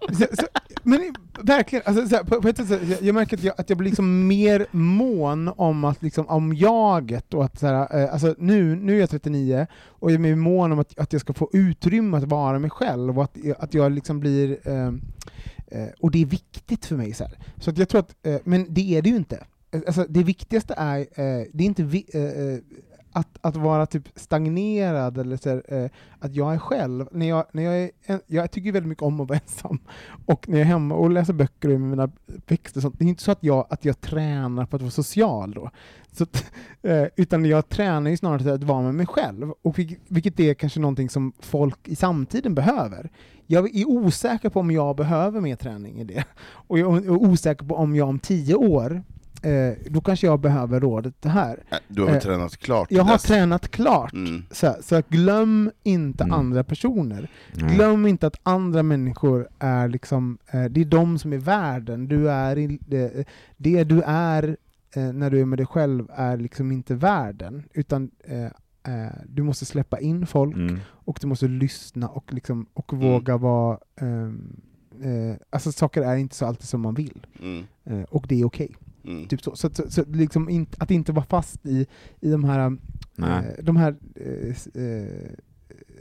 Men 0.84 1.16
verkligen, 1.42 1.84
alltså, 1.86 2.08
så 2.08 2.16
här, 2.16 2.24
på, 2.24 2.42
på 2.42 2.48
ett 2.48 2.58
sätt, 2.58 2.68
så, 2.68 3.06
jag, 3.06 3.16
märker 3.16 3.38
att 3.38 3.44
jag, 3.44 3.56
att 3.58 3.70
jag 3.70 3.78
blir 3.78 3.90
liksom 3.90 4.28
mer 4.28 4.66
mån 4.72 5.48
om 5.48 5.86
att 5.86 6.04
liksom, 6.04 6.28
om 6.28 6.54
jaget 6.54 7.34
och 7.34 7.46
att 7.46 7.60
så 7.60 7.68
eh, 7.68 8.14
alltså, 8.14 8.36
nu, 8.38 8.76
nu 8.76 8.96
är 8.96 9.00
jag 9.00 9.10
39 9.10 9.68
och 9.86 10.12
jag 10.12 10.16
är 10.16 10.20
mer 10.20 10.36
mån 10.36 10.72
om 10.72 10.80
att, 10.80 11.00
att 11.00 11.14
jag 11.14 11.22
ska 11.22 11.34
få 11.34 11.50
utrymme 11.54 12.18
att 12.18 12.24
vara 12.24 12.60
mig 12.60 12.70
själv 12.70 12.87
själv 12.88 13.18
och 13.18 13.24
att, 13.24 13.38
att 13.60 13.74
jag 13.74 13.92
liksom 13.92 14.20
blir 14.20 14.58
eh, 14.64 14.88
eh, 15.68 15.90
och 16.00 16.12
det 16.12 16.22
är 16.22 16.26
viktigt 16.26 16.86
för 16.86 16.96
mig. 16.96 17.14
Så, 17.14 17.24
här. 17.24 17.38
så 17.60 17.70
att 17.70 17.78
jag 17.78 17.90
tror 17.90 18.00
att, 18.00 18.16
eh, 18.24 18.40
men 18.44 18.74
det 18.74 18.98
är 18.98 19.02
det 19.02 19.10
ju 19.10 19.16
inte. 19.16 19.46
Alltså, 19.88 20.06
det 20.10 20.24
viktigaste 20.24 20.74
är, 20.78 21.00
eh, 21.00 21.46
det 21.54 21.64
är 21.64 21.68
inte 21.68 21.84
vi, 21.84 22.06
eh, 22.14 22.22
eh 22.22 22.60
att, 23.18 23.38
att 23.42 23.56
vara 23.56 23.86
typ 23.86 24.10
stagnerad 24.16 25.18
eller 25.18 25.38
så 25.38 25.50
här, 25.50 25.64
eh, 25.68 25.90
att 26.20 26.36
jag 26.36 26.54
är 26.54 26.58
själv. 26.58 27.08
När 27.12 27.30
jag, 27.30 27.46
när 27.52 27.64
jag, 27.64 27.82
är 27.82 27.92
en, 28.06 28.20
jag 28.28 28.52
tycker 28.52 28.72
väldigt 28.72 28.90
mycket 28.90 29.04
om 29.04 29.20
att 29.20 29.30
vara 29.30 29.40
ensam. 29.40 29.80
Och 30.26 30.50
när 30.50 30.58
jag 30.58 30.66
är 30.66 30.70
hemma 30.70 30.96
och 30.96 31.10
läser 31.10 31.34
böcker 31.34 31.70
med 31.70 31.82
mina 31.82 32.10
växter, 32.26 32.80
och 32.80 32.82
sånt, 32.82 32.96
det 33.00 33.06
är 33.06 33.10
inte 33.10 33.24
så 33.24 33.32
att 33.32 33.44
jag, 33.44 33.68
att 33.70 33.86
jag 33.86 34.02
tränar 34.02 34.66
på 34.66 34.76
att 34.76 34.82
vara 34.82 34.92
social 34.92 35.52
då. 35.52 35.70
Så 36.12 36.24
att, 36.24 36.52
eh, 36.82 37.06
utan 37.16 37.46
jag 37.46 37.70
tränar 37.70 38.12
ju 38.12 38.18
snarare 38.18 38.40
till 38.40 38.52
att 38.52 38.64
vara 38.64 38.82
med 38.82 38.96
mig 38.96 39.06
själv, 39.06 39.52
och 39.62 39.80
vilket, 39.80 40.00
vilket 40.08 40.40
är 40.40 40.54
kanske 40.54 40.80
någonting 40.80 41.10
som 41.10 41.34
folk 41.40 41.88
i 41.88 41.96
samtiden 41.96 42.56
behöver. 42.56 43.10
Jag 43.46 43.76
är 43.76 43.88
osäker 43.88 44.50
på 44.50 44.60
om 44.60 44.72
jag 44.72 44.96
behöver 44.96 45.42
mer 45.42 45.56
träning 45.56 46.00
i 46.00 46.04
det. 46.04 46.24
Och 46.40 46.80
jag 46.80 47.06
är 47.06 47.10
osäker 47.10 47.66
på 47.66 47.76
om 47.76 47.96
jag 47.96 48.10
om 48.10 48.20
tio 48.20 48.56
år, 48.56 49.04
eh, 49.44 49.74
då 49.90 50.02
kanske 50.02 50.28
jag 50.28 50.40
behöver 50.40 50.80
rådet 50.80 51.14
det 51.20 51.30
här. 51.30 51.64
Äh, 51.72 51.78
Du 51.88 52.02
har 52.04 52.10
Eh, 52.16 52.20
tränat 52.20 52.58
klart? 52.58 52.92
Jag 52.92 53.04
har 53.04 53.14
dess? 53.14 53.24
tränat 53.24 53.68
klart. 53.70 54.14
Mm. 54.14 54.44
Så, 54.52 54.76
så 54.82 55.02
glöm 55.10 55.72
inte 55.84 56.24
Mm. 56.24 56.34
andra 56.40 56.64
personer. 56.64 57.30
Nej. 57.56 57.76
Glöm 57.76 58.06
inte 58.08 58.28
att 58.28 58.40
andra 58.44 58.84
människor 58.84 59.48
är 59.60 59.88
liksom, 59.88 60.38
eh, 60.52 60.64
det 60.66 60.82
är 60.82 60.86
de 60.86 61.20
som 61.20 61.34
är 61.34 61.38
världen. 61.38 62.08
Du 62.08 62.30
är 62.32 62.58
i, 62.58 62.80
det, 62.88 63.28
det 63.58 63.84
du 63.84 64.02
är 64.06 64.58
eh, 64.96 65.04
när 65.14 65.30
du 65.30 65.42
är 65.42 65.46
med 65.46 65.60
dig 65.60 65.66
själv 65.66 66.08
är 66.16 66.38
liksom 66.38 66.72
inte 66.72 66.96
världen, 66.96 67.64
utan 67.74 68.12
eh, 68.24 68.46
eh, 68.94 69.12
du 69.26 69.44
måste 69.44 69.66
släppa 69.66 70.00
in 70.00 70.28
folk, 70.28 70.56
Mm. 70.56 70.80
och 70.90 71.18
du 71.22 71.28
måste 71.28 71.48
lyssna 71.48 72.08
och, 72.08 72.34
liksom, 72.34 72.66
och 72.74 72.94
Mm. 72.94 73.08
våga 73.12 73.38
vara... 73.38 73.78
ehm, 74.02 74.62
eh, 75.04 75.36
alltså 75.50 75.72
saker 75.72 76.02
är 76.02 76.16
inte 76.16 76.36
så 76.36 76.46
alltid 76.46 76.68
som 76.68 76.82
man 76.82 76.94
vill, 76.94 77.26
Mm. 77.42 77.66
och 78.10 78.26
det 78.30 78.42
är 78.42 78.46
okej. 78.46 78.76
Mm. 79.08 79.28
Typ 79.28 79.42
så. 79.42 79.56
Så, 79.56 79.70
så, 79.74 79.84
så 79.92 80.04
liksom 80.08 80.50
in, 80.50 80.68
att 80.78 80.92
inte 80.92 81.12
vara 81.12 81.26
fast 81.26 81.66
i, 81.66 81.88
i 82.20 82.32
de 82.32 82.44
här, 82.44 82.78
eh, 83.18 83.42
de 83.64 83.76
här 83.78 83.96
eh, 84.16 84.84
eh, 84.84 85.32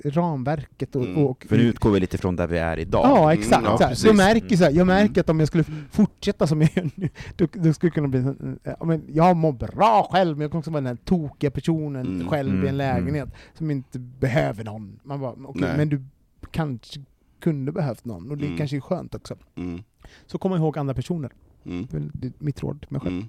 ramverket. 0.04 0.96
Och, 0.96 1.04
Mm. 1.04 1.24
och, 1.26 1.46
För 1.48 1.56
nu 1.56 1.62
utgår 1.62 1.90
vi 1.90 2.00
lite 2.00 2.18
från 2.18 2.36
där 2.36 2.46
vi 2.46 2.58
är 2.58 2.78
idag. 2.78 3.02
Ja, 3.04 3.30
Mm, 3.30 3.38
exakt. 3.40 3.64
ja, 3.64 3.76
så 3.78 3.82
här. 3.82 3.90
precis. 3.90 4.04
jag 4.06 4.16
märker, 4.16 4.56
så 4.56 4.64
här, 4.64 4.70
jag 4.70 4.86
märker 4.86 5.10
Mm. 5.10 5.20
att 5.20 5.30
om 5.30 5.38
jag 5.38 5.48
skulle 5.48 5.64
fortsätta 5.90 6.46
som 6.46 6.60
jag 6.60 6.70
gör 6.76 6.90
nu, 6.94 7.08
då, 7.36 7.46
då 7.52 7.72
skulle 7.72 7.90
kunna 7.90 8.08
bli... 8.08 8.24
ja, 8.62 8.84
men 8.84 9.02
Jag 9.08 9.36
mår 9.36 9.52
bra 9.52 10.08
själv, 10.10 10.36
men 10.36 10.42
jag 10.42 10.50
kommer 10.50 10.58
också 10.60 10.70
vara 10.70 10.80
den 10.80 10.86
här 10.96 11.04
tokiga 11.04 11.50
personen 11.50 12.06
Mm, 12.06 12.28
själv 12.28 12.48
i 12.50 12.56
mm, 12.56 12.68
en 12.68 12.76
lägenhet 12.76 13.28
som 13.54 13.70
inte 13.70 13.98
behöver 13.98 14.64
någon. 14.64 14.98
Man 15.02 15.20
bara, 15.20 15.34
Nej. 15.54 15.76
men 15.76 15.88
du 15.88 16.04
kanske 16.50 17.00
kunde 17.40 17.72
behövt 17.72 18.04
någon, 18.04 18.30
och 18.30 18.38
det 18.38 18.46
Mm. 18.46 18.58
kanske 18.58 18.76
är 18.76 18.80
skönt 18.80 19.14
också. 19.14 19.36
Mm. 19.56 19.82
Så 20.26 20.38
kom 20.38 20.54
ihåg 20.54 20.78
andra 20.78 20.94
personer. 20.94 21.30
Mm. 21.66 21.86
Det 22.14 22.26
är 22.26 22.32
mitt 22.38 22.62
råd 22.62 22.80
till 22.80 22.92
mig 22.92 23.00
själv. 23.00 23.16
Mm. 23.16 23.28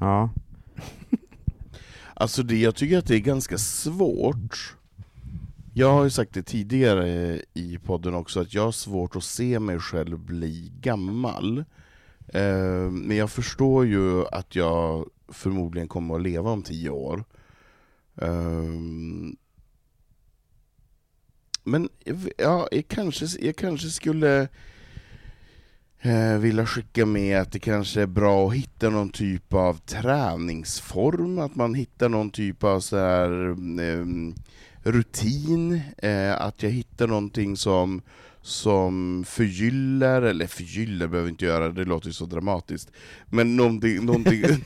Ja. 0.00 0.30
Alltså 2.14 2.42
det, 2.42 2.58
jag 2.58 2.74
tycker 2.74 2.98
att 2.98 3.06
det 3.06 3.14
är 3.14 3.20
ganska 3.20 3.58
svårt. 3.58 4.76
Jag 5.74 5.92
har 5.92 6.04
ju 6.04 6.10
sagt 6.10 6.34
det 6.34 6.42
tidigare 6.42 7.40
i 7.54 7.78
podden 7.78 8.14
också, 8.14 8.40
att 8.40 8.54
jag 8.54 8.62
har 8.62 8.72
svårt 8.72 9.16
att 9.16 9.24
se 9.24 9.58
mig 9.60 9.78
själv 9.78 10.18
bli 10.18 10.72
gammal. 10.80 11.64
Eh, 12.28 12.90
Men 12.90 13.16
jag 13.16 13.30
förstår 13.30 13.86
ju 13.86 14.26
att 14.26 14.56
jag 14.56 15.08
förmodligen 15.28 15.88
kommer 15.88 16.14
att 16.14 16.22
leva 16.22 16.50
om 16.50 16.62
tio 16.62 16.90
år. 16.90 17.24
Eh, 18.14 18.62
men 21.66 21.88
ja, 22.36 22.68
jag, 22.70 22.88
kanske, 22.88 23.26
jag 23.40 23.56
kanske 23.56 23.88
skulle 23.88 24.48
eh, 26.00 26.38
vilja 26.38 26.66
skicka 26.66 27.06
med 27.06 27.40
att 27.40 27.52
det 27.52 27.58
kanske 27.58 28.02
är 28.02 28.06
bra 28.06 28.48
att 28.48 28.54
hitta 28.54 28.90
någon 28.90 29.10
typ 29.10 29.52
av 29.52 29.78
träningsform, 29.78 31.38
att 31.38 31.54
man 31.54 31.74
hittar 31.74 32.08
någon 32.08 32.30
typ 32.30 32.64
av 32.64 32.80
så 32.80 32.96
här, 32.96 33.28
mm, 33.28 34.28
eh, 34.28 34.34
rutin, 34.90 35.80
eh, 35.98 36.40
att 36.40 36.62
jag 36.62 36.70
hittar 36.70 37.06
någonting 37.06 37.56
som 37.56 38.02
som 38.46 39.24
förgyller, 39.26 40.22
eller 40.22 40.46
förgyller 40.46 41.06
behöver 41.06 41.30
inte 41.30 41.44
göra, 41.44 41.68
det 41.68 41.84
låter 41.84 42.06
ju 42.06 42.12
så 42.12 42.26
dramatiskt. 42.26 42.90
Men 43.26 43.56
någonting, 43.56 44.04
någonting, 44.04 44.42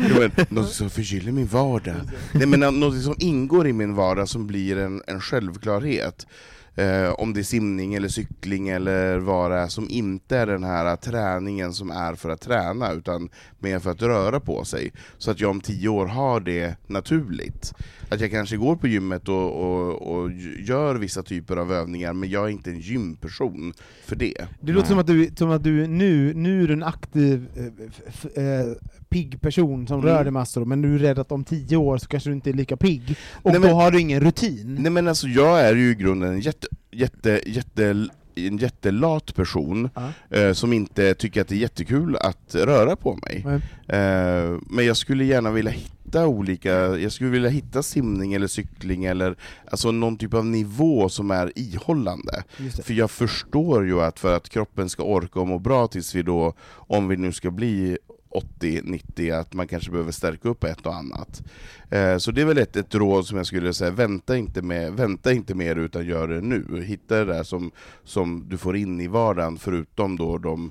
men, 0.00 0.30
någonting 0.48 0.74
som 0.74 0.90
förgyller 0.90 1.32
min 1.32 1.46
vardag. 1.46 1.96
Nej, 2.34 2.46
men 2.46 2.60
någonting 2.60 3.02
som 3.02 3.14
ingår 3.18 3.66
i 3.66 3.72
min 3.72 3.94
vardag 3.94 4.28
som 4.28 4.46
blir 4.46 4.78
en, 4.78 5.02
en 5.06 5.20
självklarhet. 5.20 6.26
Eh, 6.74 7.12
om 7.12 7.32
det 7.34 7.40
är 7.40 7.44
simning 7.44 7.94
eller 7.94 8.08
cykling 8.08 8.68
eller 8.68 9.18
vad 9.18 9.50
det 9.50 9.56
är 9.56 9.68
som 9.68 9.90
inte 9.90 10.36
är 10.36 10.46
den 10.46 10.64
här 10.64 10.96
träningen 10.96 11.72
som 11.72 11.90
är 11.90 12.14
för 12.14 12.30
att 12.30 12.40
träna, 12.40 12.92
utan 12.92 13.28
mer 13.58 13.78
för 13.78 13.90
att 13.90 14.02
röra 14.02 14.40
på 14.40 14.64
sig. 14.64 14.92
Så 15.18 15.30
att 15.30 15.40
jag 15.40 15.50
om 15.50 15.60
tio 15.60 15.88
år 15.88 16.06
har 16.06 16.40
det 16.40 16.76
naturligt. 16.86 17.74
Att 18.12 18.20
jag 18.20 18.30
kanske 18.30 18.56
går 18.56 18.76
på 18.76 18.88
gymmet 18.88 19.28
och, 19.28 19.52
och, 19.52 20.12
och 20.12 20.30
gör 20.58 20.94
vissa 20.94 21.22
typer 21.22 21.56
av 21.56 21.72
övningar, 21.72 22.12
men 22.12 22.30
jag 22.30 22.44
är 22.44 22.48
inte 22.48 22.70
en 22.70 22.80
gymperson 22.80 23.72
för 24.04 24.16
det. 24.16 24.34
Det 24.60 24.72
låter 24.72 24.88
som 24.88 24.98
att 24.98 25.06
du, 25.06 25.30
som 25.36 25.50
att 25.50 25.64
du 25.64 25.86
nu, 25.86 26.34
nu 26.34 26.62
är 26.64 26.66
du 26.68 26.72
en 26.72 26.82
aktiv, 26.82 27.46
eh, 27.56 27.64
f- 27.88 28.02
f- 28.08 28.36
eh, 28.38 28.72
pigg 29.08 29.40
person 29.40 29.86
som 29.86 30.00
Mm. 30.00 30.12
rör 30.12 30.22
dig 30.24 30.32
massor, 30.32 30.64
men 30.64 30.82
du 30.82 30.94
är 30.94 30.98
rädd 30.98 31.18
att 31.18 31.32
om 31.32 31.44
tio 31.44 31.76
år 31.76 31.98
så 31.98 32.06
kanske 32.08 32.30
du 32.30 32.34
inte 32.34 32.50
är 32.50 32.54
lika 32.54 32.76
pigg, 32.76 33.16
och 33.32 33.50
Nej, 33.52 33.54
då 33.54 33.60
men- 33.60 33.74
har 33.74 33.90
du 33.90 34.00
ingen 34.00 34.20
rutin. 34.20 34.76
Nej 34.80 34.92
men 34.92 35.08
alltså 35.08 35.26
jag 35.28 35.60
är 35.60 35.74
ju 35.74 35.90
i 35.90 35.94
grunden 35.94 36.30
en 36.32 36.40
jätte, 36.40 36.66
jätte, 36.92 37.40
jätte, 37.46 38.08
en 38.34 38.56
jättelat 38.58 39.34
person, 39.34 39.88
Ja. 39.94 40.36
eh, 40.38 40.52
som 40.52 40.72
inte 40.72 41.14
tycker 41.14 41.40
att 41.40 41.48
det 41.48 41.54
är 41.54 41.58
jättekul 41.58 42.16
att 42.16 42.54
röra 42.54 42.96
på 42.96 43.16
mig. 43.16 43.44
Nej. 43.46 43.60
Eh, 44.00 44.58
men 44.70 44.86
jag 44.86 44.96
skulle 44.96 45.24
gärna 45.24 45.50
vilja 45.50 45.70
hitta 45.70 45.94
olika, 46.16 46.70
jag 46.96 47.12
skulle 47.12 47.30
vilja 47.30 47.50
hitta 47.50 47.82
simning 47.82 48.32
eller 48.32 48.46
cykling 48.46 49.04
eller 49.04 49.36
alltså 49.70 49.90
någon 49.90 50.18
typ 50.18 50.34
av 50.34 50.46
nivå 50.46 51.08
som 51.08 51.30
är 51.30 51.58
ihållande. 51.58 52.42
För 52.82 52.94
jag 52.94 53.10
förstår 53.10 53.86
ju 53.86 54.00
att 54.00 54.18
för 54.18 54.36
att 54.36 54.48
kroppen 54.48 54.88
ska 54.88 55.02
orka 55.02 55.40
och 55.40 55.48
må 55.48 55.58
bra 55.58 55.86
tills 55.86 56.14
vi 56.14 56.22
då, 56.22 56.54
om 56.72 57.08
vi 57.08 57.16
nu 57.16 57.32
ska 57.32 57.50
bli 57.50 57.98
80-90, 58.30 59.40
att 59.40 59.54
man 59.54 59.68
kanske 59.68 59.90
behöver 59.90 60.12
stärka 60.12 60.48
upp 60.48 60.64
ett 60.64 60.86
och 60.86 60.94
annat. 60.94 61.42
Eh, 61.90 62.16
så 62.16 62.30
det 62.30 62.40
är 62.40 62.44
väl 62.44 62.58
ett, 62.58 62.76
ett 62.76 62.94
råd 62.94 63.26
som 63.26 63.36
jag 63.36 63.46
skulle 63.46 63.74
säga, 63.74 63.90
vänta 63.90 64.36
inte, 64.36 64.62
med, 64.62 64.92
vänta 64.92 65.32
inte 65.32 65.54
mer 65.54 65.76
utan 65.76 66.06
gör 66.06 66.28
det 66.28 66.40
nu. 66.40 66.82
Hitta 66.86 67.16
det 67.16 67.24
där 67.24 67.42
som, 67.42 67.70
som 68.04 68.48
du 68.48 68.58
får 68.58 68.76
in 68.76 69.00
i 69.00 69.06
vardagen, 69.06 69.58
förutom 69.58 70.16
då 70.16 70.38
de 70.38 70.70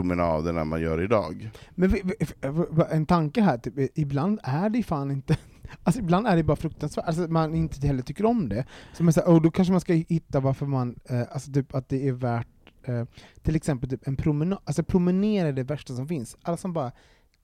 promenaderna 0.00 0.64
man 0.64 0.80
gör 0.80 1.02
idag. 1.02 1.50
Men 1.70 1.88
vi- 1.88 2.02
vi- 2.04 2.26
v- 2.48 2.64
v- 2.70 2.84
en 2.90 3.06
tanke 3.06 3.40
här, 3.40 3.58
typ, 3.58 3.74
ibland 3.98 4.40
är 4.42 4.68
det 4.70 4.82
fan 4.82 5.10
inte 5.10 5.36
Alltså 5.82 6.00
ibland 6.00 6.26
är 6.26 6.36
det 6.36 6.42
bara 6.42 6.56
fruktansvärt, 6.56 7.04
alltså 7.06 7.22
man 7.28 7.54
inte 7.54 7.86
heller 7.86 8.02
tycker 8.02 8.24
om 8.26 8.48
det. 8.48 8.64
Så 8.96 9.04
man 9.04 9.12
säger, 9.12 9.28
och 9.28 9.42
då 9.42 9.50
kanske 9.50 9.72
man 9.72 9.80
ska 9.80 9.92
hitta 9.92 10.40
varför 10.40 10.66
man, 10.66 10.96
eh, 11.08 11.20
alltså 11.32 11.52
typ 11.52 11.74
att 11.74 11.88
det 11.88 12.08
är 12.08 12.12
värt, 12.12 12.46
eh, 12.84 13.04
till 13.42 13.56
exempel 13.56 13.90
typ 13.90 14.06
en 14.08 14.16
promenad, 14.16 14.58
alltså 14.64 14.82
promenera 14.82 15.48
är 15.48 15.52
det 15.52 15.62
värsta 15.62 15.94
som 15.96 16.08
finns. 16.08 16.36
Alla 16.42 16.56
som 16.56 16.72
bara 16.72 16.92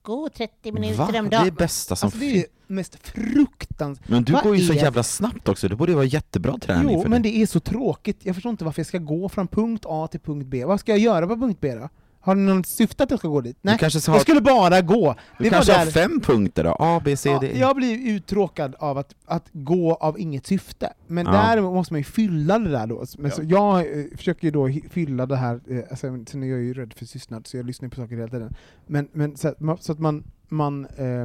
Gå 0.05 0.29
30 0.29 0.71
minuter 0.71 0.97
Va? 0.97 1.05
om 1.05 1.11
Det 1.11 1.17
är 1.17 1.23
dagen. 1.29 1.45
det 1.45 1.51
bästa 1.51 1.95
som 1.95 2.07
Alltså 2.07 2.19
det 2.19 2.25
är 2.25 2.31
finns. 2.31 2.45
det 2.67 2.73
mest 2.73 2.95
fruktansvärt. 3.07 4.09
Men 4.09 4.23
du 4.23 4.33
Vad 4.33 4.43
går 4.43 4.55
ju 4.55 4.61
så 4.65 4.73
är- 4.73 4.77
jävla 4.77 5.03
snabbt 5.03 5.49
också, 5.49 5.67
det 5.67 5.75
borde 5.75 5.91
ju 5.91 5.95
vara 5.95 6.05
jättebra 6.05 6.57
träning 6.57 6.93
Jo, 6.95 7.01
för 7.01 7.09
men 7.09 7.21
dig. 7.21 7.31
det 7.31 7.41
är 7.41 7.45
så 7.45 7.59
tråkigt. 7.59 8.25
Jag 8.25 8.35
förstår 8.35 8.49
inte 8.49 8.65
varför 8.65 8.79
jag 8.79 8.87
ska 8.87 8.97
gå 8.97 9.29
från 9.29 9.47
punkt 9.47 9.85
A 9.87 10.07
till 10.11 10.19
punkt 10.19 10.45
B. 10.47 10.65
Vad 10.65 10.79
ska 10.79 10.91
jag 10.91 10.99
göra 10.99 11.27
på 11.27 11.35
punkt 11.37 11.57
B 11.61 11.75
då? 11.75 11.89
Har 12.25 12.35
ni 12.35 12.53
något 12.53 12.65
syfte 12.67 13.03
att 13.03 13.09
jag 13.11 13.19
ska 13.19 13.27
gå 13.27 13.41
dit? 13.41 13.57
Nej, 13.61 13.77
kanske 13.79 13.99
jag 14.11 14.13
ha- 14.13 14.19
skulle 14.21 14.41
bara 14.41 14.81
gå. 14.81 15.15
Du 15.37 15.43
Det 15.43 15.49
kanske 15.49 15.73
har 15.73 15.85
där- 15.85 15.91
fem 15.91 16.19
punkter 16.21 16.63
då? 16.63 16.75
A, 16.79 17.01
B, 17.05 17.15
C, 17.17 17.29
Ja, 17.29 17.39
D. 17.39 17.51
Jag 17.59 17.75
blir 17.75 18.07
uttråkad 18.15 18.75
av 18.79 18.97
att, 18.97 19.15
att 19.25 19.49
gå 19.51 19.93
av 19.95 20.19
inget 20.19 20.47
syfte. 20.47 20.93
Men 21.07 21.25
Ja. 21.25 21.31
däremot 21.31 21.73
måste 21.73 21.93
man 21.93 21.99
ju 21.99 22.03
fylla 22.03 22.59
det 22.59 22.71
där 22.71 22.87
då. 22.87 23.05
Men 23.17 23.29
Ja. 23.31 23.35
så 23.35 23.41
jag 23.45 23.79
eh, 23.99 24.05
försöker 24.17 24.43
ju 24.47 24.51
då 24.51 24.69
fylla 24.89 25.25
det 25.25 25.35
här, 25.35 25.59
eh, 25.69 25.79
alltså, 25.89 26.07
sen 26.27 26.43
är 26.43 26.47
jag 26.47 26.59
ju 26.59 26.73
rädd 26.73 26.93
för 26.93 27.05
tystnad, 27.05 27.47
så 27.47 27.57
jag 27.57 27.65
lyssnar 27.65 27.89
på 27.89 27.95
saker 27.95 28.15
hela 28.15 28.27
tiden. 28.27 28.53
Men, 28.87 29.07
men 29.13 29.37
så, 29.37 29.47
att 29.47 29.59
man, 29.59 29.77
så 29.81 29.91
att 29.91 29.99
man, 29.99 30.23
man 30.49 30.85
eh, 30.97 31.21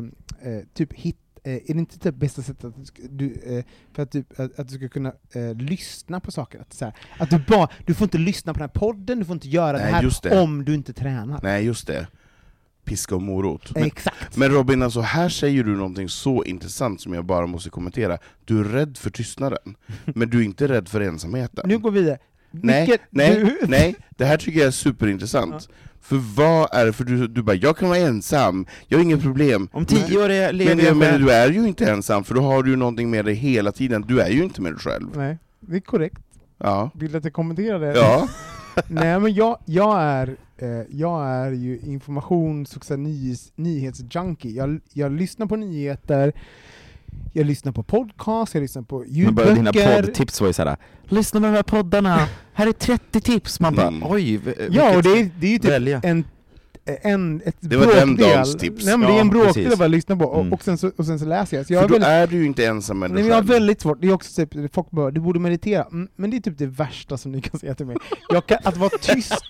eh, 0.53 0.63
typ 0.75 0.93
hit, 0.93 1.17
eh, 1.17 1.28
är 1.51 1.75
det 1.75 1.79
inte 1.79 1.99
typ 1.99 2.15
bästa 2.15 2.43
sättet 2.43 2.65
att 2.65 2.75
du, 2.97 3.09
du, 3.09 3.57
eh, 3.59 3.65
för 3.93 4.03
att, 4.03 4.11
typ, 4.11 4.41
att, 4.41 4.69
du 4.69 4.75
ska 4.75 4.89
kunna 4.89 5.13
eh, 5.33 5.55
lyssna 5.55 6.21
på 6.21 6.31
saker? 6.31 6.61
Att, 6.61 6.73
så 6.73 6.85
här, 6.85 6.95
att 7.19 7.31
du, 7.31 7.39
bara, 7.39 7.69
du 7.87 7.95
får 7.95 8.05
inte 8.05 8.19
lyssna 8.19 8.55
på 8.55 8.59
den 8.59 8.69
här 8.75 8.81
podden, 8.81 9.19
du 9.19 9.25
får 9.25 9.35
inte 9.35 9.49
göra 9.49 9.73
Nej, 9.73 9.81
det 9.87 9.93
här 9.93 10.13
det. 10.23 10.41
om 10.41 10.65
du 10.65 10.75
inte 10.75 10.93
tränar. 10.93 11.41
Nej, 11.43 11.65
just 11.65 11.87
det. 11.87 12.07
Piska 12.85 13.15
och 13.15 13.23
morot. 13.23 13.75
Men, 13.75 13.85
Exakt. 13.85 14.37
men 14.37 14.51
Robin, 14.51 14.83
alltså 14.83 15.01
här 15.01 15.29
säger 15.29 15.65
du 15.65 15.77
någonting 15.77 16.09
så 16.09 16.45
intressant 16.45 17.01
som 17.01 17.15
jag 17.15 17.25
bara 17.25 17.47
måste 17.47 17.71
kommentera. 17.71 18.19
Du 18.45 18.61
är 18.61 18.65
rädd 18.65 18.97
för 18.99 19.11
tystnaden, 19.11 19.77
men 20.05 20.31
du 20.31 20.39
är 20.41 20.43
inte 20.45 20.69
rädd 20.69 20.89
för 20.89 21.01
ensamheten. 21.01 21.69
Nu 21.69 21.79
går 21.79 21.91
vi 21.91 22.01
vidare. 22.01 22.19
Nej, 22.51 22.99
nej, 23.11 23.35
du- 23.35 23.67
nej, 23.69 23.97
det 24.11 24.25
här 24.25 24.37
tycker 24.37 24.59
jag 24.59 24.67
är 24.67 24.71
superintressant. 24.71 25.69
För 26.01 26.17
vad 26.37 26.69
är 26.73 26.87
det, 26.87 26.93
för 26.93 27.05
du, 27.05 27.27
du 27.27 27.43
bara 27.43 27.57
'jag 27.57 27.77
kan 27.77 27.89
vara 27.89 27.99
ensam, 27.99 28.67
jag 28.87 28.99
har 28.99 29.03
inget 29.03 29.23
problem' 29.23 29.69
Om 29.73 29.87
tio 29.87 30.25
år 30.25 30.31
är, 30.31 30.53
lever 30.53 30.77
Men, 30.77 30.85
jag 30.85 30.97
men 30.97 31.21
du 31.21 31.31
är 31.31 31.51
ju 31.51 31.69
inte 31.69 31.91
ensam, 31.91 32.25
för 32.25 32.35
då 32.35 32.41
har 32.41 32.63
du 32.63 32.71
ju 32.71 32.77
någonting 32.77 33.11
med 33.11 33.25
dig 33.25 33.35
hela 33.35 33.73
tiden, 33.73 34.05
du 34.09 34.21
är 34.21 34.31
ju 34.31 34.43
inte 34.43 34.61
med 34.61 34.73
dig 34.73 34.81
själv. 34.81 35.07
Nej, 35.17 35.39
det 35.61 35.77
är 35.77 35.81
korrekt. 35.81 36.23
Ja. 36.59 36.91
Vill 36.95 37.13
du 37.13 37.19
att 37.19 37.25
jag 37.25 37.33
kommenterar 37.33 37.81
det? 37.81 37.93
Ja. 37.99 38.29
Nej 38.87 39.21
men 39.21 39.35
jag, 39.35 39.59
jag, 39.65 40.01
är, 40.01 40.37
eh, 40.57 40.69
jag 40.91 41.27
är 41.27 41.53
ju 41.53 41.79
informations 41.79 42.77
och 42.77 42.99
nyhetsjunkie. 43.55 44.53
Jag, 44.53 44.81
jag 44.93 45.13
lyssnar 45.13 45.47
på 45.47 45.57
nyheter, 45.57 46.33
jag 47.33 47.47
lyssnar 47.47 47.73
på 47.73 47.83
podcast, 47.83 48.55
jag 48.55 48.61
lyssnar 48.61 48.83
på 48.83 49.05
Men 49.09 49.35
bara 49.35 49.47
dina 49.55 49.57
ljudböcker. 49.73 50.03
poddtips 50.03 50.41
var 50.41 50.47
ju 50.47 50.53
såhär, 50.53 50.77
lyssna 51.09 51.41
på 51.41 51.47
de 51.47 51.53
här 51.53 51.63
poddarna, 51.63 52.29
här 52.55 52.67
är 52.67 52.73
30 52.73 53.21
tips! 53.21 53.61
Man 53.61 53.75
bara, 53.75 53.87
Mm. 53.89 54.11
oj, 54.11 54.41
Ja, 54.71 54.97
och 54.97 55.03
det 55.03 55.09
är, 55.21 55.31
det 55.41 55.47
är 55.47 55.51
ju 55.51 55.59
typ 55.59 55.71
välja. 55.71 56.01
en, 56.05 56.25
en, 57.03 57.43
ett 57.45 57.57
Det 57.61 57.77
var 57.77 57.87
den 57.87 58.17
dagens 58.17 58.57
tips. 58.57 58.85
Nej, 58.85 58.97
men 58.99 59.09
det 59.09 59.13
är 59.15 59.17
Ja, 59.17 59.21
en 59.21 59.29
bråkdel 59.31 59.55
precis. 59.55 59.73
av 59.73 59.79
vad 59.79 59.85
jag 59.85 59.91
lyssnar 59.91 60.17
på, 60.17 60.25
och, 60.25 60.41
Mm. 60.41 60.53
och, 60.53 60.63
sen 60.63 60.79
så, 60.79 60.91
och 60.97 61.07
sen 61.07 61.19
så 61.19 61.25
läser 61.25 61.57
jag. 61.57 61.67
Så 61.67 61.73
jag 61.73 61.81
För 61.81 61.85
är 61.85 61.89
då 61.89 61.93
väldigt, 62.07 62.09
är 62.09 62.27
du 62.37 62.37
ju 62.43 62.47
inte 62.47 62.67
ensam 62.67 62.99
med 62.99 63.11
nej, 63.11 63.15
dig 63.15 63.23
men 63.23 63.29
jag 63.31 63.37
har 63.37 63.43
själv. 63.43 63.51
väldigt 63.53 63.81
svårt, 63.81 64.01
det 64.01 64.09
är 64.09 64.13
också 64.13 64.47
typ, 64.47 64.75
folk 64.75 64.91
bara, 64.91 65.11
du 65.11 65.21
borde 65.21 65.41
meditera, 65.41 65.85
mm, 65.85 66.09
men 66.17 66.31
det 66.31 66.37
är 66.37 66.41
typ 66.41 66.59
det 66.59 66.67
värsta 66.67 67.17
som 67.17 67.33
ni 67.33 67.41
kan 67.41 67.61
säga 67.61 67.75
till 67.75 67.87
mig. 67.87 67.97
Jag 68.29 68.47
kan, 68.47 68.59
att 68.65 68.77
vara 68.77 68.91
tyst, 69.01 69.43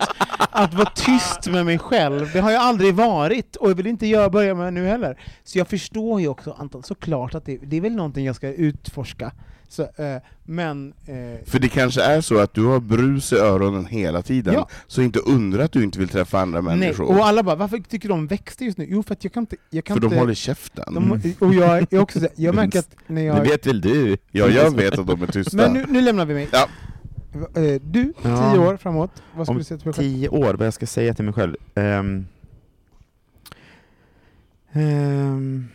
att 0.51 0.75
vara 0.75 0.91
tyst 0.95 1.51
med 1.51 1.67
mig 1.67 1.79
själv, 1.79 2.31
det 2.33 2.41
har 2.41 2.51
jag 2.51 2.63
aldrig 2.63 2.95
varit, 2.95 3.57
och 3.57 3.71
jag 3.71 3.75
vill 3.75 3.87
inte 3.87 4.07
göra, 4.07 4.31
börja 4.31 4.55
med 4.55 4.73
nu 4.75 4.87
heller. 4.87 5.21
Så 5.45 5.59
jag 5.59 5.69
förstår 5.69 6.21
ju 6.21 6.29
också, 6.29 6.57
Anton, 6.59 6.83
såklart 6.83 7.35
att 7.35 7.45
det, 7.47 7.57
det 7.63 7.77
är 7.77 7.81
väl 7.81 7.93
någonting 7.97 8.25
jag 8.27 8.37
ska 8.37 8.49
utforska. 8.53 9.33
Så, 9.71 9.83
eh, 9.83 10.17
men... 10.45 10.93
Eh, 11.07 11.45
För 11.47 11.59
det 11.59 11.69
kanske 11.69 12.03
är 12.03 12.21
så 12.21 12.39
att 12.39 12.55
du 12.55 12.65
har 12.65 12.81
brus 12.81 13.33
i 13.33 13.37
öronen 13.37 13.87
hela 13.87 14.23
tiden, 14.23 14.55
Ja. 14.55 14.69
så 14.87 15.03
inte 15.03 15.19
undra 15.19 15.65
att 15.65 15.73
du 15.73 15.83
inte 15.85 15.99
vill 15.99 16.09
träffa 16.09 16.41
andra 16.41 16.61
nej, 16.61 16.77
människor. 16.77 17.05
och 17.19 17.27
alla 17.27 17.43
bara, 17.43 17.57
varför 17.57 17.79
tycker 17.79 18.09
du 18.09 18.15
om 18.15 18.27
växter 18.27 18.65
just 18.65 18.79
nu? 18.79 18.87
Jo, 18.89 19.03
för 19.03 19.13
att 19.13 19.25
jag 19.25 19.33
kan 19.33 19.43
inte... 19.43 19.57
Jag 19.71 19.85
kan 19.85 19.95
för 19.97 20.01
de 20.01 20.07
inte, 20.07 20.19
håller 20.19 20.35
käften. 20.35 20.95
de, 20.95 21.35
Och 21.39 21.55
jag 21.55 21.93
är 21.93 21.99
också 21.99 22.21
jag 22.37 22.55
märker 22.55 22.79
att 22.79 22.97
när 23.07 23.23
jag... 23.23 23.37
Det 23.37 23.43
vet 23.43 23.67
väl 23.67 23.81
du? 23.81 24.17
Ja, 24.31 24.49
jag 24.49 24.77
vet 24.77 24.99
att 24.99 25.07
de 25.07 25.23
är 25.23 25.27
tysta. 25.27 25.57
Men 25.57 25.73
nu, 25.73 25.85
nu 25.89 26.01
lämnar 26.01 26.25
vi 26.27 26.35
mig. 26.35 26.49
Ja. 26.53 26.69
Eh, 27.55 27.81
Du, 27.83 28.13
Ja. 28.23 28.53
tio 28.53 28.61
år 28.69 28.77
framåt, 28.77 29.23
vad 29.35 29.47
skulle 29.47 29.55
Om 29.55 29.59
du 29.59 29.65
säga 29.65 29.79
till 29.79 29.85
dig 29.85 29.95
själv? 29.95 30.09
tio 30.09 30.29
år, 30.29 30.55
vad 30.55 30.67
jag 30.67 30.75
ska 30.75 30.87
säga 30.87 31.15
till 31.15 31.25
mig 31.25 31.35
själv? 31.35 31.57
Ehm. 31.75 32.27
Ehm. 34.73 35.69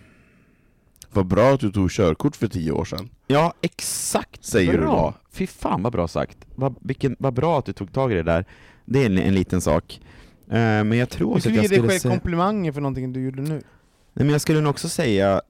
Vad 1.13 1.25
bra 1.25 1.53
att 1.53 1.59
du 1.59 1.71
tog 1.71 1.91
körkort 1.91 2.35
för 2.35 2.47
tio 2.47 2.71
år 2.71 2.85
sedan. 2.85 3.09
Ja, 3.27 3.53
exakt 3.61 4.45
Säger 4.45 4.71
du 4.71 4.77
bra. 4.77 4.91
då? 4.91 5.13
Fy 5.31 5.47
fan 5.47 5.83
vad 5.83 5.91
bra 5.91 6.07
sagt. 6.07 6.37
Vad, 6.55 6.75
vilken, 6.81 7.15
vad 7.19 7.33
bra 7.33 7.59
att 7.59 7.65
du 7.65 7.73
tog 7.73 7.93
tag 7.93 8.11
i 8.11 8.15
det 8.15 8.23
där. 8.23 8.45
Det 8.85 9.01
är 9.01 9.05
en, 9.05 9.17
en 9.17 9.35
liten 9.35 9.61
sak. 9.61 10.01
Eh, 10.47 10.53
men 10.57 10.93
jag 10.97 11.09
tror 11.09 11.27
Du 11.27 11.35
också 11.35 11.37
att 11.37 11.41
skulle 11.41 11.55
jag 11.55 11.63
ge 11.63 11.67
dig 11.69 11.77
skulle 11.77 11.99
själv 11.99 12.11
komplimanger 12.11 12.71
för 12.71 12.81
någonting 12.81 13.13
du 13.13 13.21
gjorde 13.23 13.41
nu. 13.41 13.53
Nej 13.53 14.25
men 14.25 14.29
jag 14.29 14.41
skulle 14.41 14.61
nog 14.61 14.69
också 14.69 14.89
säga... 14.89 15.41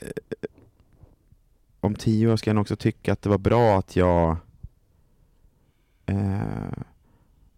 eh, 0.00 0.08
om 1.80 1.94
tio 1.94 2.32
år 2.32 2.36
ska 2.36 2.50
jag 2.50 2.54
nog 2.54 2.62
också 2.62 2.76
tycka 2.76 3.12
att 3.12 3.22
det 3.22 3.28
var 3.28 3.38
bra 3.38 3.78
att 3.78 3.96
jag 3.96 4.36
eh, 6.06 6.78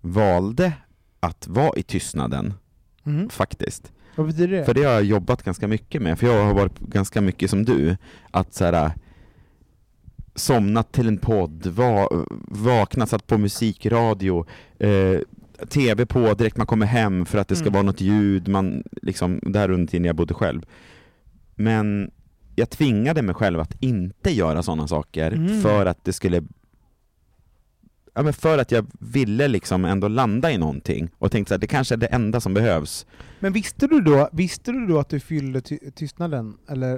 valde 0.00 0.72
att 1.20 1.46
vara 1.48 1.76
i 1.78 1.82
tystnaden, 1.82 2.54
Mhm. 3.02 3.28
faktiskt. 3.30 3.92
Vad 4.16 4.26
betyder 4.26 4.48
det? 4.58 4.64
För 4.64 4.74
det 4.74 4.82
har 4.84 4.92
jag 4.92 5.04
jobbat 5.04 5.42
ganska 5.42 5.68
mycket 5.68 6.02
med, 6.02 6.18
för 6.18 6.26
jag 6.26 6.44
har 6.44 6.54
varit 6.54 6.78
ganska 6.78 7.20
mycket 7.20 7.50
som 7.50 7.64
du, 7.64 7.96
att 8.30 8.54
så 8.54 8.64
här, 8.64 8.92
somnat 10.34 10.92
till 10.92 11.08
en 11.08 11.18
podd, 11.18 11.66
va, 11.66 12.08
vaknat, 12.48 13.08
satt 13.08 13.26
på 13.26 13.38
musikradio, 13.38 14.46
eh, 14.78 15.20
TV 15.68 16.06
på 16.06 16.34
direkt 16.34 16.56
man 16.56 16.66
kommer 16.66 16.86
hem 16.86 17.26
för 17.26 17.38
att 17.38 17.48
det 17.48 17.56
ska 17.56 17.64
Mm. 17.64 17.72
vara 17.72 17.82
något 17.82 18.00
ljud, 18.00 18.48
man, 18.48 18.82
liksom, 19.02 19.40
där 19.42 19.70
under 19.70 19.86
tiden 19.86 20.04
jag 20.04 20.16
bodde 20.16 20.34
själv. 20.34 20.62
Men 21.54 22.10
jag 22.56 22.70
tvingade 22.70 23.22
mig 23.22 23.34
själv 23.34 23.60
att 23.60 23.74
inte 23.82 24.30
göra 24.30 24.62
sådana 24.62 24.86
saker 24.88 25.32
Mm. 25.32 25.60
för 25.60 25.86
att 25.86 26.04
det 26.04 26.12
skulle 26.12 26.42
Ja, 28.14 28.22
men 28.22 28.32
för 28.32 28.58
att 28.58 28.72
jag 28.72 28.86
ville 29.00 29.48
liksom 29.48 29.84
ändå 29.84 30.08
landa 30.08 30.52
i 30.52 30.58
någonting 30.58 31.10
och 31.18 31.32
tänkte 31.32 31.54
att 31.54 31.60
det 31.60 31.66
kanske 31.66 31.94
är 31.94 31.96
det 31.96 32.06
enda 32.06 32.40
som 32.40 32.54
behövs. 32.54 33.06
Men 33.40 33.52
visste 33.52 33.86
du 33.86 34.00
då, 34.00 34.28
visste 34.32 34.72
du 34.72 34.86
då 34.86 34.98
att 34.98 35.08
du 35.08 35.20
fyllde 35.20 35.60
ty 35.60 35.78
tystnaden? 35.94 36.56
Eller, 36.68 36.92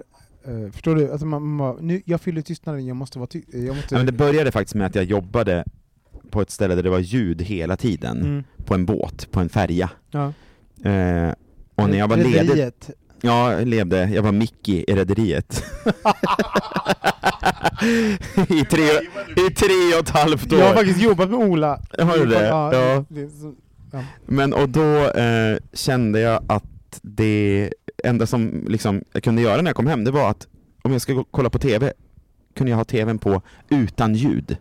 eh, 0.47 0.71
förstår 0.73 0.95
du? 0.97 1.11
Alltså 1.13 1.27
man, 1.27 1.43
man 1.57 1.77
nu, 1.87 2.03
jag 2.05 2.21
fyller 2.21 2.43
tystnaden, 2.43 2.87
jag 2.87 2.97
måste 2.97 3.19
vara 3.19 3.27
ty 3.27 3.43
jag 3.53 3.77
måste... 3.77 3.95
Ja, 3.95 3.99
men 3.99 4.07
det 4.07 4.13
började 4.13 4.53
faktiskt 4.53 4.75
med 4.75 4.87
att 4.87 4.95
jag 4.95 5.05
jobbade 5.05 5.65
på 6.31 6.41
ett 6.41 6.51
ställe 6.51 6.75
där 6.75 6.83
det 6.83 6.91
var 6.91 6.99
ljud 6.99 7.43
hela 7.43 7.77
tiden, 7.77 8.21
Mm. 8.21 8.45
på 8.65 8.75
en 8.75 8.87
båt, 8.87 9.31
på 9.31 9.41
en 9.41 9.49
färja. 9.49 9.91
Ja. 10.11 10.33
Eh, 10.91 11.33
och 11.75 11.91
när 11.91 11.99
jag 11.99 12.09
var 12.09 12.17
ledig, 12.17 12.41
Rederiet. 12.41 12.91
Ja, 13.23 13.53
jag 13.53 13.69
levde, 13.69 14.11
jag 14.15 14.23
var 14.23 14.33
Mickey 14.33 14.85
i 14.89 14.95
Rederiet. 14.95 15.65
I, 18.49 18.65
tre, 18.65 18.83
I 19.47 19.51
tre 19.51 19.95
och 19.95 20.01
ett 20.01 20.11
halvt 20.11 20.53
år. 20.53 20.59
Jag 20.59 20.67
har 20.67 20.75
faktiskt 20.75 21.01
jobbat 21.01 21.31
med 21.31 21.39
Ola. 21.39 21.81
Har 21.99 22.19
du 22.19 22.27
det? 22.27 22.47
Ja. 22.47 22.75
Ja. 22.75 24.05
Men 24.27 24.53
och 24.53 24.69
då 24.69 25.09
eh, 25.11 25.59
kände 25.73 26.21
jag 26.21 26.45
att 26.47 27.01
det 27.03 27.73
enda 28.05 28.27
som 28.27 28.65
liksom, 28.69 29.05
jag 29.13 29.23
kunde 29.23 29.43
göra 29.43 29.63
när 29.63 29.69
jag 29.69 29.77
kom 29.77 29.87
hem, 29.87 30.05
det 30.05 30.11
var 30.11 30.31
att 30.31 30.47
om 30.83 30.93
jag 30.93 31.01
ska 31.01 31.25
kolla 31.31 31.51
på 31.51 31.59
TV, 31.59 31.93
kunde 32.55 32.71
jag 32.71 32.77
ha 32.77 32.85
TVn 32.85 33.19
på 33.19 33.43
utan 33.69 34.15
ljud. 34.15 34.57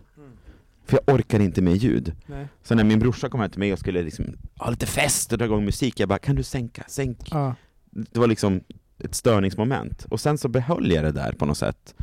För 0.85 0.99
jag 1.05 1.15
orkar 1.15 1.39
inte 1.39 1.61
med 1.61 1.75
ljud. 1.75 2.15
Nej. 2.25 2.47
Så 2.63 2.75
när 2.75 2.83
min 2.83 2.99
brorsa 2.99 3.29
kom 3.29 3.39
hem 3.39 3.49
till 3.49 3.59
mig 3.59 3.73
och 3.73 3.79
skulle 3.79 4.01
liksom 4.01 4.25
ha 4.57 4.69
lite 4.69 4.85
fest 4.85 5.31
och 5.31 5.38
dra 5.38 5.45
igång 5.45 5.65
musik, 5.65 5.99
jag 5.99 6.09
bara 6.09 6.19
kan 6.19 6.35
du 6.35 6.43
sänka, 6.43 6.83
sänk. 6.88 7.17
Ja. 7.31 7.55
Det 7.91 8.19
var 8.19 8.27
liksom 8.27 8.61
ett 8.99 9.15
störningsmoment. 9.15 10.05
Och 10.09 10.19
sen 10.19 10.38
så 10.38 10.47
behöll 10.47 10.91
jag 10.91 11.03
det 11.03 11.11
där 11.11 11.31
på 11.31 11.45
något 11.45 11.57
sätt. 11.57 11.95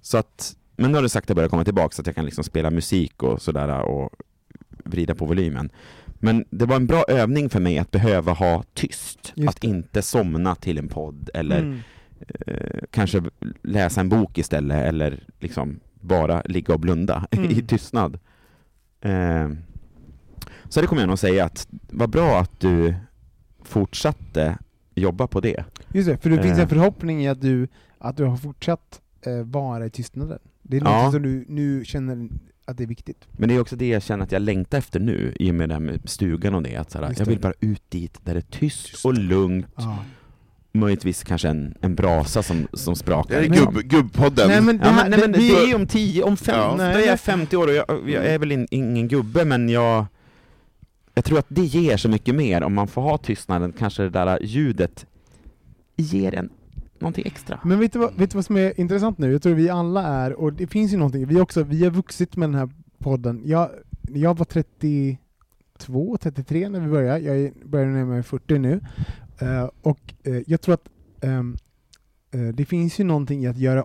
Så 0.00 0.18
att, 0.18 0.56
men 0.76 0.90
nu 0.90 0.96
har 0.98 1.02
det 1.02 1.08
sakta 1.08 1.34
börjat 1.34 1.50
komma 1.50 1.64
tillbaka 1.64 1.94
så 1.94 2.00
att 2.02 2.06
jag 2.06 2.16
kan 2.16 2.24
liksom 2.24 2.44
spela 2.44 2.70
musik 2.70 3.22
och 3.22 3.42
sådär 3.42 3.80
och 3.80 4.10
vrida 4.84 5.14
på 5.14 5.24
volymen. 5.26 5.70
Men 6.18 6.44
det 6.50 6.66
var 6.66 6.76
en 6.76 6.86
bra 6.86 7.04
övning 7.08 7.50
för 7.50 7.60
mig 7.60 7.78
att 7.78 7.90
behöva 7.90 8.32
ha 8.32 8.64
tyst. 8.74 9.32
Just 9.34 9.48
att 9.58 9.64
inte 9.64 10.02
somna 10.02 10.54
till 10.54 10.78
en 10.78 10.88
podd 10.88 11.30
eller 11.34 11.58
Mm. 11.58 11.78
eh, 12.46 12.80
kanske 12.90 13.22
läsa 13.62 14.00
en 14.00 14.08
bok 14.08 14.38
istället 14.38 14.84
eller 14.86 15.22
liksom 15.40 15.80
bara 16.00 16.42
ligga 16.44 16.74
och 16.74 16.80
blunda 16.80 17.26
i 17.30 17.36
Mm. 17.36 17.66
tystnad. 17.66 18.18
Eh, 19.00 19.50
så 20.68 20.80
det 20.80 20.86
kommer 20.86 21.02
jag 21.02 21.08
nog 21.08 21.18
säga 21.18 21.44
att 21.44 21.68
vad 21.70 22.10
bra 22.10 22.40
att 22.40 22.60
du 22.60 22.94
fortsatte 23.64 24.58
jobba 24.96 25.26
på 25.26 25.40
det. 25.40 25.64
Just 25.92 26.08
det, 26.08 26.16
för 26.18 26.30
det 26.30 26.42
finns 26.42 26.56
Eh. 26.58 26.62
en 26.62 26.68
förhoppning 26.68 27.24
i 27.24 27.28
att 27.28 27.40
du, 27.40 27.68
att 27.98 28.16
du 28.16 28.24
har 28.24 28.36
fortsatt 28.36 29.00
eh, 29.26 29.32
vara 29.44 29.86
i 29.86 29.90
tystnaden. 29.90 30.38
Det 30.62 30.76
är 30.76 30.80
Ja. 30.84 31.02
något 31.04 31.12
som 31.12 31.22
du 31.22 31.44
nu 31.48 31.84
känner 31.84 32.28
att 32.64 32.76
det 32.76 32.82
är 32.82 32.88
viktigt. 32.88 33.28
Men 33.32 33.48
det 33.48 33.54
är 33.54 33.60
också 33.60 33.76
det 33.76 33.88
jag 33.88 34.02
känner 34.02 34.24
att 34.24 34.32
jag 34.32 34.42
längtar 34.42 34.78
efter 34.78 35.00
nu 35.00 35.32
i 35.40 35.50
och 35.50 35.54
med 35.54 35.68
det 35.68 35.74
här 35.74 35.80
med 35.80 36.00
stugan 36.10 36.54
och 36.54 36.62
det. 36.62 36.76
Att 36.76 36.90
så 36.90 36.98
här, 36.98 37.08
Just 37.08 37.18
jag 37.20 37.26
vill 37.26 37.40
bara 37.40 37.52
ut 37.60 37.82
dit 37.90 38.18
där 38.24 38.34
det 38.34 38.40
är 38.40 38.58
tyst 38.58 39.04
och 39.04 39.14
lugnt. 39.14 39.66
Ja. 39.76 39.98
Möjligtvis 40.72 41.24
kanske 41.24 41.48
en, 41.48 41.74
en 41.80 41.94
brasa 41.94 42.42
som, 42.42 42.68
som 42.72 42.96
sprakar. 42.96 43.30
Det 43.40 43.46
är 43.46 43.50
liksom. 43.50 43.74
gubb, 43.74 43.82
gubbpodden. 43.84 44.48
Nej, 44.48 44.60
men 44.62 44.78
det 44.78 44.84
Ja, 44.84 44.90
här- 44.90 45.02
men, 45.02 45.10
nej, 45.10 45.28
men 45.28 45.32
det- 45.40 45.70
är 45.70 45.74
om 45.76 45.86
tio, 45.86 46.22
om 46.22 46.36
fem, 46.36 46.54
Ja. 46.58 46.74
då 46.76 46.82
är 46.82 47.06
jag 47.06 47.20
50 47.20 47.56
år 47.56 47.66
och 47.68 47.74
jag, 47.74 48.10
jag 48.10 48.26
är 48.26 48.38
väl 48.38 48.52
in, 48.52 48.66
ingen 48.70 49.08
gubbe 49.08 49.44
men 49.44 49.68
jag 49.68 50.06
jag 51.18 51.24
tror 51.24 51.38
att 51.38 51.46
det 51.48 51.64
ger 51.64 51.96
så 51.96 52.08
mycket 52.08 52.34
mer 52.34 52.62
om 52.62 52.74
man 52.74 52.88
får 52.88 53.02
ha 53.02 53.18
tystnaden, 53.18 53.72
kanske 53.78 54.02
det 54.02 54.10
där 54.10 54.42
ljudet 54.42 55.06
ger 55.96 56.34
en 56.34 56.50
någonting 56.98 57.26
extra. 57.26 57.60
Men 57.64 57.80
vet 57.80 57.92
du, 57.92 57.98
vad, 57.98 58.14
vet 58.14 58.30
du 58.30 58.34
vad 58.34 58.44
som 58.44 58.56
är 58.56 58.80
intressant 58.80 59.18
nu? 59.18 59.32
Jag 59.32 59.42
tror 59.42 59.54
vi 59.54 59.68
alla 59.68 60.02
är, 60.02 60.32
och 60.32 60.52
det 60.52 60.66
finns 60.66 60.92
ju 60.92 60.96
någonting, 60.96 61.26
vi, 61.26 61.40
också, 61.40 61.62
vi 61.62 61.84
har 61.84 61.90
vuxit 61.90 62.36
med 62.36 62.48
den 62.48 62.54
här 62.54 62.70
podden. 62.98 63.42
Jag, 63.44 63.70
jag 64.08 64.38
var 64.38 64.44
32, 64.44 66.16
33 66.20 66.68
när 66.68 66.80
vi 66.80 66.88
började, 66.88 67.20
jag 67.20 67.52
börjar 67.64 67.86
närma 67.86 68.10
mig 68.10 68.22
40 68.22 68.58
nu. 68.58 68.80
Uh, 69.42 69.70
och 69.82 70.14
uh, 70.26 70.42
jag 70.46 70.60
tror 70.60 70.74
att 70.74 70.88
um, 71.20 71.56
uh, 72.34 72.54
det 72.54 72.64
finns 72.64 73.00
ju 73.00 73.04
någonting 73.04 73.44
i 73.44 73.46
att 73.46 73.58
göra, 73.58 73.84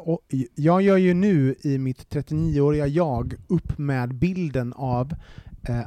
jag 0.55 0.81
gör 0.81 0.97
ju 0.97 1.13
nu 1.13 1.55
i 1.61 1.77
mitt 1.77 2.13
39-åriga 2.13 2.87
jag 2.87 3.33
upp 3.47 3.77
med 3.77 4.15
bilden 4.15 4.73
av 4.73 5.13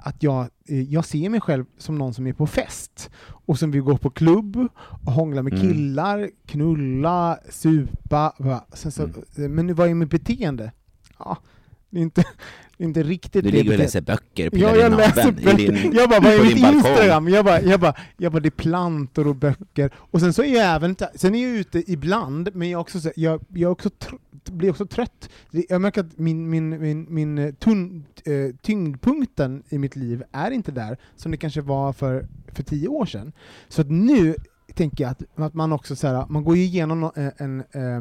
att 0.02 0.22
jag, 0.22 0.48
eh, 0.68 0.82
jag 0.82 1.04
ser 1.04 1.28
mig 1.28 1.40
själv 1.40 1.64
som 1.78 1.98
någon 1.98 2.14
som 2.14 2.26
är 2.26 2.32
på 2.32 2.46
fest 2.46 3.10
och 3.26 3.58
som 3.58 3.70
vill 3.70 3.82
gå 3.82 3.96
på 3.98 4.10
klubb 4.10 4.68
och 5.06 5.12
hångla 5.12 5.42
med 5.42 5.52
Mm. 5.54 5.66
killar, 5.68 6.30
knulla, 6.46 7.38
supa. 7.50 8.34
Sen 8.72 8.92
så, 8.92 9.02
Mm. 9.36 9.54
Men 9.54 9.74
vad 9.74 9.88
är 9.88 9.94
mitt 9.94 10.10
beteende? 10.10 10.72
Ja, 11.18 11.36
inte, 12.02 12.24
det 12.78 12.84
är 12.84 12.88
inte 12.88 13.02
riktigt 13.02 13.44
Du 13.44 13.50
ligger 13.50 13.72
och 13.72 13.78
läser 13.78 14.00
böcker, 14.00 14.44
Ja, 14.44 14.50
pillar 14.50 14.74
jag 14.76 14.96
läser 14.96 15.32
böcker. 15.32 15.56
din, 15.72 15.92
Jag 15.92 16.08
bara, 16.08 16.20
vad 16.20 16.32
är 16.32 16.38
på 16.38 16.44
mitt. 16.44 16.56
Instagram? 16.74 17.28
Jag 17.28 17.44
bara, 17.44 17.60
jag 17.62 17.80
bara, 17.80 17.94
jag 18.16 18.32
bara, 18.32 18.40
det 18.40 18.48
är 18.48 18.50
plantor 18.50 19.26
och 19.26 19.36
böcker. 19.36 19.90
Och 19.96 20.20
sen 20.20 20.32
så 20.32 20.42
är 20.42 20.54
jag 20.54 20.74
även, 20.74 20.96
sen 21.14 21.34
är 21.34 21.42
jag 21.48 21.56
ute 21.56 21.92
ibland, 21.92 22.50
men 22.54 22.70
jag, 22.70 22.80
också, 22.80 23.00
så- 23.00 23.12
jag, 23.16 23.40
jag 23.54 23.72
också 23.72 23.88
tr- 23.88 24.18
blir 24.52 24.70
också 24.70 24.86
trött. 24.86 25.28
Jag 25.50 25.80
märker 25.80 26.00
att 26.00 26.18
min, 26.18 26.50
min, 26.50 26.80
min, 26.80 27.06
min 27.08 27.38
eh, 27.38 27.54
tunn, 27.54 28.04
eh, 28.24 28.56
tyngdpunkten 28.62 29.62
i 29.68 29.78
mitt 29.78 29.96
liv 29.96 30.22
är 30.32 30.50
inte 30.50 30.72
där, 30.72 30.96
som 31.16 31.30
det 31.30 31.36
kanske 31.36 31.60
var 31.60 31.92
för, 31.92 32.26
för 32.52 32.62
tio 32.62 32.88
år 32.88 33.06
sedan. 33.06 33.32
Så 33.68 33.80
att 33.80 33.90
nu 33.90 34.34
tänker 34.74 35.04
jag 35.04 35.10
att, 35.10 35.22
att 35.40 35.54
man 35.54 35.72
också 35.72 35.96
så 35.96 36.06
här, 36.06 36.26
man 36.28 36.44
går 36.44 36.56
ju 36.56 36.62
igenom 36.62 37.04
eh, 37.04 37.28
en, 37.36 37.64
eh, 37.72 37.82
eh, 37.82 38.00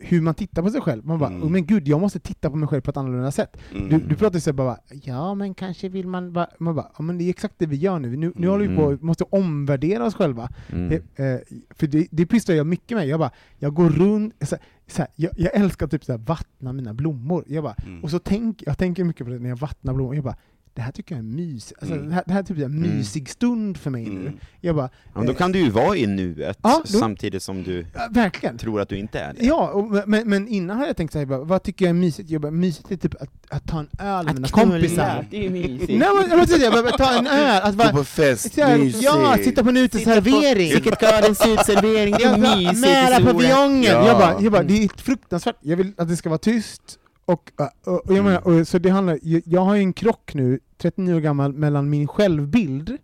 hur 0.00 0.20
man 0.20 0.34
tittar 0.34 0.62
på 0.62 0.70
sig 0.70 0.80
själv. 0.80 1.06
Man 1.06 1.18
bara, 1.18 1.30
Mm. 1.30 1.42
oh, 1.42 1.50
men 1.50 1.66
gud, 1.66 1.88
jag 1.88 2.00
måste 2.00 2.18
titta 2.20 2.50
på 2.50 2.56
mig 2.56 2.68
själv 2.68 2.80
på 2.80 2.90
ett 2.90 2.96
annorlunda 2.96 3.30
sätt. 3.30 3.56
Mm. 3.74 3.88
Du, 3.88 3.98
du 3.98 4.14
pratar 4.16 4.38
så 4.38 4.52
bara, 4.52 4.76
ja 5.02 5.34
men 5.34 5.54
kanske 5.54 5.88
vill 5.88 6.06
man 6.08 6.32
bara, 6.32 6.46
man 6.58 6.74
bara, 6.74 6.90
ja 6.98 7.02
men 7.02 7.18
det 7.18 7.24
är 7.24 7.30
exakt 7.30 7.54
det 7.58 7.66
vi 7.66 7.76
gör 7.76 7.98
nu. 7.98 8.08
Nu, 8.08 8.16
nu 8.16 8.32
Mm. 8.36 8.50
håller 8.50 8.68
vi 8.68 8.76
på, 8.76 8.88
vi 8.90 8.98
måste 9.04 9.24
omvärdera 9.24 10.04
oss 10.06 10.14
själva. 10.14 10.48
Mm. 10.72 10.92
Eh, 11.16 11.26
eh, 11.26 11.40
för 11.70 11.86
det, 11.86 12.06
det 12.10 12.26
pysslar 12.26 12.54
jag 12.56 12.66
mycket 12.66 12.96
med. 12.98 13.06
Jag 13.08 13.18
bara, 13.20 13.30
jag 13.58 13.74
går 13.74 13.88
runt, 13.90 14.34
så 14.40 14.56
så 14.88 15.02
här, 15.02 15.08
jag, 15.16 15.30
jag 15.36 15.54
älskar 15.54 15.86
typ 15.86 16.04
så 16.04 16.12
här, 16.12 16.18
vattna 16.18 16.72
mina 16.72 16.94
blommor. 16.94 17.44
Jag 17.46 17.64
bara, 17.64 17.74
Mm. 17.86 18.04
och 18.04 18.10
så 18.10 18.18
tänk, 18.18 18.62
jag 18.66 18.78
tänker 18.78 19.04
mycket 19.04 19.26
på 19.26 19.32
det 19.32 19.38
när 19.38 19.48
jag 19.48 19.56
vattnar 19.56 19.94
blommor. 19.94 20.14
Jag 20.14 20.24
bara, 20.24 20.36
det 20.76 20.82
här 20.82 20.92
tycker 20.92 21.14
jag 21.14 21.18
är 21.18 21.28
mys. 21.28 21.72
Alltså, 21.80 21.94
Mm. 21.94 22.08
det, 22.08 22.14
här, 22.14 22.22
det 22.26 22.32
här 22.32 22.40
är 22.40 22.44
typ 22.44 22.56
en 22.58 22.64
Mm. 22.64 22.80
mysig 22.96 23.28
stund 23.30 23.76
för 23.76 23.90
mig 23.90 24.04
nu. 24.04 24.20
Mm. 24.20 24.32
Jag 24.60 24.74
bara, 24.76 24.88
Ja, 25.04 25.10
men 25.14 25.26
då 25.26 25.32
eh, 25.32 25.38
kan 25.38 25.52
du 25.52 25.58
ju 25.58 25.70
vara 25.70 25.96
i 25.96 26.06
nuet, 26.06 26.58
Ja, 26.62 26.82
då- 26.92 26.98
samtidigt 26.98 27.42
som 27.42 27.62
du 27.62 27.86
verkligen. 28.10 28.58
tror 28.58 28.80
att 28.80 28.88
du 28.88 28.98
inte 28.98 29.18
är 29.20 29.32
det. 29.34 29.44
Ja, 29.46 29.68
och, 29.70 30.08
men, 30.08 30.28
men 30.28 30.48
innan 30.48 30.76
hade 30.76 30.88
jag 30.88 30.96
tänkt 30.96 31.12
såhär, 31.12 31.26
vad 31.26 31.62
tycker 31.62 31.84
jag 31.84 31.90
är 31.90 31.94
mysigt? 31.94 32.30
Jag 32.30 32.40
bara, 32.40 32.50
mysigt 32.52 32.90
är 32.90 32.96
typ 32.96 33.14
att, 33.22 33.28
att 33.48 33.66
ta 33.66 33.78
en 33.80 33.88
öl 33.98 34.24
med 34.24 34.34
mina 34.34 34.48
kompisar. 34.48 35.26
det 35.30 35.46
är 35.46 35.50
mysigt. 35.50 35.80
Nej 35.88 36.08
men, 36.48 36.60
jag 36.60 36.72
bara, 36.72 36.90
ta 36.96 37.18
en 37.18 37.26
öl, 37.26 37.62
att 37.62 37.70
Gå 37.72 37.76
bara, 37.76 37.92
på 37.92 38.04
fest, 38.04 38.54
så 38.54 38.62
här, 38.62 38.78
mysigt. 38.78 39.04
ja, 39.04 39.36
sitta 39.44 39.62
på 39.62 39.68
en 39.68 39.76
uteservering. 39.76 40.70
Vilket 40.70 40.98
Karins 40.98 41.40
utservering, 41.46 42.14
det 42.18 42.24
är 42.24 42.38
mysigt 42.56 42.80
Nära 42.86 43.24
paviljongen! 43.24 43.82
Ja. 43.84 44.06
Jag, 44.06 44.18
bara, 44.18 44.40
jag 44.42 44.52
bara, 44.52 44.62
det 44.62 44.84
är 44.84 44.88
fruktansvärt, 45.02 45.56
jag 45.60 45.76
vill 45.76 45.92
att 45.96 46.08
det 46.08 46.16
ska 46.16 46.28
vara 46.28 46.38
tyst. 46.38 46.98
Och, 47.26 47.52
och, 47.86 48.06
och 48.10 48.14
jag 48.16 48.24
menar, 48.24 48.46
och, 48.46 48.68
så 48.68 48.78
det 48.78 48.90
handlar, 48.90 49.18
jag, 49.22 49.60
har 49.60 49.74
ju 49.74 49.80
en 49.80 49.92
krock 49.92 50.34
nu, 50.34 50.60
39 50.78 51.14
år 51.14 51.20
gammal, 51.20 51.52
mellan 51.52 51.90
min 51.90 52.08
självbild 52.08 52.96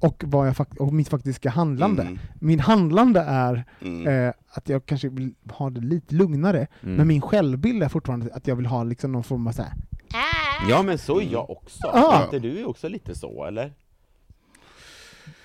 och, 0.00 0.24
vad 0.26 0.48
jag 0.48 0.56
fakt- 0.56 0.78
och 0.78 0.92
mitt 0.94 1.08
faktiska 1.08 1.50
handlande. 1.50 2.02
Mm, 2.02 2.18
Min 2.40 2.60
handlande 2.60 3.20
är 3.20 3.64
mm. 3.80 4.06
eh, 4.28 4.34
att 4.48 4.68
jag 4.68 4.86
kanske 4.86 5.08
vill 5.08 5.34
ha 5.52 5.70
det 5.70 5.80
lite 5.80 6.14
lugnare, 6.14 6.66
Mm. 6.82 6.94
men 6.96 7.06
min 7.08 7.20
självbild 7.20 7.82
är 7.82 7.88
fortfarande 7.88 8.34
att 8.34 8.46
jag 8.46 8.56
vill 8.56 8.66
ha 8.66 8.84
liksom 8.84 9.12
någon 9.12 9.24
form 9.24 9.46
av 9.46 9.52
så 9.52 9.62
här. 9.62 9.72
Ja 10.68 10.82
men 10.82 10.98
så 10.98 11.20
är 11.20 11.28
jag 11.32 11.50
också. 11.50 11.90
Ja. 11.94 12.24
Inte 12.24 12.38
du 12.38 12.58
är 12.60 12.68
också 12.68 12.88
lite 12.88 13.14
så 13.14 13.44
eller? 13.44 13.72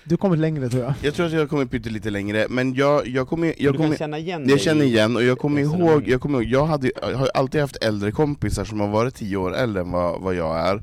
Du 0.04 0.12
har 0.12 0.16
kommit 0.18 0.38
längre 0.40 0.68
tror 0.68 0.82
jag. 0.82 0.94
Jag 1.02 1.14
tror 1.14 1.26
att 1.26 1.32
jag 1.32 1.40
har 1.40 1.46
kommit 1.46 1.70
pyttelite 1.70 2.10
längre, 2.10 2.46
men 2.50 2.74
jag, 2.74 3.06
jag 3.08 3.28
kommer... 3.28 3.46
Jag, 3.46 3.56
du 3.74 3.78
kan 3.78 3.86
kommer 3.86 3.96
känna 3.96 4.18
igen 4.18 4.48
jag 4.48 4.60
känner 4.60 4.84
igen, 4.84 5.16
och 5.16 5.22
jag 5.22 5.38
kommer 5.38 5.60
ihåg, 5.60 6.08
jag, 6.08 6.20
kommer 6.20 6.38
ihåg 6.42 6.48
jag, 6.48 6.66
hade, 6.66 6.90
jag 7.02 7.16
har 7.16 7.30
alltid 7.34 7.60
haft 7.60 7.76
äldre 7.76 8.12
kompisar 8.12 8.64
som 8.64 8.80
har 8.80 8.88
varit 8.88 9.14
tio 9.14 9.36
år 9.36 9.54
äldre 9.56 9.82
än 9.82 9.90
vad, 9.90 10.20
vad 10.20 10.34
jag 10.34 10.58
är, 10.58 10.82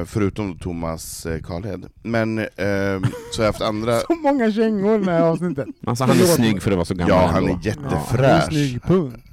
eh, 0.00 0.04
förutom 0.04 0.58
Thomas 0.58 1.26
eh, 1.26 1.40
Karlhed. 1.40 1.86
Men 2.02 2.38
eh, 2.38 2.46
så 2.56 2.62
har 2.66 3.44
jag 3.44 3.46
haft 3.46 3.60
andra... 3.60 3.98
Så 4.08 4.14
många 4.14 4.52
kängor 4.52 5.00
i 5.02 5.04
det 5.04 5.12
här 5.12 5.22
avsnittet. 5.22 5.66
Alltså 5.86 6.04
han 6.04 6.16
är 6.20 6.24
snygg 6.24 6.62
för 6.62 6.70
att 6.70 6.76
vara 6.76 6.84
så 6.84 6.94
gammal 6.94 7.16
Ja, 7.16 7.26
han 7.26 7.44
är 7.44 7.48
Ja, 7.48 7.54
han 7.54 7.60
är 7.60 7.66
jättefräsch. 7.66 8.48
snygg, 8.52 8.82
punkt. 8.82 9.29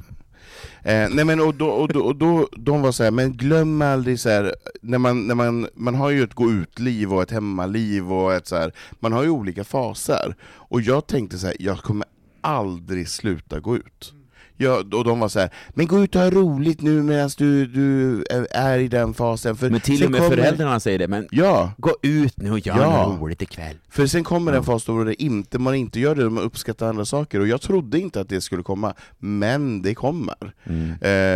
Eh, 0.88 1.10
nej 1.10 1.26
men 1.26 1.40
och 1.40 1.56
då, 1.56 1.70
och 1.70 1.88
då, 1.88 2.00
och 2.00 2.16
då 2.16 2.48
de 2.58 2.82
var 2.82 2.92
så 2.92 3.04
här, 3.04 3.12
men 3.12 3.34
glöm 3.34 3.82
aldrig 3.82 4.20
så 4.20 4.30
här, 4.30 4.56
när 4.82 4.98
man, 4.98 5.28
när 5.28 5.36
man, 5.36 5.68
man 5.74 5.96
har 5.96 6.10
ju 6.10 6.24
ett 6.24 6.34
gå 6.34 6.52
ut-liv 6.52 7.14
och 7.14 7.22
ett 7.22 7.32
hemmaliv 7.32 8.14
och 8.14 8.34
ett 8.34 8.48
så 8.48 8.56
här, 8.56 8.74
man 9.00 9.14
har 9.14 9.24
ju 9.24 9.30
olika 9.30 9.64
faser. 9.64 10.36
Och 10.44 10.82
jag 10.82 11.08
tänkte 11.08 11.38
så 11.38 11.48
här, 11.48 11.56
jag 11.60 11.78
kommer 11.78 12.06
aldrig 12.42 13.10
sluta 13.10 13.60
gå 13.60 13.76
ut. 13.76 14.14
Jag, 14.58 14.94
och 14.94 15.04
de 15.04 15.20
var 15.20 15.28
så 15.30 15.40
här, 15.40 15.50
men 15.70 15.88
gå 15.88 16.04
ut 16.04 16.16
och 16.16 16.22
ha 16.22 16.30
roligt 16.30 16.82
nu 16.82 17.04
medan 17.04 17.30
du, 17.38 17.66
du 17.66 18.24
är- 18.52 18.80
i 18.80 18.88
den 18.88 19.14
fasen. 19.14 19.56
För 19.56 19.70
Men 19.70 19.82
till 19.82 20.06
och 20.06 20.12
med 20.12 20.22
kommer- 20.22 20.36
föräldrarna 20.36 20.80
säger 20.80 21.00
det, 21.00 21.08
men 21.08 21.28
Ja, 21.32 21.72
gå 21.78 21.96
ut 22.02 22.38
nu 22.38 22.52
och 22.52 22.60
gör 22.60 22.78
Ja. 22.82 23.08
något 23.08 23.22
roligt 23.22 23.42
ikväll. 23.42 23.76
för 23.90 24.08
sen 24.08 24.24
kommer 24.24 24.52
Ja. 24.52 24.58
en 24.58 24.64
fas 24.64 24.86
då 24.86 25.04
det 25.04 25.24
inte, 25.24 25.60
man 25.60 25.76
inte 25.76 26.00
gör 26.00 26.16
det, 26.16 26.30
man 26.30 26.44
uppskattar 26.44 26.90
andra 26.90 27.06
saker, 27.06 27.40
och 27.40 27.48
jag 27.48 27.62
trodde 27.62 28.00
inte 28.00 28.22
att 28.22 28.30
det 28.30 28.42
skulle 28.42 28.64
komma, 28.64 28.94
men 29.20 29.82
det 29.82 29.96
kommer. 29.96 30.54
Mm. 30.64 30.92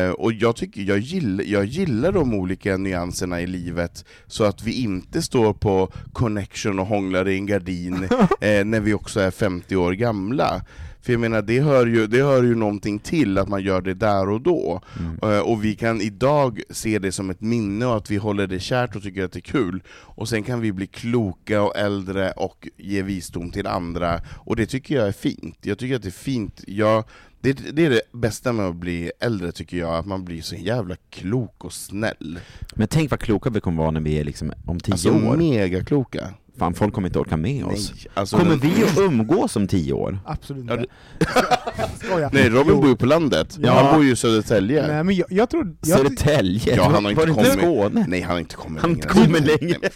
Eh, 0.07 0.11
och 0.13 0.33
jag, 0.33 0.55
tycker, 0.55 0.81
jag, 0.81 0.99
gillar, 0.99 1.43
jag 1.43 1.65
gillar 1.65 2.11
de 2.11 2.33
olika 2.33 2.77
nyanserna 2.77 3.41
i 3.41 3.47
livet, 3.47 4.05
så 4.27 4.43
att 4.43 4.63
vi 4.63 4.71
inte 4.83 5.21
står 5.21 5.53
på 5.53 5.91
connection 6.13 6.79
och 6.79 6.87
hånglar 6.87 7.27
i 7.27 7.35
en 7.35 7.45
gardin 7.45 8.03
eh, 8.41 8.65
när 8.65 8.79
vi 8.79 8.93
också 8.93 9.19
är 9.19 9.31
50 9.31 9.75
år 9.75 9.91
gamla. 9.91 10.61
För 11.01 11.13
jag 11.13 11.19
menar, 11.19 11.41
det 11.41 11.59
hör, 11.59 11.85
ju, 11.87 12.07
det 12.07 12.21
hör 12.21 12.43
ju 12.43 12.55
någonting 12.55 12.99
till 12.99 13.37
att 13.37 13.47
man 13.47 13.63
gör 13.63 13.81
det 13.81 13.93
där 13.93 14.29
och 14.29 14.41
då. 14.41 14.81
Mm. 14.99 15.19
Eh, 15.35 15.39
och 15.39 15.63
vi 15.65 15.75
kan 15.75 16.01
idag 16.01 16.61
se 16.69 16.99
det 16.99 17.11
som 17.11 17.29
ett 17.29 17.41
minne 17.41 17.85
och 17.85 17.97
att 17.97 18.11
vi 18.11 18.17
håller 18.17 18.47
det 18.47 18.59
kärt 18.59 18.95
och 18.95 19.03
tycker 19.03 19.23
att 19.25 19.31
det 19.31 19.39
är 19.39 19.41
kul. 19.41 19.83
Och 19.89 20.29
sen 20.29 20.43
kan 20.43 20.61
vi 20.61 20.71
bli 20.71 20.87
kloka 20.87 21.61
och 21.61 21.75
äldre 21.77 22.31
och 22.31 22.67
ge 22.77 23.01
visdom 23.01 23.51
till 23.51 23.67
andra, 23.67 24.21
och 24.37 24.55
det 24.55 24.65
tycker 24.65 24.95
jag 24.95 25.07
är 25.07 25.11
fint. 25.11 25.57
Jag 25.61 25.77
tycker 25.77 25.95
att 25.95 26.01
det 26.03 26.09
är 26.09 26.11
fint. 26.11 26.63
Jag, 26.67 27.03
det, 27.41 27.53
det 27.53 27.85
är 27.85 27.89
det 27.89 28.01
bästa 28.11 28.53
med 28.53 28.65
att 28.65 28.75
bli 28.75 29.11
äldre 29.19 29.51
tycker 29.51 29.77
jag, 29.77 29.95
att 29.95 30.05
man 30.05 30.25
blir 30.25 30.41
så 30.41 30.55
jävla 30.55 30.95
klok 31.09 31.65
och 31.65 31.73
snäll. 31.73 32.39
Men 32.75 32.87
tänk 32.87 33.11
vad 33.11 33.19
kloka 33.19 33.49
vi 33.49 33.59
kommer 33.61 33.77
vara 33.77 33.91
när 33.91 34.01
vi 34.01 34.19
är 34.19 34.23
liksom 34.23 34.53
om 34.65 34.79
tio 34.79 34.91
Alltså 34.93 35.09
år. 35.09 35.37
mega 35.37 35.83
kloka. 35.83 36.33
Fan, 36.57 36.73
folk 36.73 36.93
kommer 36.93 37.07
inte 37.07 37.19
orka 37.19 37.37
med 37.37 37.65
oss. 37.65 37.91
Nej, 37.95 38.07
alltså, 38.13 38.37
Kommer 38.37 38.51
den- 38.51 38.59
vi 38.59 38.83
att 38.83 38.97
umgås 38.97 39.55
om 39.55 39.67
tio 39.67 39.93
år? 39.93 40.19
Absolut 40.25 40.61
inte. 40.61 40.85
Skoja. 42.05 42.29
Nej, 42.33 42.49
Robin 42.49 42.65
Jo. 42.75 42.81
bor 42.81 42.89
ju 42.89 42.95
på 42.95 43.05
landet. 43.05 43.57
Ja. 43.61 43.71
Han 43.73 43.95
bor 43.95 44.03
ju 44.05 44.11
i 44.11 44.15
Södertälje. 44.15 44.87
Nej 44.87 45.03
men 45.03 45.15
jag, 45.15 45.27
jag 45.31 45.49
tror... 45.49 45.75
Jag, 45.85 45.97
Södertälje? 45.97 46.75
Ja, 46.75 46.83
han 46.93 47.03
har 47.05 47.11
inte 47.11 47.25
kommit. 47.33 47.47
Skåne? 47.51 48.05
Nej, 48.07 48.21
han 48.21 48.31
har 48.31 48.39
inte 48.39 48.55
kommit 48.55 48.81
Han 48.81 48.91
längre. 48.91 49.07
kommer 49.07 49.39
längre. 49.39 49.89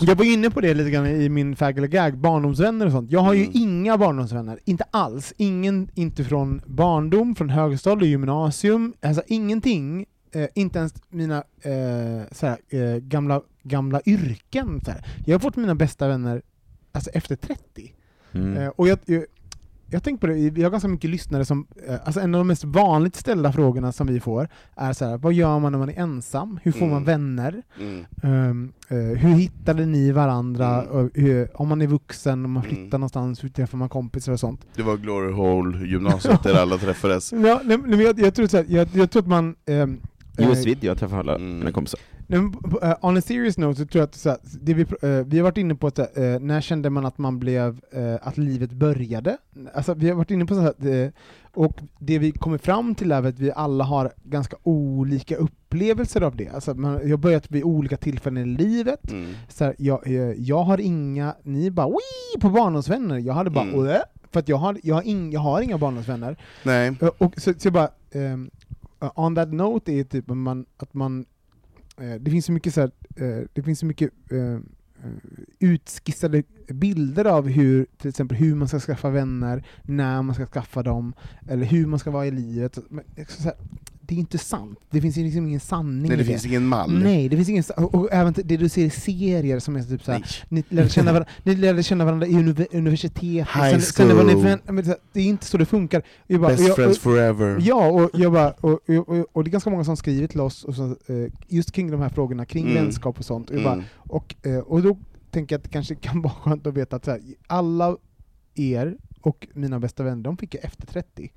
jag 0.00 0.14
var 0.16 0.24
inne 0.24 0.50
på 0.50 0.60
det 0.60 0.74
lite 0.74 0.90
grann 0.90 1.06
i 1.06 1.28
min 1.28 1.56
fag 1.56 1.78
eller 1.78 1.88
gag, 1.88 2.18
barndomsvänner 2.18 2.86
och 2.86 2.92
sånt. 2.92 3.10
Jag 3.12 3.20
har 3.20 3.34
ju 3.34 3.40
Mm. 3.44 3.52
inga 3.54 3.98
barndomsvänner, 3.98 4.58
inte 4.64 4.84
alls. 4.90 5.32
Ingen, 5.36 5.88
inte 5.94 6.24
från 6.24 6.62
barndom, 6.66 7.34
från 7.34 7.50
högstadie, 7.50 8.08
gymnasium, 8.08 8.92
alltså 9.02 9.22
ingenting. 9.26 10.06
Eh, 10.32 10.46
inte 10.54 10.78
ens 10.78 10.94
mina 11.08 11.36
eh, 11.62 12.22
såhär, 12.32 12.58
eh, 12.68 12.96
gamla, 12.96 13.42
gamla 13.62 14.00
yrken. 14.06 14.80
Såhär. 14.84 15.04
Jag 15.26 15.34
har 15.34 15.40
fått 15.40 15.56
mina 15.56 15.74
bästa 15.74 16.08
vänner 16.08 16.42
alltså, 16.92 17.10
efter 17.10 17.36
30. 17.36 17.92
Mm. 18.32 18.56
Eh, 18.56 18.68
och 18.68 18.88
jag, 18.88 18.98
jag, 19.04 19.24
jag 19.92 20.02
tänker 20.02 20.20
på 20.20 20.26
det, 20.26 20.50
vi 20.50 20.62
har 20.62 20.70
ganska 20.70 20.88
mycket 20.88 21.10
lyssnare 21.10 21.44
som, 21.44 21.66
eh, 21.86 21.94
alltså 22.04 22.20
en 22.20 22.34
av 22.34 22.38
de 22.40 22.46
mest 22.46 22.64
vanligt 22.64 23.16
ställda 23.16 23.52
frågorna 23.52 23.92
som 23.92 24.06
vi 24.06 24.20
får 24.20 24.48
är 24.76 24.92
så 24.92 25.04
här: 25.04 25.18
vad 25.18 25.32
gör 25.32 25.58
man 25.58 25.72
när 25.72 25.78
man 25.78 25.88
är 25.90 25.98
ensam? 25.98 26.58
Hur 26.62 26.72
får 26.72 26.86
man 26.86 27.02
Mm. 27.02 27.04
vänner? 27.04 27.62
Mm. 27.80 28.04
Um, 28.22 28.72
hur 28.88 29.28
hittade 29.34 29.86
ni 29.86 30.12
varandra? 30.12 30.82
Mm. 30.82 30.88
Och 30.88 31.10
hur, 31.14 31.60
om 31.60 31.68
man 31.68 31.82
är 31.82 31.86
vuxen, 31.86 32.44
om 32.44 32.52
man 32.52 32.62
flyttar 32.62 32.80
Mm. 32.80 32.90
någonstans, 32.90 33.44
hur 33.44 33.48
träffar 33.48 33.78
man 33.78 33.88
kompisar 33.88 34.32
och 34.32 34.40
sånt? 34.40 34.66
Det 34.76 34.82
var 34.82 34.96
Glory 34.96 35.32
Hole 35.32 35.86
gymnasiet 35.86 36.42
där 36.42 36.54
alla 36.54 36.78
träffades. 36.78 37.32
Ja, 37.36 37.60
nej, 37.64 37.78
men 37.78 38.00
jag, 38.00 38.18
jag, 38.20 38.34
tror 38.34 38.46
så 38.46 38.56
här, 38.56 38.66
jag, 38.68 38.88
jag 38.92 39.10
tror 39.10 39.22
att 39.22 39.28
man... 39.28 39.56
Um, 39.66 40.00
US 40.38 40.66
Video, 40.66 40.90
jag 40.90 40.98
träffar 40.98 41.18
alla 41.18 41.34
Mm. 41.34 41.58
mina 41.58 41.72
kompisar. 41.72 42.00
Men, 42.26 42.54
eh, 42.82 42.94
on 43.00 43.16
a 43.16 43.20
serious 43.20 43.58
note 43.58 43.80
så 43.80 43.86
tror 43.86 44.00
jag 44.00 44.06
att 44.06 44.14
så 44.14 44.28
här, 44.28 44.38
det 44.60 44.74
vi, 44.74 44.82
eh, 44.82 45.26
vi 45.26 45.38
har 45.38 45.42
varit 45.44 45.56
inne 45.58 45.74
på 45.74 45.86
att, 45.86 45.96
så 45.96 46.06
här, 46.16 46.34
eh, 46.34 46.40
när 46.40 46.60
kände 46.60 46.90
man 46.90 47.06
att 47.06 47.18
man 47.18 47.38
blev, 47.38 47.80
eh, 47.92 48.14
att 48.22 48.38
livet 48.38 48.72
började? 48.72 49.36
Alltså, 49.74 49.94
vi 49.94 50.08
har 50.08 50.16
varit 50.16 50.30
inne 50.30 50.46
på 50.46 50.54
så 50.54 50.60
här, 50.60 51.04
eh, 51.04 51.10
och 51.54 51.78
det 51.98 52.18
vi 52.18 52.32
kommer 52.32 52.58
fram 52.58 52.94
till 52.94 53.12
är 53.12 53.22
att 53.22 53.38
vi 53.38 53.52
alla 53.52 53.84
har 53.84 54.12
ganska 54.24 54.56
olika 54.62 55.36
upplevelser 55.36 56.20
av 56.20 56.36
det. 56.36 56.48
Alltså, 56.48 56.74
man, 56.74 56.92
jag 57.02 57.10
har 57.10 57.16
börjat 57.16 57.50
vid 57.50 57.64
olika 57.64 57.96
tillfällen 57.96 58.42
i 58.42 58.56
livet, 58.62 59.10
Mm. 59.10 59.34
så 59.48 59.64
här, 59.64 59.74
jag, 59.78 60.06
eh, 60.06 60.12
jag 60.36 60.62
har 60.62 60.78
inga, 60.80 61.34
ni 61.42 61.70
bara 61.70 61.86
Wii! 61.88 62.40
på 62.40 62.48
barndomsvänner, 62.50 63.18
jag 63.18 63.34
hade 63.34 63.50
bara 63.50 63.64
Mm. 63.64 63.96
För 64.32 64.40
att 64.40 64.48
jag 64.48 64.56
har, 64.56 64.78
jag, 64.82 64.94
har 64.94 65.02
ing, 65.02 65.32
jag 65.32 65.40
har 65.40 65.60
inga 65.60 65.78
barndomsvänner. 65.78 66.36
Nej. 66.62 66.92
Eh, 67.00 67.08
Och 67.18 67.34
så, 67.36 67.52
så 67.58 67.66
jag 67.66 67.72
bara, 67.72 67.88
uh, 68.16 68.36
Uh, 69.02 69.10
on 69.14 69.34
that 69.34 69.52
note 69.52 69.92
är 69.92 70.04
typ 70.04 70.28
man, 70.28 70.66
att 70.76 70.94
man 70.94 71.26
eh, 71.96 72.14
det 72.14 72.30
finns 72.30 72.46
så 72.46 72.52
mycket 72.52 72.74
så 72.74 72.80
här, 72.80 72.90
eh, 73.16 73.44
det 73.52 73.62
finns 73.62 73.78
så 73.78 73.86
mycket 73.86 74.10
eh, 74.30 74.54
eh, 74.54 74.60
utskissade 75.58 76.42
bilder 76.68 77.24
av 77.24 77.48
hur, 77.48 77.86
till 77.98 78.08
exempel 78.08 78.36
hur 78.36 78.54
man 78.54 78.68
ska 78.68 78.80
skaffa 78.80 79.10
vänner, 79.10 79.64
när 79.82 80.22
man 80.22 80.34
ska 80.34 80.46
skaffa 80.46 80.82
dem, 80.82 81.14
eller 81.48 81.66
hur 81.66 81.86
man 81.86 81.98
ska 81.98 82.10
vara 82.10 82.26
i 82.26 82.30
livet. 82.30 82.78
Men, 82.88 83.04
så 83.28 83.42
här, 83.42 83.54
det 84.10 84.16
är 84.16 84.18
inte 84.18 84.38
sant. 84.38 84.78
Det 84.90 85.00
finns 85.00 85.16
liksom 85.16 85.46
ingen 85.46 85.60
sanning 85.60 86.02
Nej, 86.08 86.12
i 86.12 86.16
det 86.16 86.24
finns 86.24 86.46
ingen 86.46 86.66
mall. 86.66 87.02
Nej, 87.02 87.28
det 87.28 87.36
finns 87.36 87.48
ingen 87.48 87.64
och, 87.76 88.08
även 88.12 88.32
det 88.44 88.56
du 88.56 88.68
ser 88.68 88.84
i 88.84 88.90
serier 88.90 89.58
som 89.58 89.76
är 89.76 89.82
typ 89.82 90.04
såhär, 90.04 90.24
ni 90.48 90.64
lärde 90.68 90.88
känna 90.88 91.12
varandra, 91.12 91.30
ni 91.42 91.54
lärde 91.56 91.82
känna 91.82 92.04
varandra 92.04 92.26
i 92.26 92.30
univ- 92.32 92.66
universitet, 92.76 93.48
High 93.48 93.70
sen, 93.70 93.80
sen 93.80 94.16
var 94.16 94.24
ni 94.24 94.32
school. 94.32 94.42
vän, 94.44 94.60
det 95.12 95.20
är 95.20 95.24
inte 95.24 95.46
så 95.46 95.56
det 95.58 95.66
funkar. 95.66 96.02
Jag 96.26 96.40
bara, 96.40 96.48
Best 96.50 96.66
jag, 96.68 96.76
friends 96.76 96.98
forever. 96.98 97.58
Ja, 97.60 97.86
och, 97.90 98.10
jag 98.14 98.32
bara, 98.32 98.50
och, 98.50 98.70
och, 98.88 99.08
och, 99.08 99.26
och 99.32 99.44
det 99.44 99.48
är 99.48 99.52
ganska 99.52 99.70
många 99.70 99.84
som 99.84 99.96
skriver 99.96 100.26
till 100.26 100.40
oss 100.40 100.64
och 100.64 100.74
så, 100.74 100.84
eh, 100.84 101.32
just 101.48 101.72
kring 101.72 101.90
de 101.90 102.00
här 102.00 102.08
frågorna, 102.08 102.44
kring 102.44 102.64
Mm. 102.70 102.74
vänskap 102.84 103.18
och 103.18 103.24
sånt. 103.24 103.50
Och, 103.50 103.62
bara, 103.62 103.72
Mm. 103.74 103.84
och, 103.96 104.34
eh, 104.42 104.58
och 104.58 104.82
då 104.82 104.98
tänker 105.30 105.54
jag 105.54 105.58
att 105.58 105.64
det 105.64 105.70
kanske 105.70 105.94
kan 105.94 106.22
vara 106.22 106.32
skönt 106.34 106.66
att 106.66 106.74
veta 106.74 106.96
att 106.96 107.04
så 107.04 107.10
här, 107.10 107.20
alla 107.46 107.96
er 108.54 108.96
och 109.20 109.46
mina 109.54 109.80
bästa 109.80 110.02
vänner, 110.02 110.22
de 110.22 110.36
fick 110.36 110.54
jag 110.54 110.64
efter 110.64 110.86
30. 110.86 111.30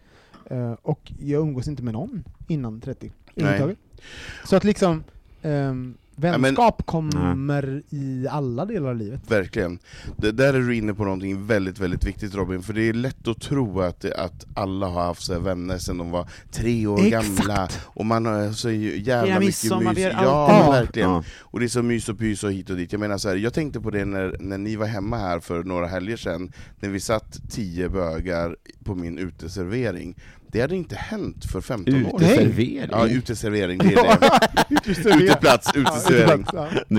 Eh, 0.49 0.73
och 0.81 1.11
jag 1.19 1.41
umgås 1.41 1.67
inte 1.67 1.83
med 1.83 1.93
någon 1.93 2.23
innan 2.47 2.81
30. 2.81 3.11
överhuvudtaget. 3.35 3.77
Så 4.43 4.55
att 4.55 4.63
liksom, 4.63 5.03
ehm, 6.17 6.31
men- 6.31 6.41
vänskap 6.41 6.85
kommer 6.85 7.83
i 7.89 8.27
alla 8.29 8.65
delar 8.65 8.89
av 8.89 8.95
livet. 8.95 9.31
Verkligen. 9.31 9.79
Det, 10.17 10.31
där 10.31 10.53
är 10.53 10.59
du 10.59 10.75
inne 10.75 10.93
på 10.93 11.03
någonting 11.03 11.45
väldigt, 11.45 11.79
väldigt 11.79 12.05
viktigt 12.05 12.35
Robin, 12.35 12.61
för 12.61 12.73
det 12.73 12.89
är 12.89 12.93
lätt 12.93 13.27
att 13.27 13.41
tro 13.41 13.81
att, 13.81 14.05
att 14.05 14.45
alla 14.53 14.87
har 14.87 15.03
haft 15.03 15.21
så 15.21 15.39
vänner 15.39 15.77
sedan 15.77 15.97
de 15.97 16.11
var 16.11 16.27
tre 16.51 16.87
år 16.87 17.05
Exakt. 17.05 17.27
gamla, 17.27 17.69
och 17.83 18.05
man 18.05 18.25
har 18.25 18.51
så 18.51 18.71
jävla 18.71 19.39
mycket 19.39 19.63
mys. 19.63 20.11
Ja, 20.13 20.71
verkligen. 20.71 21.09
Ja. 21.09 21.23
Och 21.39 21.59
det 21.59 21.65
är 21.65 21.69
så 21.69 21.83
mys 21.83 22.09
och 22.09 22.19
pys 22.19 22.43
och 22.43 22.51
hit 22.51 22.69
och 22.69 22.77
dit. 22.77 22.91
Jag 22.91 22.99
menar 22.99 23.17
så 23.17 23.29
här, 23.29 23.35
jag 23.35 23.53
tänkte 23.53 23.81
på 23.81 23.89
det 23.89 24.05
när, 24.05 24.35
när 24.39 24.57
ni 24.57 24.75
var 24.75 24.85
hemma 24.85 25.17
här 25.17 25.39
för 25.39 25.63
några 25.63 25.87
helger 25.87 26.17
sedan, 26.17 26.51
när 26.79 26.89
vi 26.89 26.99
satt 26.99 27.51
tio 27.51 27.89
bögar 27.89 28.55
på 28.83 28.95
min 28.95 29.17
uteservering. 29.17 30.15
Det 30.53 30.61
hade 30.61 30.75
inte 30.75 30.95
hänt 30.95 31.45
för 31.51 31.61
15 31.61 32.05
år 32.05 32.19
sedan. 32.19 32.29
Uteservering? 32.29 32.89
Ja, 32.91 33.07
uteservering, 33.07 33.77
det 33.77 33.93
är 33.93 34.19
det. 34.19 35.09
Uteplats, 35.23 35.69
uteservering. 35.75 36.43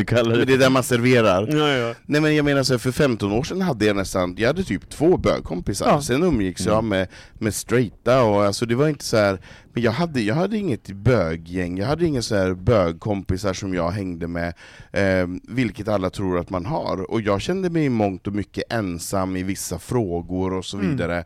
Kallar 0.05 0.37
det... 0.37 0.45
det 0.45 0.55
är 0.55 0.59
där 0.59 0.71
man 0.71 0.83
serverar. 0.83 1.49
Ja, 1.57 1.69
ja. 1.69 1.95
Nej 2.07 2.21
men 2.21 2.37
jag 2.37 2.45
menar 2.45 2.63
så 2.63 2.73
här, 2.73 2.79
för 2.79 2.93
15 2.93 3.33
år 3.33 3.43
sedan 3.43 3.61
hade 3.63 3.85
jag 3.87 3.97
nästan, 3.97 4.35
jag 4.39 4.47
hade 4.47 4.65
typ 4.65 4.91
två 4.91 5.17
bögkompisar, 5.17 5.87
Ja. 5.87 6.03
sen 6.03 6.23
umgicks 6.23 6.67
jag 6.67 6.85
med, 6.85 7.09
med 7.39 7.55
straighta 7.55 8.23
och 8.23 8.45
alltså 8.45 8.67
det 8.67 8.75
var 8.75 8.89
inte 8.89 9.05
så 9.05 9.17
här. 9.17 9.41
Men 9.75 9.83
jag 9.83 9.93
hade, 9.93 10.21
jag 10.21 10.35
hade 10.35 10.57
inget 10.59 10.91
böggäng, 10.91 11.79
jag 11.79 11.87
hade 11.87 12.07
inga 12.07 12.23
så 12.23 12.37
här 12.37 12.55
bögkompisar 12.55 13.53
som 13.53 13.75
jag 13.75 13.91
hängde 13.91 14.27
med, 14.27 14.55
eh, 14.93 15.27
vilket 15.49 15.89
alla 15.89 16.11
tror 16.11 16.39
att 16.39 16.51
man 16.51 16.67
har. 16.67 17.11
Och 17.11 17.21
jag 17.21 17.41
kände 17.41 17.71
mig 17.71 17.85
i 17.85 17.89
mångt 17.89 18.27
och 18.27 18.33
mycket 18.33 18.73
ensam 18.73 19.37
i 19.37 19.43
vissa 19.43 19.79
frågor 19.79 20.53
och 20.53 20.65
så 20.65 20.77
Mm. 20.77 20.91
vidare. 20.91 21.25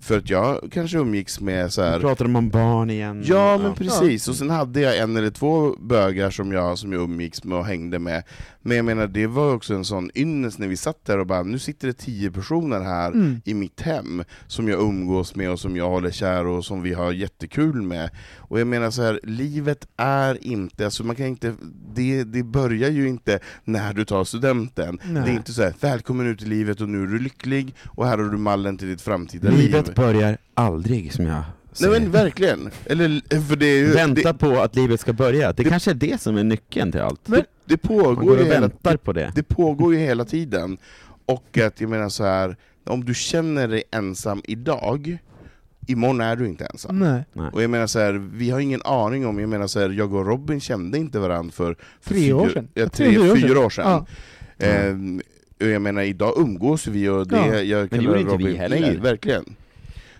För 0.00 0.18
att 0.18 0.30
jag 0.30 0.68
kanske 0.72 0.98
umgicks 0.98 1.40
med 1.40 1.72
så 1.72 1.82
här. 1.82 2.00
Pratar 2.00 2.24
de 2.24 2.36
om 2.36 2.48
barn 2.48 2.90
igen? 2.90 3.22
Ja 3.26 3.58
men 3.58 3.74
precis, 3.74 4.28
och 4.28 4.34
sen 4.36 4.50
hade 4.50 4.80
jag 4.80 4.98
en 4.98 5.16
eller 5.16 5.30
två 5.30 5.74
bögar 5.80 6.30
som 6.30 6.52
jag, 6.52 6.78
som 6.78 6.92
jag 6.92 7.02
umgicks 7.02 7.44
med 7.44 7.58
och 7.58 7.66
hängde 7.66 7.98
med. 7.98 8.22
Men 8.68 8.76
jag 8.76 8.86
menar 8.86 9.06
det 9.06 9.26
var 9.26 9.54
också 9.54 9.74
en 9.74 9.84
sån 9.84 10.10
ynnest 10.14 10.58
när 10.58 10.68
vi 10.68 10.76
satt 10.76 11.04
där 11.04 11.18
och 11.18 11.26
bara, 11.26 11.42
nu 11.42 11.58
sitter 11.58 11.86
det 11.86 11.92
tio 11.94 12.30
personer 12.30 12.80
här 12.80 13.08
Mm. 13.12 13.40
i 13.44 13.54
mitt 13.54 13.80
hem 13.80 14.24
som 14.46 14.68
jag 14.68 14.80
umgås 14.80 15.34
med 15.36 15.50
och 15.50 15.60
som 15.60 15.76
jag 15.76 15.88
håller 15.88 16.10
kär 16.10 16.46
och 16.46 16.64
som 16.64 16.82
vi 16.82 16.92
har 16.94 17.12
jättekul 17.12 17.82
med. 17.82 18.10
Och 18.36 18.60
jag 18.60 18.66
menar 18.66 18.90
så 18.90 19.02
här, 19.02 19.20
livet 19.22 19.88
är 19.96 20.44
inte, 20.44 20.84
alltså 20.84 21.04
man 21.04 21.16
kan 21.16 21.26
inte, 21.26 21.54
det, 21.94 22.24
det 22.24 22.42
börjar 22.42 22.90
ju 22.90 23.08
inte 23.08 23.38
när 23.64 23.92
du 23.92 24.04
tar 24.04 24.24
studenten. 24.24 24.98
Nej. 25.04 25.22
Det 25.22 25.30
är 25.30 25.34
inte 25.34 25.52
så 25.52 25.62
här, 25.62 25.74
välkommen 25.80 26.26
ut 26.26 26.42
i 26.42 26.46
livet 26.46 26.80
och 26.80 26.88
nu 26.88 27.02
är 27.02 27.06
du 27.06 27.18
lycklig 27.18 27.74
och 27.86 28.06
här 28.06 28.18
har 28.18 28.24
du 28.24 28.38
mallen 28.38 28.78
till 28.78 28.88
ditt 28.88 29.02
framtida 29.02 29.50
Livet 29.50 29.86
liv. 29.86 29.96
börjar 29.96 30.38
aldrig, 30.54 31.12
som 31.12 31.26
jag 31.26 31.42
Nej 31.80 31.90
men 31.90 32.10
verkligen, 32.10 32.70
eller 32.86 33.40
för 33.48 33.56
det 33.56 33.66
är 33.66 33.76
ju, 33.78 33.92
Vänta 33.92 34.32
det, 34.32 34.38
på 34.38 34.60
att 34.60 34.76
livet 34.76 35.00
ska 35.00 35.12
börja. 35.12 35.52
Det, 35.52 35.62
Det- 35.62 35.68
kanske 35.70 35.90
är 35.90 35.94
det 35.94 36.20
som 36.20 36.36
är 36.36 36.44
nyckeln 36.44 36.92
till 36.92 37.00
allt. 37.00 37.20
det, 37.24 37.44
det 37.64 37.76
pågår 37.76 38.14
går 38.14 38.38
ju 38.38 38.44
hela, 38.44 38.70
på 39.04 39.12
det. 39.12 39.32
det 39.34 39.42
pågår 39.42 39.94
ju 39.94 40.00
hela 40.00 40.24
tiden. 40.24 40.78
Och 41.26 41.58
att 41.58 41.80
jag 41.80 41.90
menar 41.90 42.08
så 42.08 42.24
här, 42.24 42.56
om 42.86 43.04
du 43.04 43.14
känner 43.14 43.68
dig 43.68 43.82
ensam 43.90 44.40
idag, 44.44 45.18
imorgon 45.86 46.20
är 46.20 46.36
du 46.36 46.46
inte 46.46 46.64
ensam. 46.64 46.98
Nej. 46.98 47.24
Och 47.52 47.62
jag 47.62 47.70
menar 47.70 47.86
så 47.86 47.98
här, 47.98 48.12
vi 48.34 48.50
har 48.50 48.60
ingen 48.60 48.82
aning 48.84 49.26
om, 49.26 49.38
jag 49.38 49.48
menar 49.48 49.66
så 49.66 49.80
här, 49.80 49.90
jag 49.90 50.14
och 50.14 50.26
Robin 50.26 50.60
kände 50.60 50.98
inte 50.98 51.18
varandra 51.18 51.52
för, 51.52 51.76
för 52.00 52.14
Tre 52.14 52.32
år 52.32 52.48
sedan. 52.48 52.68
Ja, 52.74 52.82
Ja, 52.82 52.88
tre, 52.88 53.06
tre, 53.18 53.36
fyra 53.36 53.60
år 53.60 53.70
sedan. 53.70 54.04
sedan. 54.58 54.70
Ehm, 54.70 55.20
och 55.60 55.66
jag 55.66 55.82
menar, 55.82 56.02
idag 56.02 56.34
umgås 56.36 56.86
vi 56.86 57.08
och 57.08 57.26
det, 57.28 57.36
Ja. 57.36 57.60
jag 57.62 57.82
det 57.84 57.88
kallar 57.88 58.02
gjorde 58.04 58.20
inte 58.20 58.32
Robin, 58.32 58.46
vi 58.46 58.56
heller. 58.56 58.80
Nej, 58.80 58.96
verkligen. 58.96 59.54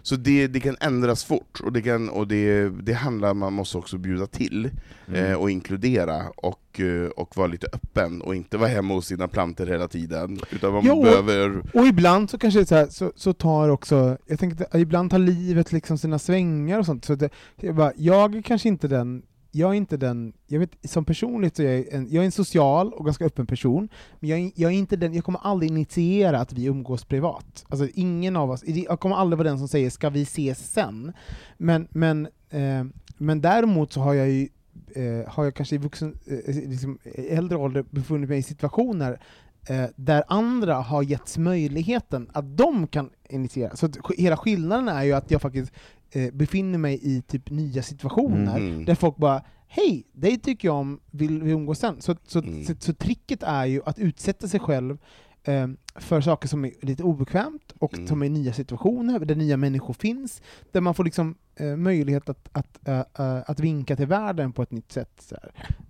Så 0.09 0.17
det, 0.17 0.47
det 0.47 0.61
kan 0.61 0.77
ändras 0.81 1.25
fort, 1.25 1.61
och 1.65 1.73
det, 1.73 1.83
kan, 1.83 2.09
och 2.09 2.29
det, 2.29 2.69
det 2.69 2.93
handlar 2.93 3.35
man 3.35 3.53
måste 3.53 3.79
också 3.79 3.99
bjuda 3.99 4.27
till 4.27 4.71
Mm. 5.09 5.25
eh, 5.25 5.37
och 5.39 5.51
inkludera 5.51 6.23
och, 6.37 6.81
eh, 6.81 7.09
och 7.09 7.37
vara 7.37 7.47
lite 7.47 7.67
öppen 7.73 8.23
och 8.23 8.35
inte 8.35 8.57
vara 8.59 8.69
hemma 8.69 8.95
hos 8.95 9.07
sina 9.07 9.29
plantor 9.29 9.67
hela 9.67 9.89
tiden. 9.89 10.41
Utan 10.51 10.73
man 10.73 10.83
Jo. 10.85 11.03
behöver... 11.03 11.63
Och 11.75 11.87
ibland 11.87 12.31
så 12.31 12.39
kanske 12.39 12.67
så, 12.67 12.75
här, 12.75 12.87
så, 12.87 13.13
så 13.17 13.33
tar 13.33 13.69
också, 13.69 14.19
jag 14.27 14.39
tänker 14.39 14.65
att 14.71 14.81
ibland 14.81 15.11
tar 15.11 15.19
livet 15.19 15.73
liksom 15.73 15.99
sina 15.99 16.19
svängar 16.19 16.79
och 16.79 16.87
sånt. 16.87 17.05
Så 17.05 17.15
det, 17.15 17.31
jag, 17.57 17.75
bara, 17.75 17.93
jag 17.97 18.35
är 18.35 18.43
kanske 18.43 18.69
inte 18.69 18.89
den, 18.89 19.23
jag 19.59 19.71
är 19.71 19.75
inte 19.75 19.97
den, 19.97 20.33
jag 20.47 20.59
vet 20.59 20.71
som 20.85 21.05
personligt 21.05 21.57
så 21.57 21.63
är 21.63 21.77
jag 21.77 21.93
en, 21.93 22.07
jag 22.11 22.23
är 22.23 22.25
en 22.25 22.33
social 22.33 22.93
och 22.93 23.05
ganska 23.05 23.25
öppen 23.25 23.47
person, 23.47 23.89
men 24.21 24.31
jag 24.31 24.39
är, 24.39 24.51
jag 24.55 24.73
är 24.73 24.77
inte 24.77 24.97
den, 24.97 25.15
jag 25.15 25.25
kommer 25.25 25.39
aldrig 25.39 25.71
initiera 25.71 26.41
att 26.41 26.53
vi 26.53 26.65
umgås 26.65 27.05
privat. 27.05 27.65
Alltså 27.69 27.89
ingen 27.95 28.37
av 28.37 28.51
oss, 28.51 28.65
jag 28.65 29.01
kommer 29.01 29.17
aldrig 29.17 29.39
vara 29.39 29.49
den 29.49 29.59
som 29.59 29.69
säger 29.69 29.91
ska 29.91 30.11
vi 30.11 30.23
ses 30.23 30.73
sen? 30.73 31.13
Men, 31.57 31.89
men, 31.91 32.27
eh, 32.51 32.85
men 33.19 33.41
däremot 33.41 33.93
så 33.93 34.01
har 34.01 34.15
jag 34.15 34.31
ju 34.31 34.49
eh, 34.95 35.29
har 35.29 35.45
jag 35.45 35.55
kanske 35.55 35.75
i 35.75 35.79
vuxen, 35.79 36.19
eh, 36.27 36.57
eh 36.57 36.69
liksom, 36.69 36.99
äldre 37.29 37.59
ålder 37.59 37.85
befunnit 37.91 38.29
mig 38.29 38.39
i 38.39 38.43
situationer 38.43 39.21
eh, 39.69 39.85
där 39.97 40.25
andra 40.29 40.75
har 40.75 41.03
getts 41.03 41.39
möjligheten 41.39 42.31
att 42.33 42.57
de 42.57 42.87
kan 42.87 43.11
initiera. 43.29 43.77
Så 43.77 43.89
hela 44.17 44.37
skillnaden 44.37 44.89
är 44.89 45.03
ju 45.03 45.13
att 45.13 45.31
jag 45.31 45.43
faktiskt 45.43 45.73
eh, 46.11 46.31
befinner 46.35 46.79
mig 46.79 46.99
i 47.03 47.23
typ 47.23 47.51
nya 47.51 47.83
situationer 47.83 48.59
Mhm. 48.61 48.85
där 48.85 48.95
folk 48.95 49.17
bara 49.17 49.43
Hej, 49.71 50.07
dig 50.13 50.39
tycker 50.39 50.69
jag 50.69 50.75
om, 50.77 51.01
vill 51.11 51.43
vi 51.43 51.51
umgås 51.51 51.79
sen? 51.79 52.01
Så, 52.01 52.17
så, 52.27 52.39
Mm. 52.39 52.65
så, 52.65 52.75
så 52.79 52.93
tricket 52.93 53.43
är 53.43 53.65
ju 53.67 53.83
att 53.87 53.99
utsätta 53.99 54.49
sig 54.49 54.61
själv 54.61 54.99
eh, 55.45 55.67
för 55.97 56.21
saker 56.21 56.49
som 56.49 56.65
är 56.65 56.73
lite 56.81 57.03
obekvämt 57.03 57.73
och 57.79 57.95
Mm. 57.95 58.07
som 58.07 58.23
är 58.23 58.29
nya 58.29 58.53
situationer, 58.53 59.19
där 59.19 59.35
nya 59.35 59.57
människor 59.57 59.95
finns, 59.95 60.43
där 60.73 60.81
man 60.81 60.95
får 60.95 61.05
liksom 61.05 61.35
eh, 61.57 61.77
möjlighet 61.77 62.29
att, 62.29 62.49
att, 62.53 62.89
eh, 62.89 63.03
att 63.47 63.61
vinka 63.61 63.97
till 63.97 64.07
världen 64.07 64.53
på 64.53 64.63
ett 64.63 64.71
nytt 64.73 64.93
sätt. 64.93 65.13
Så. 65.29 65.37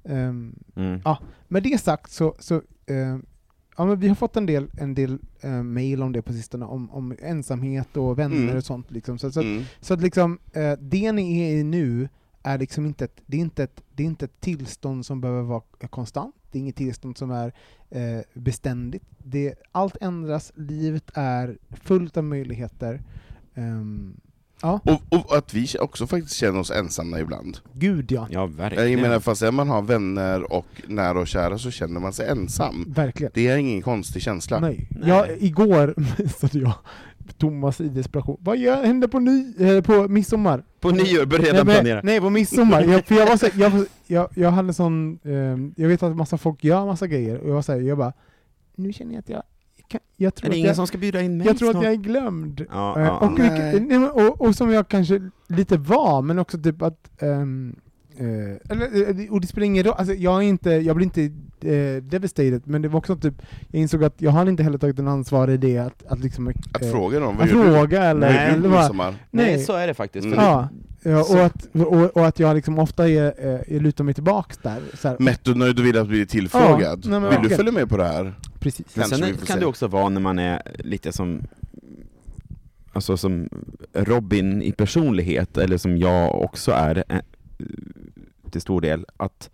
Ehm, 0.05 0.55
Mm. 0.77 1.01
Ja, 1.05 1.19
med 1.49 1.63
det 1.63 1.81
sagt 1.81 2.11
så, 2.13 2.35
så 2.39 2.55
eh, 2.87 3.19
ja, 3.79 3.85
men 3.87 3.99
vi 4.01 4.09
har 4.09 4.15
fått 4.15 4.37
en 4.37 4.47
del, 4.47 4.71
en 4.79 4.95
del 4.95 5.19
eh, 5.41 5.63
mail 5.63 6.03
om 6.03 6.13
det 6.13 6.23
på 6.23 6.33
sistone, 6.33 6.65
om, 6.67 6.91
om 6.91 7.15
ensamhet 7.23 7.97
och 7.97 8.19
vänner 8.19 8.37
Mm. 8.43 8.57
och 8.57 8.65
sånt. 8.65 8.91
Liksom. 8.91 9.19
Så, 9.19 9.33
så, 9.33 9.41
Mm. 9.41 9.63
så 9.81 9.95
att 9.95 10.01
liksom, 10.03 10.39
eh, 10.53 10.73
det 10.81 11.13
ni 11.13 11.41
är 11.41 11.57
i 11.57 11.65
nu 11.65 12.09
är 12.43 12.59
liksom 12.59 12.87
inte 12.87 13.05
ett, 13.05 13.21
det 13.27 13.37
är 13.37 13.41
inte 13.41 13.63
ett, 13.65 13.83
det 13.95 14.03
är 14.03 14.07
inte 14.07 14.25
ett 14.25 14.41
tillstånd 14.41 15.07
som 15.07 15.21
behöver 15.21 15.43
vara 15.43 15.63
konstant, 15.91 16.35
det 16.51 16.59
är 16.59 16.61
inget 16.61 16.77
tillstånd 16.77 17.19
som 17.19 17.31
är 17.31 17.53
eh, 17.91 18.21
beständigt. 18.35 19.05
Det, 19.19 19.55
allt 19.73 19.97
ändras, 20.01 20.53
livet 20.57 21.11
är 21.15 21.59
fullt 21.71 22.17
av 22.17 22.25
möjligheter. 22.25 23.03
Ehm, 23.55 24.21
ja, 24.63 24.81
Och, 24.85 25.19
och 25.19 25.37
att 25.37 25.55
vi 25.55 25.69
också 25.81 26.07
faktiskt 26.07 26.35
känner 26.35 26.59
oss 26.59 26.71
ensamma 26.71 27.21
ibland. 27.21 27.59
gud 27.73 28.13
ja. 28.13 28.27
Ja, 28.31 28.47
verkligen. 28.47 28.93
Jag 28.93 29.01
menar, 29.01 29.21
fast 29.21 29.53
man 29.53 29.69
har 29.69 29.83
vänner 29.83 30.53
och 30.53 30.67
nära 30.87 31.21
och 31.21 31.29
kära 31.29 31.59
så 31.59 31.71
känner 31.71 32.01
man 32.01 32.13
sig 32.13 32.29
ensam. 32.29 32.85
Verkligen. 32.89 33.33
Det 33.35 33.49
är 33.49 33.57
ingen 33.57 33.83
konstig 33.83 34.23
känsla. 34.23 34.61
Nej. 34.61 34.89
Nej. 34.91 35.09
Jag, 35.09 35.29
igår 35.39 35.95
messade 36.19 36.59
jag 36.59 36.73
Thomas 37.39 37.81
i 37.81 37.89
desperation. 37.89 38.37
Vad 38.41 38.59
gör, 38.59 38.85
händer 38.85 39.09
på, 39.09 39.19
ny, 39.19 39.55
eh, 39.59 39.83
på 39.83 40.09
midsommar? 40.09 40.65
På 40.81 40.91
nyår, 40.91 41.27
börja 41.27 41.43
nej, 41.43 41.53
redan 41.53 41.67
planera. 41.67 42.01
Nej, 42.05 42.21
på 42.21 42.31
midsommar. 42.31 42.83
Jag, 42.83 43.07
för 43.07 43.15
jag, 43.15 43.27
var 43.27 43.37
så, 43.37 43.47
jag, 43.55 43.73
jag, 44.07 44.29
jag 44.35 44.51
hade 44.51 44.75
sån, 44.75 45.19
ehm, 45.25 45.75
jag 45.77 45.89
vet 45.89 46.03
att 46.03 46.17
massa 46.17 46.39
folk 46.39 46.65
gör 46.65 46.87
massa 46.87 47.07
grejer, 47.07 47.39
och 47.39 47.49
jag 47.49 47.55
var 47.55 47.63
så 47.63 47.73
här, 47.73 47.81
jag 47.81 47.99
bara, 47.99 48.13
nu 48.77 48.93
känner 48.93 49.13
jag 49.13 49.21
att 49.21 49.29
jag, 49.29 49.43
jag 50.17 50.35
tror 50.35 50.47
Är 50.47 50.51
det 50.51 50.55
att 50.55 50.57
ingen 50.59 50.67
jag, 50.67 50.77
som 50.77 50.87
ska 50.87 50.99
bjuda 50.99 51.21
in 51.23 51.37
mig 51.39 51.47
jag 51.47 51.59
tror 51.59 51.69
att 51.69 51.73
snart? 51.75 51.85
jag 51.85 51.93
är 51.93 51.97
glömd. 51.97 52.67
Ja, 52.71 52.99
Eh, 52.99 53.05
ja, 53.05 53.19
och, 53.19 53.39
ja. 53.39 53.81
men- 53.81 54.11
och, 54.11 54.41
och 54.41 54.55
som 54.55 54.71
jag 54.73 54.89
kanske 54.89 55.31
lite 55.49 55.77
var, 55.77 56.23
men 56.23 56.39
också 56.39 56.59
typ 56.59 56.83
att 56.83 57.23
ehm, 57.23 57.77
eh, 58.19 58.27
eller, 58.73 59.21
eh, 59.25 59.33
och 59.33 59.41
det 59.41 59.47
spelar 59.47 59.65
ingen 59.65 59.85
roll, 59.85 59.95
alltså 59.99 60.15
jag, 60.15 60.37
är 60.37 60.49
inte, 60.49 60.71
jag 60.71 60.97
blir 60.97 61.05
inte 61.07 61.23
eh, 61.71 62.03
devastated, 62.03 62.63
men 62.65 62.83
det 62.83 62.89
var 62.89 62.99
också 62.99 63.17
typ, 63.17 63.35
jag 63.69 63.81
insåg 63.83 64.05
att 64.05 64.15
jag 64.23 64.31
har 64.31 64.47
inte 64.47 64.63
heller 64.63 64.79
tagit 64.79 64.99
en 64.99 65.09
ansvar 65.09 65.51
i 65.51 65.57
det 65.57 65.79
att, 65.79 66.05
att 66.09 66.19
liksom... 66.21 66.49
Att 66.73 66.83
eh, 66.83 66.91
fråga 66.91 67.21
dem, 67.21 67.37
vad 67.37 67.45
att 67.47 67.53
gör 67.55 67.65
du? 67.65 67.73
fråga 67.73 68.03
eller... 68.05 68.29
Nej, 68.33 68.55
eller 68.55 68.69
bara? 68.69 69.11
Nej, 69.11 69.17
nej. 69.31 69.59
så 69.59 69.73
är 69.73 69.87
det 69.87 69.95
faktiskt. 69.95 70.27
Mm. 70.27 70.39
Ja, 70.39 70.69
ja 71.03 71.21
och, 71.21 71.41
att, 71.45 71.67
och, 71.87 72.17
och 72.17 72.27
att 72.27 72.39
jag 72.39 72.55
liksom 72.57 72.79
ofta 72.79 73.09
är, 73.09 73.35
jag 73.73 73.83
lutar 73.83 74.05
mig 74.05 74.15
tillbaks 74.15 74.59
där. 74.59 74.79
Så 74.95 75.09
här, 75.09 75.17
Mättonöjd 75.19 75.79
och 75.79 75.85
vill 75.87 75.99
att 75.99 76.09
bli 76.09 76.27
tillfrågad. 76.27 77.01
Ja, 77.05 77.11
nej, 77.11 77.21
vill 77.21 77.29
du 77.31 77.37
verkligen. 77.37 77.57
följa 77.57 77.73
med 77.73 77.89
på 77.89 77.97
det 77.97 78.05
här? 78.05 78.35
Precis. 78.61 78.97
Men 78.97 79.09
sen 79.09 79.37
kan 79.37 79.47
se. 79.47 79.59
det 79.61 79.67
också 79.67 79.87
vara 79.87 80.09
när 80.09 80.21
man 80.21 80.39
är 80.39 80.63
lite 80.79 81.13
som 81.13 81.43
Alltså 82.93 83.17
som 83.17 83.49
Robin 83.93 84.63
i 84.63 84.73
personlighet, 84.73 85.57
eller 85.59 85.77
som 85.79 85.99
jag 85.99 86.43
också 86.43 86.73
är 86.73 87.05
eh, 87.09 87.19
till 88.51 88.61
stor 88.61 88.81
del, 88.81 89.07
att 89.17 89.51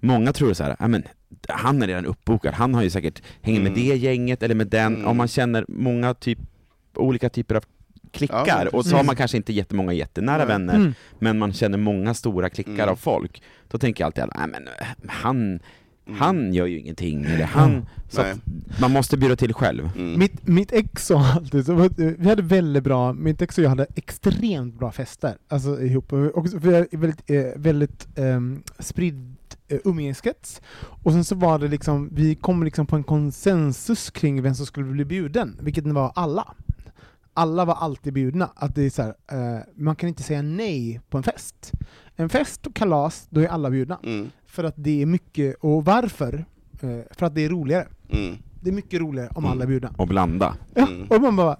många 0.00 0.32
tror 0.32 0.52
så 0.52 0.64
här, 0.64 0.76
"Ja, 0.78 0.88
men 0.88 1.02
han 1.48 1.82
är 1.82 1.86
redan 1.86 2.06
uppbokad, 2.06 2.54
han 2.54 2.74
har 2.74 2.82
ju 2.82 2.90
säkert 2.90 3.22
hänger 3.42 3.60
med 3.60 3.72
Mm. 3.72 3.80
det 3.88 3.96
gänget 3.96 4.42
eller 4.42 4.54
med 4.54 4.66
den, 4.66 4.94
Mm. 4.94 5.06
om 5.06 5.16
man 5.16 5.28
känner 5.28 5.64
många 5.68 6.14
typ, 6.14 6.38
olika 6.94 7.28
typer 7.28 7.54
av 7.54 7.64
klickar, 8.12 8.44
Ja, 8.64 8.68
och 8.78 8.86
så 8.86 8.96
har 8.96 9.04
man 9.04 9.16
kanske 9.16 9.36
inte 9.36 9.52
jättemånga 9.52 9.92
jättenära 9.92 10.38
Nej. 10.38 10.46
vänner, 10.46 10.74
Mm. 10.74 10.94
men 11.18 11.38
man 11.38 11.52
känner 11.52 11.78
många 11.78 12.14
stora 12.14 12.50
klickar 12.50 12.72
Mm. 12.72 12.88
av 12.88 12.96
folk, 12.96 13.42
då 13.68 13.78
tänker 13.78 14.02
jag 14.02 14.06
alltid 14.06 14.24
att 14.24 14.36
"Nej, 14.36 14.46
men 14.48 14.68
han, 15.10 15.60
Mm. 16.10 16.20
han 16.20 16.54
gör 16.54 16.66
ju 16.66 16.78
ingenting, 16.78 17.24
eller 17.24 17.44
han, 17.44 17.86
så 18.08 18.22
Nej. 18.22 18.32
att 18.32 18.80
man 18.80 18.90
måste 18.90 19.16
bjuda 19.16 19.36
till 19.36 19.54
själv. 19.54 19.90
Mm. 19.96 20.18
Mitt, 20.18 20.46
mitt 20.46 20.72
ex 20.72 21.06
sa 21.06 21.26
alltid, 21.26 21.66
så, 21.66 21.88
vi 21.96 22.28
hade 22.28 22.42
väldigt 22.42 22.84
bra, 22.84 23.12
mitt 23.12 23.42
ex 23.42 23.58
och 23.58 23.64
jag 23.64 23.68
hade 23.68 23.86
extremt 23.94 24.78
bra 24.78 24.92
fester, 24.92 25.36
alltså 25.48 25.82
ihop, 25.82 26.12
och 26.12 26.46
vi 26.64 26.74
är 26.74 26.96
väldigt, 26.96 27.30
eh, 27.30 27.44
väldigt 27.56 28.18
um, 28.18 28.62
spridd 28.78 29.36
eh, 29.68 29.78
umgängeskrets, 29.84 30.60
och 30.80 31.12
sen 31.12 31.24
så 31.24 31.34
var 31.34 31.58
det 31.58 31.68
liksom, 31.68 32.08
vi 32.12 32.34
kom 32.34 32.62
liksom 32.62 32.86
på 32.86 32.96
en 32.96 33.04
konsensus 33.04 34.10
kring 34.10 34.42
vem 34.42 34.54
som 34.54 34.66
skulle 34.66 34.86
bli 34.86 35.04
bjuden, 35.04 35.56
vilket 35.60 35.84
var 35.84 36.12
alla. 36.14 36.54
Alla 37.34 37.64
var 37.64 37.74
alltid 37.74 38.12
bjudna, 38.12 38.50
att 38.54 38.74
det 38.74 38.82
är 38.82 38.90
så 38.90 39.02
här, 39.02 39.14
eh, 39.32 39.60
man 39.76 39.96
kan 39.96 40.08
inte 40.08 40.22
säga 40.22 40.42
nej 40.42 41.00
på 41.10 41.16
en 41.16 41.22
fest. 41.22 41.72
En 42.20 42.28
fest 42.28 42.66
och 42.66 42.74
kalas, 42.74 43.26
då 43.30 43.40
är 43.40 43.46
alla 43.48 43.70
bjudna. 43.70 43.98
Mm. 44.02 44.30
För 44.46 44.64
att 44.64 44.74
det 44.76 45.02
är 45.02 45.06
mycket, 45.06 45.54
och 45.60 45.84
varför? 45.84 46.44
Eh, 46.80 46.98
för 47.10 47.26
att 47.26 47.34
det 47.34 47.44
är 47.44 47.48
roligare. 47.48 47.88
Mm. 48.10 48.36
Det 48.62 48.70
är 48.70 48.74
mycket 48.74 49.00
roligare 49.00 49.28
om 49.34 49.44
Mm. 49.44 49.52
alla 49.52 49.62
är 49.64 49.68
bjudna. 49.68 49.94
Och 49.98 50.08
blanda. 50.08 50.56
Ja, 50.74 50.88
Mm. 50.88 51.06
och 51.10 51.20
man 51.20 51.36
bara, 51.36 51.56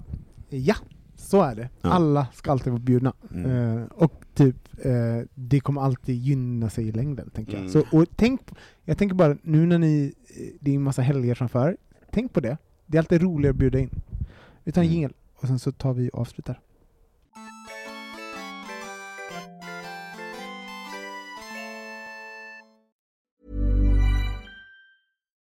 ja. 0.49 0.75
Så 1.17 1.43
är 1.43 1.55
det. 1.55 1.69
Ja. 1.83 1.91
Alla 1.91 2.27
ska 2.35 2.51
alltid 2.51 2.73
vara 2.73 2.83
bjudna. 2.83 3.13
Mm. 3.35 3.79
Eh, 3.79 3.85
och 3.85 4.25
typ, 4.35 4.57
eh, 4.85 4.93
det 5.35 5.61
kommer 5.61 5.81
alltid 5.81 6.17
gynna 6.17 6.71
sig 6.71 6.89
i 6.89 6.93
längden, 6.93 7.31
tänker 7.31 7.53
jag. 7.53 7.61
Mm. 7.61 7.73
Så, 7.73 7.83
och 7.93 8.07
tänk, 8.17 8.41
jag 8.85 8.99
tänker 8.99 9.15
bara, 9.17 9.37
nu 9.43 9.67
när 9.67 9.79
ni, 9.79 10.15
eh, 10.37 10.47
det 10.61 10.71
är 10.71 10.75
en 10.75 10.83
massa 10.83 11.03
helger 11.03 11.35
framför, 11.35 11.77
tänk 12.13 12.33
på 12.33 12.41
det. 12.41 12.57
Det 12.87 12.97
är 12.97 13.01
alltid 13.01 13.23
roligare 13.23 13.51
att 13.51 13.57
bjuda 13.59 13.79
in. 13.79 13.91
Vi 14.65 14.73
tar 14.73 14.81
en 14.83 14.87
Mm. 14.87 14.95
jingel, 14.95 15.13
och 15.37 15.49
sen 15.49 15.59
så 15.59 15.73
tar 15.73 15.93
vi 15.95 16.11
och 16.13 16.19
avslutar. 16.21 16.61